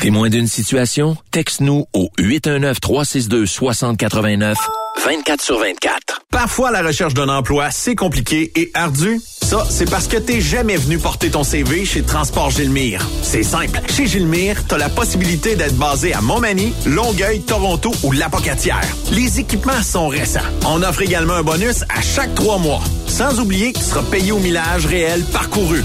Témoin 0.00 0.30
d'une 0.30 0.46
situation? 0.48 1.18
Texte-nous 1.30 1.84
au 1.92 2.08
819-362-6089, 2.18 4.54
24 4.98 5.42
sur 5.42 5.58
24. 5.58 6.22
Parfois, 6.30 6.70
la 6.70 6.82
recherche 6.82 7.14
d'un 7.14 7.28
emploi, 7.28 7.70
c'est 7.70 7.94
compliqué 7.96 8.52
et 8.54 8.70
ardu. 8.74 9.20
Ça, 9.42 9.66
c'est 9.68 9.90
parce 9.90 10.06
que 10.06 10.16
t'es 10.16 10.40
jamais 10.40 10.76
venu 10.76 10.98
porter 10.98 11.30
ton 11.30 11.42
CV 11.42 11.84
chez 11.84 12.02
Transport 12.02 12.50
Gilmire. 12.50 13.06
C'est 13.22 13.42
simple. 13.42 13.80
Chez 13.88 14.06
Gilmire, 14.06 14.64
t'as 14.66 14.78
la 14.78 14.88
possibilité 14.88 15.56
d'être 15.56 15.76
basé 15.76 16.12
à 16.14 16.20
Montmagny, 16.20 16.72
Longueuil, 16.86 17.40
Toronto 17.42 17.92
ou 18.04 18.12
Lapocatière. 18.12 18.86
Les 19.10 19.40
équipements 19.40 19.82
sont 19.82 20.08
récents. 20.08 20.40
On 20.66 20.82
offre 20.82 21.02
également 21.02 21.34
un 21.34 21.42
bonus 21.42 21.82
à 21.88 22.00
chaque 22.00 22.34
trois 22.34 22.58
mois. 22.58 22.82
Sans 23.06 23.40
oublier 23.40 23.72
que 23.72 23.78
tu 23.78 23.84
seras 23.84 24.02
payé 24.02 24.32
au 24.32 24.38
millage 24.38 24.86
réel 24.86 25.22
parcouru. 25.32 25.82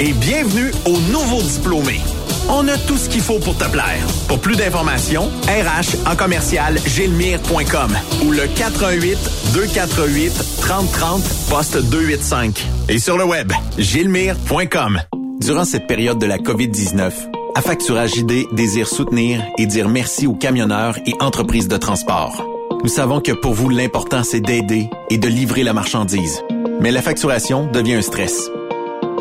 Et 0.00 0.12
bienvenue 0.12 0.72
aux 0.86 0.98
nouveaux 1.12 1.42
diplômés. 1.42 2.00
On 2.48 2.68
a 2.68 2.76
tout 2.76 2.98
ce 2.98 3.08
qu'il 3.08 3.22
faut 3.22 3.38
pour 3.38 3.56
te 3.56 3.64
plaire. 3.64 4.06
Pour 4.28 4.38
plus 4.38 4.56
d'informations, 4.56 5.30
RH 5.46 6.06
en 6.06 6.14
commercial 6.14 6.78
gilmire.com 6.84 7.96
ou 8.24 8.32
le 8.32 8.43
418 8.46 9.18
248 9.54 10.32
3030 10.60 11.22
poste 11.48 11.76
285. 11.90 12.66
Et 12.88 12.98
sur 12.98 13.16
le 13.16 13.24
web, 13.24 13.52
gilmire.com. 13.78 15.00
Durant 15.40 15.64
cette 15.64 15.86
période 15.86 16.18
de 16.18 16.26
la 16.26 16.38
COVID-19, 16.38 17.12
Affacturage 17.56 18.16
ID 18.16 18.46
désire 18.52 18.88
soutenir 18.88 19.40
et 19.58 19.66
dire 19.66 19.88
merci 19.88 20.26
aux 20.26 20.34
camionneurs 20.34 20.98
et 21.06 21.14
entreprises 21.20 21.68
de 21.68 21.76
transport. 21.76 22.44
Nous 22.82 22.88
savons 22.88 23.20
que 23.20 23.30
pour 23.30 23.54
vous, 23.54 23.68
l'important, 23.68 24.24
c'est 24.24 24.40
d'aider 24.40 24.90
et 25.08 25.18
de 25.18 25.28
livrer 25.28 25.62
la 25.62 25.72
marchandise. 25.72 26.42
Mais 26.80 26.90
la 26.90 27.00
facturation 27.00 27.70
devient 27.70 27.94
un 27.94 28.02
stress. 28.02 28.50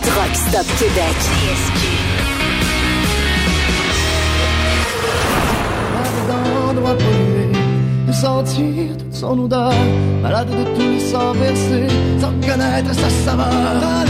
Truck 0.03 0.35
Stop 0.35 0.67
Québec. 0.77 1.15
Sentir 8.22 8.98
toute 8.99 9.14
son 9.14 9.39
odeur, 9.39 9.73
malade 10.22 10.49
de 10.49 10.64
tout 10.76 10.99
sans 11.11 11.34
verser, 11.34 11.88
sans 12.19 12.34
connaître 12.48 12.93
sa 12.93 13.10
saveur. 13.10 14.06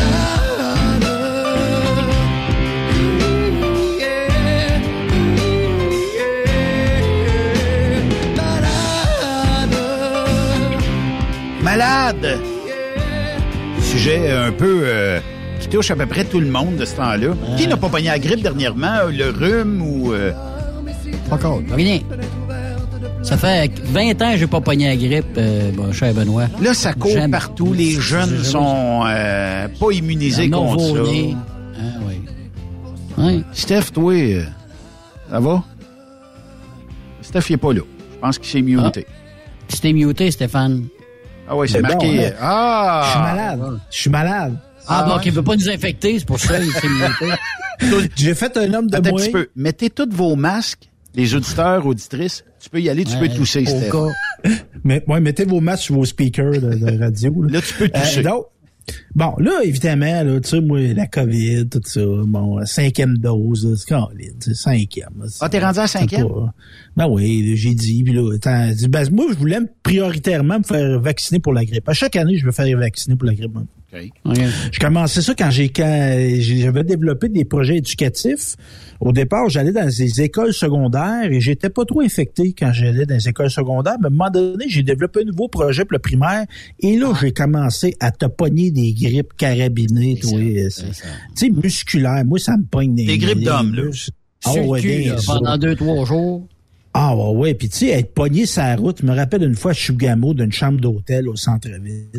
Malade! 11.63 12.39
Sujet 13.81 14.31
un 14.31 14.51
peu 14.51 14.81
euh, 14.83 15.19
qui 15.59 15.67
touche 15.67 15.91
à 15.91 15.95
peu 15.95 16.05
près 16.05 16.23
tout 16.23 16.39
le 16.39 16.47
monde 16.47 16.75
de 16.77 16.85
ce 16.85 16.95
temps-là. 16.95 17.33
Qui 17.57 17.67
n'a 17.67 17.77
pas 17.77 17.89
pogné 17.89 18.07
la 18.07 18.19
grippe 18.19 18.41
dernièrement? 18.41 19.03
Le 19.09 19.29
rhume 19.29 19.81
ou... 19.81 20.11
euh, 20.13 20.31
Pas 21.29 21.35
encore. 21.35 21.61
Rien. 21.71 21.99
Ça 23.23 23.37
fait 23.37 23.71
20 23.83 24.21
ans 24.21 24.31
que 24.33 24.37
j'ai 24.37 24.47
pas 24.47 24.61
pogné 24.61 24.87
la 24.87 24.95
grippe, 24.95 25.37
euh, 25.37 25.71
bon, 25.71 25.93
cher 25.93 26.13
Benoît. 26.13 26.47
Là, 26.61 26.73
ça 26.73 26.93
court 26.93 27.11
J'aime- 27.11 27.31
partout. 27.31 27.71
Les 27.73 27.91
jeunes 27.91 28.43
sont 28.43 29.03
euh, 29.07 29.67
pas 29.79 29.91
immunisés 29.91 30.45
Un 30.47 30.49
contre 30.49 30.79
ça. 30.81 30.87
nouveau-né. 30.87 31.35
Hein, 31.79 31.99
oui. 32.07 32.21
Oui. 33.17 33.43
Steph, 33.53 33.91
toi, 33.93 34.13
euh, 34.13 34.43
ça 35.29 35.39
va? 35.39 35.63
Steph, 37.21 37.41
il 37.49 37.53
est 37.53 37.57
pas 37.57 37.73
là. 37.73 37.81
Je 38.13 38.17
pense 38.19 38.37
qu'il 38.39 38.49
s'est 38.49 38.61
muté. 38.61 39.05
Tu 39.67 39.79
t'es 39.79 39.93
muté, 39.93 40.31
Stéphane. 40.31 40.85
Ah 41.47 41.55
oui, 41.55 41.69
c'est 41.69 41.81
marqué. 41.81 42.17
bon, 42.17 42.23
hein? 42.25 42.31
ah! 42.41 43.01
Je 43.05 43.09
suis 43.11 43.19
malade. 43.19 43.79
Je 43.91 43.97
suis 44.01 44.09
malade. 44.09 44.57
Ah, 44.87 45.03
donc 45.07 45.17
ouais? 45.17 45.23
il 45.27 45.31
veut 45.31 45.43
pas 45.43 45.55
nous 45.55 45.69
infecter, 45.69 46.17
c'est 46.19 46.25
pour 46.25 46.39
ça 46.39 46.59
qu'il 46.59 46.71
s'est 46.71 46.87
muté. 46.87 48.07
J'ai 48.15 48.33
fait 48.35 48.57
un 48.57 48.73
homme 48.73 48.87
de 48.89 48.95
Attends 48.97 49.09
un 49.09 49.11
moins. 49.11 49.21
petit 49.21 49.31
peu. 49.31 49.47
Mettez 49.55 49.89
tous 49.89 50.09
vos 50.11 50.35
masques, 50.35 50.89
les 51.15 51.35
auditeurs, 51.35 51.85
auditrices. 51.85 52.43
Tu 52.59 52.69
peux 52.69 52.79
y 52.81 52.89
aller, 52.89 53.03
tu 53.03 53.15
Ouais, 53.17 53.27
peux 53.29 53.35
tousser, 53.35 53.65
Steph. 53.65 53.89
cas. 53.91 54.07
Mais, 54.83 55.03
ouais, 55.07 55.19
mettez 55.19 55.45
vos 55.45 55.59
masques 55.61 55.83
sur 55.83 55.95
vos 55.95 56.05
speakers 56.05 56.53
de, 56.61 56.73
de 56.75 56.99
radio. 56.99 57.41
Là, 57.43 57.49
Là, 57.53 57.61
tu 57.61 57.73
peux 57.73 57.89
tousser. 57.89 58.23
donc, 58.23 58.45
bon, 59.15 59.33
là, 59.39 59.59
évidemment, 59.63 60.23
là, 60.23 60.39
tu 60.39 60.49
sais, 60.49 60.61
moi, 60.61 60.79
la 60.93 61.07
COVID, 61.07 61.67
tout 61.69 61.81
ça, 61.83 62.01
bon, 62.05 62.59
euh, 62.59 62.65
cinquième 62.65 63.17
dose, 63.17 63.75
c'est 63.77 63.95
tu 64.39 64.49
sais, 64.49 64.53
cinquième. 64.53 65.09
là, 65.19 65.25
c'est- 65.27 65.39
Ah, 65.41 65.49
t'es 65.49 65.59
rendu 65.59 65.79
à 65.79 65.87
c'est 65.87 65.99
cinquième? 65.99 66.27
pas- 66.27 66.53
Ben 66.95 67.07
oui, 67.09 67.53
j'ai 67.55 67.73
dit, 67.73 68.03
puis 68.03 68.13
là, 68.13 68.21
ben, 68.89 69.09
moi, 69.11 69.25
je 69.31 69.37
voulais 69.37 69.59
prioritairement 69.83 70.59
me 70.59 70.63
faire 70.63 70.99
vacciner 70.99 71.39
pour 71.39 71.53
la 71.53 71.65
grippe. 71.65 71.87
À 71.89 71.93
chaque 71.93 72.15
année, 72.15 72.37
je 72.37 72.45
veux 72.45 72.51
faire 72.51 72.77
vacciner 72.77 73.15
pour 73.15 73.27
la 73.27 73.33
grippe. 73.35 73.51
Je 73.93 74.79
commençais 74.79 75.21
ça 75.21 75.33
quand 75.35 75.49
j'ai 75.51 75.69
quand 75.69 76.17
j'avais 76.39 76.83
développé 76.83 77.29
des 77.29 77.45
projets 77.45 77.77
éducatifs. 77.77 78.55
Au 78.99 79.11
départ, 79.11 79.49
j'allais 79.49 79.71
dans 79.71 79.85
les 79.85 80.21
écoles 80.21 80.53
secondaires 80.53 81.31
et 81.31 81.41
j'étais 81.41 81.69
pas 81.69 81.85
trop 81.85 82.01
infecté 82.01 82.53
quand 82.57 82.71
j'allais 82.71 83.05
dans 83.05 83.15
les 83.15 83.27
écoles 83.27 83.49
secondaires. 83.49 83.97
Mais 83.99 84.05
à 84.05 84.07
un 84.07 84.11
moment 84.11 84.29
donné, 84.29 84.65
j'ai 84.67 84.83
développé 84.83 85.21
un 85.21 85.25
nouveau 85.25 85.47
projet 85.47 85.85
pour 85.85 85.93
le 85.93 85.99
primaire 85.99 86.45
et 86.79 86.97
là, 86.97 87.13
j'ai 87.19 87.31
commencé 87.31 87.95
à 87.99 88.11
te 88.11 88.25
pogner 88.25 88.71
des 88.71 88.93
grippes 88.93 89.33
carabinées, 89.35 90.19
Tu 90.21 90.69
sais, 91.35 91.49
musculaires. 91.49 92.23
Moi, 92.25 92.39
ça 92.39 92.57
me 92.57 92.63
pogne 92.63 92.95
des 92.95 93.05
Des 93.05 93.17
grippes 93.17 93.43
d'hommes, 93.43 93.73
là. 93.73 93.83
Le 93.83 94.61
ouais, 94.61 94.81
des 94.81 95.13
pendant 95.25 95.57
deux, 95.57 95.75
trois 95.75 96.05
jours. 96.05 96.47
Ah 96.93 97.15
ouais, 97.15 97.37
ouais. 97.37 97.53
Puis 97.53 97.69
tu 97.69 97.77
sais, 97.77 97.87
être 97.87 98.13
pogné 98.13 98.45
sur 98.45 98.61
la 98.61 98.75
route, 98.75 98.97
je 99.01 99.05
me 99.05 99.13
rappelle 99.15 99.43
une 99.43 99.55
fois 99.55 99.71
à 99.71 99.73
Chibougamau 99.73 100.33
d'une 100.33 100.51
chambre 100.51 100.79
d'hôtel 100.79 101.29
au 101.29 101.35
centre-ville. 101.37 102.09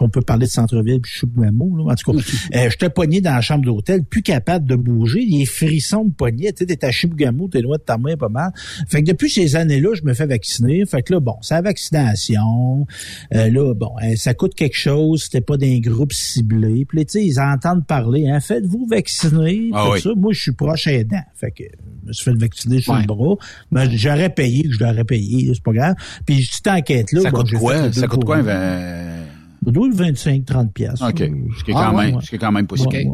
On 0.00 0.10
peut 0.10 0.20
parler 0.20 0.44
de 0.46 0.50
centre-ville 0.50 1.00
puis 1.00 1.10
Chibougamau, 1.12 1.76
là. 1.78 1.92
En 1.92 1.94
tout 1.94 2.12
cas, 2.12 2.18
euh, 2.56 2.68
j'étais 2.70 2.90
pogné 2.90 3.22
dans 3.22 3.34
la 3.34 3.40
chambre 3.40 3.64
d'hôtel, 3.64 4.04
plus 4.04 4.20
capable 4.22 4.66
de 4.66 4.76
bouger. 4.76 5.24
Les 5.24 5.46
frissons 5.46 6.04
me 6.04 6.10
pognaient. 6.10 6.52
Tu 6.52 6.58
sais, 6.58 6.66
t'es 6.66 6.84
à 6.84 6.90
Chibougamau, 6.90 7.48
t'es 7.48 7.62
loin 7.62 7.76
de 7.78 7.82
ta 7.82 7.96
main 7.96 8.16
pas 8.18 8.28
mal. 8.28 8.50
Fait 8.88 9.02
que 9.02 9.10
depuis 9.10 9.30
ces 9.30 9.56
années-là, 9.56 9.94
je 9.94 10.02
me 10.04 10.12
fais 10.12 10.26
vacciner. 10.26 10.84
Fait 10.84 11.02
que 11.02 11.14
là, 11.14 11.20
bon, 11.20 11.36
c'est 11.40 11.54
la 11.54 11.62
vaccination. 11.62 12.86
Euh, 13.34 13.48
là, 13.50 13.74
bon, 13.74 13.92
euh, 14.04 14.14
ça 14.16 14.34
coûte 14.34 14.54
quelque 14.54 14.76
chose. 14.76 15.22
C'était 15.24 15.40
pas 15.40 15.56
d'un 15.56 15.78
groupe 15.78 16.12
ciblé. 16.12 16.84
Puis 16.84 17.06
tu 17.06 17.12
sais, 17.12 17.24
ils 17.24 17.40
entendent 17.40 17.86
parler. 17.86 18.28
Hein, 18.28 18.40
Faites-vous 18.40 18.86
vacciner. 18.90 19.70
Ah 19.72 19.90
oui. 19.92 20.00
ça. 20.02 20.10
Moi, 20.16 20.32
je 20.34 20.40
suis 20.42 20.52
proche 20.52 20.86
aidant. 20.86 21.22
Fait 21.34 21.50
que 21.50 21.64
je 22.02 22.08
me 22.08 22.12
suis 22.12 22.24
fait 22.24 22.36
vacciner 22.38 22.80
sur 22.80 22.92
Ouais. 22.92 23.00
le 23.00 23.06
bras. 23.06 23.36
Ben, 23.70 23.88
j'aurais 24.02 24.30
payé, 24.30 24.66
je 24.70 24.82
l'aurais 24.84 25.04
payé, 25.04 25.50
c'est 25.54 25.62
pas 25.62 25.72
grave. 25.72 25.94
Puis 26.26 26.44
cette 26.50 26.66
enquête-là... 26.68 27.20
Ça 27.22 27.30
bon, 27.30 27.38
coûte 27.38 27.52
quoi? 27.54 27.92
Ça 27.92 28.06
coûte 28.06 28.24
quoi? 28.24 28.36
un. 28.36 28.40
un 28.40 28.42
vingt- 28.42 29.26
Ça 29.64 29.70
doit 29.70 29.86
être 29.88 29.94
25, 29.94 30.44
30 30.44 30.72
piastres. 30.74 31.08
OK. 31.08 31.18
Ce 31.58 31.64
qui 31.64 31.70
est 31.70 31.74
Ah, 31.76 31.88
quand 31.90 31.96
ouais, 31.98 32.06
même, 32.06 32.14
ouais. 32.16 32.22
ce 32.22 32.28
qui 32.30 32.36
est 32.36 32.38
quand 32.38 32.52
même 32.52 32.66
possible. 32.66 32.94
Ouais, 32.94 33.06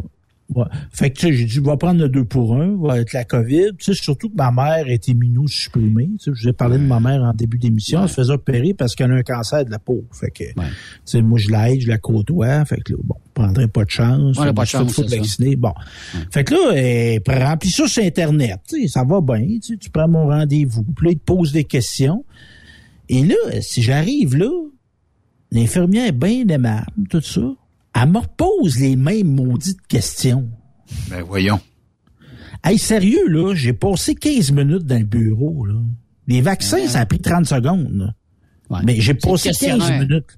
ouais. 0.55 0.65
Fait 0.91 1.09
que, 1.09 1.19
tu 1.19 1.27
sais, 1.27 1.33
j'ai 1.33 1.45
dit, 1.45 1.51
je 1.51 1.61
vais 1.61 1.77
prendre 1.77 2.01
le 2.01 2.09
2 2.09 2.25
pour 2.25 2.55
1, 2.55 2.77
va 2.77 2.99
être 2.99 3.13
la 3.13 3.23
COVID. 3.23 3.71
Tu 3.77 3.93
sais, 3.93 3.93
surtout 3.93 4.29
que 4.29 4.35
ma 4.35 4.51
mère 4.51 4.87
été 4.87 5.11
immunosupprimée. 5.11 6.09
Tu 6.19 6.25
sais, 6.25 6.31
je 6.33 6.43
vous 6.43 6.47
ai 6.49 6.53
parlé 6.53 6.77
de 6.77 6.83
ma 6.83 6.99
mère 6.99 7.23
en 7.23 7.33
début 7.33 7.57
d'émission. 7.57 8.03
Elle 8.03 8.09
se 8.09 8.15
faisait 8.15 8.33
opérer 8.33 8.73
parce 8.73 8.95
qu'elle 8.95 9.11
a 9.11 9.15
un 9.15 9.23
cancer 9.23 9.65
de 9.65 9.71
la 9.71 9.79
peau. 9.79 10.03
Fait 10.11 10.31
que, 10.31 10.43
tu 10.43 10.53
sais, 11.05 11.21
moi, 11.21 11.37
je 11.37 11.49
l'aide, 11.49 11.81
je 11.81 11.87
la 11.87 11.97
côtoie. 11.97 12.65
Fait 12.65 12.81
que 12.81 12.93
là, 12.93 12.99
bon, 13.03 13.15
je 13.25 13.31
prendrais 13.33 13.67
pas 13.67 13.85
de 13.85 13.89
chance. 13.89 14.39
A 14.39 14.53
pas 14.53 14.63
de 14.63 14.67
chance, 14.67 14.93
faut 14.93 15.07
vacciner. 15.07 15.55
Bon. 15.55 15.73
Fait 16.31 16.43
que 16.43 16.53
là, 16.53 16.71
elle 16.75 17.43
remplit 17.43 17.71
ça 17.71 17.87
sur 17.87 18.03
Internet. 18.03 18.59
Tu 18.67 18.81
sais, 18.81 18.87
ça 18.87 19.03
va 19.03 19.21
bien. 19.21 19.45
Tu 19.61 19.73
sais, 19.73 19.77
tu 19.77 19.89
prends 19.89 20.07
mon 20.07 20.27
rendez-vous. 20.27 20.83
Puis 20.83 21.05
là, 21.05 21.11
il 21.11 21.19
te 21.19 21.23
pose 21.23 21.51
des 21.51 21.63
questions. 21.65 22.25
Et 23.07 23.23
là, 23.23 23.35
si 23.61 23.81
j'arrive 23.81 24.35
là, 24.35 24.51
l'infirmière 25.51 26.07
est 26.07 26.11
bien 26.11 26.47
aimable, 26.47 27.07
tout 27.09 27.21
ça. 27.21 27.41
Elle 28.01 28.09
me 28.09 28.19
repose 28.19 28.79
les 28.79 28.95
mêmes 28.95 29.33
maudites 29.35 29.85
questions. 29.87 30.49
Ben 31.09 31.21
voyons. 31.21 31.59
Hey, 32.63 32.77
sérieux, 32.77 33.27
là, 33.27 33.53
j'ai 33.55 33.73
passé 33.73 34.15
15 34.15 34.51
minutes 34.51 34.85
dans 34.85 34.99
le 34.99 35.05
bureau, 35.05 35.65
là. 35.65 35.75
Les 36.27 36.41
vaccins, 36.41 36.85
ça 36.87 36.99
a 37.01 37.05
pris 37.05 37.19
30 37.19 37.45
secondes, 37.45 37.91
là. 37.93 38.13
Mais 38.83 38.99
j'ai 38.99 39.13
passé 39.13 39.49
15 39.49 39.57
questionnaire. 39.59 40.01
minutes. 40.01 40.37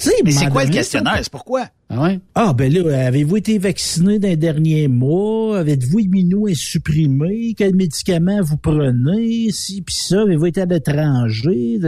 Tu 0.00 0.08
sais, 0.08 0.14
Mais 0.24 0.30
c'est 0.30 0.46
quoi 0.48 0.64
le 0.64 0.70
questionnaire? 0.70 1.18
C'est 1.22 1.30
pourquoi? 1.30 1.66
Ah 1.90 2.02
ouais? 2.02 2.20
Ah, 2.34 2.54
ben 2.54 2.72
là, 2.72 3.06
avez-vous 3.06 3.36
été 3.36 3.58
vacciné 3.58 4.18
dans 4.18 4.28
les 4.28 4.36
derniers 4.38 4.88
mois? 4.88 5.58
Avez-vous 5.58 5.98
immunosupprimé? 5.98 7.54
Quels 7.54 7.74
médicaments 7.76 8.40
vous 8.42 8.56
prenez? 8.56 9.50
Si, 9.50 9.82
pis 9.82 9.94
ça, 9.94 10.22
avez-vous 10.22 10.46
été 10.46 10.62
à 10.62 10.64
l'étranger? 10.66 11.78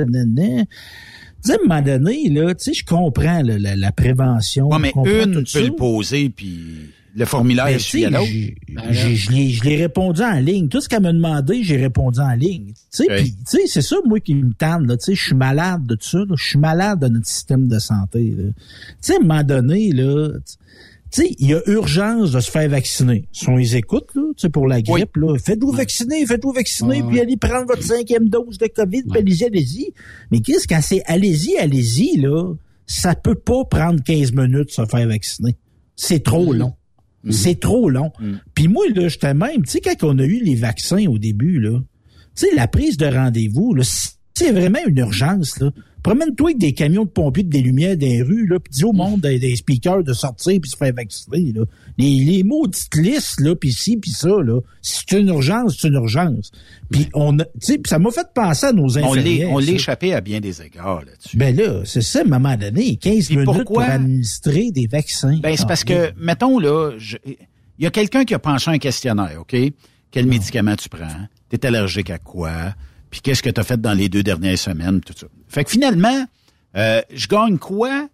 Tu 1.45 1.51
sais, 1.51 1.53
à 1.53 1.57
un 1.63 1.69
moment 1.69 1.83
donné, 1.83 2.29
là, 2.31 2.55
tu 2.55 2.65
sais, 2.65 2.73
je 2.73 2.85
comprends 2.85 3.43
là, 3.43 3.59
la, 3.59 3.77
la 3.77 3.93
prévention. 3.93 4.69
Ouais, 4.69 4.79
mais 4.79 4.93
une 4.97 5.35
peut 5.35 5.45
ça. 5.47 5.61
le 5.61 5.71
poser, 5.73 6.31
puis 6.31 6.59
le 7.17 7.25
formulaire 7.27 7.67
Ben, 7.67 7.75
est 7.75 7.79
tu 7.79 7.83
suivi 7.85 8.05
à 8.07 8.11
l'autre. 8.11 8.27
j'ai- 8.27 8.57
j'ai- 8.91 9.15
Je 9.17 9.31
l'ai- 9.31 9.51
je 9.51 9.63
l'ai 9.65 9.77
répondu 9.77 10.23
en 10.23 10.41
ligne. 10.41 10.69
Tout 10.69 10.81
ce 10.81 10.89
qu'elle 10.89 11.03
m'a 11.03 11.13
demandé, 11.13 11.63
j'ai 11.63 11.77
répondu 11.77 12.19
en 12.21 12.33
ligne. 12.35 12.69
Tu 12.69 12.75
sais, 12.91 13.05
Oui. 13.09 13.17
puis, 13.23 13.31
tu 13.33 13.39
sais, 13.45 13.63
c'est 13.67 13.83
ça, 13.83 13.97
moi, 14.07 14.19
qui 14.21 14.35
me 14.35 14.53
tente. 14.55 14.87
là. 14.87 14.97
Tu 14.97 15.05
sais, 15.05 15.15
je 15.15 15.23
suis 15.23 15.35
malade 15.37 15.87
de 15.87 15.95
tout 15.95 16.09
ça. 16.09 16.19
là. 16.19 16.35
Je 16.37 16.45
suis 16.45 16.59
malade 16.59 16.99
de 17.01 17.09
notre 17.09 17.27
système 17.29 17.69
de 17.69 17.79
santé. 17.79 18.35
là. 18.37 18.45
Tu 18.49 18.55
sais, 19.01 19.13
à 19.15 19.17
un 19.17 19.21
moment 19.21 19.43
donné, 19.45 19.93
là, 19.93 20.31
tu 21.15 21.23
sais, 21.23 21.37
il 21.39 21.49
y 21.49 21.55
a 21.55 21.63
urgence 21.67 22.33
de 22.33 22.41
se 22.41 22.51
faire 22.51 22.69
vacciner. 22.69 23.29
Si 23.31 23.49
on 23.49 23.55
les 23.55 23.77
écoute, 23.77 24.09
là, 24.17 24.23
tu 24.37 24.43
sais, 24.43 24.49
pour 24.49 24.67
la 24.67 24.83
grippe, 24.83 25.17
là, 25.17 25.39
faites-vous 25.39 25.71
vacciner, 25.71 26.27
faites-vous 26.27 26.53
vacciner, 26.53 27.03
Ouais, 27.03 27.09
puis 27.09 27.21
allez 27.21 27.37
prendre 27.37 27.69
votre 27.69 27.85
cinquième 27.85 28.29
dose 28.29 28.59
de 28.59 28.67
COVID, 28.67 29.05
puis 29.05 29.21
allez-y, 29.21 29.45
allez-y. 29.45 29.93
Mais 30.33 30.41
qu'est-ce 30.41 30.67
quand 30.67 30.81
c'est 30.83 31.03
allez-y, 31.07 31.57
allez-y, 31.57 32.17
là, 32.21 32.55
ça 32.87 33.15
peut 33.15 33.37
pas 33.37 33.65
prendre 33.65 34.03
15 34.03 34.33
minutes 34.33 34.67
de 34.67 34.73
se 34.73 34.87
faire 34.87 35.07
vacciner. 35.07 35.57
C'est 35.95 36.25
trop 36.25 36.53
long. 36.53 36.75
C'est 37.31 37.61
trop 37.61 37.89
long. 37.89 38.11
Puis 38.55 38.67
moi, 38.67 38.85
là, 38.93 39.07
j'étais 39.07 39.35
même, 39.35 39.65
tu 39.65 39.71
sais, 39.71 39.81
quand 39.81 40.03
on 40.03 40.19
a 40.19 40.25
eu 40.25 40.43
les 40.43 40.57
vaccins 40.57 41.07
au 41.07 41.19
début, 41.19 41.61
là, 41.61 41.79
tu 42.35 42.49
sais, 42.49 42.55
la 42.57 42.67
prise 42.67 42.97
de 42.97 43.07
rendez-vous, 43.07 43.73
là, 43.73 43.85
c'est 44.35 44.51
vraiment 44.51 44.81
une 44.85 44.99
urgence, 44.99 45.61
là. 45.61 45.71
Promène-toi 46.05 46.51
avec 46.51 46.59
des 46.59 46.75
camions 46.75 47.05
de 47.05 47.09
pompiers, 47.09 47.43
des 47.45 47.63
lumières 47.63 47.97
les 47.99 48.23
rues, 48.23 48.47
là, 48.47 48.61
puis 48.61 48.71
dis 48.71 48.85
au 48.85 48.93
monde 48.93 49.23
des, 49.23 49.39
des 49.39 49.57
speakers 49.57 50.05
de 50.05 50.13
sortir 50.13 50.61
puis 50.61 50.71
se 50.71 50.77
faire 50.77 50.93
vacciner, 50.95 51.53
là. 51.53 51.63
Les, 51.97 52.19
les 52.25 52.43
maudites 52.43 52.95
listes, 52.95 53.41
là, 53.41 53.57
puis 53.57 53.73
ci, 53.73 53.97
puis 53.97 54.11
ça, 54.11 54.29
là, 54.29 54.61
si 54.83 55.03
c'est 55.09 55.19
une 55.19 55.29
urgence, 55.29 55.79
c'est 55.81 55.89
une 55.89 55.95
urgence. 55.95 56.53
Puis 56.91 57.09
on 57.15 57.39
tu 57.39 57.45
sais, 57.59 57.81
ça 57.87 57.99
m'a 57.99 58.11
fait 58.11 58.27
penser 58.35 58.67
à 58.67 58.73
nos 58.73 58.99
infirmières. 58.99 59.51
on 59.51 59.61
échappé 59.61 60.13
à 60.13 60.21
bien 60.21 60.41
des 60.41 60.61
égards 60.61 61.03
là-dessus. 61.07 61.39
Ben 61.39 61.57
là, 61.57 61.83
c'est 61.87 62.03
ça, 62.03 62.21
à 62.21 62.23
un 62.23 62.27
moment 62.27 62.57
donné, 62.57 62.97
15 62.97 63.27
Puis 63.27 63.37
minutes 63.37 63.47
pourquoi? 63.47 63.85
pour 63.85 63.95
administrer 63.95 64.71
des 64.73 64.87
vaccins. 64.87 65.39
Ben, 65.43 65.57
c'est 65.57 65.67
parce 65.67 65.85
que, 65.85 66.13
mettons, 66.19 66.59
là, 66.59 66.93
il 67.25 67.37
y 67.79 67.87
a 67.87 67.91
quelqu'un 67.91 68.27
qui 68.27 68.35
a 68.35 68.39
penché 68.39 68.71
un 68.71 68.79
questionnaire, 68.79 69.41
OK? 69.41 69.57
Quel 70.11 70.27
médicament 70.27 70.77
tu 70.77 70.91
prends? 70.91 71.27
T'es 71.49 71.65
allergique 71.65 72.11
à 72.11 72.19
quoi? 72.19 72.75
Puis 73.15 73.21
qu'est-ce 73.21 73.45
que 73.45 73.51
tu 73.51 73.61
as 73.61 73.63
fait 73.63 73.81
dans 73.81 73.93
les 73.93 74.09
deux 74.09 74.25
dernières 74.25 74.59
semaines? 74.59 75.01
Tout 75.01 75.13
ça. 75.17 75.29
Fait 75.47 75.63
que 75.63 75.71
finalement, 75.71 76.27
euh, 76.77 77.01
je 77.15 77.29
gagne 77.29 77.59
quoi 77.59 78.09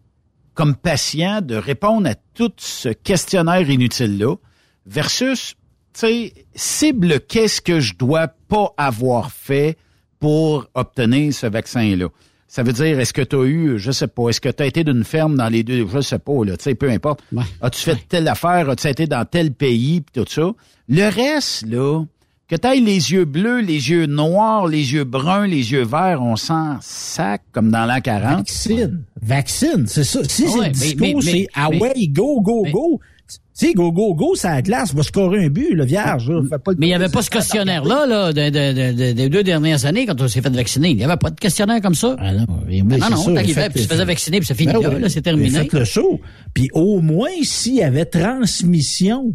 comme 0.52 0.76
patient 0.76 1.40
de 1.40 1.54
répondre 1.54 2.06
à 2.06 2.14
tout 2.34 2.52
ce 2.58 2.90
questionnaire 2.90 3.70
inutile-là 3.70 4.36
versus, 4.84 5.54
tu 5.94 6.00
sais, 6.00 6.34
cible 6.54 7.18
qu'est-ce 7.20 7.62
que 7.62 7.80
je 7.80 7.94
dois 7.94 8.28
pas 8.28 8.74
avoir 8.76 9.32
fait 9.32 9.78
pour 10.18 10.68
obtenir 10.74 11.32
ce 11.32 11.46
vaccin-là? 11.46 12.08
Ça 12.46 12.62
veut 12.62 12.74
dire, 12.74 13.00
est-ce 13.00 13.14
que 13.14 13.22
tu 13.22 13.36
as 13.36 13.44
eu, 13.44 13.78
je 13.78 13.92
sais 13.92 14.06
pas, 14.06 14.28
est-ce 14.28 14.42
que 14.42 14.50
tu 14.50 14.62
as 14.62 14.66
été 14.66 14.84
d'une 14.84 15.04
ferme 15.04 15.34
dans 15.34 15.48
les 15.48 15.62
deux, 15.62 15.88
je 15.90 16.02
sais 16.02 16.18
pas, 16.18 16.44
là, 16.44 16.58
tu 16.58 16.64
sais, 16.64 16.74
peu 16.74 16.90
importe. 16.90 17.22
As-tu 17.62 17.80
fait 17.80 17.96
telle 18.06 18.28
affaire, 18.28 18.68
as-tu 18.68 18.86
été 18.86 19.06
dans 19.06 19.24
tel 19.24 19.54
pays, 19.54 20.02
puis 20.02 20.22
tout 20.22 20.30
ça? 20.30 20.52
Le 20.90 21.08
reste, 21.08 21.66
là, 21.66 22.04
que 22.50 22.56
tu 22.56 22.66
ailles 22.66 22.80
les 22.84 23.12
yeux 23.12 23.24
bleus, 23.24 23.60
les 23.60 23.90
yeux 23.90 24.06
noirs, 24.06 24.66
les 24.66 24.92
yeux 24.92 25.04
bruns, 25.04 25.46
les 25.46 25.70
yeux 25.72 25.84
verts, 25.84 26.20
on 26.20 26.34
s'en 26.36 26.78
sac 26.82 27.42
comme 27.52 27.70
dans 27.70 27.86
l'an 27.86 28.00
40. 28.00 28.38
Vaccine. 28.38 29.04
Vaccine, 29.22 29.84
c'est 29.86 30.04
ça. 30.04 30.20
Si 30.24 30.48
c'est 30.48 30.58
le 30.66 30.70
discours, 30.70 31.22
c'est 31.22 31.46
ah 31.54 31.68
ouais, 31.70 32.08
go, 32.08 32.40
go, 32.40 32.66
go. 32.72 33.00
Tu 33.58 33.66
sais, 33.66 33.72
go, 33.74 33.92
go, 33.92 34.14
go, 34.14 34.34
ça 34.34 34.62
glace, 34.62 34.94
va 34.94 35.02
scorer 35.02 35.44
un 35.44 35.48
but, 35.50 35.74
le 35.74 35.84
vierge. 35.84 36.30
là. 36.30 36.40
Fais 36.48 36.58
pas 36.58 36.72
le 36.72 36.78
Mais 36.80 36.86
il 36.86 36.88
n'y 36.88 36.94
avait 36.94 37.10
pas 37.10 37.20
ce 37.22 37.28
questionnaire-là, 37.30 38.06
là, 38.06 38.32
de- 38.32 38.48
de- 38.48 38.72
de- 38.72 38.96
de- 38.96 39.12
des 39.12 39.28
deux 39.28 39.42
dernières 39.44 39.84
années, 39.84 40.06
quand 40.06 40.18
on 40.20 40.26
s'est 40.28 40.40
fait 40.40 40.48
vacciner. 40.48 40.88
Il 40.90 40.96
n'y 40.96 41.04
avait 41.04 41.18
pas 41.18 41.28
de 41.30 41.38
questionnaire 41.38 41.80
comme 41.82 41.94
ça. 41.94 42.16
Ah 42.18 42.32
non, 42.32 42.46
mais 42.66 42.80
non, 42.82 43.10
non, 43.10 43.16
ça, 43.16 43.42
qu'il 43.42 43.52
fait- 43.54 43.68
puis 43.68 43.80
il 43.80 43.82
se 43.82 43.88
faisait 43.88 44.04
vacciner, 44.06 44.40
puis 44.40 44.54
fini, 44.54 44.72
Ben 44.72 44.80
là, 44.80 44.90
oui. 44.94 45.00
là, 45.02 45.08
c'est 45.10 45.20
terminé. 45.22 45.56
a 45.58 45.62
fait 45.64 45.72
le 45.78 45.84
show. 45.84 46.20
Puis 46.54 46.70
au 46.72 47.00
moins, 47.02 47.28
s'il 47.42 47.74
y 47.74 47.82
avait 47.82 48.06
transmission 48.06 49.34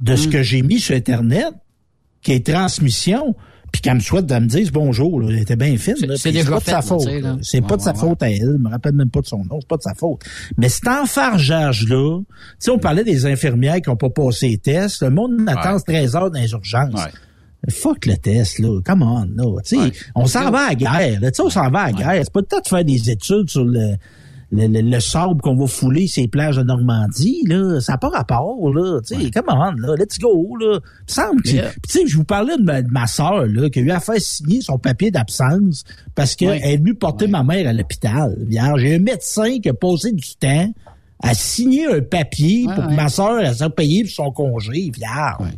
de 0.00 0.16
ce 0.16 0.26
que 0.28 0.42
j'ai 0.42 0.62
mis 0.62 0.80
sur 0.80 0.96
Internet, 0.96 1.52
qui 2.22 2.32
est 2.32 2.46
transmission, 2.46 3.34
puis 3.72 3.80
qu'elle 3.80 3.94
me 3.94 4.00
souhaite 4.00 4.26
de 4.26 4.34
me 4.34 4.46
dire 4.46 4.68
bonjour, 4.72 5.20
là, 5.20 5.28
elle 5.30 5.38
était 5.40 5.56
bien 5.56 5.76
fine. 5.76 5.94
là, 6.06 6.14
c'est 6.16 6.32
pas 6.44 6.58
de 6.58 6.64
sa 6.64 6.82
faute. 6.82 7.08
C'est 7.42 7.60
Ouais, 7.60 7.66
pas 7.66 7.76
de 7.76 7.82
sa 7.82 7.92
ouais, 7.92 7.98
faute 7.98 8.22
à 8.22 8.30
elle. 8.30 8.40
Je 8.40 8.62
me 8.62 8.68
rappelle 8.70 8.92
même 8.94 9.10
pas 9.10 9.20
de 9.20 9.26
son 9.26 9.38
nom. 9.44 9.58
C'est 9.60 9.68
pas 9.68 9.76
de 9.78 9.82
sa 9.82 9.94
faute. 9.94 10.20
Mais 10.58 10.68
cet 10.68 10.86
enfargeage-là, 10.88 12.20
tu 12.20 12.26
sais, 12.58 12.70
on 12.70 12.78
parlait 12.78 13.04
des 13.04 13.26
infirmières 13.26 13.80
qui 13.80 13.88
ont 13.88 13.96
pas 13.96 14.10
passé 14.10 14.48
les 14.50 14.58
tests. 14.58 15.02
Le 15.02 15.10
monde 15.10 15.40
attend 15.48 15.78
13 15.80 16.16
heures 16.16 16.30
dans 16.30 16.38
les 16.40 16.50
urgences. 16.52 17.00
Fuck 17.70 18.06
le 18.06 18.16
test, 18.16 18.58
là. 18.58 18.80
Come 18.84 19.02
on, 19.02 19.24
là. 19.24 19.60
Tu 19.64 19.76
sais, 19.76 19.92
on 20.16 20.26
s'en 20.26 20.50
va 20.50 20.66
à 20.66 20.68
la 20.70 20.74
guerre, 20.74 21.20
là. 21.20 21.30
Tu 21.30 21.36
sais, 21.36 21.42
on 21.42 21.50
s'en 21.50 21.70
va 21.70 21.82
à 21.82 21.86
la 21.86 21.92
guerre. 21.92 22.22
C'est 22.24 22.32
pas 22.32 22.40
le 22.40 22.46
temps 22.46 22.60
de 22.60 22.68
faire 22.68 22.84
des 22.84 23.08
études 23.10 23.48
sur 23.48 23.64
le, 23.64 23.94
le, 24.52 24.66
le- 24.66 24.82
le 24.82 25.00
sable 25.00 25.40
qu'on 25.40 25.56
va 25.56 25.66
fouler 25.66 26.06
ces 26.06 26.28
plages 26.28 26.56
de 26.56 26.62
Normandie, 26.62 27.42
là. 27.46 27.80
Ça 27.80 27.92
n'a 27.92 27.98
pas 27.98 28.10
rapport, 28.10 28.70
là. 28.74 29.00
Tu 29.00 29.14
sais, 29.20 29.30
come 29.30 29.46
on, 29.48 29.72
là. 29.72 29.94
Let's 29.98 30.18
go, 30.18 30.56
là. 30.60 30.78
Semble. 31.06 31.40
Yeah. 31.46 31.70
Tu 31.88 32.00
sais, 32.00 32.06
je 32.06 32.16
vous 32.16 32.24
parlais 32.24 32.56
de 32.58 32.62
ma, 32.62 32.82
de 32.82 32.90
ma 32.90 33.06
soeur, 33.06 33.46
là, 33.46 33.70
qui 33.70 33.78
a 33.78 33.82
eu 33.82 33.90
à 33.90 34.00
faire 34.00 34.20
signer 34.20 34.60
son 34.60 34.78
papier 34.78 35.10
d'absence 35.10 35.84
parce 36.14 36.34
qu'elle 36.36 36.50
Ouais. 36.50 36.72
est 36.74 36.76
venue 36.76 36.94
porter 36.94 37.26
ma 37.28 37.42
mère 37.42 37.66
à 37.68 37.72
l'hôpital. 37.72 38.36
J'ai 38.50 38.94
un 38.94 38.98
médecin 38.98 39.58
qui 39.58 39.68
a 39.70 39.74
passé 39.74 40.12
du 40.12 40.34
temps 40.38 40.70
à 41.22 41.34
signer 41.34 41.86
un 41.86 42.00
papier 42.02 42.66
pour 42.66 42.86
que 42.88 42.94
ma 42.94 43.08
soeur, 43.08 43.38
elle 43.40 43.54
soit 43.54 43.70
payée 43.70 44.02
pour 44.02 44.12
son 44.12 44.30
congé, 44.32 44.90
vierge. 44.94 45.52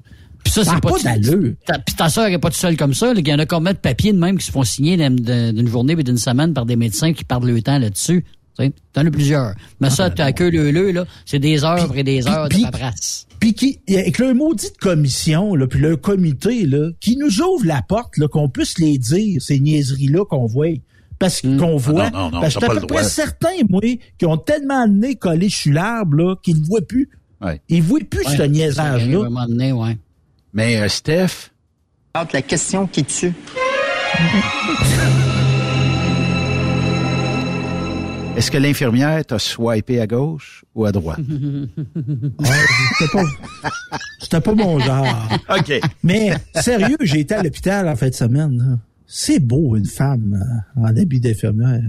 Puis 0.44 0.52
ça, 0.52 0.62
c'est 0.62 0.78
pas, 0.80 0.90
pas 0.90 0.98
d'allure. 1.02 1.54
Puis 1.86 1.96
ta 1.96 2.10
soeur 2.10 2.28
n'est 2.28 2.38
pas 2.38 2.50
toute 2.50 2.58
seule 2.60 2.76
comme 2.76 2.92
ça. 2.92 3.12
Il 3.16 3.26
y 3.26 3.32
en 3.32 3.38
a 3.38 3.46
combien 3.46 3.72
de 3.72 3.78
papiers 3.78 4.12
de 4.12 4.18
même 4.18 4.36
qui 4.36 4.44
se 4.44 4.52
font 4.52 4.62
signer 4.62 4.98
d'une- 4.98 5.52
d'une 5.52 5.66
journée 5.66 5.94
et 5.98 6.02
d'une 6.02 6.18
semaine 6.18 6.52
par 6.52 6.66
des 6.66 6.76
médecins 6.76 7.14
qui 7.14 7.24
perdent 7.24 7.44
le 7.46 7.62
temps 7.62 7.78
là-dessus? 7.78 8.26
Tu 8.59 8.64
sais, 8.66 8.72
T'en 8.93 9.05
as 9.06 9.10
plusieurs. 9.10 9.55
Mais 9.81 9.90
ça, 9.90 10.10
t'as 10.10 10.32
que 10.32 10.44
le 10.44 10.70
le, 10.70 10.90
là, 10.93 11.05
c'est 11.26 11.39
des 11.40 11.64
heures 11.64 11.97
et 11.97 12.05
des 12.05 12.26
heures 12.28 12.48
puis- 12.48 12.60
de 12.60 12.64
paperasse. 12.70 13.26
Puis 13.40 13.52
qui, 13.52 13.81
avec 13.90 14.18
le 14.18 14.32
maudite 14.32 14.78
commission, 14.78 15.55
là, 15.55 15.66
puis 15.66 15.78
le 15.81 15.97
comité, 15.97 16.64
là, 16.66 16.90
qui 17.01 17.16
nous 17.16 17.40
ouvre 17.43 17.66
la 17.66 17.82
porte, 17.82 18.16
là, 18.16 18.26
qu'on 18.28 18.48
puisse 18.48 18.78
les 18.78 18.97
dire, 18.97 19.43
ces 19.43 19.59
niaiseries-là 19.60 20.24
qu'on 20.24 20.47
voit. 20.47 20.68
Parce 21.18 21.40
qu'on 21.43 21.76
voit. 21.76 22.06
Ah 22.06 22.10
non, 22.10 22.31
non, 22.31 22.40
parce 22.40 22.55
que 22.55 22.60
je 22.60 22.66
pas 22.66 22.72
suis 22.72 22.78
à 22.78 22.81
peu 22.81 22.86
près 22.86 22.97
droit. 22.98 23.02
certains, 23.10 23.56
moi, 23.68 23.81
qui 24.18 24.26
ont 24.26 24.36
tellement 24.36 24.85
le 24.86 24.93
nez 24.93 25.14
collé 25.16 25.48
sur 25.48 25.72
l'arbre, 25.72 26.16
là, 26.16 26.36
qu'ils 26.43 26.60
ne 26.60 26.64
voient 26.66 26.81
plus. 26.86 27.09
Ouais. 27.40 27.60
Ils 27.68 27.78
ne 27.78 27.82
voient 27.82 28.01
plus 28.09 28.26
Ouais, 28.26 28.36
ce 28.36 28.43
niaisage-là. 28.43 29.18
À 29.18 29.20
un 29.20 29.24
moment 29.24 29.47
donné, 29.47 29.72
ouais. 29.72 29.98
Mais 30.52 30.76
euh, 30.78 30.89
Steph, 30.89 31.51
La 32.14 32.43
question 32.43 32.86
qui 32.86 33.05
tue. 33.05 33.32
est-ce 38.36 38.51
que 38.51 38.59
l'infirmière 38.59 39.24
t'a 39.24 39.39
swipé 39.39 40.01
à 40.01 40.06
gauche 40.06 40.65
ou 40.74 40.85
à 40.85 40.93
droite? 40.93 41.19
Ouais, 41.20 42.47
C'était 42.98 43.12
pas, 43.12 43.24
c'était 44.20 44.40
pas 44.40 44.55
mon 44.55 44.78
genre. 44.81 45.06
OK. 45.56 45.81
Mais 46.02 46.32
sérieux, 46.55 46.97
j'ai 47.02 47.20
été 47.20 47.35
à 47.35 47.43
l'hôpital 47.43 47.89
en 47.89 47.97
fin 47.97 48.09
de 48.09 48.15
semaine. 48.15 48.56
là. 48.59 48.78
C'est 49.06 49.39
beau, 49.39 49.77
une 49.77 49.86
femme 49.86 50.40
euh, 50.78 50.81
en 50.81 50.97
habit 50.97 51.20
d'infirmière. 51.20 51.82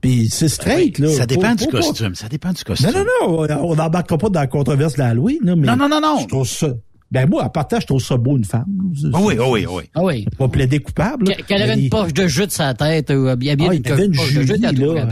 Puis 0.00 0.28
c'est 0.30 0.48
straight, 0.48 0.98
là. 0.98 1.08
Ça 1.10 1.26
dépend 1.26 1.54
du 1.54 1.66
costume. 1.68 2.14
Ça 2.16 2.28
dépent 2.28 2.52
du 2.52 2.64
costume. 2.64 2.90
Non, 2.92 3.04
non, 3.28 3.46
non, 3.46 3.70
on 3.70 3.76
n'embarquera 3.76 4.18
pas 4.18 4.28
dans 4.30 4.40
la 4.40 4.46
controverse 4.48 4.94
de 4.94 4.98
l'Halloween, 4.98 5.38
là, 5.44 5.54
mais 5.54 5.66
Non, 5.68 5.76
non, 5.76 5.88
non, 5.88 6.00
non. 6.00 6.18
Je 6.22 6.26
trouve 6.26 6.48
ça. 6.48 6.68
Ben 7.12 7.28
moi, 7.28 7.44
en 7.44 7.50
partage, 7.50 7.82
je 7.82 7.86
trouve 7.88 8.02
ça 8.02 8.16
beau 8.16 8.38
une 8.38 8.44
femme. 8.44 8.64
Ah 9.12 9.18
oui, 9.22 9.34
ah 9.38 9.44
oui, 9.48 9.66
oui. 9.70 9.82
Ah 9.94 10.02
oui. 10.02 10.26
Pas 10.38 10.48
plaider 10.48 10.78
coupable. 10.80 11.28
là. 11.28 11.34
Qu'elle 11.46 11.60
avait 11.62 11.78
une 11.80 11.90
poche 11.90 12.14
de 12.14 12.26
jute 12.26 12.50
sur 12.50 12.64
la 12.64 12.72
tête, 12.72 13.10
ou 13.10 13.36
bien 13.36 13.54
bien 13.54 13.68
Ah, 13.70 13.74
une 13.74 13.82
il 13.84 13.88
y 13.88 13.92
avait 13.92 14.06
une 14.06 14.16
poche 14.16 14.32
de 14.34 14.42
jute, 14.42 14.62
là. 14.62 15.06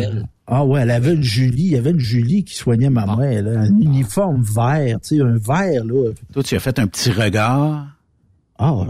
Ah 0.53 0.65
ouais, 0.65 0.81
elle 0.83 0.91
avait 0.91 1.15
une 1.15 1.23
Julie, 1.23 1.63
il 1.67 1.73
y 1.73 1.77
avait 1.77 1.91
une 1.91 2.01
Julie 2.01 2.43
qui 2.45 2.55
soignait 2.57 2.91
ma 2.91 3.07
mère, 3.17 3.43
là, 3.45 3.61
un 3.61 3.79
uniforme 3.79 4.43
vert, 4.43 4.99
tu 5.01 5.17
sais, 5.17 5.23
un 5.23 5.37
vert, 5.39 5.85
là. 5.85 6.11
Toi, 6.33 6.43
tu 6.43 6.57
as 6.57 6.61
fait 6.61 6.79
un 6.81 6.87
petit 6.89 7.11
regard. 7.13 7.87
Ah, 8.59 8.73
euh, 8.81 8.85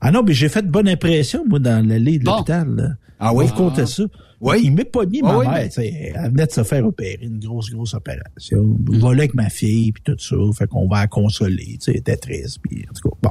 ah 0.00 0.10
non, 0.10 0.22
mais 0.22 0.34
j'ai 0.34 0.48
fait 0.48 0.66
bonne 0.66 0.88
impression, 0.88 1.44
moi, 1.48 1.58
dans 1.58 1.86
l'allée 1.86 2.18
de 2.18 2.24
l'hôpital. 2.24 2.68
là. 2.74 2.88
Ah 3.18 3.32
oui? 3.32 3.46
vous 3.46 3.54
comptait 3.54 3.86
ça. 3.86 4.02
Oui. 4.42 4.60
Il 4.64 4.72
m'est 4.74 4.84
pogné, 4.84 5.20
Ah 5.24 5.28
ma 5.28 5.38
oui, 5.38 5.46
mère. 5.46 5.54
mais- 5.54 5.68
tu 5.68 5.74
sais, 5.76 6.12
Elle 6.14 6.30
venait 6.32 6.44
de 6.46 6.50
se 6.52 6.62
faire 6.62 6.84
opérer, 6.86 7.18
une 7.22 7.38
grosse, 7.38 7.70
grosse 7.70 7.94
opération. 7.94 8.78
Je 8.92 8.98
volais 8.98 9.20
avec 9.22 9.34
ma 9.34 9.48
fille, 9.48 9.92
puis 9.92 10.02
tout 10.04 10.18
ça. 10.18 10.36
Fait 10.58 10.66
qu'on 10.66 10.86
va 10.86 11.00
la 11.00 11.06
consoler. 11.06 11.64
Tu 11.64 11.76
sais, 11.80 11.92
elle 11.92 11.96
était 12.00 12.16
triste, 12.18 12.58
puis 12.62 12.84
en 12.90 12.92
tout 12.92 13.08
cas, 13.08 13.16
bon. 13.22 13.30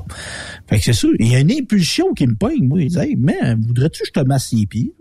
Fait 0.65 0.79
que 0.79 0.83
c'est 0.85 0.93
ça. 0.93 1.07
Il 1.19 1.31
y 1.31 1.35
a 1.35 1.39
une 1.41 1.51
impulsion 1.51 2.11
qui 2.15 2.25
me 2.25 2.33
pogne, 2.33 2.67
moi. 2.67 2.81
Il 2.81 2.87
dit, 2.89 2.97
hey, 2.97 3.15
man, 3.15 3.61
voudrais-tu 3.67 4.01
que 4.01 4.07
je 4.07 4.19
te 4.19 4.25
masse 4.25 4.51
les 4.53 4.65
pieds? 4.65 4.94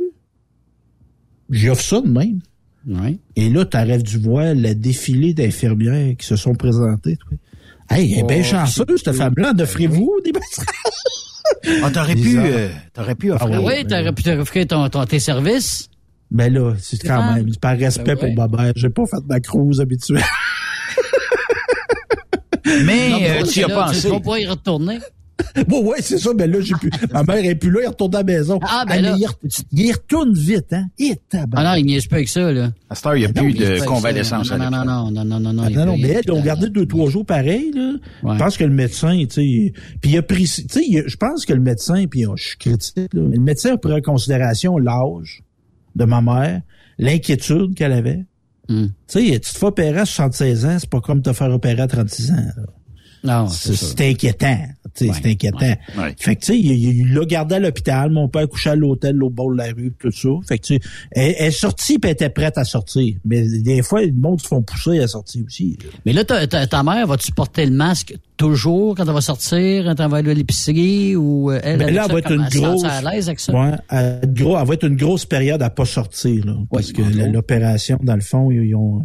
J'offre 1.55 1.83
ça 1.83 2.01
de 2.01 2.09
même. 2.09 2.41
Oui. 2.87 3.19
Et 3.37 3.49
là, 3.49 3.65
tu 3.65 3.77
aurais 3.77 3.99
dû 3.99 4.19
voir 4.19 4.55
le 4.55 4.75
défilé 4.75 5.33
d'infirmières 5.35 6.15
qui 6.19 6.27
se 6.27 6.37
sont 6.37 6.55
présentées. 6.55 7.17
toi. 7.17 7.39
Hey, 7.91 8.13
elle 8.15 8.21
est 8.21 8.23
bien 8.27 8.41
Oh, 8.41 8.43
chanceuse, 8.45 9.03
cette 9.05 9.13
femme-là. 9.15 9.53
Offrez-vous 9.59 10.11
des 10.25 10.33
Ah, 11.83 11.91
t'aurais 11.91 12.15
pu, 12.15 12.39
euh, 12.39 12.69
t'aurais 12.93 13.15
pu 13.15 13.31
offrir. 13.31 13.51
Ah 13.55 13.61
oui, 13.63 13.87
t'aurais 13.87 14.13
pu 14.13 14.23
t'offrir 14.23 14.67
ton, 14.67 14.89
ton, 14.89 15.05
tes 15.07 15.19
services. 15.19 15.89
Ben 16.31 16.53
là, 16.53 16.75
c'est 16.81 16.99
quand 16.99 17.21
Ah. 17.23 17.35
même, 17.35 17.55
par 17.57 17.77
respect 17.79 18.17
Ben 18.17 18.23
ouais. 18.23 18.35
pour 18.35 18.49
Babert. 18.49 18.73
J'ai 18.77 18.89
pas 18.91 19.05
fait 19.07 19.23
ma 19.29 19.41
cruise 19.41 19.81
habituelle. 19.81 20.23
Mais 22.85 23.11
Non, 23.11 23.19
euh, 23.23 23.43
tu 23.45 23.61
y 23.61 23.65
as 23.65 23.69
pensé. 23.69 24.01
Tu 24.03 24.09
vas 24.09 24.21
pas 24.21 24.39
y 24.39 24.47
retourner. 24.47 24.99
bon, 25.69 25.85
ouais, 25.85 26.01
c'est 26.01 26.19
ça, 26.19 26.31
mais 26.37 26.47
là, 26.47 26.61
j'ai 26.61 26.75
pu. 26.75 26.91
Ma 27.13 27.23
mère 27.25 27.45
est 27.45 27.55
plus 27.57 27.71
là, 27.71 27.81
il 27.83 27.89
retourne 27.89 28.15
à 28.15 28.19
la 28.19 28.25
maison. 28.25 28.61
Ah, 28.63 28.85
ben 28.87 28.95
Ah, 28.99 29.01
là. 29.01 29.17
Il, 29.19 29.25
re- 29.27 29.65
il 29.73 29.93
retourne 29.93 30.33
vite, 30.33 30.73
hein. 30.73 30.87
Et 30.99 31.15
tabac. 31.29 31.59
Ah 31.61 31.65
non, 31.65 31.75
il 31.75 31.87
niaise 31.87 32.07
pas 32.07 32.17
avec 32.17 32.29
ça, 32.29 32.53
là. 32.53 32.71
À 32.89 32.95
cette 32.95 33.07
heure, 33.07 33.17
il 33.17 33.21
n'y 33.21 33.25
a 33.27 33.29
Non, 33.29 33.43
plus 33.43 33.53
de 33.55 33.85
convalescence. 33.85 34.53
à 34.53 34.59
Non, 34.59 34.71
non, 34.71 34.85
non, 34.85 35.11
non, 35.11 35.25
non, 35.25 35.41
non, 35.41 35.53
non. 35.53 35.63
Ah, 35.67 35.71
non, 35.71 35.87
non, 35.87 35.97
mais 35.97 36.09
elle, 36.09 36.23
fait- 36.25 36.43
gardé 36.43 36.69
deux, 36.71 36.87
trois 36.87 37.11
jours 37.11 37.27
pareil, 37.27 37.73
là. 37.75 37.93
Ouais. 38.23 38.35
Je 38.35 38.39
pense 38.39 38.57
que 38.57 38.65
le 38.65 38.71
médecin, 38.75 39.17
tu 39.29 39.31
sais, 39.31 39.73
puis 40.01 40.11
il 40.13 40.19
a 40.19 40.23
pris, 40.23 40.45
tu 40.45 40.65
sais, 40.69 41.05
je 41.07 41.17
pense 41.17 41.45
que 41.47 41.53
le 41.53 41.61
médecin, 41.61 42.05
puis 42.09 42.27
oh, 42.27 42.35
je 42.37 42.49
suis 42.49 42.59
critique, 42.59 43.13
là, 43.13 43.23
mais 43.29 43.37
le 43.37 43.43
médecin 43.43 43.75
a 43.75 43.77
pris 43.77 43.93
en 43.93 44.01
considération 44.01 44.79
l'âge 44.79 45.43
de 45.97 46.05
ma 46.05 46.21
mère, 46.21 46.61
l'inquiétude 46.99 47.75
qu'elle 47.75 47.93
avait. 47.93 48.25
Hmm. 48.69 48.87
Tu 49.09 49.27
sais, 49.27 49.31
tu 49.33 49.41
te 49.53 49.59
fais 49.59 49.67
opérer 49.67 50.01
à 50.01 50.07
76 50.07 50.65
ans, 50.65 50.77
c'est 50.79 50.89
pas 50.89 51.01
comme 51.01 51.23
te 51.23 51.33
faire 51.33 51.51
opérer 51.51 51.83
à 51.83 51.87
36 51.89 52.31
ans, 52.31 52.37
là. 52.37 52.63
Non, 53.25 53.49
c'est 53.49 54.01
inquiétant. 54.11 54.47
Ouais, 55.01 55.11
c'est 55.13 55.27
inquiétant. 55.27 55.59
ouais. 55.99 56.15
Fait 56.19 56.37
que, 56.37 56.41
tu 56.41 56.47
sais, 56.53 56.59
il 56.59 57.15
l'a 57.15 57.25
gardé 57.25 57.55
à 57.57 57.59
l'hôpital. 57.59 58.11
Mon 58.11 58.29
père 58.29 58.47
couchait 58.49 58.71
à 58.71 58.77
l'hôtel, 58.77 59.17
l'autre 59.17 59.35
bord 59.35 59.51
de 59.51 59.57
la 59.57 59.73
rue, 59.73 59.93
tout 59.99 60.13
ça. 60.13 60.29
Fait 60.47 60.59
que, 60.59 60.67
tu 60.67 60.75
sais, 60.75 60.81
elle, 61.11 61.35
elle 61.39 61.47
est 61.49 61.51
sortie 61.51 61.99
puis 61.99 62.11
elle 62.11 62.13
était 62.15 62.29
prête 62.29 62.59
à 62.59 62.65
sortir. 62.65 63.17
Mais 63.25 63.43
des 63.61 63.83
fois, 63.83 64.03
le 64.03 64.13
monde 64.13 64.41
se 64.41 64.47
font 64.47 64.63
pousser 64.63 65.01
à 65.01 65.09
sortir 65.09 65.43
aussi. 65.47 65.79
là. 65.83 65.89
Mais 66.05 66.13
là, 66.13 66.25
ta, 66.25 66.47
ta, 66.47 66.67
ta 66.67 66.83
mère, 66.83 67.07
va-tu 67.07 67.33
porter 67.33 67.65
le 67.65 67.73
masque 67.73 68.15
toujours 68.37 68.95
quand 68.95 69.05
elle 69.07 69.15
va 69.15 69.21
sortir, 69.21 69.85
quand 69.85 70.05
elle 70.05 70.11
va 70.11 70.17
aller 70.19 70.31
à 70.31 70.35
l'épicerie 70.35 71.17
ou 71.17 71.51
euh, 71.51 71.61
elle, 71.63 71.81
elle 71.81 71.95
là, 71.95 72.05
elle 72.07 72.13
va 72.13 72.19
être 72.19 72.33
une 72.33 72.47
grosse. 72.49 72.85
à 72.85 73.01
l'aise 73.01 73.29
avec 73.29 73.41
ça? 73.41 73.53
Ouais, 73.53 73.73
elle, 73.91 73.97
va 73.97 74.11
être 74.23 74.35
gros, 74.35 74.59
elle 74.59 74.67
va 74.67 74.75
être 74.75 74.87
une 74.87 74.97
grosse 74.97 75.25
période 75.25 75.63
à 75.63 75.71
pas 75.71 75.87
sortir, 75.87 76.45
là, 76.45 76.55
parce 76.71 76.93
que 76.93 77.03
l'opération, 77.33 77.99
dans 78.03 78.17
le 78.17 78.21
fond, 78.21 78.51
ils, 78.51 78.65
ils 78.67 78.75
ont. 78.75 79.03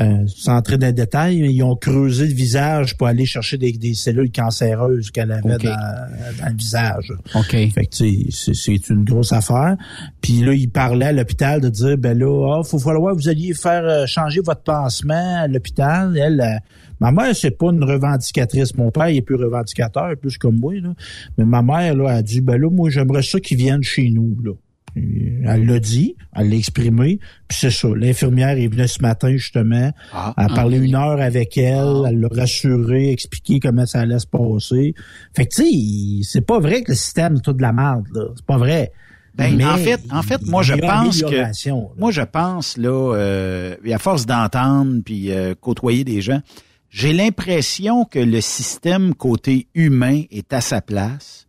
Euh, 0.00 0.26
sans 0.26 0.56
entrer 0.56 0.76
dans 0.76 0.86
les 0.86 0.92
détails, 0.92 1.38
ils 1.38 1.62
ont 1.62 1.74
creusé 1.74 2.26
le 2.26 2.34
visage 2.34 2.96
pour 2.96 3.06
aller 3.06 3.24
chercher 3.24 3.56
des, 3.56 3.72
des 3.72 3.94
cellules 3.94 4.30
cancéreuses 4.30 5.10
qu'elle 5.10 5.32
avait 5.32 5.56
dans, 5.56 5.70
dans 5.70 6.48
le 6.48 6.56
visage. 6.56 7.12
OK. 7.34 7.50
Fait 7.50 7.86
que 7.86 7.94
c'est 7.94 8.54
c'est 8.54 8.88
une 8.90 9.04
grosse 9.04 9.32
affaire. 9.32 9.76
Puis 10.20 10.40
là, 10.40 10.52
il 10.52 10.68
parlait 10.68 11.06
à 11.06 11.12
l'hôpital 11.12 11.60
de 11.60 11.68
dire 11.68 11.96
ben 11.96 12.18
là, 12.18 12.58
ah, 12.58 12.62
faut 12.62 12.78
falloir 12.78 13.14
que 13.14 13.22
vous 13.22 13.28
alliez 13.28 13.54
faire 13.54 13.84
euh, 13.84 14.06
changer 14.06 14.40
votre 14.40 14.62
pansement 14.62 15.42
à 15.42 15.48
l'hôpital. 15.48 16.16
Elle, 16.18 16.40
euh, 16.40 16.58
ma 17.00 17.10
mère, 17.10 17.34
c'est 17.34 17.56
pas 17.56 17.70
une 17.70 17.84
revendicatrice. 17.84 18.76
Mon 18.76 18.90
père, 18.90 19.08
il 19.08 19.16
est 19.16 19.22
plus 19.22 19.36
revendicateur, 19.36 20.14
plus 20.20 20.36
comme 20.36 20.58
moi. 20.58 20.74
Là. 20.74 20.92
Mais 21.38 21.44
ma 21.44 21.62
mère, 21.62 21.94
là, 21.94 22.10
a 22.10 22.22
dit 22.22 22.42
ben 22.42 22.60
là, 22.60 22.68
moi, 22.70 22.90
j'aimerais 22.90 23.22
ça 23.22 23.40
qu'ils 23.40 23.58
viennent 23.58 23.82
chez 23.82 24.10
nous. 24.10 24.36
Là. 24.44 24.52
Elle 24.96 25.66
l'a 25.66 25.78
dit, 25.78 26.16
elle 26.34 26.50
l'a 26.50 26.56
exprimé, 26.56 27.18
puis 27.48 27.58
c'est 27.60 27.70
ça. 27.70 27.88
L'infirmière 27.94 28.56
est 28.58 28.68
venue 28.68 28.88
ce 28.88 29.02
matin, 29.02 29.30
justement. 29.32 29.92
Ah. 30.12 30.34
elle 30.38 30.44
a 30.44 30.48
parlé 30.48 30.78
une 30.78 30.94
heure 30.94 31.20
avec 31.20 31.56
elle, 31.58 32.04
elle 32.08 32.20
l'a 32.20 32.28
rassuré, 32.28 33.10
expliqué 33.10 33.60
comment 33.60 33.86
ça 33.86 34.00
allait 34.00 34.18
se 34.18 34.26
passer. 34.26 34.94
Fait 35.34 35.46
que, 35.46 35.54
tu 35.54 36.22
sais, 36.22 36.28
c'est 36.30 36.46
pas 36.46 36.58
vrai 36.58 36.82
que 36.82 36.92
le 36.92 36.96
système 36.96 37.36
est 37.36 37.40
tout 37.40 37.52
de 37.52 37.62
la 37.62 37.72
merde, 37.72 38.06
là. 38.14 38.24
C'est 38.34 38.46
pas 38.46 38.58
vrai. 38.58 38.92
Ben, 39.36 39.54
Mais 39.54 39.66
en 39.66 39.76
fait, 39.76 40.00
en 40.10 40.22
fait, 40.22 40.40
moi 40.46 40.62
je 40.62 40.72
pense 40.74 41.20
que 41.20 41.34
là. 41.34 41.50
moi 41.98 42.10
je 42.10 42.22
pense 42.22 42.78
là, 42.78 43.14
euh, 43.14 43.76
à 43.92 43.98
force 43.98 44.24
d'entendre 44.24 45.02
puis 45.04 45.30
euh, 45.30 45.54
côtoyer 45.54 46.04
des 46.04 46.22
gens, 46.22 46.40
j'ai 46.88 47.12
l'impression 47.12 48.06
que 48.06 48.18
le 48.18 48.40
système 48.40 49.14
côté 49.14 49.68
humain 49.74 50.22
est 50.30 50.54
à 50.54 50.62
sa 50.62 50.80
place. 50.80 51.46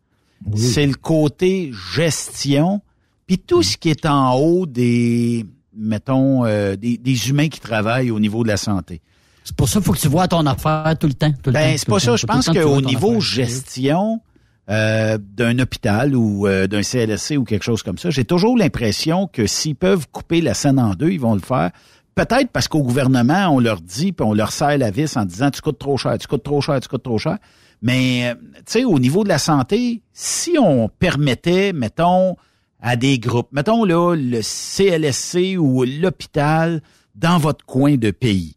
C'est 0.55 0.85
le 0.85 0.93
côté 0.95 1.71
gestion, 1.95 2.81
puis 3.27 3.37
tout 3.37 3.61
ce 3.61 3.77
qui 3.77 3.89
est 3.89 4.05
en 4.05 4.33
haut 4.35 4.65
des, 4.65 5.45
mettons, 5.75 6.45
euh, 6.45 6.75
des, 6.75 6.97
des 6.97 7.29
humains 7.29 7.49
qui 7.49 7.59
travaillent 7.59 8.09
au 8.11 8.19
niveau 8.19 8.43
de 8.43 8.47
la 8.47 8.57
santé. 8.57 9.01
C'est 9.43 9.55
pour 9.55 9.69
ça 9.69 9.79
qu'il 9.79 9.85
faut 9.85 9.93
que 9.93 9.99
tu 9.99 10.07
vois 10.09 10.27
ton 10.27 10.45
affaire 10.45 10.95
tout 10.99 11.07
le 11.07 11.13
temps. 11.13 11.31
Tout 11.31 11.49
le 11.49 11.53
Ben, 11.53 11.71
temps, 11.71 11.77
c'est 11.77 11.87
pas 11.89 11.99
ça. 11.99 12.11
temps. 12.11 12.17
Je 12.17 12.25
pense 12.25 12.49
qu'au 12.49 12.81
niveau 12.81 13.09
affaire. 13.11 13.21
gestion 13.21 14.21
euh, 14.69 15.17
d'un 15.17 15.57
hôpital 15.59 16.15
ou 16.15 16.47
euh, 16.47 16.67
d'un 16.67 16.81
CLSC 16.81 17.37
ou 17.37 17.45
quelque 17.45 17.63
chose 17.63 17.83
comme 17.83 17.97
ça, 17.97 18.09
j'ai 18.09 18.25
toujours 18.25 18.57
l'impression 18.57 19.27
que 19.27 19.47
s'ils 19.47 19.75
peuvent 19.75 20.07
couper 20.11 20.41
la 20.41 20.53
scène 20.53 20.79
en 20.79 20.93
deux, 20.95 21.11
ils 21.11 21.19
vont 21.19 21.33
le 21.35 21.39
faire. 21.39 21.71
Peut-être 22.15 22.49
parce 22.51 22.67
qu'au 22.67 22.81
gouvernement, 22.81 23.47
on 23.49 23.59
leur 23.59 23.79
dit, 23.79 24.11
puis 24.11 24.25
on 24.25 24.33
leur 24.33 24.51
serre 24.51 24.77
la 24.79 24.89
vis 24.91 25.15
en 25.15 25.23
disant 25.23 25.51
tu 25.51 25.61
coûtes 25.61 25.79
trop 25.79 25.97
cher, 25.97 26.17
tu 26.17 26.27
coûtes 26.27 26.43
trop 26.43 26.59
cher, 26.61 26.79
tu 26.81 26.89
coûtes 26.89 27.03
trop 27.03 27.17
cher. 27.19 27.37
Mais, 27.81 28.29
euh, 28.31 28.35
tu 28.57 28.63
sais, 28.65 28.83
au 28.83 28.99
niveau 28.99 29.23
de 29.23 29.29
la 29.29 29.37
santé, 29.37 30.01
si 30.11 30.57
on 30.59 30.89
permettait, 30.89 31.71
mettons, 31.73 32.35
à 32.79 32.95
des 32.95 33.19
groupes, 33.19 33.49
mettons 33.51 33.83
là, 33.83 34.15
le 34.15 34.41
CLSC 34.41 35.57
ou 35.57 35.83
l'hôpital 35.83 36.81
dans 37.15 37.37
votre 37.37 37.65
coin 37.65 37.95
de 37.95 38.11
pays, 38.11 38.55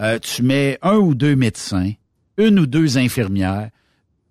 euh, 0.00 0.18
tu 0.18 0.42
mets 0.42 0.78
un 0.82 0.96
ou 0.96 1.14
deux 1.14 1.36
médecins, 1.36 1.92
une 2.38 2.58
ou 2.58 2.66
deux 2.66 2.98
infirmières, 2.98 3.70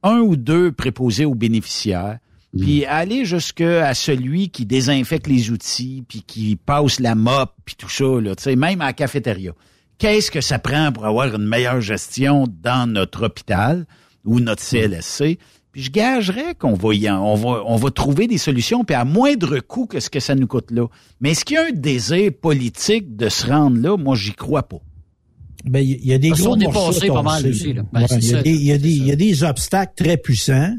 un 0.01 0.19
ou 0.19 0.35
deux 0.35 0.71
préposés 0.71 1.25
aux 1.25 1.35
bénéficiaires, 1.35 2.19
puis 2.59 2.85
aller 2.85 3.25
jusqu'à 3.25 3.93
celui 3.95 4.49
qui 4.49 4.65
désinfecte 4.65 5.25
les 5.25 5.49
outils, 5.49 6.03
puis 6.07 6.21
qui 6.21 6.55
passe 6.55 6.99
la 6.99 7.15
mop, 7.15 7.51
puis 7.65 7.75
tout 7.75 7.89
ça, 7.89 8.05
là, 8.21 8.35
tu 8.35 8.43
sais, 8.43 8.55
même 8.55 8.81
à 8.81 8.87
la 8.87 8.93
cafétéria. 8.93 9.53
Qu'est-ce 9.97 10.29
que 10.29 10.41
ça 10.41 10.59
prend 10.59 10.91
pour 10.91 11.05
avoir 11.05 11.33
une 11.33 11.47
meilleure 11.47 11.81
gestion 11.81 12.45
dans 12.61 12.87
notre 12.87 13.25
hôpital 13.25 13.87
ou 14.23 14.39
notre 14.39 14.61
CLSC? 14.61 15.39
Puis 15.73 15.81
je 15.81 15.91
gagerais 15.91 16.53
qu'on 16.57 16.73
va, 16.75 16.93
y 16.93 17.09
en- 17.09 17.19
on 17.21 17.33
va, 17.35 17.63
on 17.65 17.75
va 17.75 17.89
trouver 17.91 18.27
des 18.27 18.37
solutions, 18.37 18.83
puis 18.85 18.95
à 18.95 19.03
moindre 19.05 19.59
coût 19.59 19.87
que 19.87 19.99
ce 19.99 20.09
que 20.09 20.19
ça 20.21 20.35
nous 20.35 20.47
coûte 20.47 20.69
là. 20.71 20.85
Mais 21.19 21.31
est-ce 21.31 21.43
qu'il 21.43 21.55
y 21.55 21.57
a 21.57 21.65
un 21.65 21.71
désir 21.71 22.31
politique 22.39 23.15
de 23.17 23.27
se 23.27 23.47
rendre 23.47 23.77
là? 23.81 23.97
Moi, 23.97 24.15
j'y 24.15 24.33
crois 24.33 24.63
pas. 24.63 24.77
Ben, 25.65 25.79
il 25.79 26.05
y, 26.05 26.13
a 26.13 26.17
des 26.17 26.29
Parce 26.29 26.41
gros 26.41 26.55
morceaux 26.57 27.13
pas 27.13 27.21
mal 27.23 27.47
aussi, 27.47 27.73
là. 27.73 27.83
Ben, 27.91 28.01
Ouais, 28.01 28.07
il, 28.21 28.29
y 28.29 28.35
a 28.35 28.41
des, 28.43 28.51
il, 28.51 28.63
y 28.65 28.71
a 28.71 28.77
des, 28.77 28.89
il 28.91 29.07
y 29.07 29.11
a 29.11 29.15
des 29.15 29.43
obstacles 29.43 29.93
très 29.95 30.17
puissants. 30.17 30.73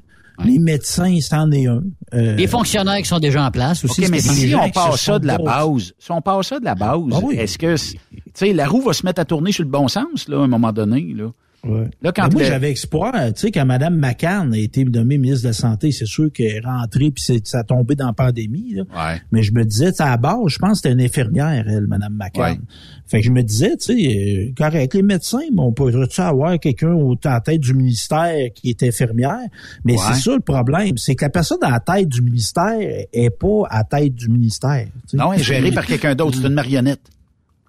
Les 0.44 0.58
médecins, 0.58 1.16
c'en 1.20 1.50
est 1.52 1.66
un. 1.66 1.82
Euh, 2.12 2.34
Les 2.34 2.48
fonctionnaires 2.48 2.98
qui 2.98 3.04
sont 3.06 3.20
déjà 3.20 3.44
en 3.46 3.50
place 3.52 3.84
aussi. 3.84 4.02
OK, 4.04 4.10
mais 4.10 4.18
si 4.20 4.52
on 4.54 4.68
passe 4.70 5.00
ça 5.00 5.18
de 5.20 5.26
la 5.28 5.38
base, 5.38 5.94
si 5.98 6.10
on 6.10 6.20
passe 6.20 6.48
ça 6.48 6.58
de 6.60 6.64
la 6.64 6.74
base, 6.74 7.00
Ah 7.12 7.20
oui. 7.22 7.36
est-ce 7.36 7.56
que, 7.56 7.76
tu 7.76 7.96
sais, 8.34 8.52
la 8.52 8.66
roue 8.66 8.80
va 8.82 8.92
se 8.92 9.06
mettre 9.06 9.20
à 9.20 9.24
tourner 9.24 9.52
sur 9.52 9.62
le 9.64 9.70
bon 9.70 9.86
sens, 9.88 10.28
là, 10.28 10.40
à 10.40 10.42
un 10.42 10.48
moment 10.48 10.72
donné, 10.72 11.14
là? 11.16 11.30
Ouais. 11.66 11.88
Là, 12.02 12.12
quand 12.12 12.28
Ben, 12.28 12.32
moi, 12.34 12.42
j'avais 12.44 12.72
espoir, 12.72 13.12
tu 13.34 13.40
sais, 13.40 13.50
quand 13.50 13.64
Mme 13.64 13.96
McCann 13.96 14.52
a 14.52 14.58
été 14.58 14.84
nommée 14.84 15.18
ministre 15.18 15.42
de 15.44 15.48
la 15.48 15.52
Santé, 15.54 15.92
c'est 15.92 16.06
sûr 16.06 16.30
qu'elle 16.32 16.56
est 16.56 16.60
rentrée 16.60 17.10
puis 17.10 17.24
ça 17.44 17.58
a 17.60 17.64
tombé 17.64 17.94
dans 17.94 18.06
la 18.08 18.12
pandémie. 18.12 18.74
Là. 18.74 18.82
Ouais. 18.94 19.20
Mais 19.32 19.42
je 19.42 19.52
me 19.52 19.64
disais, 19.64 19.90
à 20.00 20.10
la 20.10 20.16
base, 20.16 20.38
je 20.48 20.58
pense 20.58 20.70
que 20.72 20.76
c'était 20.88 20.92
une 20.92 21.00
infirmière, 21.00 21.64
elle, 21.68 21.86
Mme 21.86 22.14
McCann. 22.14 22.42
Ouais. 22.52 22.58
Fait 23.06 23.20
que 23.20 23.26
je 23.26 23.30
me 23.30 23.42
disais, 23.42 23.76
tu 23.76 23.96
sais, 23.98 24.48
euh, 24.48 24.52
correct, 24.56 24.94
les 24.94 25.02
médecins, 25.02 25.38
on 25.56 25.72
pourrait-tu 25.72 26.20
avoir 26.20 26.58
quelqu'un 26.58 26.92
au 26.92 27.14
à 27.24 27.30
la 27.34 27.40
tête 27.40 27.60
du 27.60 27.74
ministère 27.74 28.34
qui 28.54 28.70
est 28.70 28.82
infirmière? 28.82 29.38
Mais 29.84 29.96
c'est 29.96 30.20
ça 30.20 30.34
le 30.34 30.40
problème, 30.40 30.96
c'est 30.96 31.14
que 31.14 31.24
la 31.24 31.30
personne 31.30 31.58
à 31.62 31.70
la 31.70 31.80
tête 31.80 32.08
du 32.08 32.22
ministère 32.22 32.78
est 33.12 33.30
pas 33.30 33.62
à 33.70 33.78
la 33.78 33.84
tête 33.84 34.14
du 34.14 34.28
ministère. 34.28 34.86
Non, 35.12 35.32
elle 35.32 35.40
est 35.40 35.44
gérée 35.44 35.72
par 35.72 35.86
quelqu'un 35.86 36.14
d'autre, 36.14 36.38
c'est 36.40 36.46
une 36.46 36.54
marionnette. 36.54 37.00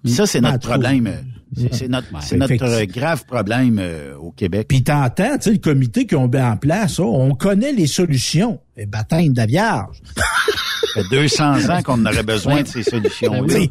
Ça, 0.06 0.26
c'est 0.26 0.40
Ah, 0.44 0.52
notre 0.52 0.68
problème. 0.70 1.10
C'est 1.72 1.88
notre, 1.88 2.08
c'est 2.22 2.38
notre 2.38 2.64
euh, 2.64 2.86
grave 2.86 3.26
problème 3.26 3.78
euh, 3.80 4.16
au 4.18 4.32
Québec. 4.32 4.68
Puis 4.68 4.84
t'entends, 4.84 5.38
tu 5.38 5.44
sais, 5.44 5.52
le 5.52 5.58
comité 5.58 6.06
qu'ils 6.06 6.18
ont 6.18 6.28
mis 6.28 6.40
en 6.40 6.58
place, 6.58 7.00
oh, 7.00 7.06
on 7.14 7.34
connaît 7.36 7.72
les 7.72 7.88
solutions. 7.88 8.60
Et 8.78 8.86
baptême 8.86 9.32
de 9.32 9.38
la 9.38 9.46
Vierge. 9.46 10.02
Ça 10.16 11.02
fait 11.02 11.10
200 11.16 11.70
ans 11.70 11.82
qu'on 11.82 12.06
aurait 12.06 12.24
besoin 12.24 12.62
de 12.64 12.68
ces 12.68 12.84
solutions. 12.84 13.44
Ben 13.44 13.68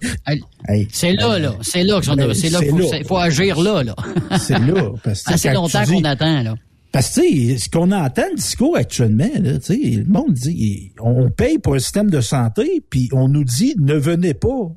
C'est 0.90 1.12
là, 1.12 1.38
là. 1.38 1.54
C'est 1.62 1.84
là 1.84 2.00
que 2.00 2.06
c'est 2.06 2.16
là, 2.50 2.58
C'est 2.60 2.66
qu'il 2.66 2.70
faut, 2.70 2.78
là. 2.78 2.86
c'est- 2.90 3.04
faut 3.04 3.18
agir 3.18 3.60
là, 3.60 3.82
là. 3.82 3.94
C'est 4.38 4.58
là. 4.58 4.90
Parce 5.02 5.22
que, 5.22 5.32
Assez 5.34 5.52
longtemps 5.52 5.84
qu'on 5.84 6.04
attend, 6.04 6.42
là. 6.42 6.54
Parce 6.92 7.08
que, 7.16 7.20
tu 7.22 7.48
sais, 7.50 7.58
ce 7.58 7.68
qu'on 7.68 7.90
entend 7.90 8.22
le 8.30 8.36
discours 8.36 8.76
actuellement, 8.76 9.28
là, 9.40 9.58
tu 9.58 9.64
sais, 9.74 9.90
le 9.96 10.04
monde 10.04 10.32
dit, 10.32 10.92
on 11.00 11.28
paye 11.28 11.58
pour 11.58 11.74
un 11.74 11.80
système 11.80 12.08
de 12.08 12.20
santé, 12.20 12.82
puis 12.88 13.08
on 13.12 13.28
nous 13.28 13.42
dit, 13.44 13.74
ne 13.80 13.94
venez 13.94 14.32
pas 14.32 14.70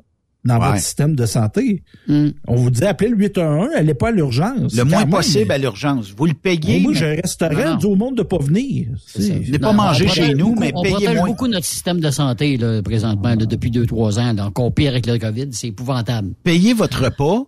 dans 0.45 0.59
Ouais. 0.59 0.67
votre 0.67 0.79
système 0.79 1.15
de 1.15 1.25
santé. 1.25 1.83
Hmm. 2.07 2.29
On 2.47 2.55
vous 2.55 2.69
dit, 2.69 2.83
appelez 2.85 3.09
le 3.09 3.17
811, 3.17 3.69
allez 3.75 3.93
pas 3.93 4.09
à 4.09 4.11
l'urgence. 4.11 4.73
Le 4.75 4.83
moins 4.85 4.99
même. 5.01 5.09
possible 5.09 5.51
à 5.51 5.57
l'urgence. 5.57 6.13
Vous 6.15 6.25
le 6.25 6.33
payez. 6.33 6.79
Moi, 6.79 6.93
mais- 6.93 6.97
j'ai 6.99 7.05
un 7.05 7.15
restaurant, 7.15 7.71
Non. 7.71 7.75
dit 7.75 7.85
au 7.85 7.95
monde 7.95 8.15
de 8.17 8.23
pas 8.23 8.37
venir. 8.37 8.87
Venez 9.17 9.59
pas 9.59 9.73
manger 9.73 10.05
on 10.05 10.09
chez 10.13 10.21
protège 10.21 10.37
nous, 10.37 10.47
beaucoup- 10.49 10.59
mais 10.61 10.71
on 10.73 10.81
payez 10.83 10.93
protège 10.95 11.15
moins. 11.17 11.27
beaucoup 11.27 11.47
notre 11.47 11.65
système 11.65 11.99
de 11.99 12.09
santé, 12.11 12.55
là, 12.57 12.81
présentement, 12.81 13.29
là, 13.29 13.45
depuis 13.45 13.71
deux, 13.71 13.85
trois 13.85 14.19
ans, 14.19 14.31
là, 14.33 14.45
encore 14.45 14.73
pire 14.73 14.91
avec 14.91 15.05
le 15.05 15.17
COVID. 15.17 15.47
C'est 15.51 15.67
épouvantable. 15.67 16.33
Payez 16.43 16.73
votre 16.73 17.03
repas, 17.03 17.43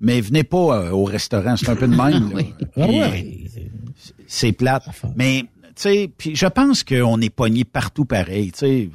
mais 0.00 0.20
venez 0.22 0.44
pas 0.44 0.78
euh, 0.84 0.90
au 0.92 1.04
restaurant. 1.04 1.56
C'est 1.56 1.68
un 1.68 1.76
peu 1.76 1.88
de 1.88 1.94
même. 1.96 2.32
là. 2.34 2.42
Ah 2.76 2.86
ouais. 2.86 3.38
C'est 4.26 4.52
plate. 4.52 4.84
Mais, 5.16 5.42
tu 5.42 5.48
sais, 5.76 6.10
puis 6.16 6.34
je 6.36 6.46
pense 6.46 6.82
qu'on 6.84 7.20
est 7.20 7.30
pogné 7.30 7.64
partout 7.64 8.04
pareil. 8.04 8.52
Tu 8.52 8.58
sais, 8.58 8.90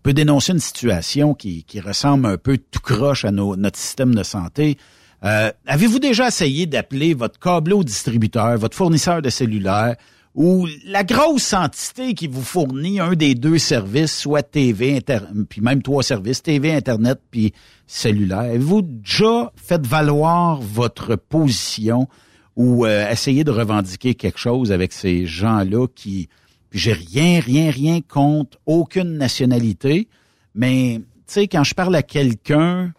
je 0.00 0.02
peux 0.02 0.14
dénoncer 0.14 0.52
une 0.52 0.60
situation 0.60 1.34
qui, 1.34 1.62
qui 1.64 1.78
ressemble 1.78 2.24
un 2.24 2.38
peu 2.38 2.56
tout 2.56 2.80
croche 2.80 3.26
à 3.26 3.30
nos- 3.30 3.54
notre 3.54 3.78
système 3.78 4.14
de 4.14 4.22
santé. 4.22 4.78
Euh, 5.24 5.52
Avez-vous 5.66 5.98
déjà 5.98 6.28
essayé 6.28 6.64
d'appeler 6.64 7.12
votre 7.12 7.38
câbleau 7.38 7.84
distributeur, 7.84 8.56
votre 8.56 8.74
fournisseur 8.74 9.20
de 9.20 9.28
cellulaire, 9.28 9.96
ou 10.34 10.66
la 10.86 11.04
grosse 11.04 11.52
entité 11.52 12.14
qui 12.14 12.28
vous 12.28 12.40
fournit 12.40 12.98
un 12.98 13.12
des 13.12 13.34
deux 13.34 13.58
services, 13.58 14.16
soit 14.16 14.42
TV, 14.42 14.96
inter 14.96 15.18
puis 15.50 15.60
même 15.60 15.82
trois 15.82 16.02
services, 16.02 16.42
TV, 16.42 16.72
Internet, 16.72 17.20
puis 17.30 17.52
cellulaire? 17.86 18.38
Avez-vous 18.38 18.80
déjà 18.80 19.52
fait 19.56 19.86
valoir 19.86 20.62
votre 20.62 21.16
position 21.16 22.08
ou 22.56 22.86
euh, 22.86 23.10
essayé 23.10 23.44
de 23.44 23.50
revendiquer 23.50 24.14
quelque 24.14 24.38
chose 24.38 24.72
avec 24.72 24.94
ces 24.94 25.26
gens-là 25.26 25.86
qui... 25.94 26.30
Puis 26.70 26.78
j'ai 26.78 26.92
rien, 26.92 27.40
rien, 27.40 27.70
rien 27.70 28.00
contre 28.00 28.58
aucune 28.66 29.18
nationalité, 29.18 30.08
mais 30.54 31.00
tu 31.26 31.34
sais, 31.34 31.48
quand 31.48 31.64
je 31.64 31.74
parle 31.74 31.94
à 31.96 32.02
quelqu'un 32.02 32.92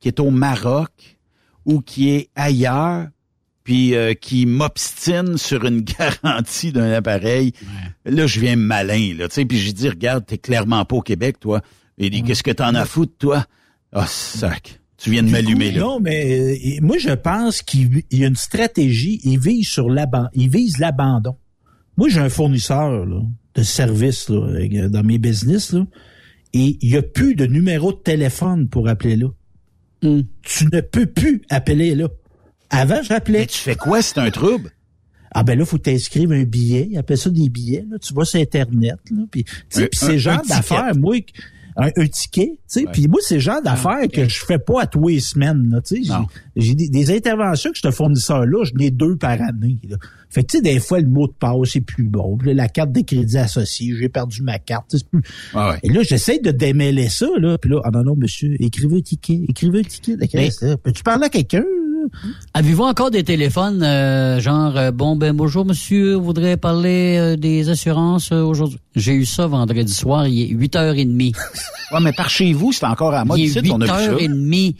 qui 0.00 0.08
est 0.08 0.20
au 0.20 0.30
Maroc 0.30 1.18
ou 1.64 1.80
qui 1.80 2.10
est 2.10 2.30
ailleurs, 2.34 3.06
puis 3.64 3.94
euh, 3.94 4.14
qui 4.14 4.46
m'obstine 4.46 5.36
sur 5.36 5.66
une 5.66 5.82
garantie 6.22 6.72
d'un 6.72 6.90
appareil, 6.92 7.52
là, 8.06 8.26
je 8.26 8.40
viens 8.40 8.56
malin, 8.56 9.14
là, 9.14 9.28
tu 9.28 9.34
sais, 9.34 9.44
puis 9.44 9.58
j'ai 9.58 9.74
dit, 9.74 9.88
regarde, 9.88 10.24
t'es 10.24 10.38
clairement 10.38 10.84
pas 10.86 10.96
au 10.96 11.02
Québec, 11.02 11.38
toi. 11.38 11.60
Il 11.98 12.10
dit, 12.10 12.22
qu'est-ce 12.22 12.42
que 12.42 12.50
t'en 12.50 12.74
as 12.74 12.86
foutre, 12.86 13.12
toi? 13.18 13.44
Ah, 13.92 14.06
sac. 14.06 14.80
Tu 14.96 15.10
viens 15.10 15.22
de 15.22 15.30
m'allumer, 15.30 15.70
là. 15.72 15.80
Non, 15.80 16.00
mais 16.00 16.56
euh, 16.56 16.80
moi, 16.80 16.98
je 16.98 17.10
pense 17.10 17.62
qu'il 17.62 18.02
y 18.10 18.24
a 18.24 18.26
une 18.26 18.36
stratégie. 18.36 19.20
Ils 19.22 19.38
visent 19.38 19.68
sur 19.68 19.88
l'abandon. 19.88 20.28
Ils 20.34 20.50
visent 20.50 20.78
l'abandon. 20.78 21.36
Moi, 21.98 22.08
j'ai 22.08 22.20
un 22.20 22.28
fournisseur 22.28 23.04
là, 23.06 23.20
de 23.56 23.62
services 23.64 24.28
là, 24.28 24.36
euh, 24.36 24.88
dans 24.88 25.02
mes 25.02 25.18
business, 25.18 25.72
là, 25.72 25.84
et 26.54 26.78
il 26.80 26.90
n'y 26.90 26.96
a 26.96 27.02
plus 27.02 27.34
de 27.34 27.44
numéro 27.44 27.92
de 27.92 27.98
téléphone 27.98 28.68
pour 28.68 28.88
appeler 28.88 29.16
là. 29.16 29.26
Hmm. 30.02 30.20
Tu 30.42 30.66
ne 30.66 30.80
peux 30.80 31.06
plus 31.06 31.42
appeler 31.50 31.96
là. 31.96 32.06
Avant, 32.70 33.02
j'appelais. 33.02 33.40
Mais 33.40 33.46
tu 33.46 33.58
fais 33.58 33.74
quoi? 33.74 34.00
C'est 34.00 34.18
un 34.18 34.30
trouble? 34.30 34.70
Ah 35.32 35.42
ben 35.42 35.58
là, 35.58 35.64
faut 35.64 35.76
que 35.76 35.82
tu 35.82 35.90
inscrives 35.90 36.30
un 36.30 36.44
billet. 36.44 36.86
Ils 36.88 36.98
appellent 36.98 37.18
ça 37.18 37.30
des 37.30 37.48
billets. 37.48 37.84
Là. 37.90 37.98
Tu 37.98 38.14
vas 38.14 38.24
sur 38.24 38.40
Internet. 38.40 38.98
Là, 39.10 39.24
puis, 39.28 39.44
ces 39.68 39.88
ticket. 39.88 40.36
d'affaires, 40.48 40.94
moi, 40.94 41.16
un, 41.80 41.90
un 41.96 42.06
ticket, 42.08 42.46
tu 42.56 42.58
sais, 42.66 42.84
puis 42.92 43.06
moi, 43.06 43.20
c'est 43.22 43.34
le 43.36 43.40
genre 43.40 43.62
d'affaires 43.62 44.08
que 44.12 44.28
je 44.28 44.44
fais 44.44 44.58
pas 44.58 44.82
à 44.82 44.86
tous 44.86 45.06
les 45.08 45.20
semaines. 45.20 45.70
Là, 45.70 45.80
tu 45.80 46.02
sais. 46.04 46.10
J'ai 46.56 46.74
des, 46.74 46.88
des 46.88 47.10
interventions 47.16 47.70
que 47.70 47.78
ce 47.78 47.90
fournisseur-là, 47.92 48.64
je 48.64 48.72
n'ai 48.74 48.90
deux 48.90 49.16
par 49.16 49.40
année. 49.40 49.78
Là. 49.88 49.96
Fait 50.28 50.42
que 50.42 50.48
tu 50.48 50.56
sais, 50.58 50.62
des 50.62 50.80
fois, 50.80 50.98
le 51.00 51.06
mot 51.06 51.26
de 51.28 51.32
passe 51.32 51.76
est 51.76 51.80
plus 51.80 52.08
bon. 52.08 52.36
Puis 52.36 52.48
là, 52.48 52.54
la 52.54 52.68
carte 52.68 52.90
de 52.92 53.00
crédit 53.02 53.38
associée, 53.38 53.94
j'ai 53.96 54.08
perdu 54.08 54.42
ma 54.42 54.58
carte. 54.58 54.86
tu 54.90 54.98
sais, 54.98 55.04
c'est 55.04 55.08
plus- 55.20 55.22
Ah 55.54 55.70
ouais. 55.70 55.78
Et 55.84 55.88
là, 55.88 56.02
j'essaie 56.02 56.40
de 56.40 56.50
démêler 56.50 57.08
ça. 57.08 57.28
Là. 57.38 57.56
Puis 57.58 57.70
là, 57.70 57.80
ah 57.84 57.90
non, 57.92 58.02
non, 58.02 58.16
monsieur, 58.16 58.54
écrivez 58.60 58.96
un 58.98 59.00
ticket. 59.00 59.40
Écrivez 59.48 59.78
un 59.78 59.82
ticket. 59.84 60.16
là. 60.62 60.76
Peux-tu 60.76 61.02
parler 61.04 61.26
à 61.26 61.28
quelqu'un? 61.28 61.64
Avez-vous 62.54 62.82
encore 62.84 63.10
des 63.10 63.24
téléphones, 63.24 63.82
euh, 63.82 64.40
genre, 64.40 64.76
euh, 64.76 64.90
bon, 64.90 65.16
ben, 65.16 65.32
bonjour, 65.34 65.64
monsieur, 65.64 66.16
on 66.16 66.20
voudrait 66.20 66.56
parler 66.56 67.16
euh, 67.18 67.36
des 67.36 67.68
assurances 67.68 68.30
euh, 68.32 68.42
aujourd'hui? 68.42 68.78
J'ai 68.96 69.12
eu 69.14 69.24
ça 69.26 69.46
vendredi 69.46 69.92
soir, 69.92 70.26
il 70.28 70.42
est 70.42 70.54
8h30. 70.54 71.34
Ouais, 71.90 72.00
mais 72.02 72.12
par 72.12 72.28
chez 72.28 72.52
vous, 72.52 72.70
c'est 72.70 72.84
encore 72.84 73.14
à 73.14 73.24
mode. 73.24 73.38
il 73.38 73.46
est 73.56 73.70
on 73.70 73.80
a 73.80 73.86
plus 73.86 74.04
ça. 74.04 74.12
8h30. 74.12 74.74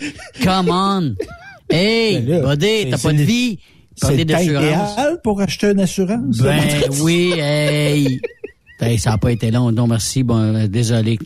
Come 0.44 0.68
on! 0.70 1.14
Hey, 1.70 2.20
Ben 2.20 2.42
buddy, 2.42 2.66
c'est- 2.66 2.90
t'as 2.90 2.98
pas 2.98 3.12
de 3.12 3.22
vie? 3.22 3.58
C'est 3.94 4.06
Parler 4.08 4.24
d'assurance. 4.24 4.96
pour 5.24 5.40
acheter 5.40 5.70
une 5.70 5.80
assurance. 5.80 6.38
Ben 6.38 6.62
oui, 7.02 7.32
hey! 7.36 8.20
Hey, 8.80 8.98
ça 8.98 9.10
n'a 9.10 9.18
pas 9.18 9.32
été 9.32 9.50
long, 9.50 9.72
non, 9.72 9.86
merci, 9.86 10.22
bon, 10.22 10.38
euh, 10.54 10.66
désolé. 10.68 11.18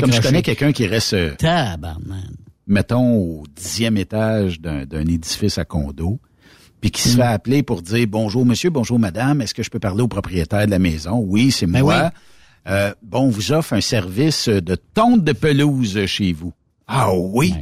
Comme 0.00 0.12
je 0.12 0.20
connais 0.20 0.42
quelqu'un 0.42 0.70
qui 0.72 0.86
reste, 0.86 1.16
Tabarnak. 1.38 1.96
Mettons, 2.70 3.16
au 3.18 3.44
dixième 3.54 3.96
étage 3.98 4.60
d'un 4.60 5.04
édifice 5.06 5.58
à 5.58 5.64
condo, 5.66 6.18
puis 6.80 6.90
qui 6.90 7.02
se 7.02 7.16
fait 7.16 7.22
appeler 7.22 7.62
pour 7.62 7.82
dire 7.82 8.06
bonjour 8.08 8.46
monsieur, 8.46 8.70
bonjour 8.70 8.98
madame, 8.98 9.42
est-ce 9.42 9.52
que 9.52 9.62
je 9.62 9.68
peux 9.68 9.78
parler 9.80 10.02
au 10.02 10.08
propriétaire 10.08 10.64
de 10.64 10.70
la 10.70 10.78
maison? 10.78 11.22
Oui, 11.26 11.50
c'est 11.50 11.66
Ben 11.66 11.82
moi. 11.82 12.02
oui. 12.04 12.10
Euh, 12.68 12.92
bon, 13.02 13.20
on 13.24 13.28
vous 13.30 13.52
offre 13.52 13.72
un 13.74 13.80
service 13.80 14.48
de 14.48 14.76
tonte 14.94 15.24
de 15.24 15.32
pelouse 15.32 16.06
chez 16.06 16.32
vous. 16.32 16.52
Ah 16.86 17.12
oui? 17.14 17.54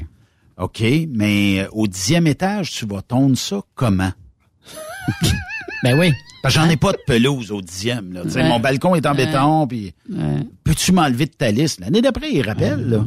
OK, 0.58 0.82
mais 1.14 1.60
euh, 1.60 1.68
au 1.72 1.86
dixième 1.86 2.26
étage, 2.26 2.72
tu 2.72 2.86
vas 2.86 3.00
tondre 3.02 3.36
ça 3.38 3.60
comment? 3.74 4.12
Ben 5.84 5.96
oui. 5.98 6.12
J'en 6.48 6.68
ai 6.68 6.76
pas 6.76 6.90
de 6.92 6.98
pelouse 7.06 7.52
au 7.52 7.60
dixième. 7.62 8.12
Là. 8.12 8.22
Ouais. 8.24 8.48
Mon 8.48 8.58
balcon 8.58 8.94
est 8.96 9.06
en 9.06 9.14
Ouais. 9.14 9.26
béton, 9.26 9.66
puis 9.68 9.92
Ouais. 10.10 10.40
peux-tu 10.64 10.90
m'enlever 10.92 11.26
de 11.26 11.30
ta 11.32 11.50
liste? 11.52 11.78
L'année 11.80 12.00
d'après, 12.02 12.32
il 12.32 12.42
rappelle. 12.42 12.88
là. 12.88 13.04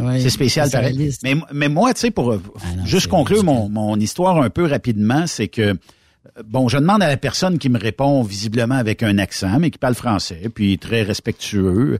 Ouais, 0.00 0.20
C'est 0.20 0.30
spécial 0.30 0.70
pareil. 0.70 1.10
Mais, 1.22 1.36
mais 1.52 1.68
moi, 1.68 1.94
tu 1.94 2.00
sais, 2.00 2.10
pour 2.10 2.32
euh, 2.32 2.42
juste 2.84 3.08
conclure 3.08 3.44
mon, 3.44 3.68
mon 3.68 3.98
histoire 3.98 4.40
un 4.40 4.50
peu 4.50 4.66
rapidement, 4.66 5.26
c'est 5.26 5.48
que, 5.48 5.62
euh, 5.62 5.74
bon, 6.44 6.68
je 6.68 6.78
demande 6.78 7.02
à 7.02 7.08
la 7.08 7.16
personne 7.16 7.58
qui 7.58 7.68
me 7.68 7.78
répond 7.78 8.22
visiblement 8.22 8.76
avec 8.76 9.02
un 9.02 9.18
accent, 9.18 9.58
mais 9.58 9.70
qui 9.70 9.78
parle 9.78 9.94
français, 9.94 10.48
puis 10.54 10.78
très 10.78 11.02
respectueux, 11.02 11.98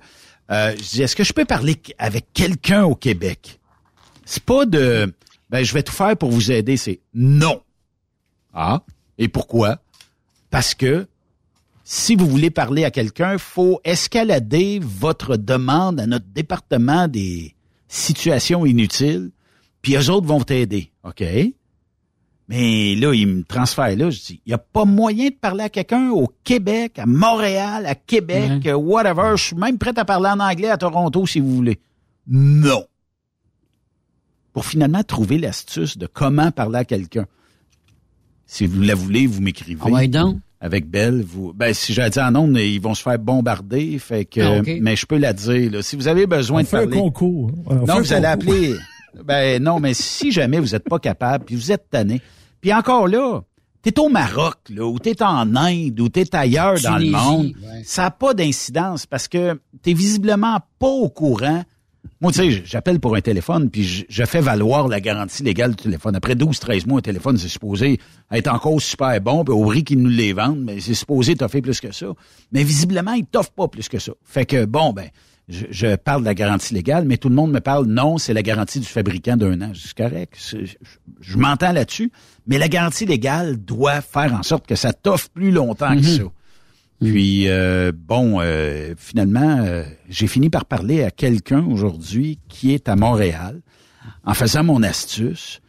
euh, 0.51 0.75
je 0.77 0.91
dis, 0.91 1.03
est-ce 1.03 1.17
que 1.17 1.25
je 1.25 1.33
peux 1.33 1.45
parler 1.45 1.77
avec 1.99 2.33
quelqu'un 2.33 2.85
au 2.85 2.95
Québec? 2.95 3.59
C'est 4.25 4.45
pas 4.45 4.65
de, 4.67 5.13
ben, 5.51 5.65
je 5.65 5.75
vais 5.75 5.83
tout 5.83 5.93
faire 5.93 6.17
pour 6.17 6.31
vous 6.31 6.53
aider, 6.53 6.77
c'est 6.77 7.01
non. 7.15 7.63
Ah, 8.55 8.83
et 9.19 9.29
pourquoi? 9.29 9.79
Parce 10.51 10.75
que 10.75 11.07
si 11.85 12.17
vous 12.17 12.27
voulez 12.27 12.51
parler 12.51 12.85
à 12.85 12.91
quelqu'un, 12.91 13.39
faut 13.39 13.81
escalader 13.85 14.79
votre 14.83 15.37
demande 15.37 16.01
à 16.01 16.07
notre 16.07 16.27
département 16.27 17.09
des 17.09 17.55
situations 17.89 18.65
inutiles, 18.67 19.31
puis 19.83 19.97
eux 19.97 20.11
autres 20.11 20.27
vont 20.27 20.41
t'aider, 20.43 20.93
OK? 21.05 21.25
Mais 22.49 22.95
là, 22.95 23.13
ils 23.13 23.27
me 23.27 23.43
transfèrent 23.45 23.95
là, 23.95 24.11
je 24.11 24.21
dis, 24.21 24.41
il 24.47 24.51
n'y 24.51 24.55
a 24.55 24.59
pas 24.59 24.87
moyen 24.87 25.29
de 25.29 25.35
parler 25.35 25.65
à 25.65 25.69
quelqu'un 25.69 26.11
au 26.11 26.33
Québec, 26.45 26.99
à 26.99 27.05
Montréal, 27.05 27.85
à 27.85 27.95
Québec, 27.95 28.67
whatever. 28.75 29.37
Je 29.37 29.45
suis 29.45 29.57
même 29.57 29.77
prêt 29.77 29.93
à 29.99 30.07
parler 30.07 30.31
en 30.31 30.41
anglais 30.41 30.71
à 30.71 30.79
Toronto 30.79 31.27
si 31.27 31.41
vous 31.41 31.55
voulez. 31.55 31.79
Non. 32.27 32.87
Pour 34.55 34.65
finalement 34.65 35.03
trouver 35.03 35.39
l'astuce 35.39 35.99
de 35.99 36.07
comment 36.07 36.51
parler 36.51 36.79
à 36.79 36.85
quelqu'un. 36.87 37.27
Si 38.47 38.67
vous 38.67 38.81
la 38.81 38.95
voulez, 38.95 39.27
vous 39.27 39.43
m'écrivez. 39.43 39.81
Ah 39.85 39.91
ouais, 39.91 40.09
donc? 40.09 40.39
Avec 40.61 40.89
Belle, 40.91 41.23
vous. 41.23 41.53
Ben, 41.55 41.73
si 41.73 41.93
j'ai 41.95 42.11
dit 42.11 42.19
en 42.19 42.35
ondes, 42.35 42.57
ils 42.57 42.81
vont 42.81 42.95
se 42.95 43.03
faire 43.03 43.19
bombarder. 43.19 43.97
Fait 43.99 44.25
que. 44.25 44.41
Ah. 44.41 44.63
Mais 44.81 44.97
je 44.97 45.07
peux 45.07 45.19
la 45.19 45.33
dire, 45.33 45.71
là. 45.71 45.83
Si 45.83 45.95
vous 45.95 46.09
avez 46.09 46.27
besoin 46.27 46.61
On 46.61 46.63
de 46.65 46.69
fait 46.69 46.77
un 46.79 46.81
parler. 46.81 46.97
concours. 46.99 47.51
On 47.67 47.71
fait 47.81 47.87
non, 47.87 47.95
un 47.95 48.01
vous 48.01 48.13
allez 48.13 48.23
concours. 48.39 48.53
appeler. 48.55 48.75
Ben 49.25 49.63
non, 49.63 49.81
mais 49.81 49.95
si 49.95 50.33
jamais 50.33 50.59
vous 50.59 50.69
n'êtes 50.73 50.89
pas 50.89 50.99
capable, 50.99 51.45
puis 51.45 51.55
vous 51.57 51.73
êtes 51.73 51.89
tanné, 51.91 52.21
puis 52.61 52.73
encore 52.75 53.09
là, 53.09 53.41
t'es 53.83 53.99
au 53.99 54.09
Maroc, 54.09 54.57
là, 54.71 54.85
ou 54.85 54.99
t'es 54.99 55.23
en 55.23 55.57
Inde, 55.57 55.99
ou 56.01 56.09
t'es 56.09 56.35
ailleurs 56.37 56.79
dans 56.83 56.99
le 56.99 57.11
monde, 57.11 57.47
ouais. 57.47 57.83
ça 57.85 58.03
n'a 58.03 58.11
pas 58.11 58.35
d'incidence 58.35 59.07
parce 59.07 59.27
que 59.29 59.59
t'es 59.83 59.93
visiblement 59.95 60.59
pas 60.79 60.89
au 60.89 61.09
courant. 61.09 61.63
Moi, 62.21 62.33
tu 62.33 62.39
sais, 62.39 62.63
j'appelle 62.65 62.99
pour 62.99 63.15
un 63.15 63.21
téléphone, 63.21 63.71
puis 63.71 63.85
je, 63.85 64.05
je 64.09 64.25
fais 64.25 64.41
valoir 64.41 64.89
la 64.89 65.01
garantie 65.01 65.43
légale 65.43 65.71
du 65.77 65.85
téléphone. 65.85 66.17
Après 66.17 66.35
12-13 66.35 66.87
mois, 66.89 66.99
un 66.99 67.03
téléphone, 67.03 67.39
c'est 67.39 67.49
supposé 67.49 68.01
être 68.33 68.49
encore 68.49 68.81
super 68.81 69.21
bon, 69.21 69.45
puis 69.45 69.55
au 69.55 69.65
prix 69.65 69.85
qu'ils 69.85 70.01
nous 70.03 70.11
les 70.11 70.33
vendent, 70.33 70.63
mais 70.65 70.81
c'est 70.81 70.95
supposé 70.95 71.37
t'offrir 71.37 71.63
plus 71.63 71.81
que 71.81 71.93
ça. 71.93 72.07
Mais 72.51 72.65
visiblement, 72.65 73.13
ils 73.13 73.25
t'offrent 73.25 73.53
pas 73.53 73.69
plus 73.69 73.89
que 73.89 73.99
ça. 73.99 74.13
Fait 74.25 74.47
que, 74.47 74.65
bon, 74.65 74.93
ben, 74.93 75.09
je, 75.49 75.67
je 75.71 75.97
parle 75.97 76.23
de 76.23 76.27
la 76.27 76.35
garantie 76.35 76.75
légale, 76.75 77.05
mais 77.05 77.19
tout 77.19 77.29
le 77.29 77.37
monde 77.37 77.53
me 77.53 77.61
parle, 77.61 77.87
non, 77.87 78.19
c'est 78.19 78.35
la 78.35 78.43
garantie 78.43 78.81
du 78.81 78.87
fabricant 78.87 79.37
d'un 79.37 79.61
an. 79.63 79.73
C'est 79.75 79.97
correct, 79.97 80.35
je, 80.51 80.59
je 81.21 81.37
m'entends 81.39 81.73
là-dessus, 81.73 82.11
mais 82.47 82.59
la 82.59 82.69
garantie 82.69 83.07
légale 83.07 83.57
doit 83.59 84.01
faire 84.01 84.35
en 84.35 84.43
sorte 84.43 84.67
que 84.67 84.75
ça 84.75 84.93
t'offre 84.93 85.31
plus 85.31 85.53
longtemps 85.53 85.97
que 85.97 86.03
ça. 86.03 86.23
Puis 87.01 87.49
euh, 87.49 87.93
bon, 87.95 88.41
euh, 88.41 88.95
finalement, 88.97 89.59
euh, 89.61 89.85
j'ai 90.09 90.27
fini 90.27 90.51
par 90.51 90.65
parler 90.65 91.05
à 91.05 91.11
quelqu'un 91.11 91.65
aujourd'hui 91.65 92.39
qui 92.49 92.73
est 92.73 92.89
à 92.89 92.97
Montréal 92.97 93.61
en 94.25 94.35
faisant 94.35 94.65
mon 94.65 94.83
astuce. 94.83 95.61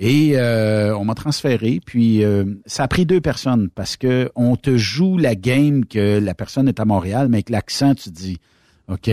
Et 0.00 0.38
euh, 0.38 0.96
on 0.96 1.04
m'a 1.04 1.14
transféré, 1.14 1.80
puis 1.84 2.22
euh, 2.22 2.44
ça 2.66 2.84
a 2.84 2.88
pris 2.88 3.04
deux 3.04 3.20
personnes 3.20 3.68
parce 3.68 3.96
que 3.96 4.30
on 4.36 4.54
te 4.54 4.76
joue 4.76 5.18
la 5.18 5.34
game 5.34 5.84
que 5.84 6.20
la 6.20 6.34
personne 6.34 6.68
est 6.68 6.78
à 6.78 6.84
Montréal, 6.84 7.26
mais 7.28 7.38
avec 7.38 7.50
l'accent, 7.50 7.96
tu 7.96 8.10
dis 8.10 8.38
OK, 8.86 9.10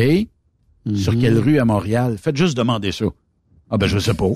sur 0.95 1.17
quelle 1.19 1.39
rue 1.39 1.57
à 1.57 1.65
Montréal? 1.65 2.17
Faites 2.21 2.37
juste 2.37 2.55
demander 2.55 2.91
ça. 2.91 3.05
Ah 3.71 3.77
ben 3.77 3.87
je 3.87 3.97
sais 3.97 4.13
pas. 4.13 4.29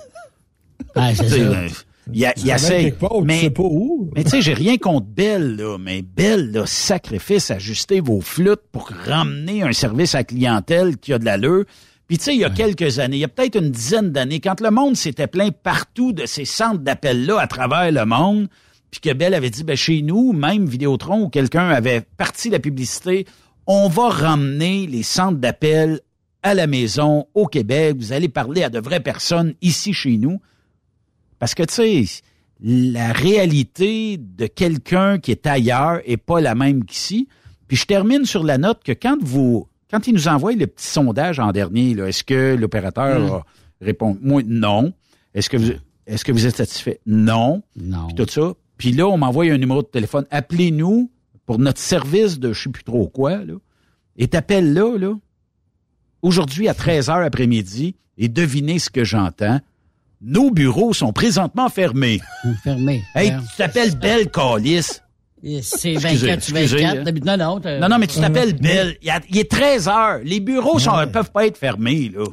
Ah, 0.95 1.13
c'est 1.13 1.29
ça. 1.69 1.85
Il, 2.13 2.19
y 2.19 2.25
a- 2.25 2.33
il 2.37 2.43
quelque 2.45 2.99
part, 2.99 3.11
tu 3.19 3.23
mais, 3.25 3.39
sais 3.41 3.49
pas 3.49 3.63
où. 3.63 4.09
mais 4.15 4.23
tu 4.23 4.29
sais, 4.31 4.41
j'ai 4.41 4.53
rien 4.53 4.77
contre 4.77 5.07
Belle, 5.07 5.55
là, 5.55 5.77
mais 5.79 6.01
Belle, 6.01 6.51
là, 6.51 6.65
sacrifice, 6.65 7.51
ajuster 7.51 7.99
vos 7.99 8.21
flûtes 8.21 8.61
pour 8.71 8.89
ramener 9.05 9.63
un 9.63 9.71
service 9.73 10.15
à 10.15 10.23
clientèle 10.23 10.97
qui 10.97 11.13
a 11.13 11.19
de 11.19 11.25
l'allure. 11.25 11.65
Puis 12.07 12.17
tu 12.17 12.23
sais, 12.25 12.33
il 12.33 12.39
y 12.39 12.45
a 12.45 12.49
quelques 12.49 12.97
années, 12.99 13.17
il 13.17 13.19
y 13.19 13.25
a 13.25 13.27
peut-être 13.27 13.55
une 13.57 13.69
dizaine 13.69 14.11
d'années, 14.11 14.39
quand 14.39 14.59
le 14.61 14.71
monde 14.71 14.95
s'était 14.97 15.27
plein 15.27 15.49
partout 15.51 16.11
de 16.11 16.25
ces 16.25 16.45
centres 16.45 16.79
d'appels-là 16.79 17.39
à 17.39 17.45
travers 17.47 17.91
le 17.91 18.05
monde, 18.05 18.47
puis 18.89 18.99
que 18.99 19.13
Belle 19.13 19.35
avait 19.35 19.51
dit, 19.51 19.63
ben 19.63 19.75
chez 19.77 20.01
nous, 20.01 20.33
même 20.33 20.65
Vidéotron, 20.65 21.23
où 21.25 21.29
quelqu'un 21.29 21.69
avait 21.69 22.01
parti 22.17 22.49
la 22.49 22.57
publicité, 22.59 23.25
on 23.67 23.87
va 23.87 24.09
ramener 24.09 24.87
les 24.87 25.03
centres 25.03 25.37
d'appel 25.37 25.99
à 26.41 26.55
la 26.55 26.65
maison, 26.65 27.27
au 27.35 27.45
Québec, 27.45 27.95
vous 27.99 28.13
allez 28.13 28.29
parler 28.29 28.63
à 28.63 28.69
de 28.69 28.79
vraies 28.79 29.01
personnes 29.01 29.53
ici 29.61 29.93
chez 29.93 30.17
nous. 30.17 30.39
Parce 31.39 31.55
que, 31.55 31.63
tu 31.63 31.73
sais, 31.73 32.21
la 32.61 33.13
réalité 33.13 34.17
de 34.17 34.45
quelqu'un 34.47 35.17
qui 35.19 35.31
est 35.31 35.47
ailleurs 35.47 36.01
est 36.05 36.17
pas 36.17 36.41
la 36.41 36.55
même 36.55 36.83
qu'ici. 36.85 37.27
Puis 37.67 37.77
je 37.77 37.85
termine 37.85 38.25
sur 38.25 38.43
la 38.43 38.57
note 38.57 38.83
que 38.83 38.91
quand 38.91 39.17
vous, 39.21 39.67
quand 39.89 40.07
il 40.07 40.13
nous 40.13 40.27
envoie 40.27 40.53
le 40.53 40.67
petit 40.67 40.85
sondage 40.87 41.39
en 41.39 41.51
dernier, 41.51 41.93
là, 41.95 42.07
est-ce 42.07 42.23
que 42.23 42.55
l'opérateur 42.55 43.19
Mm. 43.19 43.31
a 43.31 43.45
répondu, 43.81 44.19
moi, 44.21 44.41
non. 44.45 44.93
Est-ce 45.33 45.49
que 45.49 45.57
vous, 45.57 45.71
est-ce 46.05 46.25
que 46.25 46.31
vous 46.31 46.45
êtes 46.45 46.57
satisfait? 46.57 46.99
Non. 47.05 47.61
Non. 47.79 48.07
Puis 48.07 48.15
tout 48.15 48.29
ça. 48.29 48.53
Puis 48.77 48.91
là, 48.91 49.07
on 49.07 49.17
m'envoie 49.17 49.45
un 49.45 49.57
numéro 49.57 49.81
de 49.81 49.87
téléphone. 49.87 50.25
Appelez-nous 50.31 51.11
pour 51.45 51.59
notre 51.59 51.79
service 51.79 52.39
de 52.39 52.51
je 52.53 52.63
sais 52.63 52.69
plus 52.69 52.83
trop 52.83 53.07
quoi, 53.07 53.37
là. 53.45 53.53
Et 54.17 54.27
t'appelles 54.27 54.73
là, 54.73 54.97
là, 54.97 55.13
aujourd'hui 56.21 56.67
à 56.67 56.73
13h 56.73 57.23
après-midi, 57.25 57.95
et 58.17 58.27
devinez 58.27 58.79
ce 58.79 58.89
que 58.89 59.03
j'entends. 59.05 59.59
Nos 60.21 60.51
bureaux 60.51 60.93
sont 60.93 61.13
présentement 61.13 61.69
fermés. 61.69 62.19
Fermé. 62.63 63.01
Hey, 63.15 63.31
tu 63.31 63.57
t'appelles 63.57 63.95
Belle 63.97 64.29
Calice. 64.29 65.01
C'est 65.41 65.93
Excusez, 65.93 65.93
24 65.95 66.33
excusez, 66.37 66.65
24. 66.83 67.07
hein. 67.07 67.37
Non, 67.37 67.37
non. 67.37 67.79
Non, 67.79 67.87
non, 67.89 67.97
mais 67.97 68.07
tu 68.07 68.19
t'appelles 68.19 68.53
Belle. 68.59 68.97
Il, 69.01 69.07
y 69.07 69.09
a- 69.09 69.21
il 69.29 69.37
est 69.37 69.49
13 69.49 69.87
heures. 69.87 70.19
Les 70.25 70.41
bureaux 70.41 70.77
sont, 70.79 70.91
peuvent 71.13 71.31
pas 71.31 71.47
être 71.47 71.57
fermés, 71.57 72.11
là. 72.13 72.25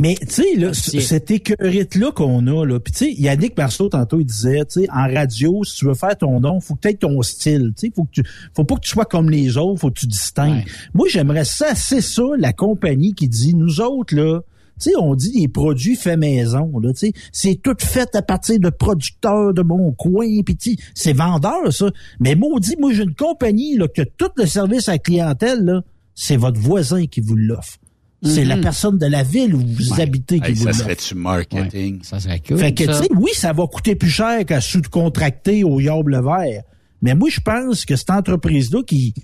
Mais 0.00 0.14
tu 0.20 0.26
sais, 0.28 0.54
là, 0.56 0.72
c- 0.74 1.00
cet 1.00 1.30
écœurite-là 1.30 2.12
qu'on 2.12 2.46
a, 2.46 2.64
là, 2.64 2.78
puis 2.78 2.92
tu 2.92 2.98
sais, 3.06 3.12
Yannick 3.14 3.56
Marceau, 3.56 3.88
tantôt, 3.88 4.20
il 4.20 4.26
disait, 4.26 4.64
tu 4.66 4.82
sais, 4.82 4.88
en 4.94 5.12
radio, 5.12 5.64
si 5.64 5.74
tu 5.76 5.86
veux 5.86 5.94
faire 5.94 6.16
ton 6.16 6.38
nom, 6.38 6.60
faut 6.60 6.76
que 6.76 6.82
tu 6.82 6.88
aies 6.88 6.94
ton 6.94 7.20
style, 7.22 7.72
tu 7.76 7.86
sais, 7.88 7.92
faut 7.96 8.04
que 8.04 8.10
tu, 8.12 8.22
faut 8.54 8.62
pas 8.62 8.76
que 8.76 8.80
tu 8.82 8.90
sois 8.90 9.06
comme 9.06 9.28
les 9.28 9.56
autres, 9.56 9.80
faut 9.80 9.88
que 9.90 9.98
tu 9.98 10.06
distingues. 10.06 10.64
Moi, 10.94 11.08
j'aimerais 11.10 11.44
ça, 11.44 11.74
c'est 11.74 12.00
ça, 12.02 12.22
la 12.38 12.52
compagnie 12.52 13.14
qui 13.14 13.26
dit, 13.28 13.54
nous 13.54 13.80
autres, 13.80 14.14
là, 14.14 14.40
sais, 14.84 14.96
on 14.98 15.14
dit 15.14 15.32
des 15.32 15.48
produits 15.48 15.96
faits 15.96 16.18
maison, 16.18 16.78
là, 16.80 16.92
tu 16.92 16.98
sais, 17.08 17.12
c'est 17.32 17.60
tout 17.62 17.76
fait 17.78 18.14
à 18.14 18.22
partir 18.22 18.58
de 18.60 18.70
producteurs 18.70 19.54
de 19.54 19.62
mon 19.62 19.92
coin, 19.92 20.26
puis 20.44 20.56
tu 20.56 20.70
sais, 20.72 20.76
c'est 20.94 21.12
vendeur, 21.12 21.72
ça. 21.72 21.90
Mais 22.20 22.34
maudit, 22.34 22.76
moi, 22.78 22.92
j'ai 22.92 23.02
une 23.04 23.14
compagnie, 23.14 23.76
là, 23.76 23.88
que 23.88 24.02
tout 24.02 24.30
le 24.36 24.46
service 24.46 24.88
à 24.88 24.92
la 24.92 24.98
clientèle, 24.98 25.64
là, 25.64 25.82
c'est 26.14 26.36
votre 26.36 26.60
voisin 26.60 27.06
qui 27.06 27.20
vous 27.20 27.36
l'offre. 27.36 27.78
C'est 28.24 28.44
la 28.44 28.56
personne 28.56 28.98
de 28.98 29.06
la 29.06 29.22
ville 29.22 29.54
où 29.54 29.60
vous 29.60 30.00
habitez 30.00 30.40
qui 30.40 30.46
Hey, 30.46 30.54
vous 30.54 30.64
ça 30.64 30.70
l'offre. 30.70 30.80
serait-tu 30.82 31.14
marketing? 31.14 32.00
ça 32.02 32.18
serait 32.18 32.42
Fait 32.44 32.74
que, 32.74 32.82
tu 32.84 32.92
sais, 32.92 33.08
oui, 33.16 33.30
ça 33.32 33.52
va 33.52 33.64
coûter 33.68 33.94
plus 33.94 34.10
cher 34.10 34.44
qu'à 34.44 34.60
sous-contracter 34.60 35.62
au 35.62 35.78
Yable 35.78 36.20
Vert. 36.24 36.64
Mais 37.00 37.14
moi, 37.14 37.28
je 37.30 37.38
pense 37.38 37.84
que 37.84 37.94
cette 37.94 38.10
entreprise-là 38.10 38.82
qui 38.82 39.14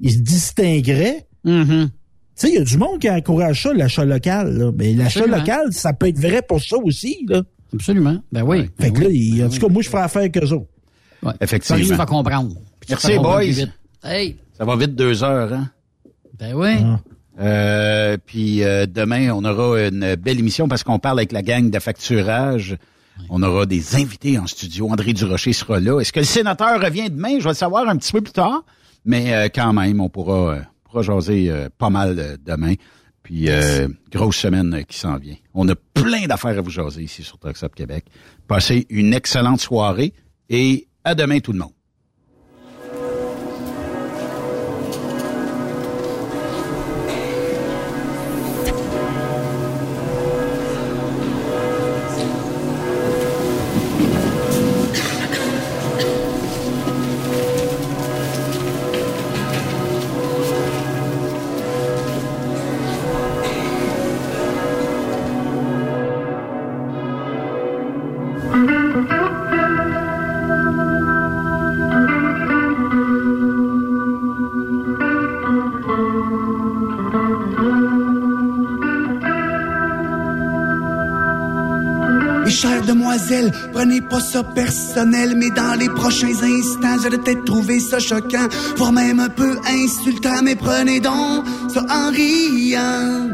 il 0.00 0.12
se 0.12 0.18
distinguerait, 0.18 1.24
Mm-hmm. 1.44 1.88
Sais, 2.46 2.48
il 2.50 2.54
y 2.54 2.58
a 2.58 2.64
du 2.64 2.76
monde 2.78 2.98
qui 3.00 3.10
encourage 3.10 3.62
ça, 3.62 3.72
l'achat 3.74 4.04
local. 4.04 4.56
là. 4.56 4.70
Mais 4.76 4.92
l'achat 4.94 5.26
local, 5.26 5.72
ça 5.72 5.92
peut 5.92 6.06
être 6.08 6.18
vrai 6.18 6.42
pour 6.42 6.62
ça 6.62 6.76
aussi. 6.76 7.24
Là. 7.28 7.42
Absolument. 7.74 8.18
Ben 8.32 8.42
oui. 8.42 8.70
Fait 8.80 8.90
que 8.90 9.00
là, 9.02 9.08
il- 9.10 9.44
en 9.44 9.48
tout 9.48 9.58
cas, 9.58 9.68
moi, 9.68 9.82
je 9.82 9.88
ferais 9.88 10.02
affaire 10.02 10.20
avec 10.22 10.36
eux 10.38 10.52
autres. 10.52 10.66
Ouais. 11.22 11.32
Effectivement. 11.40 11.84
Ça, 11.84 11.96
vas 11.96 12.06
comprendre. 12.06 12.54
Puis 12.80 12.90
Merci, 12.90 13.16
comprendre 13.16 13.38
boys. 13.44 13.64
Hey. 14.04 14.36
Ça 14.56 14.64
va 14.64 14.76
vite 14.76 14.94
deux 14.94 15.22
heures, 15.24 15.52
hein? 15.52 15.70
Ben 16.38 16.54
oui. 16.54 16.76
Euh, 17.40 18.16
puis 18.24 18.62
euh, 18.64 18.86
demain, 18.86 19.30
on 19.32 19.44
aura 19.44 19.80
une 19.88 20.16
belle 20.16 20.38
émission 20.38 20.66
parce 20.68 20.82
qu'on 20.82 20.98
parle 20.98 21.18
avec 21.18 21.32
la 21.32 21.42
gang 21.42 21.70
de 21.70 21.78
facturage. 21.78 22.76
On 23.30 23.42
aura 23.42 23.66
des 23.66 23.96
invités 23.96 24.38
en 24.38 24.46
studio. 24.46 24.88
André 24.90 25.12
Durocher 25.12 25.52
sera 25.52 25.80
là. 25.80 26.00
Est-ce 26.00 26.12
que 26.12 26.20
le 26.20 26.24
sénateur 26.26 26.80
revient 26.80 27.10
demain? 27.10 27.38
Je 27.38 27.44
vais 27.44 27.50
le 27.50 27.54
savoir 27.54 27.88
un 27.88 27.96
petit 27.96 28.12
peu 28.12 28.20
plus 28.20 28.32
tard. 28.32 28.62
Mais 29.04 29.34
euh, 29.34 29.48
quand 29.52 29.72
même, 29.72 30.00
on 30.00 30.08
pourra, 30.08 30.54
euh, 30.54 30.60
pourra 30.88 31.02
jaser 31.02 31.50
euh, 31.50 31.68
pas 31.76 31.90
mal 31.90 32.18
euh, 32.18 32.36
demain. 32.44 32.74
Puis, 33.22 33.50
euh, 33.50 33.88
grosse 34.10 34.36
semaine 34.36 34.72
euh, 34.74 34.82
qui 34.82 34.98
s'en 34.98 35.18
vient. 35.18 35.36
On 35.52 35.68
a 35.68 35.74
plein 35.74 36.26
d'affaires 36.26 36.56
à 36.56 36.60
vous 36.62 36.70
jaser 36.70 37.02
ici 37.02 37.22
sur 37.22 37.38
Trucks 37.38 37.62
Up 37.62 37.74
Québec. 37.74 38.06
Passez 38.46 38.86
une 38.88 39.12
excellente 39.12 39.60
soirée 39.60 40.14
et 40.48 40.88
à 41.04 41.14
demain 41.14 41.40
tout 41.40 41.52
le 41.52 41.58
monde. 41.58 41.72
Prenez 83.78 84.00
pas 84.00 84.18
ça 84.18 84.42
personnel, 84.42 85.36
mais 85.36 85.50
dans 85.50 85.78
les 85.78 85.88
prochains 85.88 86.42
instants, 86.42 86.96
j'allais 87.00 87.18
peut-être 87.18 87.44
trouver 87.44 87.78
ça 87.78 88.00
choquant, 88.00 88.48
voire 88.76 88.90
même 88.90 89.20
un 89.20 89.28
peu 89.28 89.56
insultant, 89.68 90.42
mais 90.42 90.56
prenez 90.56 90.98
donc 90.98 91.44
ça 91.72 91.84
en 91.88 92.10
riant. 92.10 93.28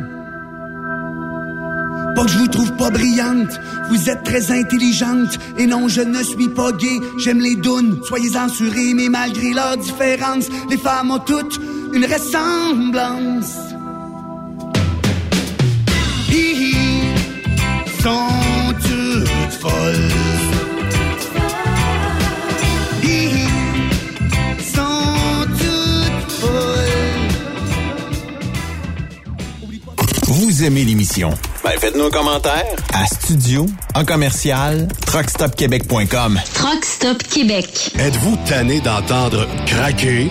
Pas 2.14 2.24
que 2.24 2.30
je 2.30 2.38
vous 2.40 2.48
trouve 2.48 2.72
pas 2.76 2.90
brillante, 2.90 3.58
vous 3.88 4.10
êtes 4.10 4.22
très 4.22 4.50
intelligente, 4.50 5.38
et 5.56 5.66
non, 5.66 5.88
je 5.88 6.02
ne 6.02 6.22
suis 6.22 6.50
pas 6.50 6.72
gay, 6.72 7.00
j'aime 7.16 7.40
les 7.40 7.56
dounes, 7.56 8.00
soyez 8.06 8.28
censurés, 8.28 8.92
mais 8.94 9.08
malgré 9.08 9.54
leurs 9.54 9.78
différences, 9.78 10.48
les 10.68 10.76
femmes 10.76 11.10
ont 11.10 11.20
toutes 11.20 11.58
une 11.94 12.04
ressemblance. 12.04 13.56
Hi 16.28 16.52
hi, 16.52 16.74
sont 18.02 18.53
Vous 30.26 30.64
aimez 30.64 30.84
l'émission? 30.84 31.30
Ben, 31.64 31.72
faites-nous 31.78 32.04
un 32.04 32.10
commentaire 32.10 32.64
à 32.92 33.06
studio 33.06 33.66
en 33.94 34.04
commercial 34.04 34.88
truckstopquebec.com. 35.06 36.40
Truck 36.54 36.84
Stop 36.84 37.22
Québec. 37.22 37.90
Êtes-vous 37.98 38.36
tanné 38.46 38.80
d'entendre 38.80 39.46
craquer, 39.66 40.30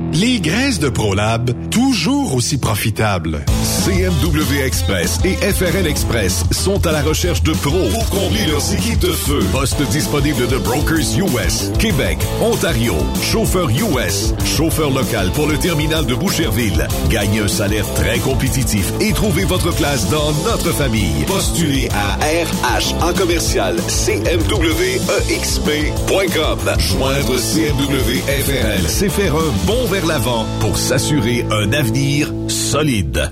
Les 0.13 0.39
graisses 0.41 0.79
de 0.79 0.89
ProLab, 0.89 1.51
toujours 1.69 2.35
aussi 2.35 2.57
profitables. 2.57 3.45
CMW 3.85 4.61
Express 4.65 5.19
et 5.23 5.35
FRL 5.35 5.87
Express 5.87 6.43
sont 6.51 6.85
à 6.85 6.91
la 6.91 7.01
recherche 7.01 7.41
de 7.43 7.53
pros 7.53 7.87
pour 7.93 8.09
combler 8.09 8.45
leurs 8.47 8.73
équipes 8.73 8.99
de 8.99 9.11
feu. 9.11 9.39
Poste 9.53 9.81
disponible 9.89 10.47
de 10.47 10.57
Brokers 10.57 11.17
US, 11.17 11.71
Québec, 11.79 12.17
Ontario, 12.41 12.95
chauffeur 13.21 13.69
US, 13.69 14.33
chauffeur 14.45 14.89
local 14.91 15.31
pour 15.33 15.47
le 15.47 15.57
terminal 15.57 16.05
de 16.05 16.13
Boucherville. 16.13 16.85
Gagnez 17.09 17.39
un 17.39 17.47
salaire 17.47 17.85
très 17.95 18.19
compétitif 18.19 18.91
et 18.99 19.13
trouvez 19.13 19.45
votre 19.45 19.73
place 19.73 20.09
dans 20.09 20.33
notre 20.43 20.73
famille. 20.73 21.23
Postulez 21.25 21.87
à 21.93 22.17
RH 22.17 22.95
en 23.01 23.13
commercial 23.13 23.77
CMWEXP.com. 23.87 26.59
Joindre 26.77 27.37
CMW 27.37 28.19
FRL, 28.27 28.89
c'est 28.89 29.07
faire 29.09 29.35
un 29.35 29.51
bon 29.65 29.85
l'avant 30.07 30.45
pour 30.59 30.77
s'assurer 30.77 31.45
un 31.51 31.73
avenir 31.73 32.31
solide. 32.47 33.31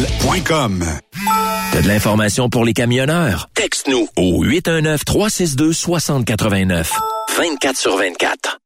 Saint-Michel.com. 0.00 0.84
T'as 1.72 1.82
de 1.82 1.88
l'information 1.88 2.48
pour 2.48 2.64
les 2.64 2.72
camionneurs? 2.72 3.48
Texte-nous 3.54 4.08
au 4.16 4.44
819-362-6089. 4.44 6.86
24 7.36 7.76
sur 7.76 7.96
24. 7.96 8.58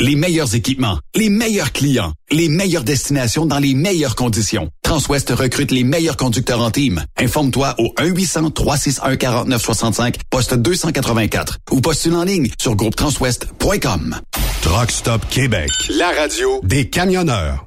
Les 0.00 0.14
meilleurs 0.14 0.54
équipements, 0.54 1.00
les 1.16 1.28
meilleurs 1.28 1.72
clients, 1.72 2.12
les 2.30 2.48
meilleures 2.48 2.84
destinations 2.84 3.46
dans 3.46 3.58
les 3.58 3.74
meilleures 3.74 4.14
conditions. 4.14 4.70
Transwest 4.84 5.30
recrute 5.30 5.72
les 5.72 5.82
meilleurs 5.82 6.16
conducteurs 6.16 6.62
en 6.62 6.70
team. 6.70 7.02
Informe-toi 7.18 7.74
au 7.78 7.92
1-800-361-4965, 7.98 10.14
poste 10.30 10.54
284 10.54 11.58
ou 11.72 11.80
postule 11.80 12.14
en 12.14 12.22
ligne 12.22 12.48
sur 12.60 12.76
groupetranswest.com. 12.76 14.20
Truck 14.62 14.92
Stop 14.92 15.28
Québec. 15.30 15.68
La 15.90 16.10
radio 16.10 16.60
des 16.62 16.88
camionneurs. 16.88 17.66